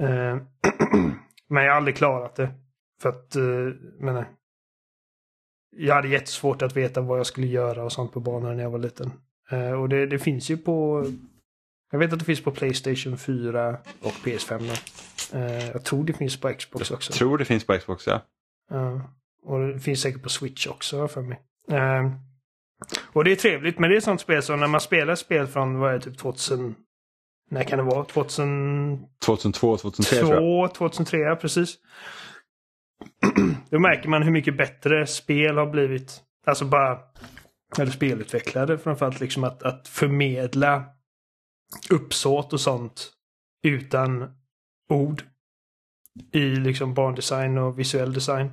Uh, 0.00 0.08
men 1.48 1.64
jag 1.64 1.70
har 1.70 1.76
aldrig 1.76 1.96
klarat 1.96 2.36
det. 2.36 2.50
För 3.02 3.08
att, 3.08 3.36
uh, 3.36 3.74
menar, 4.00 4.28
jag 5.76 5.94
hade 5.94 6.08
jättesvårt 6.08 6.62
att 6.62 6.76
veta 6.76 7.00
vad 7.00 7.18
jag 7.18 7.26
skulle 7.26 7.46
göra 7.46 7.84
och 7.84 7.92
sånt 7.92 8.12
på 8.12 8.20
banan 8.20 8.56
när 8.56 8.62
jag 8.62 8.70
var 8.70 8.78
liten. 8.78 9.12
Uh, 9.52 9.72
och 9.72 9.88
det, 9.88 10.06
det, 10.06 10.18
finns 10.18 10.50
ju 10.50 10.56
på... 10.56 11.06
Jag 11.92 11.98
vet 11.98 12.12
att 12.12 12.18
det 12.18 12.24
finns 12.24 12.42
på 12.42 12.50
Playstation 12.50 13.18
4 13.18 13.76
och 14.02 14.12
PS5. 14.12 14.60
Uh, 15.34 15.66
jag 15.66 15.84
tror 15.84 16.04
det 16.04 16.12
finns 16.12 16.40
på 16.40 16.54
Xbox 16.54 16.90
också. 16.90 17.12
Jag 17.12 17.18
tror 17.18 17.38
det 17.38 17.44
finns 17.44 17.66
på 17.66 17.78
Xbox, 17.78 18.06
ja. 18.06 18.20
Och 19.42 19.68
det 19.68 19.80
finns 19.80 20.00
säkert 20.00 20.22
på 20.22 20.28
Switch 20.28 20.66
också 20.66 21.08
för 21.08 21.22
mig. 21.22 21.40
Uh, 21.72 22.12
och 23.12 23.24
det 23.24 23.32
är 23.32 23.36
trevligt, 23.36 23.78
men 23.78 23.90
det 23.90 23.96
är 23.96 23.98
ett 23.98 24.04
sånt 24.04 24.20
spel 24.20 24.42
som 24.42 24.60
när 24.60 24.66
man 24.66 24.80
spelar 24.80 25.14
spel 25.14 25.46
från, 25.46 25.78
vad 25.78 25.90
är 25.90 25.98
det, 25.98 26.04
typ 26.04 26.18
2000... 26.18 26.74
När 27.50 27.64
kan 27.64 27.78
det 27.78 27.84
vara? 27.84 28.04
2000... 28.04 29.06
2002, 29.24 29.76
2003 29.76 30.20
2, 30.20 30.26
tror 30.26 30.42
jag. 30.42 30.74
2003, 30.74 31.36
precis. 31.36 31.76
Då 33.70 33.78
märker 33.78 34.08
man 34.08 34.22
hur 34.22 34.30
mycket 34.30 34.56
bättre 34.56 35.06
spel 35.06 35.58
har 35.58 35.66
blivit. 35.66 36.20
Alltså 36.46 36.64
bara, 36.64 36.98
eller 37.78 37.92
spelutvecklare 37.92 38.78
framförallt, 38.78 39.20
liksom 39.20 39.44
att, 39.44 39.62
att 39.62 39.88
förmedla 39.88 40.84
uppsåt 41.90 42.52
och 42.52 42.60
sånt 42.60 43.12
utan 43.66 44.30
ord. 44.90 45.22
I 46.32 46.44
liksom 46.44 46.94
barndesign 46.94 47.58
och 47.58 47.78
visuell 47.78 48.12
design. 48.12 48.50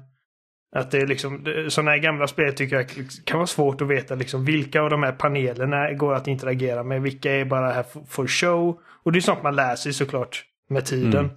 Att 0.76 0.91
det 0.91 0.98
är 0.98 1.08
liksom, 1.08 1.45
sådana 1.70 1.91
här 1.91 1.98
gamla 1.98 2.28
spel 2.28 2.53
tycker 2.53 2.76
jag 2.76 2.90
kan 3.26 3.38
vara 3.38 3.48
svårt 3.48 3.82
att 3.82 3.88
veta 3.88 4.16
liksom 4.16 4.45
vilka 4.45 4.82
av 4.82 4.90
de 4.90 5.03
här 5.03 5.12
panelerna 5.12 5.94
går 5.94 6.14
att 6.14 6.28
interagera 6.28 6.84
med. 6.84 7.02
Vilka 7.02 7.32
är 7.32 7.45
bara 7.45 7.72
här 7.72 7.86
för 8.08 8.28
show. 8.28 8.82
Och 9.03 9.12
det 9.12 9.20
är 9.20 9.22
sånt 9.22 9.44
man 9.44 9.56
lär 9.56 9.76
sig 9.76 9.94
såklart 9.94 10.45
med 10.70 10.86
tiden. 10.86 11.30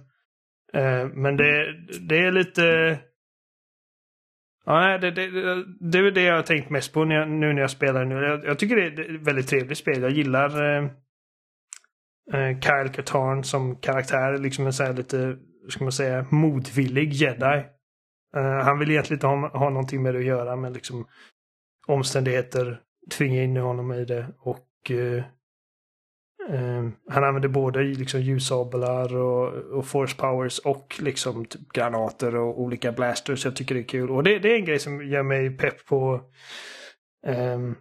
Mm. 0.73 1.01
Eh, 1.01 1.07
men 1.13 1.37
det, 1.37 1.73
det 1.99 2.17
är 2.17 2.31
lite... 2.31 2.99
Ja, 4.65 4.97
det, 4.97 5.11
det, 5.11 5.29
det 5.79 5.97
är 5.97 6.11
det 6.11 6.21
jag 6.21 6.35
har 6.35 6.43
tänkt 6.43 6.69
mest 6.69 6.93
på 6.93 7.05
när 7.05 7.15
jag, 7.15 7.29
nu 7.29 7.53
när 7.53 7.61
jag 7.61 7.71
spelar 7.71 8.05
nu. 8.05 8.15
Jag, 8.15 8.45
jag 8.45 8.59
tycker 8.59 8.75
det 8.75 8.83
är 8.83 9.15
ett 9.15 9.21
väldigt 9.21 9.47
trevligt 9.47 9.77
spel. 9.77 10.01
Jag 10.01 10.11
gillar 10.11 10.63
eh, 10.63 10.83
eh 12.33 12.59
Kyle 12.59 12.93
Katarn 12.93 13.43
som 13.43 13.75
karaktär. 13.75 14.37
Liksom 14.37 14.65
en 14.65 14.73
så 14.73 14.83
här 14.83 14.93
lite, 14.93 15.37
ska 15.69 15.83
man 15.83 15.91
säga, 15.91 16.25
motvillig 16.29 17.13
jedi. 17.13 17.65
Eh, 18.35 18.63
han 18.63 18.79
vill 18.79 18.91
egentligen 18.91 19.17
inte 19.17 19.27
ha, 19.27 19.59
ha 19.59 19.69
någonting 19.69 20.03
med 20.03 20.13
det 20.13 20.19
att 20.19 20.25
göra 20.25 20.55
men 20.55 20.73
liksom 20.73 21.07
omständigheter 21.87 22.81
tvingar 23.11 23.43
in 23.43 23.57
honom 23.57 23.91
i 23.91 24.05
det 24.05 24.27
och 24.39 24.91
eh, 24.91 25.23
uh, 26.53 26.89
han 27.09 27.23
använder 27.23 27.49
både 27.49 27.83
liksom 27.83 28.21
ljussablar 28.21 29.17
och, 29.17 29.53
och 29.53 29.87
force 29.87 30.15
powers 30.17 30.59
och 30.59 30.95
liksom 30.99 31.45
typ 31.45 31.73
granater 31.73 32.35
och 32.35 32.61
olika 32.61 32.91
blasters. 32.91 33.45
Jag 33.45 33.55
tycker 33.55 33.75
det 33.75 33.81
är 33.81 33.87
kul 33.87 34.09
och 34.09 34.23
det, 34.23 34.39
det 34.39 34.51
är 34.51 34.55
en 34.55 34.65
grej 34.65 34.79
som 34.79 35.07
gör 35.07 35.23
mig 35.23 35.57
pepp 35.57 35.85
på 35.85 36.21
um, 37.27 37.75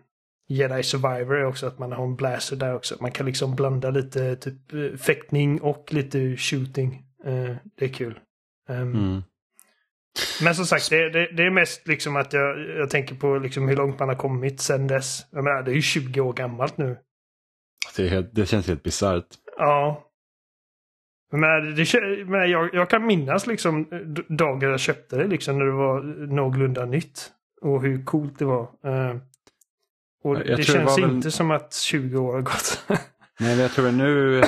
Jedi 0.48 0.82
Survivor 0.82 1.44
också 1.44 1.66
att 1.66 1.78
man 1.78 1.92
har 1.92 2.04
en 2.04 2.16
blaster 2.16 2.56
där 2.56 2.74
också. 2.74 2.96
Man 3.00 3.12
kan 3.12 3.26
liksom 3.26 3.54
blanda 3.54 3.90
lite 3.90 4.36
typ 4.36 5.00
fäktning 5.00 5.60
och 5.60 5.88
lite 5.92 6.36
shooting. 6.36 7.04
det 7.78 7.84
är 7.84 7.88
kul. 7.88 8.18
Um, 8.68 8.94
mm. 8.94 9.22
Men 10.42 10.54
som 10.54 10.66
sagt, 10.66 10.90
det, 10.90 11.10
det, 11.10 11.28
det, 11.36 11.42
är 11.42 11.50
mest 11.50 11.88
liksom 11.88 12.16
att 12.16 12.32
jag, 12.32 12.60
jag 12.78 12.90
tänker 12.90 13.14
på 13.14 13.38
liksom 13.38 13.68
hur 13.68 13.76
långt 13.76 13.98
man 13.98 14.08
har 14.08 14.16
kommit 14.16 14.60
sen 14.60 14.86
dess. 14.86 15.26
Jag 15.30 15.44
menar, 15.44 15.62
det 15.62 15.70
är 15.70 15.74
ju 15.74 15.82
20 15.82 16.20
år 16.20 16.32
gammalt 16.32 16.78
nu. 16.78 16.96
Det, 17.96 18.34
det 18.34 18.46
känns 18.46 18.66
helt 18.66 18.82
bisarrt. 18.82 19.26
Ja. 19.58 20.10
Men 21.32 21.74
det, 21.74 21.94
men 22.26 22.50
jag, 22.50 22.74
jag 22.74 22.90
kan 22.90 23.06
minnas 23.06 23.46
liksom 23.46 23.88
dagar 24.28 24.70
jag 24.70 24.80
köpte 24.80 25.16
det 25.16 25.26
liksom 25.26 25.58
när 25.58 25.64
det 25.64 25.72
var 25.72 26.02
någorlunda 26.26 26.84
nytt. 26.84 27.30
och 27.60 27.82
hur 27.82 28.04
coolt 28.04 28.38
det 28.38 28.44
var. 28.44 28.62
Uh, 28.62 29.16
och 30.24 30.36
jag 30.36 30.56
det 30.56 30.62
känns 30.62 30.96
det 30.96 31.02
inte 31.02 31.26
väl... 31.26 31.32
som 31.32 31.50
att 31.50 31.74
20 31.74 32.18
år 32.18 32.32
har 32.32 32.40
gått. 32.40 32.84
Nej, 33.40 33.56
men 33.56 33.58
jag 33.58 33.70
tror 33.70 33.88
att 33.88 33.94
nu, 33.94 34.42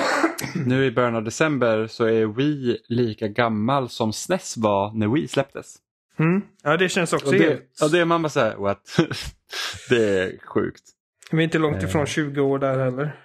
nu 0.65 0.85
i 0.85 0.91
början 0.91 1.15
av 1.15 1.23
december 1.23 1.87
så 1.87 2.05
är 2.05 2.25
Wii 2.25 2.77
lika 2.87 3.27
gammal 3.27 3.89
som 3.89 4.13
SNES 4.13 4.57
var 4.57 4.91
när 4.93 5.07
Wii 5.07 5.27
släpptes. 5.27 5.75
Mm. 6.19 6.41
Ja, 6.63 6.77
det 6.77 6.89
känns 6.89 7.13
också 7.13 7.27
och 7.27 7.33
det, 7.33 7.43
helt... 7.43 7.81
Och 7.83 7.91
det 7.91 7.99
är 7.99 8.05
man 8.05 8.21
bara 8.21 8.29
såhär, 8.29 8.55
what? 8.55 8.99
det 9.89 10.19
är 10.19 10.37
sjukt. 10.45 10.83
Vi 11.31 11.37
är 11.37 11.43
inte 11.43 11.59
långt 11.59 11.83
ifrån 11.83 12.05
20 12.05 12.41
år 12.41 12.59
där 12.59 12.79
heller. 12.79 13.15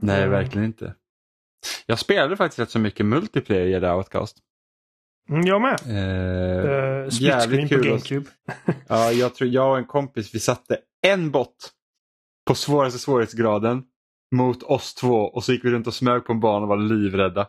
Nej, 0.00 0.18
mm. 0.18 0.30
verkligen 0.30 0.66
inte. 0.66 0.94
Jag 1.86 1.98
spelade 1.98 2.36
faktiskt 2.36 2.58
rätt 2.58 2.70
så 2.70 2.78
mycket 2.78 3.06
multiplayer 3.06 3.78
i 3.78 3.80
The 3.80 3.90
Outcast. 3.90 4.36
Mm, 5.28 5.46
jag 5.46 5.60
med. 5.60 5.78
Eh, 5.86 7.04
uh, 7.04 7.08
jävligt 7.10 7.68
kul. 7.68 7.82
På 7.82 7.88
GameCube. 7.88 8.30
ja, 8.88 9.12
jag 9.12 9.34
tror 9.34 9.50
jag 9.50 9.70
och 9.70 9.78
en 9.78 9.86
kompis 9.86 10.34
vi 10.34 10.40
satte 10.40 10.78
en 11.06 11.30
bot 11.30 11.72
på 12.46 12.54
svåraste 12.54 12.98
svårighetsgraden 12.98 13.84
mot 14.34 14.62
oss 14.62 14.94
två 14.94 15.16
och 15.16 15.44
så 15.44 15.52
gick 15.52 15.64
vi 15.64 15.70
runt 15.70 15.86
och 15.86 15.94
smög 15.94 16.24
på 16.24 16.32
en 16.32 16.40
bana 16.40 16.62
och 16.62 16.68
var 16.68 16.76
livrädda. 16.76 17.48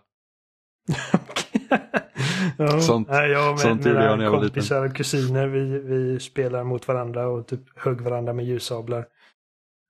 ja, 2.57 2.79
sånt 2.79 3.07
nej, 3.09 3.31
jag 3.31 3.51
med, 3.51 3.59
sånt 3.59 3.85
gjorde 3.85 4.05
jag 4.05 4.17
när 4.17 4.25
jag 4.25 4.31
var 4.31 4.43
liten. 4.43 4.53
kompisar 4.53 4.85
och 4.85 4.95
kusiner 4.95 5.47
vi, 5.47 5.79
vi 5.79 6.19
spelar 6.19 6.63
mot 6.63 6.87
varandra 6.87 7.27
och 7.27 7.47
typ 7.47 7.61
högg 7.75 8.01
varandra 8.01 8.33
med 8.33 8.45
ljussablar. 8.45 9.07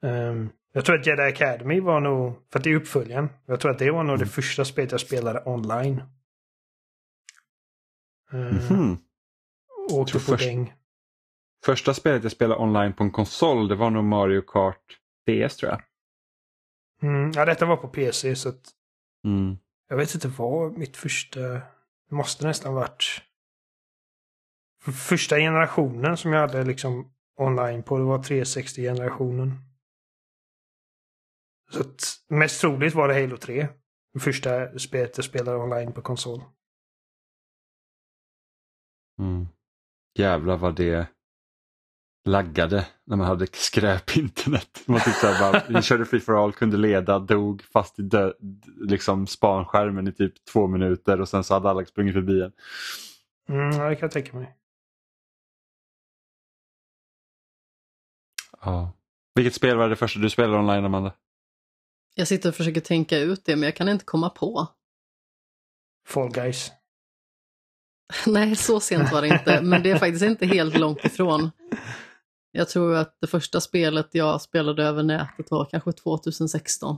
Um, 0.02 0.50
jag 0.72 0.86
tror 0.86 1.00
att 1.00 1.06
Jedi 1.06 1.22
Academy 1.22 1.80
var 1.80 2.00
nog, 2.00 2.34
för 2.52 2.60
att 2.60 2.64
det 2.64 2.70
är 2.70 2.76
uppföljaren, 2.76 3.30
jag 3.46 3.60
tror 3.60 3.72
att 3.72 3.80
det 3.80 3.92
var 3.92 4.04
nog 4.04 4.16
mm. 4.16 4.20
det 4.20 4.32
första 4.32 4.66
spelet 4.66 4.92
jag 4.92 5.02
spelade 5.02 5.44
online. 5.46 6.04
Mm 8.34 8.54
-hmm. 8.54 8.98
Åkte 9.92 10.14
på 10.14 10.20
först, 10.20 10.44
däng. 10.44 10.74
Första 11.66 11.94
spelet 11.94 12.24
jag 12.24 12.32
spelade 12.32 12.62
online 12.62 12.94
på 12.94 13.04
en 13.04 13.12
konsol 13.12 13.68
det 13.68 13.76
var 13.76 13.90
nog 13.90 14.04
Mario 14.04 14.42
Kart 14.42 15.00
DS 15.28 15.56
tror 15.56 15.72
jag. 15.72 15.82
Mm, 17.02 17.32
ja, 17.36 17.46
detta 17.46 17.66
var 17.66 17.78
på 17.78 17.88
PC 17.88 18.36
så 18.36 18.50
att... 18.50 18.62
Mm. 19.26 19.58
Jag 19.90 19.98
vet 19.98 20.16
inte 20.16 20.28
vad 20.28 20.78
mitt 20.78 20.98
första... 20.98 21.40
Det 22.10 22.16
måste 22.16 22.48
nästan 22.48 22.74
varit... 22.74 23.22
Första 25.10 25.38
generationen 25.38 26.18
som 26.18 26.34
jag 26.34 26.42
hade 26.42 26.64
liksom 26.64 27.12
online 27.38 27.84
på, 27.84 27.98
det 27.98 28.04
var 28.04 28.18
360-generationen. 28.18 29.67
Så 31.70 31.84
mest 32.30 32.62
troligt 32.62 32.96
var 32.96 33.08
det 33.08 33.22
Halo 33.22 33.38
3. 33.38 33.68
Det 34.14 34.20
första 34.20 34.80
spelet 34.80 35.18
jag 35.18 35.26
spelade 35.26 35.58
online 35.58 35.94
på 35.94 36.02
konsol. 36.02 36.42
Mm. 39.20 39.48
Jävlar 40.18 40.58
vad 40.58 40.76
det 40.76 41.08
laggade 42.26 42.88
när 43.04 43.18
man 43.18 43.28
hade 43.28 43.48
skräp-internet. 43.52 44.84
Man 44.86 45.00
typ 45.00 45.14
så 45.14 45.28
bara, 45.28 45.64
vi 45.70 45.82
körde 45.82 46.06
free 46.06 46.20
for 46.20 46.44
all, 46.44 46.54
kunde 46.54 46.78
leda, 46.78 47.20
dog 47.20 47.64
fast 47.64 48.00
i 48.00 48.02
dö, 48.02 48.34
liksom 48.78 49.28
spanskärmen 49.28 50.08
i 50.08 50.12
typ 50.12 50.46
två 50.46 50.68
minuter 50.68 51.22
och 51.22 51.30
sen 51.30 51.44
så 51.44 51.54
hade 51.54 51.70
alla 51.70 51.86
sprungit 51.86 52.14
förbi 52.14 52.42
en. 52.42 52.52
Mm, 53.50 53.70
det 53.70 53.96
kan 53.96 54.02
jag 54.02 54.12
tänka 54.12 54.38
mig. 54.38 54.56
Ja. 58.62 58.94
Vilket 59.36 59.54
spel 59.54 59.78
var 59.78 59.90
det 59.90 59.96
första 59.96 60.20
du 60.20 60.30
spelade 60.30 60.58
online, 60.58 60.86
Amanda? 60.86 61.14
Jag 62.20 62.28
sitter 62.28 62.50
och 62.50 62.56
försöker 62.56 62.82
tänka 62.82 63.18
ut 63.18 63.46
det, 63.46 63.56
men 63.56 63.64
jag 63.64 63.76
kan 63.76 63.90
inte 63.90 64.06
komma 64.06 64.30
på. 64.30 64.68
Fall 66.08 66.32
Guys. 66.32 66.72
Nej, 68.28 68.56
så 68.56 68.80
sent 68.80 69.12
var 69.12 69.22
det 69.22 69.28
inte, 69.28 69.62
men 69.62 69.84
det 69.84 69.92
är 69.92 69.98
faktiskt 69.98 70.26
inte 70.26 70.46
helt 70.46 70.78
långt 70.78 71.06
ifrån. 71.06 71.52
Jag 72.52 72.70
tror 72.70 72.96
att 72.96 73.18
det 73.22 73.28
första 73.28 73.62
spelet 73.62 74.10
jag 74.12 74.42
spelade 74.42 74.84
över 74.84 75.04
nätet 75.04 75.52
var 75.52 75.66
kanske 75.66 75.92
2016. 75.92 76.98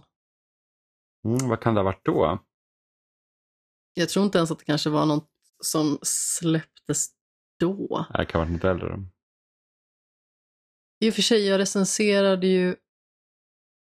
Mm, 1.26 1.50
vad 1.50 1.62
kan 1.62 1.74
det 1.74 1.80
ha 1.80 1.86
varit 1.86 2.06
då? 2.06 2.40
Jag 3.94 4.10
tror 4.10 4.26
inte 4.26 4.38
ens 4.38 4.52
att 4.52 4.60
det 4.60 4.66
kanske 4.66 4.90
var 4.90 5.06
något 5.06 5.30
som 5.64 6.00
släpptes 6.02 7.08
då. 7.60 8.06
Det 8.18 8.26
kan 8.26 8.42
ha 8.42 8.46
varit 8.46 8.54
något 8.54 8.64
äldre. 8.64 9.04
I 11.00 11.10
och 11.10 11.14
för 11.14 11.22
sig, 11.22 11.48
jag 11.48 11.60
recenserade 11.60 12.48
ju, 12.48 12.76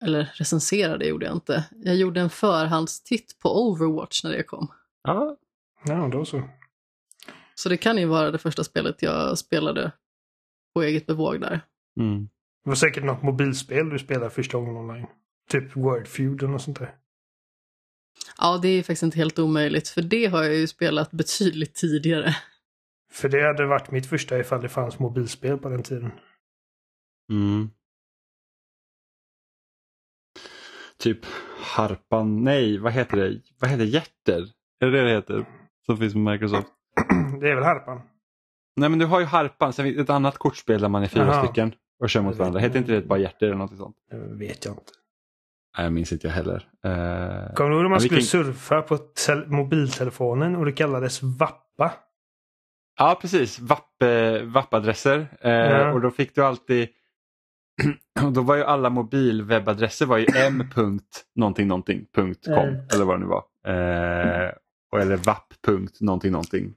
eller 0.04 0.32
recenserade 0.34 1.06
gjorde 1.06 1.26
jag 1.26 1.36
inte. 1.36 1.66
Jag 1.72 1.96
gjorde 1.96 2.22
en 2.22 2.30
förhandstitt 2.30 3.40
på 3.40 3.68
Overwatch 3.68 4.24
när 4.24 4.32
det 4.32 4.44
kom. 4.44 4.68
Ja, 5.04 5.38
ja 5.86 6.10
då 6.12 6.26
så. 6.26 6.44
Så 7.56 7.70
det 7.70 7.78
kan 7.78 7.98
ju 7.98 8.06
vara 8.06 8.32
det 8.32 8.38
första 8.38 8.64
spelet 8.64 9.02
jag 9.02 9.38
spelade 9.38 9.92
på 10.74 10.84
eget 10.84 11.06
bevåg 11.06 11.42
där. 11.42 11.62
Mm. 12.00 12.30
Det 12.64 12.70
var 12.70 12.76
säkert 12.76 13.04
något 13.04 13.24
mobilspel 13.24 13.90
du 13.90 14.00
spelade 14.00 14.30
första 14.30 14.58
gången 14.58 14.78
online. 14.78 15.08
Typ 15.50 15.76
Wordfeud 15.76 16.44
eller 16.44 16.58
sånt 16.58 16.80
där. 16.80 16.96
Ja, 18.38 18.60
det 18.62 18.68
är 18.68 18.84
faktiskt 18.84 19.04
inte 19.04 19.18
helt 19.18 19.40
omöjligt, 19.40 19.90
för 19.90 20.02
det 20.02 20.26
har 20.26 20.44
jag 20.44 20.56
ju 20.56 20.68
spelat 20.68 21.12
betydligt 21.12 21.76
tidigare. 21.76 22.36
För 23.12 23.30
det 23.30 23.48
hade 23.48 23.66
varit 23.66 23.92
mitt 23.92 24.06
första 24.06 24.40
ifall 24.40 24.62
det 24.62 24.70
fanns 24.70 25.00
mobilspel 25.00 25.58
på 25.58 25.70
den 25.70 25.84
tiden. 25.84 26.12
Mm. 27.30 27.70
Typ 30.99 31.20
Harpan, 31.60 32.44
nej 32.44 32.78
vad 32.78 32.94
heter 32.94 33.18
det? 33.18 33.41
Vad 33.60 33.70
heter 33.70 33.84
Hjärter? 33.84 34.49
Är 34.80 34.86
det 34.86 34.91
det 34.91 35.03
det 35.03 35.10
heter? 35.10 35.45
Som 35.86 35.98
finns 35.98 36.14
på 36.14 36.20
Microsoft. 36.20 36.68
det 37.41 37.49
är 37.49 37.56
väl 37.56 37.64
Harpan? 37.64 38.02
Nej 38.76 38.90
men 38.90 38.99
du 38.99 39.06
har 39.06 39.20
ju 39.20 39.26
harpan, 39.26 39.74
sen 39.74 39.99
ett 39.99 40.10
annat 40.10 40.38
kortspel 40.38 40.82
där 40.82 40.90
man 40.90 41.03
är 41.03 41.07
fyra 41.07 41.34
Aha. 41.34 41.45
stycken 41.45 41.74
och 41.99 42.10
kör 42.10 42.22
mot 42.22 42.36
varandra. 42.36 42.60
Heter 42.60 42.80
inte 42.80 42.91
det 42.91 43.02
bara 43.02 43.20
hjärter 43.20 43.45
eller 43.45 43.56
något 43.56 43.78
sånt? 43.78 43.95
Det 44.11 44.18
vet 44.18 44.65
jag 44.65 44.74
inte. 44.74 44.91
Nej, 45.78 45.86
jag 45.86 45.94
minns 45.94 46.11
inte 46.11 46.28
jag 46.28 46.34
heller. 46.34 46.56
Uh, 46.56 47.53
Kommer 47.53 47.70
du 47.70 47.76
ihåg 47.76 47.84
när 47.84 47.90
man 47.90 47.99
skulle 47.99 48.20
kan... 48.20 48.26
surfa 48.26 48.82
på 48.82 48.99
mobiltelefonen 49.48 50.56
och 50.56 50.65
det 50.65 50.72
kallades 50.72 51.24
Vappa? 51.24 51.94
Ja, 52.98 53.18
precis. 53.22 53.60
VAP-adresser. 53.60 55.18
Uh, 55.45 55.52
ja. 55.52 55.94
Och 55.94 56.02
då 56.02 56.11
fick 56.11 56.36
du 56.36 56.44
alltid 56.44 56.90
då 58.34 58.41
var 58.41 58.56
ju 58.56 58.64
alla 58.64 58.90
mobilwebbadresser 58.90 60.06
var 60.06 60.18
ju 60.18 60.26
m. 60.36 60.64
någonting 61.36 61.68
någonting 61.68 62.06
punkt 62.16 62.45
com 62.45 62.54
mm. 62.54 62.88
eller 62.94 63.06
vad 63.06 63.16
det 63.16 63.20
nu 63.20 63.26
var. 63.26 63.44
Uh, 63.68 65.02
eller 65.02 65.18
vapp. 65.18 65.54
någonting 66.00 66.32
någonting. 66.32 66.74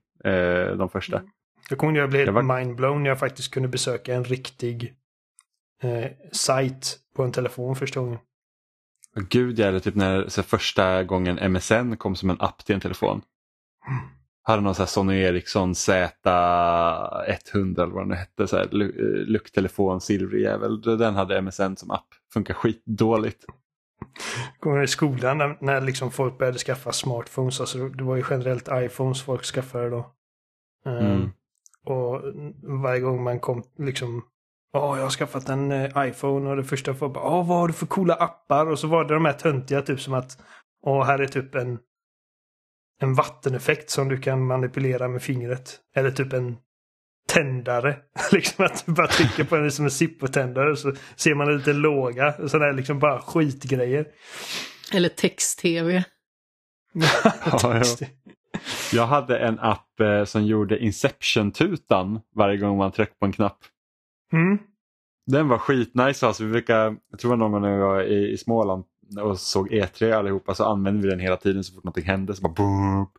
de 0.78 0.88
första. 0.88 1.18
Mm. 1.18 1.30
Jag 1.70 1.78
kommer 1.78 1.92
ihåg 1.92 2.02
jag 2.02 2.10
blev 2.10 2.28
var... 2.28 2.58
mindblown 2.58 3.02
när 3.02 3.10
jag 3.10 3.18
faktiskt 3.18 3.50
kunde 3.50 3.68
besöka 3.68 4.14
en 4.14 4.24
riktig 4.24 4.94
eh, 5.82 6.10
sajt 6.32 6.98
på 7.16 7.22
en 7.22 7.32
telefon 7.32 7.76
första 7.76 8.00
gången. 8.00 8.18
Gud, 9.28 9.58
ja, 9.58 9.80
typ 9.80 9.94
när 9.94 10.28
så 10.28 10.42
första 10.42 11.04
gången 11.04 11.52
MSN 11.52 11.96
kom 11.96 12.16
som 12.16 12.30
en 12.30 12.40
app 12.40 12.64
till 12.64 12.74
en 12.74 12.80
telefon. 12.80 13.22
Hade 14.46 14.62
någon 14.62 14.74
så 14.74 14.82
här 14.82 14.86
Sony 14.86 15.20
Ericsson 15.20 15.72
Z100 15.72 17.82
eller 17.82 17.94
vad 17.94 18.08
den 18.08 18.18
hette, 18.18 18.46
så 18.46 18.56
här, 18.56 18.68
lucktelefon, 19.26 20.00
silvrig 20.00 20.42
jävel. 20.42 20.80
Den 20.80 21.14
hade 21.14 21.42
MSN 21.42 21.76
som 21.76 21.90
app. 21.90 22.06
Funkar 22.32 22.54
skitdåligt. 22.54 23.44
Kommer 24.60 24.82
i 24.82 24.86
skolan 24.86 25.38
när, 25.38 25.58
när 25.60 25.80
liksom 25.80 26.10
folk 26.10 26.38
började 26.38 26.58
skaffa 26.58 26.92
smartphones, 26.92 27.60
alltså 27.60 27.88
det 27.88 28.04
var 28.04 28.16
ju 28.16 28.24
generellt 28.30 28.68
iPhones 28.72 29.22
folk 29.22 29.44
skaffade 29.44 29.90
då. 29.90 30.12
Um, 30.84 30.96
mm. 30.96 31.30
Och 31.84 32.22
varje 32.82 33.00
gång 33.00 33.22
man 33.22 33.40
kom 33.40 33.62
liksom 33.78 34.24
Ja, 34.72 34.96
jag 34.96 35.02
har 35.02 35.10
skaffat 35.10 35.48
en 35.48 35.72
eh, 35.72 36.08
iPhone 36.08 36.50
och 36.50 36.56
det 36.56 36.64
första 36.64 36.92
var 36.92 37.08
bara 37.08 37.24
Åh, 37.24 37.48
vad 37.48 37.58
har 37.58 37.68
du 37.68 37.74
för 37.74 37.86
coola 37.86 38.14
appar? 38.14 38.66
Och 38.66 38.78
så 38.78 38.86
var 38.86 39.04
det 39.04 39.14
de 39.14 39.24
här 39.24 39.32
töntiga 39.32 39.82
typ 39.82 40.00
som 40.00 40.14
att 40.14 40.38
Åh, 40.82 41.04
här 41.04 41.18
är 41.18 41.26
typ 41.26 41.54
en 41.54 41.78
en 43.00 43.14
vatteneffekt 43.14 43.90
som 43.90 44.08
du 44.08 44.20
kan 44.20 44.46
manipulera 44.46 45.08
med 45.08 45.22
fingret. 45.22 45.80
Eller 45.94 46.10
typ 46.10 46.32
en 46.32 46.56
tändare. 47.28 47.96
liksom 48.32 48.64
att 48.64 48.86
du 48.86 48.92
bara 48.92 49.06
trycker 49.06 49.44
på 49.44 49.56
den 49.56 49.72
som 49.72 49.84
en 49.84 49.90
Zippo-tändare 49.90 50.76
så 50.76 50.92
ser 51.16 51.34
man 51.34 51.48
en 51.48 51.56
liten 51.56 51.76
låga. 51.76 52.32
Sådana 52.32 52.64
här 52.64 52.72
liksom 52.72 52.98
bara 52.98 53.20
skitgrejer. 53.20 54.06
Eller 54.92 55.08
text-tv. 55.08 56.04
ja, 57.44 57.60
ja. 57.62 58.06
Jag 58.92 59.06
hade 59.06 59.38
en 59.38 59.58
app 59.58 60.00
eh, 60.00 60.24
som 60.24 60.44
gjorde 60.44 60.78
Inception-tutan 60.78 62.20
varje 62.34 62.56
gång 62.56 62.78
man 62.78 62.92
tryckte 62.92 63.16
på 63.18 63.26
en 63.26 63.32
knapp. 63.32 63.58
Mm. 64.32 64.58
Den 65.26 65.48
var 65.48 65.58
skitnice. 65.58 66.26
Alltså, 66.26 66.44
vi 66.44 66.50
brukar, 66.50 66.96
jag 67.10 67.20
tror 67.20 67.36
någon 67.36 67.52
gång 67.52 67.62
när 67.62 67.76
vi 67.76 67.82
var 67.82 68.02
i, 68.02 68.32
i 68.32 68.36
Småland 68.36 68.84
och 69.20 69.38
såg 69.38 69.70
E3 69.70 70.12
allihopa 70.12 70.54
så 70.54 70.64
använde 70.64 71.02
vi 71.02 71.08
den 71.08 71.20
hela 71.20 71.36
tiden 71.36 71.64
så 71.64 71.74
fort 71.74 71.84
någonting 71.84 72.04
hände. 72.04 72.34
Så 72.34 72.42
bara 72.42 72.52
boop. 72.52 73.12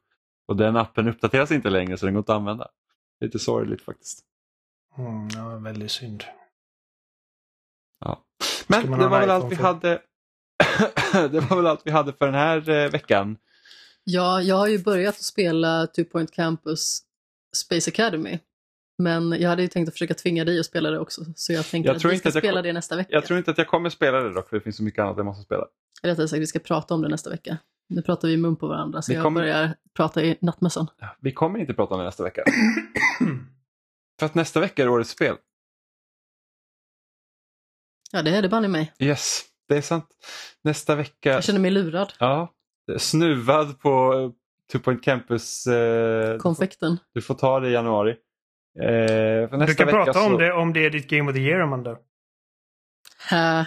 Och 0.47 0.55
den 0.55 0.77
appen 0.77 1.07
uppdateras 1.07 1.51
inte 1.51 1.69
längre 1.69 1.97
så 1.97 2.05
den 2.05 2.13
går 2.13 2.19
inte 2.19 2.33
att 2.33 2.39
använda. 2.39 2.67
Lite 3.19 3.39
sorgligt 3.39 3.81
faktiskt. 3.81 4.19
Mm, 4.97 5.27
ja, 5.35 5.57
väldigt 5.57 5.91
synd. 5.91 6.23
Ja. 7.99 8.23
Men 8.67 8.91
det 8.91 9.07
var 9.07 9.19
väl 9.19 9.29
allt 9.29 9.51
vi 9.51 9.55
hade. 9.55 10.01
det 11.13 11.39
var 11.39 11.55
väl 11.55 11.67
allt 11.67 11.81
vi 11.85 11.91
hade 11.91 12.13
för 12.13 12.25
den 12.25 12.35
här 12.35 12.69
eh, 12.69 12.91
veckan. 12.91 13.37
Ja, 14.03 14.41
jag 14.41 14.55
har 14.55 14.67
ju 14.67 14.83
börjat 14.83 15.21
spela 15.21 15.87
Two 15.87 16.03
Point 16.03 16.31
Campus 16.31 17.01
Space 17.55 17.91
Academy. 17.91 18.39
Men 18.97 19.31
jag 19.31 19.49
hade 19.49 19.61
ju 19.61 19.67
tänkt 19.67 19.87
att 19.87 19.93
försöka 19.93 20.13
tvinga 20.13 20.45
dig 20.45 20.59
att 20.59 20.65
spela 20.65 20.91
det 20.91 20.99
också. 20.99 21.21
Så 21.35 21.53
jag 21.53 21.65
tänkte 21.65 21.87
jag 21.89 21.95
att 21.95 22.05
vi 22.05 22.17
ska 22.17 22.29
att 22.29 22.35
spela 22.35 22.61
det 22.61 22.73
nästa 22.73 22.95
vecka. 22.95 23.09
Jag 23.11 23.25
tror 23.25 23.39
inte 23.39 23.51
att 23.51 23.57
jag 23.57 23.67
kommer 23.67 23.89
spela 23.89 24.19
det 24.19 24.33
dock, 24.33 24.49
för 24.49 24.57
det 24.57 24.61
finns 24.61 24.77
så 24.77 24.83
mycket 24.83 24.99
annat 24.99 25.17
jag 25.17 25.25
måste 25.25 25.43
spela. 25.43 25.67
Eller 26.03 26.13
rättare 26.13 26.27
sagt, 26.27 26.41
vi 26.41 26.47
ska 26.47 26.59
prata 26.59 26.93
om 26.93 27.01
det 27.01 27.07
nästa 27.07 27.29
vecka. 27.29 27.57
Nu 27.89 28.01
pratar 28.01 28.27
vi 28.27 28.33
i 28.33 28.37
mun 28.37 28.55
på 28.55 28.67
varandra, 28.67 29.01
så 29.01 29.11
vi 29.11 29.15
jag 29.15 29.23
kommer... 29.23 29.41
börjar 29.41 29.75
prata 29.93 30.23
i 30.23 30.37
nattmössan. 30.41 30.87
Vi 31.19 31.31
kommer 31.31 31.59
inte 31.59 31.73
prata 31.73 31.93
om 31.93 31.99
det 31.99 32.05
nästa 32.05 32.23
vecka. 32.23 32.43
för 34.19 34.25
att 34.25 34.35
nästa 34.35 34.59
vecka 34.59 34.83
är 34.83 34.89
årets 34.89 35.09
spel. 35.09 35.35
Ja, 38.11 38.21
det 38.21 38.31
är 38.31 38.41
det 38.41 38.49
banne 38.49 38.67
mig. 38.67 38.93
Yes, 38.99 39.45
det 39.67 39.77
är 39.77 39.81
sant. 39.81 40.07
Nästa 40.63 40.95
vecka... 40.95 41.29
Jag 41.29 41.43
känner 41.43 41.59
mig 41.59 41.71
lurad. 41.71 42.13
Ja, 42.19 42.53
snuvad 42.97 43.79
på 43.79 44.13
Two 44.71 44.77
Point 44.79 45.03
Campus... 45.03 45.67
Eh, 45.67 46.37
Konfekten. 46.37 46.97
Du 47.13 47.21
får 47.21 47.35
ta 47.35 47.59
det 47.59 47.69
i 47.69 47.71
januari. 47.71 48.15
Eh, 48.81 49.59
du 49.67 49.75
kan 49.75 49.87
prata 49.87 50.13
så... 50.13 50.25
om 50.25 50.37
det 50.37 50.53
om 50.53 50.73
det 50.73 50.85
är 50.85 50.89
ditt 50.89 51.09
Game 51.09 51.29
of 51.29 51.35
the 51.35 51.41
Year, 51.41 51.59
Amanda. 51.59 51.97
Hä? 53.29 53.65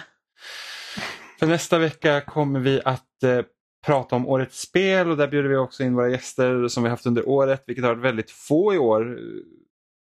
För 1.39 1.47
nästa 1.47 1.79
vecka 1.79 2.21
kommer 2.21 2.59
vi 2.59 2.81
att 2.85 3.23
eh, 3.23 3.41
prata 3.85 4.15
om 4.15 4.27
årets 4.27 4.61
spel 4.61 5.09
och 5.09 5.17
där 5.17 5.27
bjuder 5.27 5.49
vi 5.49 5.55
också 5.55 5.83
in 5.83 5.95
våra 5.95 6.09
gäster 6.09 6.67
som 6.67 6.83
vi 6.83 6.89
haft 6.89 7.05
under 7.05 7.29
året, 7.29 7.63
vilket 7.67 7.85
har 7.85 7.91
varit 7.95 8.05
väldigt 8.05 8.31
få 8.31 8.73
i 8.73 8.77
år. 8.77 9.19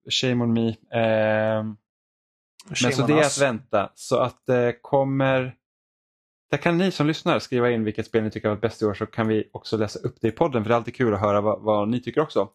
Shame 0.09 0.43
on 0.43 0.53
me. 0.53 0.67
Eh, 0.69 1.63
men 2.69 2.93
så 2.93 3.07
det 3.07 3.13
är 3.13 3.25
att 3.25 3.41
vänta. 3.41 3.91
Så 3.95 4.17
att 4.17 4.45
det 4.45 4.67
eh, 4.67 4.75
kommer... 4.81 5.55
Där 6.51 6.57
kan 6.57 6.77
ni 6.77 6.91
som 6.91 7.07
lyssnar 7.07 7.39
skriva 7.39 7.71
in 7.71 7.83
vilket 7.83 8.05
spel 8.05 8.23
ni 8.23 8.31
tycker 8.31 8.47
har 8.47 8.55
varit 8.55 8.61
bäst 8.61 8.81
i 8.81 8.85
år 8.85 8.93
så 8.93 9.05
kan 9.05 9.27
vi 9.27 9.49
också 9.53 9.77
läsa 9.77 9.99
upp 9.99 10.17
det 10.21 10.27
i 10.27 10.31
podden 10.31 10.63
för 10.63 10.69
det 10.69 10.73
är 10.73 10.77
alltid 10.77 10.95
kul 10.95 11.13
att 11.13 11.19
höra 11.19 11.41
vad, 11.41 11.61
vad 11.61 11.89
ni 11.89 11.99
tycker 12.01 12.21
också. 12.21 12.49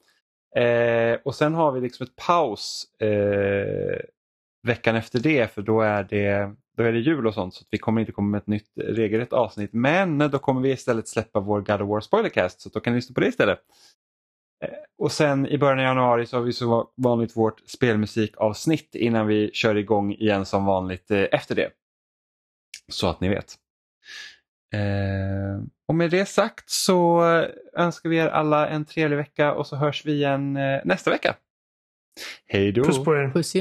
Eh, 0.56 1.18
och 1.24 1.34
sen 1.34 1.54
har 1.54 1.72
vi 1.72 1.80
liksom 1.80 2.04
ett 2.04 2.16
paus 2.16 2.86
eh, 3.00 4.00
veckan 4.62 4.96
efter 4.96 5.20
det 5.20 5.54
för 5.54 5.62
då 5.62 5.80
är 5.80 6.04
det, 6.04 6.54
då 6.76 6.82
är 6.82 6.92
det 6.92 6.98
jul 6.98 7.26
och 7.26 7.34
sånt 7.34 7.54
så 7.54 7.64
vi 7.70 7.78
kommer 7.78 8.00
inte 8.00 8.12
komma 8.12 8.28
med 8.28 8.38
ett 8.38 8.46
nytt 8.46 8.70
regelrätt 8.76 9.32
avsnitt. 9.32 9.72
Men 9.72 10.18
då 10.18 10.38
kommer 10.38 10.60
vi 10.60 10.70
istället 10.70 11.08
släppa 11.08 11.40
vår 11.40 11.60
God 11.60 11.80
of 11.82 11.88
War 11.88 12.00
Spoilercast 12.00 12.60
så 12.60 12.68
då 12.68 12.80
kan 12.80 12.92
ni 12.92 12.96
lyssna 12.96 13.14
på 13.14 13.20
det 13.20 13.26
istället. 13.26 13.58
Eh, 14.64 14.78
och 14.98 15.12
sen 15.12 15.46
i 15.46 15.58
början 15.58 15.78
av 15.78 15.84
januari 15.84 16.26
så 16.26 16.36
har 16.36 16.44
vi 16.44 16.52
som 16.52 16.86
vanligt 16.96 17.36
vårt 17.36 17.60
spelmusikavsnitt 17.68 18.94
innan 18.94 19.26
vi 19.26 19.50
kör 19.52 19.74
igång 19.74 20.12
igen 20.12 20.46
som 20.46 20.64
vanligt 20.64 21.10
eh, 21.10 21.24
efter 21.32 21.54
det. 21.54 21.70
Så 22.88 23.06
att 23.06 23.20
ni 23.20 23.28
vet. 23.28 23.56
Eh, 24.74 25.62
och 25.88 25.94
med 25.94 26.10
det 26.10 26.26
sagt 26.26 26.70
så 26.70 27.22
önskar 27.76 28.10
vi 28.10 28.16
er 28.16 28.28
alla 28.28 28.68
en 28.68 28.84
trevlig 28.84 29.16
vecka 29.16 29.52
och 29.52 29.66
så 29.66 29.76
hörs 29.76 30.06
vi 30.06 30.12
igen 30.12 30.52
nästa 30.84 31.10
vecka. 31.10 31.36
Hej 32.46 32.72
då! 32.72 32.84
Puss 32.84 33.04
på 33.04 33.16
er! 33.16 33.30
Puss 33.30 33.56
i 33.56 33.58